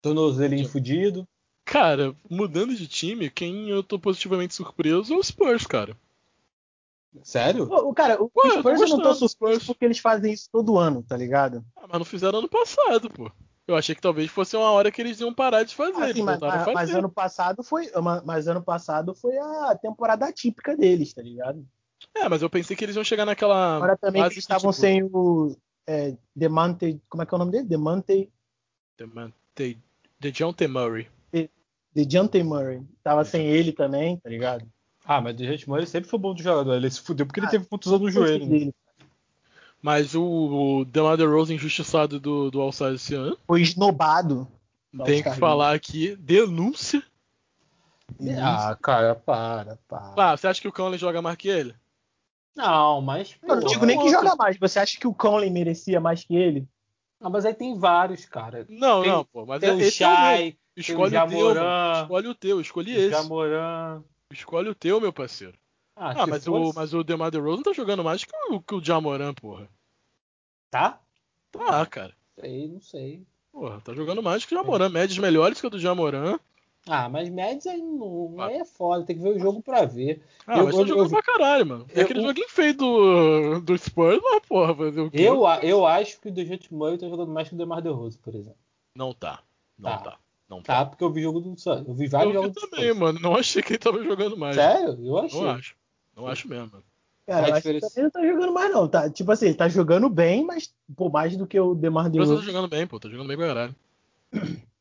Tornozelinho 0.00 0.68
fudido. 0.68 1.26
Cara, 1.64 2.14
mudando 2.28 2.74
de 2.74 2.88
time, 2.88 3.30
quem 3.30 3.68
eu 3.68 3.82
tô 3.82 3.98
positivamente 3.98 4.54
surpreso 4.54 5.14
é 5.14 5.16
o 5.16 5.22
Spurs, 5.22 5.66
cara. 5.66 5.96
Sério? 7.22 7.64
O, 7.64 7.92
cara, 7.92 8.22
o 8.22 8.30
Ué, 8.34 8.58
Spurs 8.58 8.80
eu 8.80 8.88
não 8.88 9.02
tô 9.02 9.14
surpreso 9.14 9.66
porque 9.66 9.84
eles 9.84 9.98
fazem 9.98 10.32
isso 10.32 10.48
todo 10.50 10.78
ano, 10.78 11.02
tá 11.02 11.16
ligado? 11.16 11.64
Ah, 11.76 11.86
mas 11.88 11.98
não 11.98 12.04
fizeram 12.04 12.38
ano 12.38 12.48
passado, 12.48 13.10
pô. 13.10 13.30
Eu 13.66 13.76
achei 13.76 13.94
que 13.94 14.00
talvez 14.00 14.30
fosse 14.30 14.56
uma 14.56 14.70
hora 14.70 14.90
que 14.90 15.00
eles 15.00 15.20
iam 15.20 15.32
parar 15.32 15.62
de 15.62 15.74
fazer. 15.74 16.02
Assim, 16.02 16.22
mas, 16.22 16.40
mas, 16.40 16.66
mas, 16.72 16.90
ano 16.90 17.10
passado 17.10 17.62
foi, 17.62 17.88
mas 18.24 18.48
ano 18.48 18.62
passado 18.62 19.14
foi 19.14 19.36
a 19.38 19.78
temporada 19.80 20.32
típica 20.32 20.76
deles, 20.76 21.12
tá 21.14 21.22
ligado? 21.22 21.64
É, 22.14 22.28
mas 22.28 22.42
eu 22.42 22.50
pensei 22.50 22.76
que 22.76 22.84
eles 22.84 22.96
iam 22.96 23.04
chegar 23.04 23.24
naquela. 23.24 23.76
Agora 23.76 23.96
também 23.96 24.22
eles 24.22 24.36
estavam 24.36 24.72
tipo... 24.72 24.80
sem 24.80 25.04
o 25.04 25.56
é, 25.86 26.16
Demante, 26.34 27.00
como 27.08 27.22
é 27.22 27.26
que 27.26 27.34
é 27.34 27.36
o 27.36 27.38
nome 27.38 27.52
dele? 27.52 27.68
Demante. 27.68 28.30
Demante. 28.98 29.34
DeJounte 30.18 30.66
Murray. 30.66 31.08
De, 31.32 31.48
DeJounte 31.94 32.42
Murray. 32.42 32.82
Tava 33.02 33.24
sem 33.24 33.46
ele 33.46 33.72
também, 33.72 34.16
tá 34.16 34.28
ligado? 34.28 34.66
Ah, 35.04 35.20
mas 35.20 35.34
o 35.34 35.36
DeJounte 35.36 35.68
Murray 35.68 35.86
sempre 35.86 36.08
foi 36.08 36.18
bom 36.18 36.34
do 36.34 36.42
jogador. 36.42 36.74
Ele 36.74 36.90
se 36.90 37.00
fudeu 37.00 37.26
porque 37.26 37.40
ah, 37.40 37.44
ele 37.44 37.50
teve 37.50 37.66
contusão 37.66 37.98
no 37.98 38.10
joelho. 38.10 38.46
Né? 38.46 38.72
Mas 39.80 40.14
o, 40.14 40.22
o 40.22 40.84
DeMar 40.84 41.16
DeRozan 41.16 41.54
injustiçado 41.54 42.20
do, 42.20 42.50
do 42.50 42.60
All-Star 42.60 42.94
esse 42.94 43.14
ano. 43.14 43.36
Foi 43.46 43.62
esnobado. 43.62 44.46
Tem 45.04 45.22
que 45.22 45.30
falar 45.32 45.74
aqui, 45.74 46.14
denúncia. 46.16 47.02
Ah, 48.40 48.76
cara, 48.80 49.14
para, 49.14 49.78
para. 49.88 50.14
Ah, 50.16 50.36
você 50.36 50.46
acha 50.46 50.60
que 50.60 50.68
o 50.68 50.72
Conley 50.72 50.98
joga 50.98 51.22
mais 51.22 51.36
que 51.36 51.48
ele? 51.48 51.74
Não, 52.54 53.00
mas. 53.00 53.36
Eu 53.42 53.56
não 53.56 53.66
digo 53.66 53.86
nem 53.86 53.98
que 53.98 54.10
joga 54.10 54.36
mais. 54.36 54.56
Você 54.58 54.78
acha 54.78 54.98
que 54.98 55.06
o 55.06 55.14
Conley 55.14 55.50
merecia 55.50 55.98
mais 55.98 56.22
que 56.22 56.36
ele? 56.36 56.68
Não, 57.18 57.30
mas 57.30 57.44
aí 57.44 57.54
tem 57.54 57.76
vários, 57.78 58.24
cara. 58.26 58.66
Não, 58.68 59.02
tem, 59.02 59.10
não, 59.10 59.24
pô. 59.24 59.46
Mas 59.46 59.60
tem 59.60 59.70
é, 59.70 59.72
o 59.72 59.90
Shai, 59.90 60.48
é 60.48 60.50
o 60.76 60.80
escolhe 60.80 61.16
o, 61.16 61.24
o 61.24 61.28
teu. 61.28 62.02
Escolhe 62.02 62.28
o 62.28 62.34
teu, 62.34 62.60
escolhi 62.60 62.92
esse. 62.92 63.10
Jamoran. 63.10 64.02
Escolhe 64.32 64.68
o 64.68 64.74
teu, 64.74 65.00
meu 65.00 65.12
parceiro. 65.12 65.54
Ah, 65.94 66.22
ah 66.22 66.26
mas, 66.26 66.44
fosse... 66.44 66.70
o, 66.70 66.74
mas 66.74 66.94
o 66.94 67.04
DeMar 67.04 67.30
DeRozan 67.30 67.62
tá 67.62 67.72
jogando 67.72 68.02
mais 68.02 68.24
que 68.24 68.32
o, 68.50 68.60
que 68.60 68.74
o 68.74 68.84
Jamoran, 68.84 69.34
porra. 69.34 69.68
Tá? 70.70 71.00
Tá, 71.50 71.84
cara. 71.86 72.16
Sei, 72.40 72.68
não 72.68 72.80
sei. 72.80 73.26
Porra, 73.52 73.80
tá 73.80 73.92
jogando 73.92 74.22
mais 74.22 74.44
que 74.44 74.54
o 74.54 74.58
Jamoran. 74.58 74.88
Médias 74.88 75.18
melhores 75.18 75.60
que 75.60 75.66
o 75.66 75.70
do 75.70 75.78
Jamoran. 75.78 76.38
Ah, 76.88 77.08
mas 77.08 77.28
médias 77.28 77.66
aí 77.66 77.80
não, 77.80 78.34
ah. 78.38 78.46
aí 78.46 78.56
é 78.56 78.64
foda, 78.64 79.04
tem 79.04 79.16
que 79.16 79.22
ver 79.22 79.36
o 79.36 79.38
jogo 79.38 79.62
pra 79.62 79.84
ver. 79.84 80.20
Ah, 80.44 80.58
eu, 80.58 80.64
mas 80.64 80.74
tá 80.74 80.84
jogando 80.84 81.06
eu, 81.06 81.10
pra 81.10 81.22
caralho, 81.22 81.66
mano. 81.66 81.86
É 81.94 82.02
aquele 82.02 82.22
joguinho 82.22 82.48
feio 82.48 82.74
do, 82.74 83.60
do 83.60 83.78
Spurs, 83.78 84.20
mas 84.20 84.42
porra, 84.46 84.74
fazer 84.74 85.00
o 85.00 85.10
quê? 85.10 85.20
Eu, 85.20 85.44
eu 85.62 85.86
acho 85.86 86.20
que 86.20 86.28
o 86.28 86.32
Dejante 86.32 86.74
Murray 86.74 86.98
tá 86.98 87.08
jogando 87.08 87.30
mais 87.30 87.48
que 87.48 87.54
o 87.54 87.58
DeMar 87.58 87.80
DeRozan, 87.80 88.18
por 88.20 88.34
exemplo. 88.34 88.58
Não 88.96 89.14
tá. 89.14 89.40
Não 89.78 89.90
tá. 89.90 89.98
tá. 89.98 90.18
Não 90.52 90.60
tá. 90.60 90.84
tá, 90.84 90.86
porque 90.86 91.02
eu 91.02 91.10
vi 91.10 91.22
jogo 91.22 91.40
do 91.40 91.58
Santos. 91.58 91.88
Eu 91.88 91.94
vi 91.94 92.06
vários 92.06 92.34
eu 92.34 92.42
vi 92.42 92.48
jogos 92.48 92.70
também, 92.70 92.92
mano. 92.92 93.18
Não 93.18 93.34
achei 93.34 93.62
que 93.62 93.72
ele 93.72 93.78
tava 93.78 94.04
jogando 94.04 94.36
mais. 94.36 94.54
Sério? 94.54 94.98
Eu 95.02 95.18
achei. 95.18 95.40
Não 95.40 95.50
acho. 95.50 95.76
Não 96.14 96.26
acho 96.26 96.46
mesmo, 96.46 96.70
mano. 96.72 96.84
Cara, 97.26 97.48
eu 97.48 97.54
acho 97.54 97.62
que 97.62 97.68
ele 97.68 97.80
não 98.02 98.10
tá 98.10 98.26
jogando 98.26 98.52
mais, 98.52 98.70
não. 98.70 98.86
Tá, 98.86 99.08
tipo 99.08 99.32
assim, 99.32 99.46
ele 99.46 99.54
tá 99.54 99.66
jogando 99.66 100.10
bem, 100.10 100.44
mas 100.44 100.74
pô, 100.94 101.08
mais 101.08 101.34
do 101.38 101.46
que 101.46 101.58
o 101.58 101.74
Demar 101.74 102.10
DeRozan. 102.10 102.36
tá 102.36 102.42
jogando 102.42 102.68
bem, 102.68 102.86
pô. 102.86 103.00
Tá 103.00 103.08
jogando 103.08 103.28
bem 103.28 103.36
pra 103.38 103.46
caralho. 103.46 103.76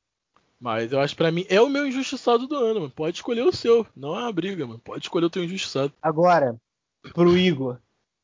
Mas 0.59 0.91
eu 0.91 0.99
acho 0.99 1.15
que 1.15 1.17
pra 1.17 1.32
mim 1.32 1.43
é 1.49 1.59
o 1.59 1.67
meu 1.67 1.88
injustiçado 1.88 2.45
do 2.45 2.55
ano, 2.55 2.82
mano. 2.82 2.91
Pode 2.91 3.17
escolher 3.17 3.41
o 3.41 3.51
seu. 3.51 3.84
Não 3.95 4.15
é 4.15 4.22
uma 4.22 4.32
briga, 4.32 4.67
mano. 4.67 4.78
Pode 4.78 5.05
escolher 5.05 5.26
o 5.26 5.30
teu 5.30 5.43
injustiçado. 5.43 5.91
Agora, 5.99 6.55
pro 7.15 7.36
Igor, 7.36 7.80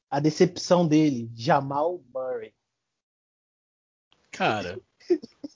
a 0.08 0.20
decepção 0.20 0.88
dele, 0.88 1.32
Jamal 1.34 2.00
Murray. 2.14 2.54
Cara, 4.30 4.80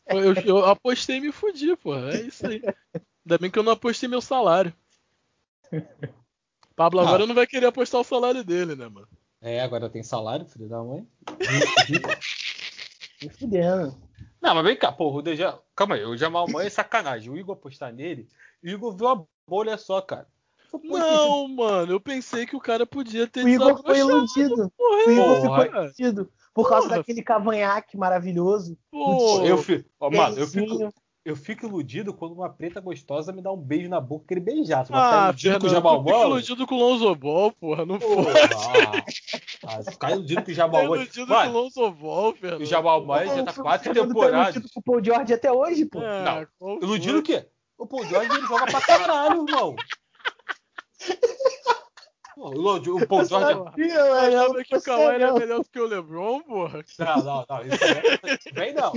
eu, 0.08 0.34
eu, 0.46 0.66
apostei 0.66 1.18
e 1.18 1.22
me 1.22 1.32
fudi, 1.32 1.76
porra. 1.76 2.12
É 2.14 2.22
isso 2.22 2.46
aí. 2.46 2.62
Ainda 3.26 3.38
bem 3.40 3.52
que 3.52 3.60
eu 3.60 3.64
não 3.64 3.74
apostei 3.74 4.10
meu 4.10 4.22
salário. 4.22 4.74
Pablo 6.76 7.00
ah. 7.00 7.04
agora 7.04 7.26
não 7.26 7.36
vai 7.36 7.48
querer 7.48 7.68
apostar 7.68 8.02
o 8.02 8.06
salário 8.06 8.44
dele, 8.44 8.76
né, 8.76 8.88
mano? 8.88 9.08
É, 9.42 9.62
agora 9.62 9.90
tem 9.90 10.04
salário, 10.04 10.46
filho 10.46 10.70
da 10.70 10.84
mãe. 10.84 11.08
Me 13.22 13.30
fudendo. 13.30 13.96
Não, 14.42 14.56
mas 14.56 14.64
vem 14.64 14.76
cá, 14.76 14.92
porra, 14.92 15.18
o 15.18 15.22
Deja... 15.22 15.60
Calma 15.76 15.96
aí, 15.96 16.04
o 16.04 16.18
Jamal 16.18 16.48
Mãe 16.50 16.66
é 16.66 16.70
sacanagem. 16.70 17.32
O 17.32 17.38
Igor 17.38 17.56
apostar 17.56 17.94
nele, 17.94 18.28
o 18.64 18.68
Igor 18.68 18.96
viu 18.96 19.08
a 19.08 19.24
bolha 19.48 19.78
só, 19.78 20.02
cara. 20.02 20.28
Não, 20.84 21.48
mano, 21.48 21.92
eu 21.92 22.00
pensei 22.00 22.46
que 22.46 22.56
o 22.56 22.60
cara 22.60 22.86
podia 22.86 23.28
ter 23.28 23.44
O 23.44 23.50
Igor 23.50 23.82
foi 23.84 24.00
iludido. 24.00 24.72
Porra, 24.76 24.96
o 24.96 25.12
Igor 25.12 25.42
porra. 25.42 25.66
ficou 25.66 25.82
iludido. 25.82 26.32
Por 26.54 26.68
causa 26.68 26.88
porra. 26.88 26.98
daquele 26.98 27.24
cavanhaque 27.24 27.98
maravilhoso. 27.98 28.78
Porra. 28.90 29.46
Eu 29.46 29.58
fico, 29.58 29.90
ó, 30.00 30.10
mano, 30.10 30.38
eu 30.38 30.48
fico, 30.48 30.94
eu 31.24 31.36
fico 31.36 31.66
iludido 31.66 32.14
quando 32.14 32.34
uma 32.34 32.50
preta 32.50 32.82
gostosa 32.82 33.32
me 33.32 33.42
dá 33.42 33.52
um 33.52 33.58
beijo 33.58 33.88
na 33.88 34.02
boca, 34.02 34.26
aquele 34.26 34.42
beijaço. 34.42 34.92
Ah, 34.94 35.26
iludido 35.26 35.60
com 35.60 35.68
o 35.68 35.70
Jamal 35.70 36.02
Ball. 36.02 36.28
iludido 36.28 36.68
com 36.68 36.76
o 36.76 36.80
Lonzo 36.80 37.16
Ball, 37.16 37.52
porra, 37.52 37.86
não 37.86 38.00
porra, 38.00 38.34
Ah, 39.64 39.84
ficar 39.92 40.12
iludido 40.12 40.44
com 40.44 40.50
o 40.50 40.96
iludido 40.96 41.28
Mano, 41.28 41.52
com 41.52 41.58
o 41.58 41.62
Lonzo 41.62 41.92
Ball, 41.92 42.34
Fernando. 42.36 42.62
O 42.62 42.66
já 42.66 42.82
tá 43.44 43.54
quatro 43.54 43.94
temporadas. 43.94 44.56
iludido 44.56 44.74
com 44.74 44.80
o 44.80 44.84
Paul 44.84 45.04
George 45.04 45.34
até 45.34 45.52
hoje, 45.52 45.86
pô. 45.86 46.02
É, 46.02 46.48
não, 46.60 46.80
iludido 46.82 47.20
o 47.20 47.24
quê? 47.24 47.48
O 47.78 47.86
Paul 47.88 48.06
George 48.06 48.32
ele 48.32 48.48
joga 48.48 48.66
pra 48.66 48.82
caralho, 48.82 49.46
irmão. 49.48 49.76
O 52.42 53.08
Paul 53.08 53.26
George. 53.26 53.94
Eu 53.94 54.14
achava 54.14 54.64
que 54.64 54.76
o 54.76 54.82
Kawhi 54.82 55.04
era 55.04 55.34
melhor 55.34 55.60
do 55.60 55.70
que 55.70 55.80
o 55.80 55.86
LeBron, 55.86 56.42
porra. 56.42 56.84
Não, 57.00 57.24
não, 57.24 57.46
não. 57.48 57.62
Isso 57.66 57.84
aí 57.84 58.54
vem 58.54 58.74
não. 58.74 58.94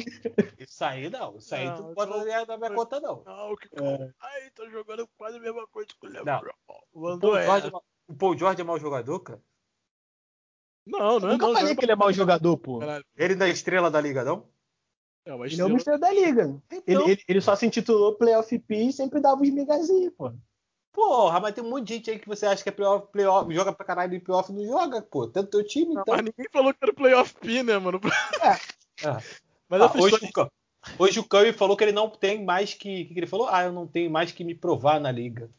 Isso 0.59 0.85
aí 0.85 1.11
não. 1.11 1.37
Isso 1.37 1.55
aí 1.55 1.67
não, 1.67 1.77
tu 1.77 1.83
não 1.83 1.95
pode 1.95 2.13
fazer 2.13 2.47
na 2.47 2.57
minha 2.57 2.71
conta, 2.75 3.01
não. 3.01 3.23
Não, 3.25 3.57
que 3.57 3.69
é. 3.75 4.11
Ai, 4.21 4.51
tá 4.51 4.67
jogando 4.69 5.09
quase 5.17 5.37
a 5.37 5.41
mesma 5.41 5.67
coisa 5.67 5.89
que 5.89 6.07
o 6.07 6.11
LeBron. 6.11 6.53
O 6.93 7.19
Paul, 7.19 7.41
George, 7.41 7.67
é 7.67 7.71
o 8.09 8.15
Paul 8.15 8.39
George 8.39 8.61
é 8.61 8.65
mau 8.65 8.79
jogador, 8.79 9.21
cara? 9.21 9.43
Não, 10.87 11.19
não 11.19 11.29
é 11.29 11.33
Nunca 11.33 11.53
falei 11.53 11.75
que 11.75 11.85
ele 11.85 11.93
é 11.93 11.97
mau 11.97 12.13
jogador, 12.13 12.57
pô. 12.59 12.81
Ele 13.17 13.35
não 13.35 13.47
é 13.47 13.51
estrela 13.51 13.91
da 13.91 14.01
liga, 14.01 14.25
não? 14.25 14.47
É 15.25 15.35
uma 15.35 15.47
ele 15.47 15.61
é 15.61 15.65
uma 15.65 15.77
estrela 15.77 15.99
da 15.99 16.11
liga. 16.11 16.63
Então... 16.71 17.03
Ele, 17.03 17.13
ele, 17.13 17.23
ele, 17.27 17.41
só 17.41 17.57
se 17.57 17.65
intitulou 17.65 18.15
Playoff 18.15 18.59
P 18.59 18.77
e 18.77 18.93
sempre 18.93 19.21
dava 19.21 19.41
os 19.41 19.49
migazinhos, 19.49 20.13
pô. 20.15 20.33
Porra, 20.95 21.41
mas 21.41 21.53
tem 21.53 21.65
um 21.65 21.71
monte 21.71 21.89
de 21.89 21.95
gente 21.95 22.11
aí 22.13 22.19
que 22.21 22.29
você 22.29 22.47
acha 22.47 22.63
que 22.63 22.69
é 22.69 22.73
playoff, 22.73 23.09
playoff 23.11 23.53
joga 23.53 23.73
pra 23.73 23.85
caralho 23.85 24.15
em 24.15 24.21
playoff 24.21 24.53
não 24.53 24.65
joga, 24.65 25.03
pô. 25.03 25.27
Tanto 25.27 25.51
teu 25.51 25.67
time, 25.67 25.93
não, 25.93 26.03
então. 26.03 26.15
Mas 26.15 26.25
ninguém 26.25 26.47
falou 26.53 26.73
que 26.73 26.79
era 26.81 26.95
playoff 26.95 27.35
P, 27.35 27.65
né, 27.65 27.77
mano? 27.77 28.01
É. 28.41 29.09
é. 29.09 29.19
Mas 29.69 29.83
ah, 29.83 29.93
hoje, 29.97 30.31
o, 30.37 31.03
hoje 31.03 31.19
o 31.19 31.25
Curry 31.25 31.53
falou 31.53 31.77
que 31.77 31.83
ele 31.83 31.93
não 31.93 32.09
tem 32.09 32.45
mais 32.45 32.75
que. 32.75 33.03
O 33.03 33.09
que, 33.09 33.15
que 33.15 33.19
ele 33.19 33.27
falou? 33.27 33.49
Ah, 33.49 33.65
eu 33.65 33.73
não 33.73 33.89
tenho 33.89 34.09
mais 34.09 34.31
que 34.31 34.45
me 34.45 34.55
provar 34.55 35.01
na 35.01 35.11
liga. 35.11 35.51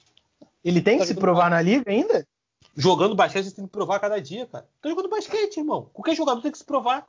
Ele 0.63 0.81
tem 0.81 0.99
que 0.99 1.05
se 1.05 1.15
provar 1.15 1.49
na 1.49 1.61
liga 1.61 1.91
ainda? 1.91 2.25
Jogando 2.73 3.13
basquete, 3.13 3.45
você 3.45 3.55
tem 3.55 3.65
que 3.65 3.71
provar 3.71 3.99
cada 3.99 4.21
dia, 4.21 4.45
cara. 4.45 4.65
Tá 4.81 4.89
jogando 4.89 5.09
basquete, 5.09 5.57
irmão. 5.57 5.89
Qualquer 5.91 6.15
jogador 6.15 6.41
tem 6.41 6.51
que 6.51 6.57
se 6.57 6.63
provar. 6.63 7.05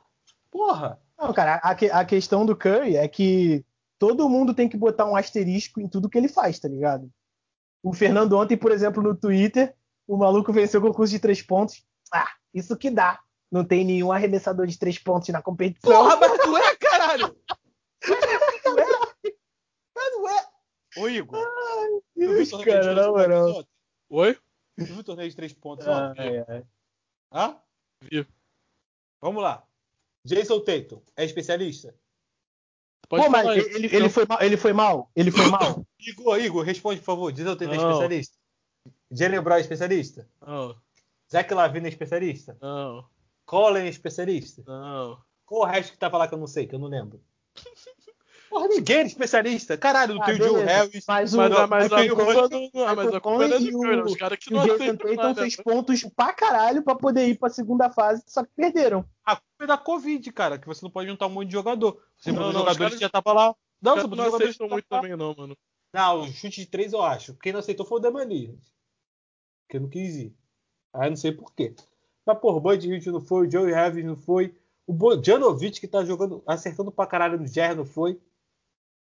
Porra. 0.51 0.99
Não, 1.17 1.31
cara, 1.31 1.61
a, 1.63 1.71
a 1.71 2.05
questão 2.05 2.45
do 2.45 2.55
Curry 2.55 2.97
é 2.97 3.07
que 3.07 3.63
todo 3.97 4.29
mundo 4.29 4.53
tem 4.53 4.67
que 4.67 4.75
botar 4.75 5.05
um 5.05 5.15
asterisco 5.15 5.79
em 5.79 5.87
tudo 5.87 6.09
que 6.09 6.17
ele 6.17 6.27
faz, 6.27 6.59
tá 6.59 6.67
ligado? 6.67 7.09
O 7.87 7.93
Fernando 7.93 8.33
ontem, 8.33 8.57
por 8.57 8.73
exemplo, 8.73 9.01
no 9.01 9.15
Twitter, 9.15 9.73
o 10.05 10.17
maluco 10.17 10.51
venceu 10.51 10.81
o 10.81 10.83
concurso 10.83 11.13
de 11.13 11.19
três 11.19 11.41
pontos. 11.41 11.87
Ah, 12.13 12.33
isso 12.53 12.75
que 12.75 12.91
dá. 12.91 13.21
Não 13.49 13.63
tem 13.63 13.85
nenhum 13.85 14.11
arremessador 14.11 14.67
de 14.67 14.77
três 14.77 14.99
pontos 14.99 15.29
na 15.29 15.41
competição. 15.41 15.89
Porra, 15.89 16.17
mas 16.17 16.37
tu 16.37 16.57
é, 16.57 16.75
caralho! 16.75 17.29
tu 18.01 18.13
é? 18.13 19.33
Mas 19.95 20.11
não 20.11 20.27
é. 20.27 20.47
Ô, 20.97 21.07
Igor. 21.07 21.39
Ai, 21.39 22.01
Deus, 22.13 22.51
cara, 22.61 22.93
na 22.93 23.07
moral. 23.07 23.65
Oi? 24.09 24.37
Tu 24.77 24.83
viu 24.83 24.97
o 24.97 25.03
torneio 25.05 25.29
de 25.29 25.35
três 25.37 25.53
pontos 25.53 25.87
ah, 25.87 26.13
É, 26.17 26.45
é. 26.57 26.63
Hã? 27.31 27.55
Vi. 28.01 28.27
Vamos 29.21 29.41
lá. 29.41 29.65
Jason 30.25 30.59
Tatum 30.59 31.01
é 31.15 31.23
especialista? 31.23 31.95
Pode 33.09 33.23
Pô, 33.23 33.29
mas 33.29 33.65
ele, 33.65 33.87
ele, 33.95 34.09
foi 34.09 34.25
mal, 34.25 34.41
ele 34.41 34.57
foi 34.57 34.73
mal? 34.73 35.11
Ele 35.15 35.31
foi 35.31 35.47
mal? 35.47 35.85
Igor, 36.05 36.39
Igor, 36.39 36.65
responde, 36.65 36.99
por 36.99 37.05
favor. 37.05 37.31
Jason 37.31 37.55
Tatum 37.55 37.71
é 37.71 37.77
especialista? 37.77 38.37
Jalen 39.09 39.41
Brown 39.41 39.57
é 39.57 39.61
especialista? 39.61 40.29
Não. 40.45 40.75
Zach 41.31 41.53
Lavine 41.53 41.85
é 41.85 41.89
especialista? 41.89 42.57
Não. 42.61 43.05
Colin 43.45 43.81
é 43.81 43.87
especialista? 43.87 44.61
Não. 44.67 45.17
Qual 45.45 45.61
o 45.61 45.65
resto 45.65 45.93
que 45.93 45.97
tava 45.97 46.17
lá 46.17 46.27
que 46.27 46.33
eu 46.33 46.37
não 46.37 46.47
sei, 46.47 46.67
que 46.67 46.75
eu 46.75 46.79
não 46.79 46.87
lembro? 46.87 47.21
Porra, 48.49 48.67
ninguém 48.67 48.97
é 48.97 49.03
especialista. 49.03 49.77
Caralho, 49.77 50.15
não 50.15 50.21
ah, 50.21 50.25
tem 50.25 50.35
o 50.35 50.37
Joe 50.37 50.63
Harris. 50.63 51.05
Mas 51.07 51.33
o, 51.33 51.37
mas, 51.37 51.49
mas, 51.51 51.67
mas 51.69 51.91
a 51.91 52.09
culpa 52.09 52.49
não, 52.49 52.95
mas 52.95 53.13
a 53.13 53.19
culpa 53.19 53.45
é 53.45 53.59
do 53.59 53.71
Curry, 53.71 54.01
os 54.01 54.15
caras 54.15 54.39
que 54.39 54.53
não 54.53 54.61
aceitam. 54.61 55.11
O 55.11 55.15
Jason 55.15 55.35
fez 55.35 55.55
pontos 55.57 56.03
pra 56.15 56.33
caralho 56.33 56.83
pra 56.83 56.95
poder 56.95 57.27
ir 57.27 57.37
pra 57.37 57.49
segunda 57.49 57.89
fase, 57.89 58.23
só 58.27 58.43
que 58.43 58.49
perderam. 58.55 59.05
A 59.25 59.35
culpa 59.35 59.63
é 59.63 59.67
da 59.67 59.77
Covid, 59.77 60.31
cara, 60.31 60.57
que 60.57 60.67
você 60.67 60.83
não 60.83 60.91
pode 60.91 61.09
juntar 61.09 61.27
um 61.27 61.31
monte 61.31 61.47
de 61.47 61.53
jogador. 61.53 62.01
Você 62.17 62.31
não, 62.31 62.43
não, 62.43 62.59
jogadores 62.59 62.77
caras, 62.77 62.99
já 62.99 63.09
tava 63.09 63.33
lá. 63.33 63.55
Não, 63.81 63.95
você 63.95 64.15
não 64.15 64.35
aceitam 64.35 64.69
muito 64.69 64.87
também 64.87 65.15
não, 65.15 65.35
mano. 65.35 65.57
Não, 65.93 66.21
o 66.21 66.27
chute 66.27 66.61
de 66.61 66.67
três 66.67 66.93
eu 66.93 67.01
acho. 67.01 67.35
Quem 67.35 67.51
não 67.51 67.59
aceitou 67.59 67.85
foi 67.85 67.99
o 67.99 68.01
Demani. 68.01 68.57
Porque 69.65 69.79
não 69.79 69.89
quis 69.89 70.15
ir. 70.15 70.35
Aí 70.93 71.09
não 71.09 71.17
sei 71.17 71.31
porquê. 71.31 71.75
Mas, 72.25 72.39
porra, 72.39 72.57
o 72.57 72.61
Bud 72.61 73.11
não 73.11 73.21
foi, 73.21 73.47
o 73.47 73.51
Joey 73.51 73.73
Harris 73.73 74.05
não 74.05 74.15
foi. 74.15 74.55
O 74.85 74.93
Bojanovic, 74.93 75.79
que 75.79 75.87
tá 75.87 76.03
jogando, 76.03 76.41
acertando 76.47 76.91
pra 76.91 77.05
caralho 77.05 77.37
no 77.39 77.45
Jerry, 77.45 77.75
não 77.75 77.85
foi. 77.85 78.19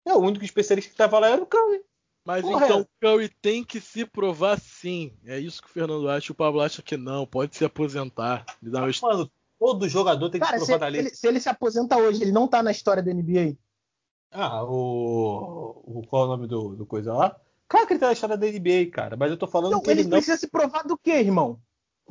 É 0.06 0.14
o 0.14 0.20
único 0.20 0.43
especialista 0.43 0.91
que 0.91 0.97
tava 0.97 1.20
lá 1.20 1.30
era 1.30 1.41
o 1.41 1.45
Curry. 1.45 1.82
Mas 2.26 2.41
Porra, 2.43 2.66
então 2.66 2.82
o 2.82 2.88
Curry 2.99 3.30
tem 3.41 3.64
que 3.64 3.80
se 3.80 4.06
provar 4.06 4.60
sim. 4.60 5.18
É 5.26 5.39
isso 5.39 5.62
que 5.62 5.70
o 5.70 5.72
Fernando 5.72 6.08
acha. 6.10 6.32
O 6.32 6.36
Pablo 6.36 6.62
acha 6.62 6.82
que 6.82 6.97
não. 6.97 7.26
Pode 7.26 7.56
se 7.56 7.66
aposentar. 7.66 8.45
Ele 8.62 8.72
dá 8.72 8.84
uma... 8.84 8.91
Mano, 9.02 9.32
todo 9.60 9.89
jogador 9.89 10.30
tem 10.30 10.39
que 10.39 10.45
Cara, 10.45 10.60
se 10.60 10.66
provar 10.66 10.91
se, 10.91 10.97
ele, 10.97 11.10
se 11.10 11.28
ele 11.28 11.39
se 11.39 11.49
aposenta 11.49 11.97
hoje, 11.97 12.22
ele 12.22 12.32
não 12.32 12.47
tá 12.47 12.62
na 12.62 12.72
história 12.72 13.02
da 13.02 13.14
NBA. 13.14 13.58
Ah, 14.32 14.64
o. 14.64 15.84
o 15.86 16.08
qual 16.08 16.24
é 16.24 16.26
o 16.26 16.30
nome 16.30 16.47
do, 16.47 16.76
do 16.76 16.86
coisa 16.86 17.14
lá? 17.14 17.36
Claro 17.68 17.86
que 17.86 17.93
ele 17.93 17.99
tá 17.99 18.08
na 18.08 18.14
história 18.14 18.38
da 18.38 18.47
NBA, 18.47 18.91
cara. 18.91 19.18
Mas 19.18 19.32
eu 19.32 19.38
tô 19.38 19.47
falando 19.47 19.74
não, 19.74 19.82
que 19.82 19.89
ele, 19.89 20.02
ele 20.02 20.10
não. 20.10 20.18
precisa 20.18 20.38
se 20.38 20.47
provar 20.47 20.84
do 20.84 20.97
quê, 20.97 21.12
irmão? 21.12 21.60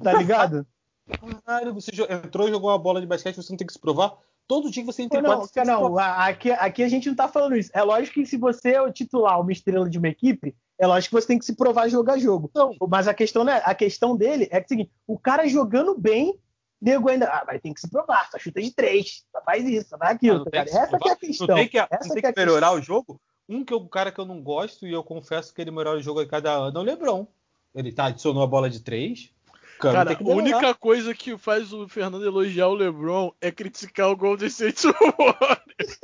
Tá 0.03 0.13
ligado? 0.13 0.67
Caralho, 1.45 1.75
você 1.75 1.91
entrou 2.25 2.49
e 2.49 2.51
jogou 2.51 2.71
uma 2.71 2.79
bola 2.79 3.01
de 3.01 3.07
basquete, 3.07 3.37
você 3.37 3.53
não 3.53 3.57
tem 3.57 3.67
que 3.67 3.73
se 3.73 3.79
provar? 3.79 4.17
Todo 4.51 4.69
dia 4.69 4.85
você 4.85 5.03
entra 5.03 5.23
não, 5.23 5.47
não, 5.65 5.81
não 5.91 5.99
aqui, 5.99 6.51
aqui 6.51 6.83
a 6.83 6.89
gente 6.89 7.09
não 7.09 7.15
tá 7.15 7.29
falando 7.29 7.57
isso. 7.57 7.71
É 7.73 7.85
lógico 7.85 8.15
que 8.15 8.27
se 8.27 8.37
você 8.37 8.73
é 8.73 8.83
o 8.83 8.93
titular, 8.93 9.41
uma 9.41 9.53
estrela 9.53 9.89
de 9.89 9.97
uma 9.97 10.09
equipe, 10.09 10.57
é 10.77 10.89
lógico 10.89 11.15
que 11.15 11.23
você 11.23 11.29
tem 11.29 11.39
que 11.39 11.45
se 11.45 11.55
provar 11.55 11.89
jogo 11.89 12.11
a 12.11 12.19
jogo. 12.19 12.51
Não. 12.53 12.75
Mas 12.89 13.07
a 13.07 13.15
questão, 13.15 13.45
né, 13.45 13.63
a 13.65 13.77
questão 13.77 14.17
dele 14.17 14.49
é 14.51 14.61
que 14.61 14.65
é 14.65 14.67
o 14.67 14.69
seguinte, 14.69 14.91
o 15.07 15.17
cara 15.17 15.47
jogando 15.47 15.97
bem, 15.97 16.37
nego 16.83 17.09
ainda, 17.09 17.27
ah, 17.27 17.45
mas 17.47 17.61
tem 17.61 17.73
que 17.73 17.81
se 17.81 17.89
provar, 17.89 18.29
só 18.29 18.41
chuta 18.41 18.61
de 18.61 18.75
três, 18.75 19.23
só 19.31 19.41
faz 19.41 19.65
isso, 19.65 19.91
só 19.91 19.97
faz 19.97 20.17
aquilo. 20.17 20.45
Tá 20.45 20.59
Essa 20.59 20.79
é 20.81 21.11
a 21.11 21.17
questão. 21.17 21.47
Não 21.47 21.55
tem 21.55 21.69
que, 21.69 21.79
Essa 21.79 22.09
não 22.09 22.15
tem 22.15 22.23
que, 22.25 22.33
que 22.33 22.41
melhorar 22.41 22.73
o 22.73 22.83
jogo. 22.83 23.21
Um 23.49 23.65
que 23.65 23.73
é 23.73 23.77
o 23.77 23.89
cara 23.89 24.11
que 24.11 24.19
eu 24.19 24.27
não 24.27 24.43
gosto, 24.43 24.85
e 24.85 24.93
eu 24.93 25.05
confesso 25.05 25.55
que 25.55 25.61
ele 25.61 25.71
melhora 25.71 25.99
o 25.99 26.03
jogo 26.03 26.19
a 26.19 26.27
cada 26.27 26.51
ano, 26.51 26.77
é 26.77 26.81
o 26.81 26.85
Lebron. 26.85 27.25
Ele 27.73 27.93
tá, 27.93 28.07
adicionou 28.07 28.43
a 28.43 28.49
bola 28.49 28.69
de 28.69 28.81
três, 28.81 29.33
Cara, 29.81 30.13
a 30.13 30.23
única 30.23 30.75
coisa 30.75 31.15
que 31.15 31.39
faz 31.39 31.73
o 31.73 31.89
Fernando 31.89 32.25
elogiar 32.25 32.69
o 32.69 32.75
LeBron 32.75 33.33
é 33.41 33.51
criticar 33.51 34.11
o 34.11 34.17
Golden 34.17 34.49
State 34.49 34.87
Warriors. 34.87 35.99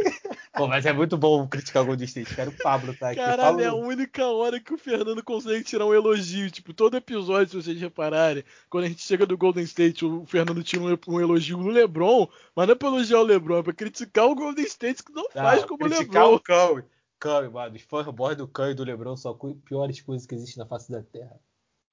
Pô, 0.54 0.66
mas 0.66 0.86
é 0.86 0.92
muito 0.92 1.18
bom 1.18 1.46
criticar 1.46 1.82
o 1.82 1.86
Golden 1.86 2.06
State. 2.06 2.34
Quero 2.34 2.50
o 2.50 2.56
Pablo 2.56 2.94
tá 2.94 3.10
aqui. 3.10 3.16
Caralho, 3.16 3.60
é 3.60 3.66
a 3.66 3.74
única 3.74 4.26
hora 4.26 4.58
que 4.58 4.72
o 4.72 4.78
Fernando 4.78 5.22
consegue 5.22 5.62
tirar 5.62 5.84
um 5.84 5.92
elogio. 5.92 6.50
Tipo, 6.50 6.72
todo 6.72 6.96
episódio, 6.96 7.48
se 7.50 7.62
vocês 7.62 7.78
repararem, 7.78 8.42
quando 8.70 8.84
a 8.84 8.88
gente 8.88 9.02
chega 9.02 9.26
do 9.26 9.36
Golden 9.36 9.64
State, 9.64 10.06
o 10.06 10.24
Fernando 10.24 10.64
tira 10.64 10.82
um, 10.82 11.20
elogio 11.20 11.58
no 11.58 11.68
LeBron, 11.68 12.26
mas 12.54 12.66
não 12.66 12.72
é 12.72 12.76
pra 12.76 12.88
elogiar 12.88 13.20
o 13.20 13.24
LeBron, 13.24 13.58
é 13.58 13.62
pra 13.62 13.74
criticar 13.74 14.24
o 14.24 14.34
Golden 14.34 14.64
State 14.64 15.02
que 15.02 15.12
não, 15.12 15.24
não 15.24 15.30
faz 15.30 15.62
como 15.66 15.84
o 15.84 15.88
LeBron. 15.88 15.98
Criticar 15.98 16.30
o 16.30 16.40
Curry. 16.40 16.84
Curry, 17.18 17.50
mano. 17.50 17.76
Os 17.76 17.82
fanboys 17.82 18.36
do 18.38 18.48
Curry 18.48 18.70
e 18.70 18.74
do 18.74 18.84
LeBron 18.84 19.16
são 19.16 19.32
as 19.32 19.56
piores 19.62 20.00
coisas 20.00 20.26
que 20.26 20.34
existem 20.34 20.62
na 20.62 20.68
face 20.68 20.90
da 20.90 21.02
Terra. 21.02 21.38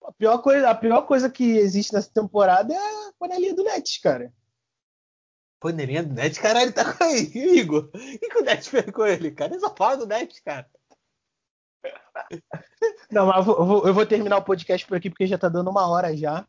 A 0.03 0.11
pior, 0.11 0.37
coisa, 0.39 0.69
a 0.69 0.75
pior 0.75 1.01
coisa 1.03 1.29
que 1.29 1.57
existe 1.57 1.93
nessa 1.93 2.11
temporada 2.11 2.73
é 2.73 2.77
a 2.77 3.13
panelinha 3.17 3.55
do 3.55 3.63
Nets, 3.63 3.97
cara. 3.99 4.33
Panelinha 5.59 6.03
do 6.03 6.13
Nets? 6.13 6.37
Caralho, 6.39 6.73
tá 6.73 6.93
com 6.93 7.03
aí, 7.03 7.31
Igor. 7.33 7.85
O 7.85 7.89
que, 7.91 8.37
o 8.37 8.43
Nets 8.43 8.67
fez 8.67 8.85
com 8.91 9.05
ele, 9.05 9.31
cara? 9.31 9.53
Ele 9.53 9.61
só 9.61 9.73
fala 9.73 9.97
do 9.97 10.05
Nets, 10.05 10.39
cara. 10.41 10.69
Não, 13.09 13.25
mas 13.27 13.47
eu 13.47 13.65
vou, 13.65 13.87
eu 13.87 13.93
vou, 13.93 14.05
terminar 14.05 14.37
o 14.37 14.43
podcast 14.43 14.85
por 14.85 14.97
aqui 14.97 15.09
porque 15.09 15.25
já 15.25 15.37
tá 15.37 15.47
dando 15.47 15.69
uma 15.69 15.87
hora 15.87 16.15
já. 16.15 16.45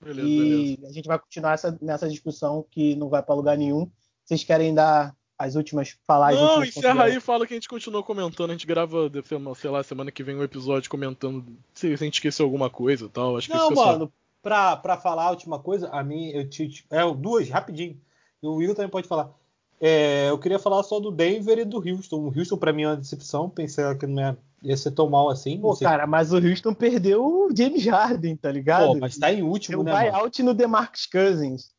Beleza, 0.00 0.28
e 0.28 0.76
beleza. 0.76 0.86
a 0.86 0.92
gente 0.92 1.06
vai 1.06 1.18
continuar 1.18 1.54
essa, 1.54 1.78
nessa 1.80 2.08
discussão 2.08 2.66
que 2.70 2.94
não 2.96 3.08
vai 3.08 3.22
para 3.22 3.34
lugar 3.34 3.56
nenhum. 3.56 3.90
Vocês 4.24 4.44
querem 4.44 4.74
dar 4.74 5.14
as 5.38 5.54
últimas 5.56 5.96
falar 6.06 6.32
Não, 6.32 6.56
últimas 6.56 6.76
encerra 6.76 7.04
aí 7.04 7.16
e 7.16 7.20
fala 7.20 7.46
que 7.46 7.54
a 7.54 7.56
gente 7.56 7.68
continua 7.68 8.02
comentando. 8.02 8.50
A 8.50 8.52
gente 8.52 8.66
grava, 8.66 9.10
sei 9.56 9.70
lá, 9.70 9.82
semana 9.82 10.10
que 10.10 10.22
vem 10.22 10.36
um 10.36 10.42
episódio 10.42 10.90
comentando 10.90 11.44
se 11.72 11.92
a 11.92 11.96
gente 11.96 12.14
esqueceu 12.14 12.46
alguma 12.46 12.70
coisa 12.70 13.06
e 13.06 13.08
tal. 13.08 13.36
Acho 13.36 13.48
que 13.48 13.56
Não, 13.56 13.70
mano, 13.70 14.12
pra, 14.42 14.76
pra 14.76 14.96
falar 14.96 15.24
a 15.24 15.30
última 15.30 15.58
coisa, 15.58 15.88
a 15.88 16.02
mim, 16.02 16.30
eu 16.30 16.48
te. 16.48 16.84
É, 16.90 17.00
duas, 17.14 17.48
rapidinho. 17.48 18.00
O 18.42 18.56
Will 18.56 18.74
também 18.74 18.90
pode 18.90 19.08
falar. 19.08 19.30
É, 19.80 20.30
eu 20.30 20.38
queria 20.38 20.58
falar 20.58 20.82
só 20.82 21.00
do 21.00 21.10
Denver 21.10 21.58
e 21.58 21.64
do 21.64 21.78
Houston. 21.78 22.16
O 22.16 22.38
Houston, 22.38 22.56
pra 22.56 22.72
mim, 22.72 22.82
é 22.82 22.88
uma 22.88 22.96
decepção. 22.96 23.50
Pensei 23.50 23.84
que 23.96 24.06
não 24.06 24.22
ia, 24.22 24.38
ia 24.62 24.76
ser 24.76 24.92
tão 24.92 25.10
mal 25.10 25.30
assim. 25.30 25.58
Pô, 25.60 25.76
cara, 25.76 26.06
mas 26.06 26.32
o 26.32 26.36
Houston 26.36 26.72
perdeu 26.72 27.24
o 27.24 27.48
James 27.56 27.84
Harden, 27.86 28.36
tá 28.36 28.52
ligado? 28.52 28.86
Pô, 28.86 28.94
mas 28.96 29.18
tá 29.18 29.32
em 29.32 29.42
último, 29.42 29.82
Deu 29.82 29.92
né? 29.92 30.10
out 30.10 30.42
no 30.42 30.54
DeMarcus 30.54 31.06
Cousins. 31.06 31.73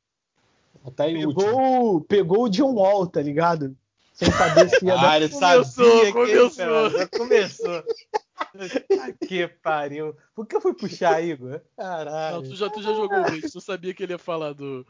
Tá 0.91 1.09
em 1.09 1.27
pegou, 1.27 2.01
pegou 2.01 2.43
o 2.43 2.49
John 2.49 2.73
Wall, 2.73 3.07
tá 3.07 3.21
ligado? 3.21 3.75
Sem 4.13 4.31
saber 4.31 4.69
se 4.69 4.85
ia 4.85 4.95
dar. 4.95 5.21
Ah, 5.21 5.29
começou, 5.29 6.13
começou. 6.13 6.89
já 6.89 7.07
começou. 7.07 7.83
que 9.27 9.47
pariu. 9.47 10.15
Por 10.33 10.45
que 10.45 10.55
eu 10.55 10.61
fui 10.61 10.73
puxar, 10.73 11.21
Igor? 11.23 11.61
Caralho. 11.75 12.37
Não, 12.37 12.43
tu 12.43 12.55
já, 12.55 12.69
tu 12.69 12.81
já 12.81 12.93
jogou 12.93 13.19
o 13.19 13.25
vídeo, 13.25 13.51
tu 13.51 13.59
sabia 13.59 13.93
que 13.93 14.03
ele 14.03 14.13
ia 14.13 14.17
falar 14.17 14.53
do, 14.53 14.85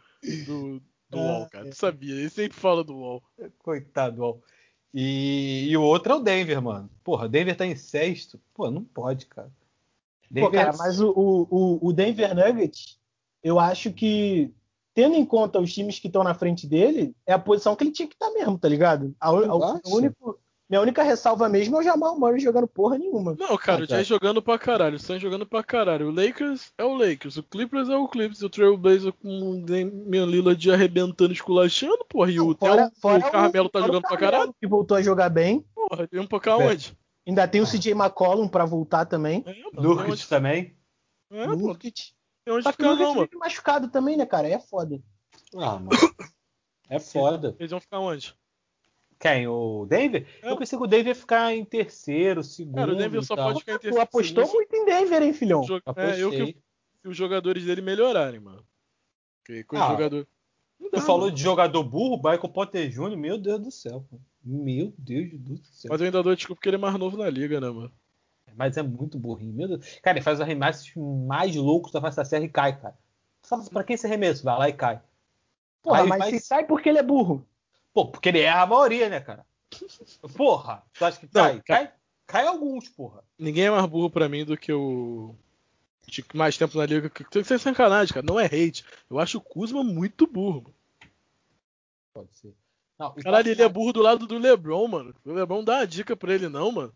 do, 0.45 0.79
do 1.09 1.19
ah, 1.19 1.21
Wall, 1.21 1.49
cara. 1.49 1.69
Tu 1.69 1.75
sabia, 1.75 2.13
ele 2.13 2.29
sempre 2.29 2.57
fala 2.57 2.83
do 2.83 2.97
Wall. 2.97 3.23
Coitado 3.59 4.15
do 4.15 4.21
Wall. 4.21 4.41
E, 4.93 5.67
e 5.69 5.75
o 5.75 5.81
outro 5.81 6.13
é 6.13 6.15
o 6.15 6.21
Denver, 6.21 6.61
mano. 6.61 6.89
Porra, 7.03 7.27
Denver 7.27 7.55
tá 7.55 7.65
em 7.65 7.75
sexto. 7.75 8.39
Pô, 8.53 8.69
não 8.69 8.83
pode, 8.83 9.25
cara. 9.25 9.51
Denver... 10.29 10.49
Pô, 10.51 10.55
cara, 10.55 10.77
mas 10.77 10.99
o, 10.99 11.11
o, 11.15 11.79
o 11.81 11.93
Denver 11.93 12.35
Nuggets, 12.35 12.99
eu 13.43 13.59
acho 13.59 13.91
que 13.91 14.53
tendo 14.95 15.13
em 15.13 15.25
conta 15.25 15.59
os 15.59 15.71
times 15.71 15.99
que 15.99 16.07
estão 16.07 16.23
na 16.23 16.33
frente 16.33 16.65
dele, 16.65 17.13
é 17.27 17.33
a 17.33 17.39
posição 17.39 17.75
que 17.75 17.83
ele 17.83 17.91
tinha 17.91 18.07
que 18.07 18.15
estar 18.15 18.27
tá 18.27 18.33
mesmo, 18.33 18.57
tá 18.57 18.67
ligado? 18.67 19.13
A, 19.19 19.29
a, 19.29 19.31
a 19.31 19.79
único, 19.85 20.39
minha 20.69 20.81
única 20.81 21.03
ressalva 21.03 21.47
mesmo 21.49 21.75
é 21.75 21.79
o 21.79 21.83
Jamal 21.83 22.17
Murray 22.17 22.39
jogando 22.39 22.65
porra 22.65 22.97
nenhuma. 22.97 23.35
Não, 23.37 23.55
cara, 23.57 23.83
o 23.83 23.85
Jay 23.85 24.05
jogando 24.05 24.41
pra 24.41 24.57
caralho, 24.57 24.95
o 24.95 24.99
Suns 24.99 25.21
jogando 25.21 25.45
pra 25.45 25.61
caralho. 25.61 26.07
O 26.07 26.11
Lakers 26.11 26.71
é 26.77 26.83
o 26.85 26.95
Lakers, 26.95 27.35
o 27.35 27.43
Clippers 27.43 27.89
é 27.89 27.95
o 27.95 28.07
Clippers, 28.07 28.41
o 28.41 28.49
Trailblazer 28.49 29.13
com 29.13 29.51
o 29.51 29.61
Damian 29.61 30.25
Lillard 30.25 30.71
arrebentando, 30.71 31.33
esculachando, 31.33 32.03
porra. 32.09 32.31
E 32.31 32.39
o, 32.39 32.55
fora, 32.55 32.89
fora 32.99 33.27
o 33.27 33.31
Carmelo 33.31 33.69
tá 33.69 33.81
jogando 33.81 34.01
pra 34.03 34.17
caralho. 34.17 34.55
Que 34.59 34.65
voltou 34.65 34.95
a 34.95 35.01
jogar 35.01 35.29
bem. 35.29 35.63
Porra, 35.75 36.07
tem 36.07 36.19
um 36.19 36.27
pouco 36.27 36.49
aonde? 36.49 36.97
Ainda 37.27 37.47
tem 37.47 37.59
o 37.59 37.65
CJ 37.65 37.91
McCollum 37.91 38.47
pra 38.47 38.65
voltar 38.65 39.05
também. 39.05 39.43
É, 39.45 39.55
Nurkic 39.73 40.27
também. 40.27 40.73
É, 41.31 41.45
Nurkic. 41.47 42.13
Tem 42.45 42.53
onde 42.53 42.63
Só 42.63 42.71
que 42.71 42.77
ficar, 42.77 42.95
não, 42.95 43.15
mano. 43.15 43.29
machucado 43.33 43.89
também, 43.89 44.15
né, 44.15 44.25
cara? 44.25 44.47
É 44.47 44.59
foda. 44.59 45.01
Ah, 45.55 45.79
mano. 45.79 45.89
É 46.87 46.99
foda. 46.99 47.55
Eles 47.57 47.71
vão 47.71 47.79
ficar 47.79 47.99
onde? 47.99 48.35
Quem? 49.19 49.47
O 49.47 49.87
Denver? 49.87 50.27
É. 50.43 50.51
Eu 50.51 50.55
pensei 50.55 50.77
que 50.77 50.85
o 50.85 50.87
Denver 50.87 51.07
ia 51.07 51.15
ficar 51.15 51.51
em 51.51 51.65
terceiro, 51.65 52.43
segundo. 52.43 52.75
Cara, 52.75 52.93
o 52.93 52.95
Denver 52.95 53.23
só 53.23 53.35
pode 53.35 53.61
ficar 53.61 53.71
em 53.71 53.79
terceiro. 53.79 53.95
Tu 53.95 54.01
apostou 54.01 54.45
segundo. 54.45 54.55
muito 54.55 54.75
em 54.75 54.85
Denver, 54.85 55.23
hein, 55.23 55.33
filhão? 55.33 55.63
Jo 55.63 55.81
é, 55.95 56.21
eu 56.21 56.29
que 56.29 56.55
os 57.03 57.17
jogadores 57.17 57.65
dele 57.65 57.81
melhorarem, 57.81 58.39
mano. 58.39 58.63
Porque 59.39 59.63
com 59.63 59.77
ah, 59.77 59.89
jogador. 59.89 60.27
Tu 60.93 61.01
falou 61.01 61.21
mano. 61.21 61.35
de 61.35 61.41
jogador 61.41 61.83
burro, 61.83 62.17
Michael 62.17 62.49
Potter 62.49 62.87
Jr., 62.87 63.17
meu 63.17 63.39
Deus 63.39 63.59
do 63.59 63.71
céu. 63.71 64.05
Meu 64.43 64.93
Deus 64.95 65.39
do 65.39 65.57
céu. 65.57 65.89
Mas 65.89 66.01
eu 66.01 66.05
ainda 66.05 66.21
dou 66.21 66.35
desculpa 66.35 66.59
porque 66.59 66.69
ele 66.69 66.75
é 66.75 66.79
mais 66.79 66.95
novo 66.99 67.17
na 67.17 67.27
liga, 67.27 67.59
né, 67.59 67.67
mano? 67.67 67.91
Mas 68.55 68.77
é 68.77 68.83
muito 68.83 69.17
burrinho, 69.17 69.53
meu 69.53 69.67
Deus. 69.67 69.99
Cara, 70.01 70.17
ele 70.17 70.23
faz 70.23 70.37
os 70.37 70.41
arremessos 70.41 70.91
mais 70.95 71.55
loucos 71.55 71.91
da 71.91 72.01
face 72.01 72.17
da 72.17 72.25
serra 72.25 72.45
e 72.45 72.49
cai, 72.49 72.79
cara. 72.79 72.97
Fala, 73.43 73.63
pra 73.65 73.83
que 73.83 73.93
esse 73.93 74.05
arremesso? 74.07 74.43
Vai 74.43 74.57
lá 74.57 74.69
e 74.69 74.73
cai. 74.73 75.01
Porra, 75.81 76.01
Aí 76.01 76.07
mas 76.07 76.19
faz... 76.19 76.29
se 76.31 76.39
sai 76.47 76.65
porque 76.65 76.89
ele 76.89 76.97
é 76.97 77.03
burro. 77.03 77.45
Pô, 77.93 78.07
porque 78.07 78.29
ele 78.29 78.39
erra 78.39 78.63
a 78.63 78.67
maioria, 78.67 79.09
né, 79.09 79.19
cara? 79.19 79.45
Porra, 80.35 80.83
tu 80.93 81.05
acha 81.05 81.19
que 81.19 81.25
Não, 81.33 81.43
cai? 81.43 81.61
cai? 81.61 81.91
Cai 82.27 82.47
alguns, 82.47 82.89
porra. 82.89 83.23
Ninguém 83.37 83.65
é 83.65 83.69
mais 83.71 83.85
burro 83.85 84.09
pra 84.09 84.27
mim 84.27 84.43
do 84.43 84.57
que 84.57 84.73
o. 84.73 85.35
de 86.07 86.25
mais 86.33 86.57
tempo 86.57 86.77
na 86.77 86.85
liga. 86.85 87.09
Tem 87.09 87.41
que 87.41 87.47
ser 87.47 87.59
sacanagem, 87.59 88.13
cara. 88.13 88.25
Não 88.25 88.39
é 88.39 88.45
hate. 88.45 88.83
Eu 89.09 89.19
acho 89.19 89.37
o 89.37 89.41
Kuzma 89.41 89.83
muito 89.83 90.25
burro. 90.25 90.63
mano. 90.63 90.75
Pode 92.13 92.35
ser. 92.35 92.53
Não, 92.97 93.13
Caralho, 93.13 93.43
pra 93.43 93.51
ele 93.51 93.61
é 93.61 93.69
burro 93.69 93.93
do 93.93 94.01
lado 94.01 94.25
do 94.25 94.37
Lebron, 94.37 94.87
mano. 94.87 95.13
O 95.25 95.33
Lebron 95.33 95.63
dá 95.63 95.75
uma 95.79 95.87
dica 95.87 96.15
pra 96.15 96.33
ele, 96.33 96.47
não, 96.49 96.71
mano. 96.71 96.93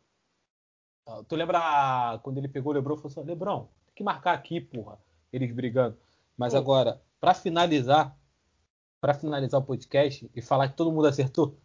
Tu 1.27 1.35
lembra 1.35 2.19
quando 2.23 2.37
ele 2.37 2.47
pegou 2.47 2.71
o 2.71 2.75
Lebron 2.75 2.95
e 2.95 2.97
falou 2.97 3.11
assim: 3.11 3.23
Lebron, 3.23 3.61
tem 3.87 3.95
que 3.95 4.03
marcar 4.03 4.33
aqui, 4.33 4.59
porra. 4.61 4.97
Eles 5.31 5.53
brigando. 5.53 5.97
Mas 6.37 6.53
Pô. 6.53 6.59
agora, 6.59 7.01
pra 7.19 7.33
finalizar, 7.33 8.15
pra 9.01 9.13
finalizar 9.13 9.59
o 9.59 9.63
podcast 9.63 10.29
e 10.35 10.41
falar 10.41 10.69
que 10.69 10.75
todo 10.77 10.91
mundo 10.91 11.07
acertou, 11.07 11.57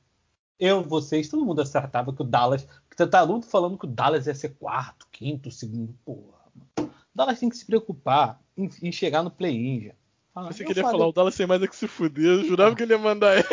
eu, 0.59 0.83
vocês, 0.83 1.29
todo 1.29 1.45
mundo 1.45 1.61
acertava 1.63 2.13
que 2.13 2.23
o 2.23 2.25
Dallas. 2.25 2.67
Porque 2.89 3.07
tá 3.07 3.27
mundo 3.27 3.47
falando 3.47 3.79
que 3.79 3.87
o 3.87 3.89
Dallas 3.89 4.27
ia 4.27 4.35
ser 4.35 4.51
quarto, 4.57 5.07
quinto, 5.11 5.51
segundo. 5.51 5.95
Porra, 6.05 6.39
mano. 6.55 6.91
O 6.91 7.17
Dallas 7.17 7.39
tem 7.41 7.49
que 7.49 7.57
se 7.57 7.65
preocupar 7.67 8.41
em, 8.57 8.69
em 8.83 8.93
chegar 8.93 9.23
no 9.23 9.31
play-in 9.31 9.81
já. 9.87 9.93
Ah, 10.35 10.47
Você 10.53 10.65
queria 10.65 10.83
falei- 10.83 10.99
falar 10.99 11.09
o 11.09 11.13
Dallas 11.13 11.35
sem 11.35 11.47
mais 11.47 11.63
é 11.63 11.67
que 11.69 11.77
se 11.77 11.87
fuder. 11.87 12.25
Eu 12.25 12.45
jurava 12.45 12.75
que 12.75 12.83
ele 12.83 12.93
ia 12.93 12.99
mandar 12.99 13.37
ela. 13.37 13.45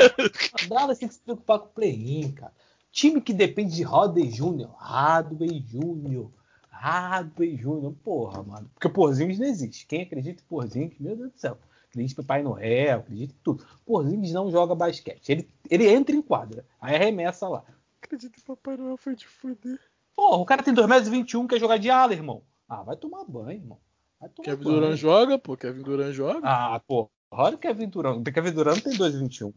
O 0.65 0.67
Dallas 0.69 0.97
tem 0.97 1.07
que 1.07 1.13
se 1.13 1.21
preocupar 1.21 1.59
com 1.59 1.65
o 1.67 1.69
play-in, 1.69 2.31
cara. 2.31 2.51
Time 2.91 3.21
que 3.21 3.33
depende 3.33 3.75
de 3.75 3.83
Rodney 3.83 4.27
Jr. 4.27 4.69
Radway 4.77 5.59
Jr. 5.61 6.27
Radway 6.69 7.55
Jr. 7.55 7.93
Porra, 8.03 8.43
mano. 8.43 8.69
Porque 8.73 8.87
o 8.87 8.91
Porzingis 8.91 9.39
não 9.39 9.47
existe. 9.47 9.85
Quem 9.85 10.01
acredita 10.01 10.41
em 10.41 10.45
Porzingis, 10.45 10.99
meu 10.99 11.15
Deus 11.15 11.31
do 11.31 11.39
céu. 11.39 11.57
Acredita 11.89 12.21
em 12.21 12.23
Papai 12.23 12.43
Noel, 12.43 12.99
acredita 12.99 13.33
em 13.33 13.43
tudo. 13.43 13.65
Porzingis 13.85 14.33
não 14.33 14.51
joga 14.51 14.75
basquete. 14.75 15.29
Ele, 15.29 15.49
ele 15.69 15.87
entra 15.87 16.15
em 16.15 16.21
quadra, 16.21 16.65
aí 16.81 16.95
arremessa 16.95 17.47
lá. 17.47 17.63
Acredito 18.01 18.33
que 18.33 18.41
Papai 18.41 18.75
Noel 18.75 18.97
foi 18.97 19.15
te 19.15 19.27
fuder. 19.27 19.79
Porra, 20.15 20.37
o 20.37 20.45
cara 20.45 20.63
tem 20.63 20.73
2,21m, 20.73 21.47
quer 21.47 21.59
jogar 21.59 21.77
de 21.77 21.89
ala, 21.89 22.13
irmão. 22.13 22.41
Ah, 22.67 22.83
vai 22.83 22.95
tomar 22.97 23.23
banho, 23.25 23.51
irmão. 23.51 23.77
Vai 24.19 24.29
tomar 24.29 24.45
Kevin 24.45 24.63
banho. 24.63 24.75
Durant 24.75 24.97
joga, 24.97 25.39
pô. 25.39 25.55
Kevin 25.55 25.81
Durant 25.81 26.13
joga. 26.13 26.41
Ah, 26.43 26.81
pô. 26.85 27.09
Olha 27.29 27.55
o 27.55 27.59
Kevin 27.59 27.87
Durant. 27.87 28.19
O 28.19 28.23
Kevin 28.33 28.51
Durant 28.51 28.81
tem 28.81 28.93
2,21. 28.93 29.53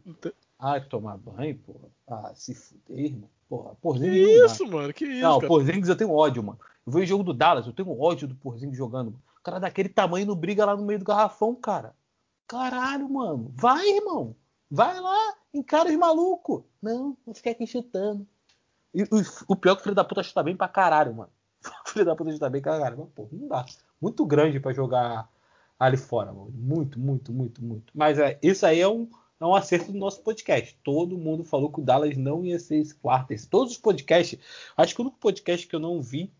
Ah, 0.57 0.79
tomar 0.79 1.17
banho, 1.17 1.57
porra. 1.59 1.89
Ah, 2.07 2.31
se 2.35 2.53
fuder, 2.55 2.97
irmão. 3.05 3.29
Porra, 3.49 3.75
Que 3.75 3.81
Porzingis 3.81 4.27
não 4.27 4.39
dá. 4.39 4.45
isso, 4.45 4.67
mano? 4.67 4.93
Que 4.93 5.05
isso, 5.05 5.21
Não, 5.21 5.35
cara? 5.39 5.47
Porzingis 5.47 5.89
eu 5.89 5.95
tenho 5.95 6.11
ódio, 6.11 6.41
mano. 6.43 6.59
Eu 6.85 6.91
vejo 6.93 7.03
o 7.05 7.07
jogo 7.17 7.23
do 7.23 7.33
Dallas, 7.33 7.67
eu 7.67 7.73
tenho 7.73 7.99
ódio 7.99 8.27
do 8.27 8.35
Porzingis 8.35 8.77
jogando. 8.77 9.11
mano. 9.11 9.23
O 9.39 9.43
cara 9.43 9.59
daquele 9.59 9.89
tamanho 9.89 10.25
não 10.25 10.35
briga 10.35 10.65
lá 10.65 10.75
no 10.75 10.83
meio 10.85 10.99
do 10.99 11.05
garrafão, 11.05 11.53
cara. 11.53 11.93
Caralho, 12.47 13.07
mano. 13.09 13.51
Vai, 13.55 13.87
irmão. 13.87 14.35
Vai 14.69 14.99
lá, 14.99 15.35
encara 15.53 15.89
os 15.89 15.95
malucos. 15.95 16.63
Não, 16.81 17.15
vou 17.25 17.35
ficar 17.35 17.51
aqui 17.51 17.67
chutando. 17.67 18.25
E 18.93 19.03
o, 19.03 19.07
o 19.49 19.55
pior 19.55 19.73
é 19.73 19.75
que 19.75 19.81
o 19.81 19.83
filho 19.83 19.95
da 19.95 20.03
puta 20.03 20.23
chuta 20.23 20.41
bem 20.41 20.55
pra 20.55 20.67
caralho, 20.67 21.13
mano. 21.13 21.29
O 21.85 21.89
filho 21.89 22.05
da 22.05 22.15
puta 22.15 22.31
chuta 22.31 22.49
bem 22.49 22.61
pra 22.61 22.71
caralho. 22.73 22.97
Mas, 22.97 23.09
pô, 23.13 23.27
não 23.31 23.47
dá. 23.47 23.65
Muito 24.01 24.25
grande 24.25 24.59
pra 24.59 24.73
jogar 24.73 25.29
ali 25.79 25.97
fora, 25.97 26.31
mano. 26.33 26.51
Muito, 26.53 26.99
muito, 26.99 27.31
muito, 27.31 27.63
muito. 27.63 27.91
Mas 27.95 28.17
é, 28.19 28.39
isso 28.41 28.65
aí 28.65 28.79
é 28.79 28.87
um, 28.87 29.07
é 29.39 29.45
um 29.45 29.55
acerto 29.55 29.91
do 29.91 29.97
nosso 29.97 30.21
podcast. 30.21 30.77
Todo 30.83 31.17
mundo 31.17 31.43
falou 31.43 31.71
que 31.71 31.79
o 31.79 31.83
Dallas 31.83 32.15
não 32.15 32.45
ia 32.45 32.59
ser 32.59 32.77
esse 32.77 32.95
quarto. 32.95 33.33
Todos 33.49 33.73
os 33.73 33.77
podcasts. 33.77 34.39
Acho 34.77 34.95
que 34.95 35.01
o 35.01 35.03
único 35.03 35.19
podcast 35.19 35.67
que 35.67 35.75
eu 35.75 35.79
não 35.79 36.01
vi 36.01 36.31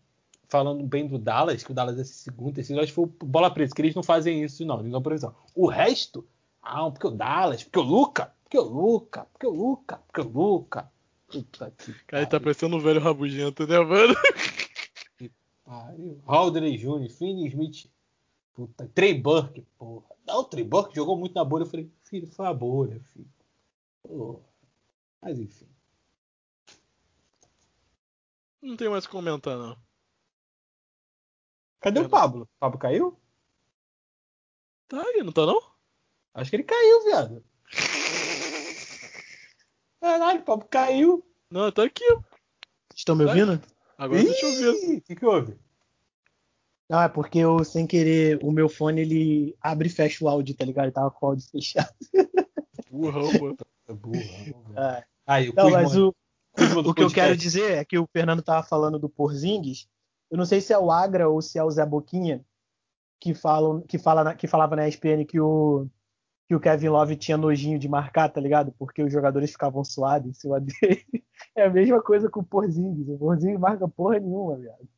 falando 0.48 0.82
bem 0.84 1.06
do 1.06 1.18
Dallas, 1.18 1.62
que 1.62 1.70
o 1.70 1.74
Dallas 1.74 1.98
é 1.98 2.02
esse 2.02 2.14
segundo, 2.14 2.54
terceiro, 2.54 2.80
acho 2.80 2.92
que 2.92 2.94
foi 2.94 3.04
o 3.04 3.26
Bola 3.26 3.50
Preta, 3.50 3.74
que 3.74 3.82
eles 3.82 3.94
não 3.94 4.02
fazem 4.02 4.42
isso, 4.42 4.64
não. 4.64 4.80
Eles 4.80 4.92
dão 4.92 5.02
previsão. 5.02 5.34
O 5.54 5.66
resto, 5.66 6.26
ah, 6.62 6.90
porque 6.90 7.06
o 7.06 7.10
Dallas, 7.10 7.64
porque 7.64 7.78
o 7.78 7.82
Luca, 7.82 8.32
porque 8.44 8.58
o 8.58 8.62
Luca, 8.62 9.26
porque 9.32 9.46
o 9.46 9.50
Luca, 9.50 10.00
porque 10.06 10.20
o 10.20 10.32
Luca. 10.32 10.90
Puta 11.28 11.72
que 11.76 11.92
Cara, 12.06 12.22
ele 12.22 12.30
tá 12.30 12.38
parecendo 12.38 12.76
um 12.76 12.80
velho 12.80 13.00
rabugento, 13.00 13.66
né, 13.66 13.80
mano? 13.80 14.14
Pariu. 15.64 16.22
Haldley 16.24 16.76
Jr., 16.76 17.10
Finney 17.10 17.48
Smith. 17.48 17.90
Puta, 18.56 18.88
Trey 18.94 19.12
Burke, 19.12 19.60
porra. 19.76 20.06
Não, 20.26 20.40
o 20.40 20.44
Trey 20.44 20.64
Burke 20.64 20.96
jogou 20.96 21.18
muito 21.18 21.34
na 21.34 21.44
bolha. 21.44 21.64
Eu 21.64 21.66
falei, 21.66 21.92
filho, 22.04 22.26
foi 22.26 22.46
a 22.46 22.54
bolha, 22.54 22.98
filho. 23.12 23.30
Porra. 24.02 24.40
Mas 25.20 25.38
enfim. 25.38 25.68
Não 28.62 28.74
tem 28.74 28.88
mais 28.88 29.04
o 29.04 29.08
que 29.08 29.12
comentar, 29.12 29.58
não. 29.58 29.76
Cadê 31.80 32.00
o 32.00 32.08
Pablo? 32.08 32.44
O 32.44 32.58
Pablo 32.58 32.78
caiu? 32.78 33.20
Tá 34.88 35.02
aí, 35.02 35.22
não 35.22 35.32
tá 35.32 35.44
não? 35.44 35.60
Acho 36.32 36.48
que 36.48 36.56
ele 36.56 36.62
caiu, 36.62 37.04
viado. 37.04 37.44
Caralho, 40.00 40.40
o 40.40 40.44
Pablo 40.44 40.66
caiu. 40.66 41.22
Não, 41.50 41.70
tá 41.70 41.84
aqui. 41.84 42.04
Estão 42.94 43.14
me 43.14 43.26
ouvindo? 43.26 43.60
Agora 43.98 44.22
eu 44.22 44.28
tô 44.28 44.34
te 44.34 44.46
ouvindo. 44.46 44.96
O 44.96 45.00
que, 45.02 45.14
que 45.14 45.26
houve? 45.26 45.65
Não, 46.88 47.02
é 47.02 47.08
porque 47.08 47.38
eu, 47.38 47.64
sem 47.64 47.86
querer, 47.86 48.38
o 48.44 48.50
meu 48.52 48.68
fone 48.68 49.00
ele 49.00 49.56
abre 49.60 49.88
e 49.88 49.90
fecha 49.92 50.24
o 50.24 50.28
áudio, 50.28 50.54
tá 50.56 50.64
ligado? 50.64 50.84
Ele 50.84 50.92
tava 50.92 51.10
com 51.10 51.26
o 51.26 51.28
áudio 51.30 51.48
fechado. 51.50 51.92
Burrão, 52.90 53.32
mano. 53.40 53.56
É 53.88 53.92
burro, 53.92 54.18
é. 54.18 54.54
Ah, 54.76 55.04
Aí, 55.26 55.50
o 55.50 55.54
Não, 55.54 55.70
mas 55.70 55.96
o, 55.96 56.08
o 56.08 56.12
que 56.54 56.62
eu 56.62 56.82
quero 56.94 56.94
podcast. 56.94 57.36
dizer 57.36 57.72
é 57.72 57.84
que 57.84 57.98
o 57.98 58.08
Fernando 58.12 58.42
tava 58.42 58.62
falando 58.66 58.98
do 58.98 59.08
Porzingis. 59.08 59.88
Eu 60.30 60.38
não 60.38 60.44
sei 60.44 60.60
se 60.60 60.72
é 60.72 60.78
o 60.78 60.90
Agra 60.90 61.28
ou 61.28 61.42
se 61.42 61.58
é 61.58 61.64
o 61.64 61.70
Zé 61.70 61.84
Boquinha 61.84 62.44
que, 63.20 63.34
falam, 63.34 63.80
que, 63.80 63.98
fala 63.98 64.22
na- 64.22 64.34
que 64.34 64.46
falava 64.46 64.76
na 64.76 64.86
ESPN 64.88 65.24
que 65.24 65.40
o, 65.40 65.86
que 66.48 66.54
o 66.54 66.60
Kevin 66.60 66.88
Love 66.88 67.16
tinha 67.16 67.36
nojinho 67.36 67.78
de 67.78 67.88
marcar, 67.88 68.28
tá 68.28 68.40
ligado? 68.40 68.72
Porque 68.78 69.02
os 69.02 69.12
jogadores 69.12 69.50
ficavam 69.50 69.82
suados 69.84 70.28
em 70.28 70.32
cima 70.34 70.60
dele. 70.80 71.24
É 71.56 71.64
a 71.64 71.70
mesma 71.70 72.00
coisa 72.02 72.30
com 72.30 72.40
o 72.40 72.44
Porzingis. 72.44 73.08
O 73.08 73.18
Porzingis 73.18 73.58
marca 73.58 73.88
porra 73.88 74.18
nenhuma, 74.20 74.56
viado. 74.56 74.88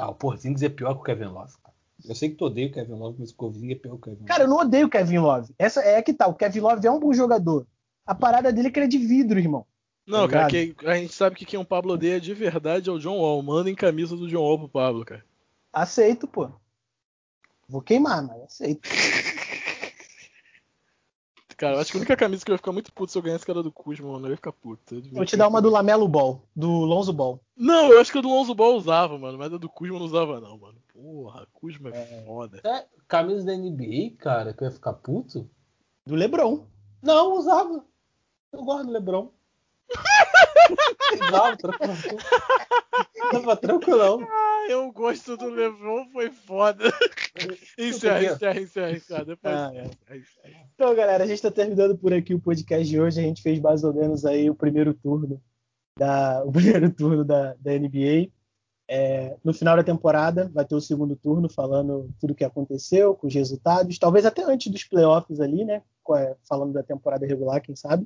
Tá, 0.00 0.08
o 0.08 0.14
Porzingis 0.14 0.62
é 0.62 0.68
pior 0.70 0.94
que 0.94 1.00
o 1.00 1.04
Kevin 1.04 1.24
Love. 1.26 1.52
cara. 1.62 1.74
Eu 2.08 2.14
sei 2.14 2.30
que 2.30 2.36
tu 2.36 2.46
odeia 2.46 2.68
o 2.68 2.72
Kevin 2.72 2.94
Love, 2.94 3.16
mas 3.20 3.30
o 3.30 3.36
Porzingis 3.36 3.76
é 3.76 3.78
pior 3.78 3.92
que 3.92 3.96
o 3.96 4.00
Kevin 4.00 4.16
Love. 4.16 4.28
Cara, 4.28 4.44
eu 4.44 4.48
não 4.48 4.56
odeio 4.56 4.86
o 4.86 4.90
Kevin 4.90 5.18
Love. 5.18 5.54
Essa 5.58 5.80
é 5.82 6.00
que 6.00 6.14
tá. 6.14 6.26
O 6.26 6.34
Kevin 6.34 6.60
Love 6.60 6.86
é 6.86 6.90
um 6.90 6.98
bom 6.98 7.12
jogador. 7.12 7.66
A 8.06 8.14
parada 8.14 8.50
dele 8.50 8.68
é 8.68 8.70
que 8.70 8.78
ele 8.78 8.86
é 8.86 8.88
de 8.88 8.96
vidro, 8.96 9.38
irmão. 9.38 9.66
Não, 10.06 10.26
Tá 10.26 10.32
cara, 10.38 10.48
quem- 10.50 10.74
a 10.86 10.94
gente 10.96 11.12
sabe 11.12 11.36
que 11.36 11.44
quem 11.44 11.60
o 11.60 11.64
Pablo 11.66 11.92
odeia 11.92 12.18
de 12.18 12.32
verdade 12.32 12.88
é 12.88 12.92
o 12.92 12.98
John 12.98 13.18
Wall. 13.18 13.42
Manda 13.42 13.68
em 13.70 13.74
camisa 13.74 14.16
do 14.16 14.26
John 14.26 14.40
Wall 14.40 14.58
pro 14.60 14.68
Pablo, 14.70 15.04
cara. 15.04 15.22
Aceito, 15.70 16.26
pô. 16.26 16.48
Vou 17.68 17.82
queimar, 17.82 18.22
mas 18.26 18.42
aceito. 18.42 18.88
Cara, 21.60 21.74
eu 21.74 21.80
acho 21.80 21.92
que 21.92 21.98
a 21.98 22.00
única 22.00 22.16
camisa 22.16 22.42
que 22.42 22.50
eu 22.50 22.54
ia 22.54 22.58
ficar 22.58 22.72
muito 22.72 22.90
puto 22.90 23.12
se 23.12 23.18
eu 23.18 23.22
ganhasse 23.22 23.44
era 23.46 23.62
do 23.62 23.70
Kuzma, 23.70 24.10
mano. 24.10 24.26
Eu 24.26 24.30
ia 24.30 24.36
ficar 24.36 24.50
puto. 24.50 24.94
Eu 24.94 25.02
Vou 25.12 25.26
te 25.26 25.36
dar 25.36 25.46
uma 25.46 25.60
do 25.60 25.68
Lamelo 25.68 26.08
Ball, 26.08 26.42
do 26.56 26.70
Lonzo 26.70 27.12
Ball. 27.12 27.38
Não, 27.54 27.92
eu 27.92 28.00
acho 28.00 28.10
que 28.10 28.16
a 28.16 28.22
do 28.22 28.30
Lonzo 28.30 28.54
Ball 28.54 28.76
usava, 28.76 29.18
mano. 29.18 29.36
Mas 29.36 29.52
a 29.52 29.58
do 29.58 29.68
Kuzma 29.68 29.98
não 29.98 30.06
usava, 30.06 30.40
não, 30.40 30.56
mano. 30.56 30.78
Porra, 30.90 31.46
Kuzma 31.52 31.90
é 31.90 32.24
foda. 32.24 32.62
É, 32.64 32.86
camisa 33.06 33.44
da 33.44 33.54
NBA, 33.54 34.16
cara, 34.16 34.54
que 34.54 34.64
eu 34.64 34.68
ia 34.68 34.72
ficar 34.72 34.94
puto? 34.94 35.50
Do 36.06 36.14
LeBron. 36.14 36.64
Não, 37.02 37.36
usava. 37.36 37.84
Eu 38.50 38.64
gosto 38.64 38.86
do 38.86 38.92
Lebron. 38.92 39.30
Usava, 41.14 41.56
tranquilo. 41.56 41.96
Tava 43.30 43.56
tranquilão. 43.56 44.20
Ah, 44.28 44.66
eu 44.70 44.92
gosto 44.92 45.36
do 45.36 45.48
Lebron, 45.50 46.06
foi 46.12 46.30
foda. 46.30 46.84
encerra, 47.78 48.22
encerra, 48.24 48.60
encerra, 48.60 48.92
encerra. 48.92 49.24
Depois. 49.24 49.54
Ah, 49.54 49.70
é. 49.74 49.78
encerra, 49.84 50.16
encerra. 50.18 50.64
Então, 50.74 50.94
galera, 50.94 51.24
a 51.24 51.26
gente 51.26 51.36
está 51.36 51.50
terminando 51.50 51.96
por 51.96 52.12
aqui 52.12 52.34
o 52.34 52.40
podcast 52.40 52.88
de 52.88 53.00
hoje. 53.00 53.20
A 53.20 53.22
gente 53.22 53.42
fez 53.42 53.60
mais 53.60 53.84
ou 53.84 53.92
menos 53.92 54.24
aí 54.24 54.48
o 54.48 54.54
primeiro 54.54 54.94
turno 54.94 55.40
da, 55.98 56.42
o 56.44 56.52
primeiro 56.52 56.90
turno 56.90 57.24
da, 57.24 57.54
da 57.58 57.72
NBA. 57.72 58.30
É, 58.92 59.36
no 59.44 59.54
final 59.54 59.76
da 59.76 59.84
temporada 59.84 60.50
vai 60.52 60.64
ter 60.64 60.74
o 60.74 60.80
segundo 60.80 61.14
turno 61.14 61.48
falando 61.48 62.10
tudo 62.20 62.32
o 62.32 62.34
que 62.34 62.44
aconteceu, 62.44 63.14
com 63.14 63.28
os 63.28 63.34
resultados, 63.34 63.96
talvez 64.00 64.26
até 64.26 64.42
antes 64.42 64.72
dos 64.72 64.82
playoffs 64.82 65.38
ali, 65.40 65.64
né? 65.64 65.80
a- 66.08 66.34
Falando 66.48 66.72
da 66.72 66.82
temporada 66.82 67.24
regular, 67.24 67.60
quem 67.60 67.76
sabe. 67.76 68.04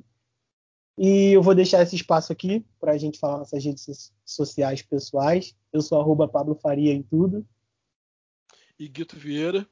E 0.97 1.31
eu 1.33 1.41
vou 1.41 1.53
deixar 1.53 1.81
esse 1.83 1.95
espaço 1.95 2.31
aqui 2.31 2.65
para 2.79 2.93
a 2.93 2.97
gente 2.97 3.19
falar 3.19 3.39
nossas 3.39 3.63
redes 3.63 3.83
so- 3.83 4.11
sociais 4.23 4.81
pessoais. 4.81 5.53
Eu 5.73 5.81
sou 5.81 5.99
arroba 5.99 6.27
Pablo 6.27 6.55
Faria 6.55 6.93
em 6.93 7.03
tudo. 7.03 7.45
E 8.79 8.87
Guito 8.87 9.17
Vieira. 9.17 9.67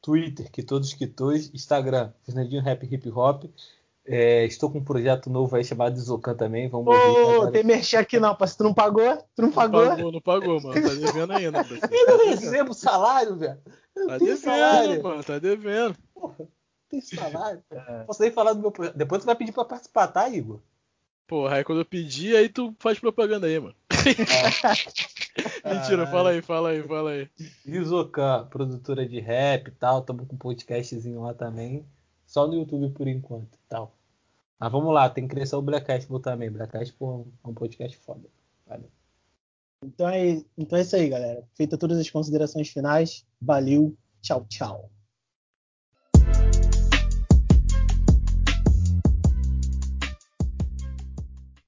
Twitter, 0.00 0.50
que 0.50 0.62
todos 0.62 0.92
que 0.92 1.06
todos. 1.06 1.52
Instagram, 1.54 2.12
Fernandinho 2.24 2.62
Rap 2.62 2.82
Hip 2.84 3.08
Hop. 3.10 3.44
É, 4.04 4.44
estou 4.46 4.68
com 4.68 4.78
um 4.78 4.84
projeto 4.84 5.30
novo 5.30 5.54
aí 5.54 5.62
chamado 5.64 5.94
Desocan 5.94 6.34
também. 6.34 6.68
Vamos. 6.68 6.88
Ô, 6.88 6.90
agora. 7.36 7.52
tem 7.52 7.62
merchan 7.62 8.00
aqui 8.00 8.18
não, 8.18 8.34
parceiro. 8.34 8.58
Tu 8.58 8.64
não 8.64 8.74
pagou? 8.74 9.16
Tu 9.36 9.42
não 9.42 9.48
Não 9.48 9.52
pagou? 9.54 9.86
pagou, 9.86 10.12
não 10.12 10.20
pagou, 10.20 10.60
mano. 10.60 10.74
Tá 10.74 10.94
devendo 10.94 11.32
ainda. 11.32 11.58
Eu 11.62 11.78
Tá 11.80 11.88
não 11.88 12.18
devendo. 12.18 12.40
recebo 12.40 12.74
salário, 12.74 13.36
velho. 13.36 13.60
Tá 13.94 14.18
devendo, 14.18 14.36
salário. 14.38 15.02
mano. 15.02 15.22
Tá 15.24 15.38
devendo. 15.38 15.96
Porra, 16.12 16.48
não 16.92 17.00
tenho 17.00 17.02
salário. 17.02 17.62
É. 17.70 18.04
Posso 18.04 18.20
nem 18.20 18.30
falar 18.30 18.52
do 18.52 18.60
meu 18.60 18.70
projeto. 18.70 18.96
Depois 18.96 19.22
tu 19.22 19.26
vai 19.26 19.34
pedir 19.34 19.52
pra 19.52 19.64
participar, 19.64 20.08
tá, 20.08 20.28
Igor? 20.28 20.60
Porra, 21.26 21.56
aí 21.56 21.64
quando 21.64 21.78
eu 21.80 21.84
pedir, 21.84 22.36
aí 22.36 22.48
tu 22.48 22.74
faz 22.78 22.98
propaganda 22.98 23.46
aí, 23.46 23.58
mano. 23.58 23.74
Mentira, 25.64 26.06
fala 26.06 26.30
aí, 26.30 26.42
fala 26.42 26.70
aí, 26.70 26.82
fala 26.82 27.10
aí. 27.12 27.28
Isocan, 27.64 28.46
produtora 28.50 29.06
de 29.06 29.20
rap 29.20 29.68
e 29.68 29.70
tal. 29.70 30.02
Tamo 30.02 30.26
com 30.26 30.34
um 30.34 30.38
podcastzinho 30.38 31.22
lá 31.22 31.32
também. 31.32 31.86
Só 32.26 32.46
no 32.46 32.54
YouTube 32.54 32.90
por 32.90 33.08
enquanto 33.08 33.54
e 33.54 33.68
tal. 33.68 33.94
Mas 34.58 34.70
vamos 34.70 34.92
lá, 34.92 35.08
tem 35.08 35.26
que 35.26 35.34
crescer 35.34 35.56
o 35.56 35.62
Blackcast 35.62 36.08
também. 36.20 36.50
Blackcast 36.50 36.92
pô, 36.94 37.26
é 37.44 37.48
um 37.48 37.54
podcast 37.54 37.96
foda. 37.98 38.28
Valeu. 38.66 38.90
Então 39.84 40.08
é, 40.08 40.42
então 40.56 40.78
é 40.78 40.82
isso 40.82 40.94
aí, 40.94 41.08
galera. 41.08 41.42
Feita 41.54 41.76
todas 41.76 41.98
as 41.98 42.08
considerações 42.08 42.68
finais, 42.68 43.26
valeu, 43.40 43.96
tchau, 44.20 44.46
tchau. 44.48 44.90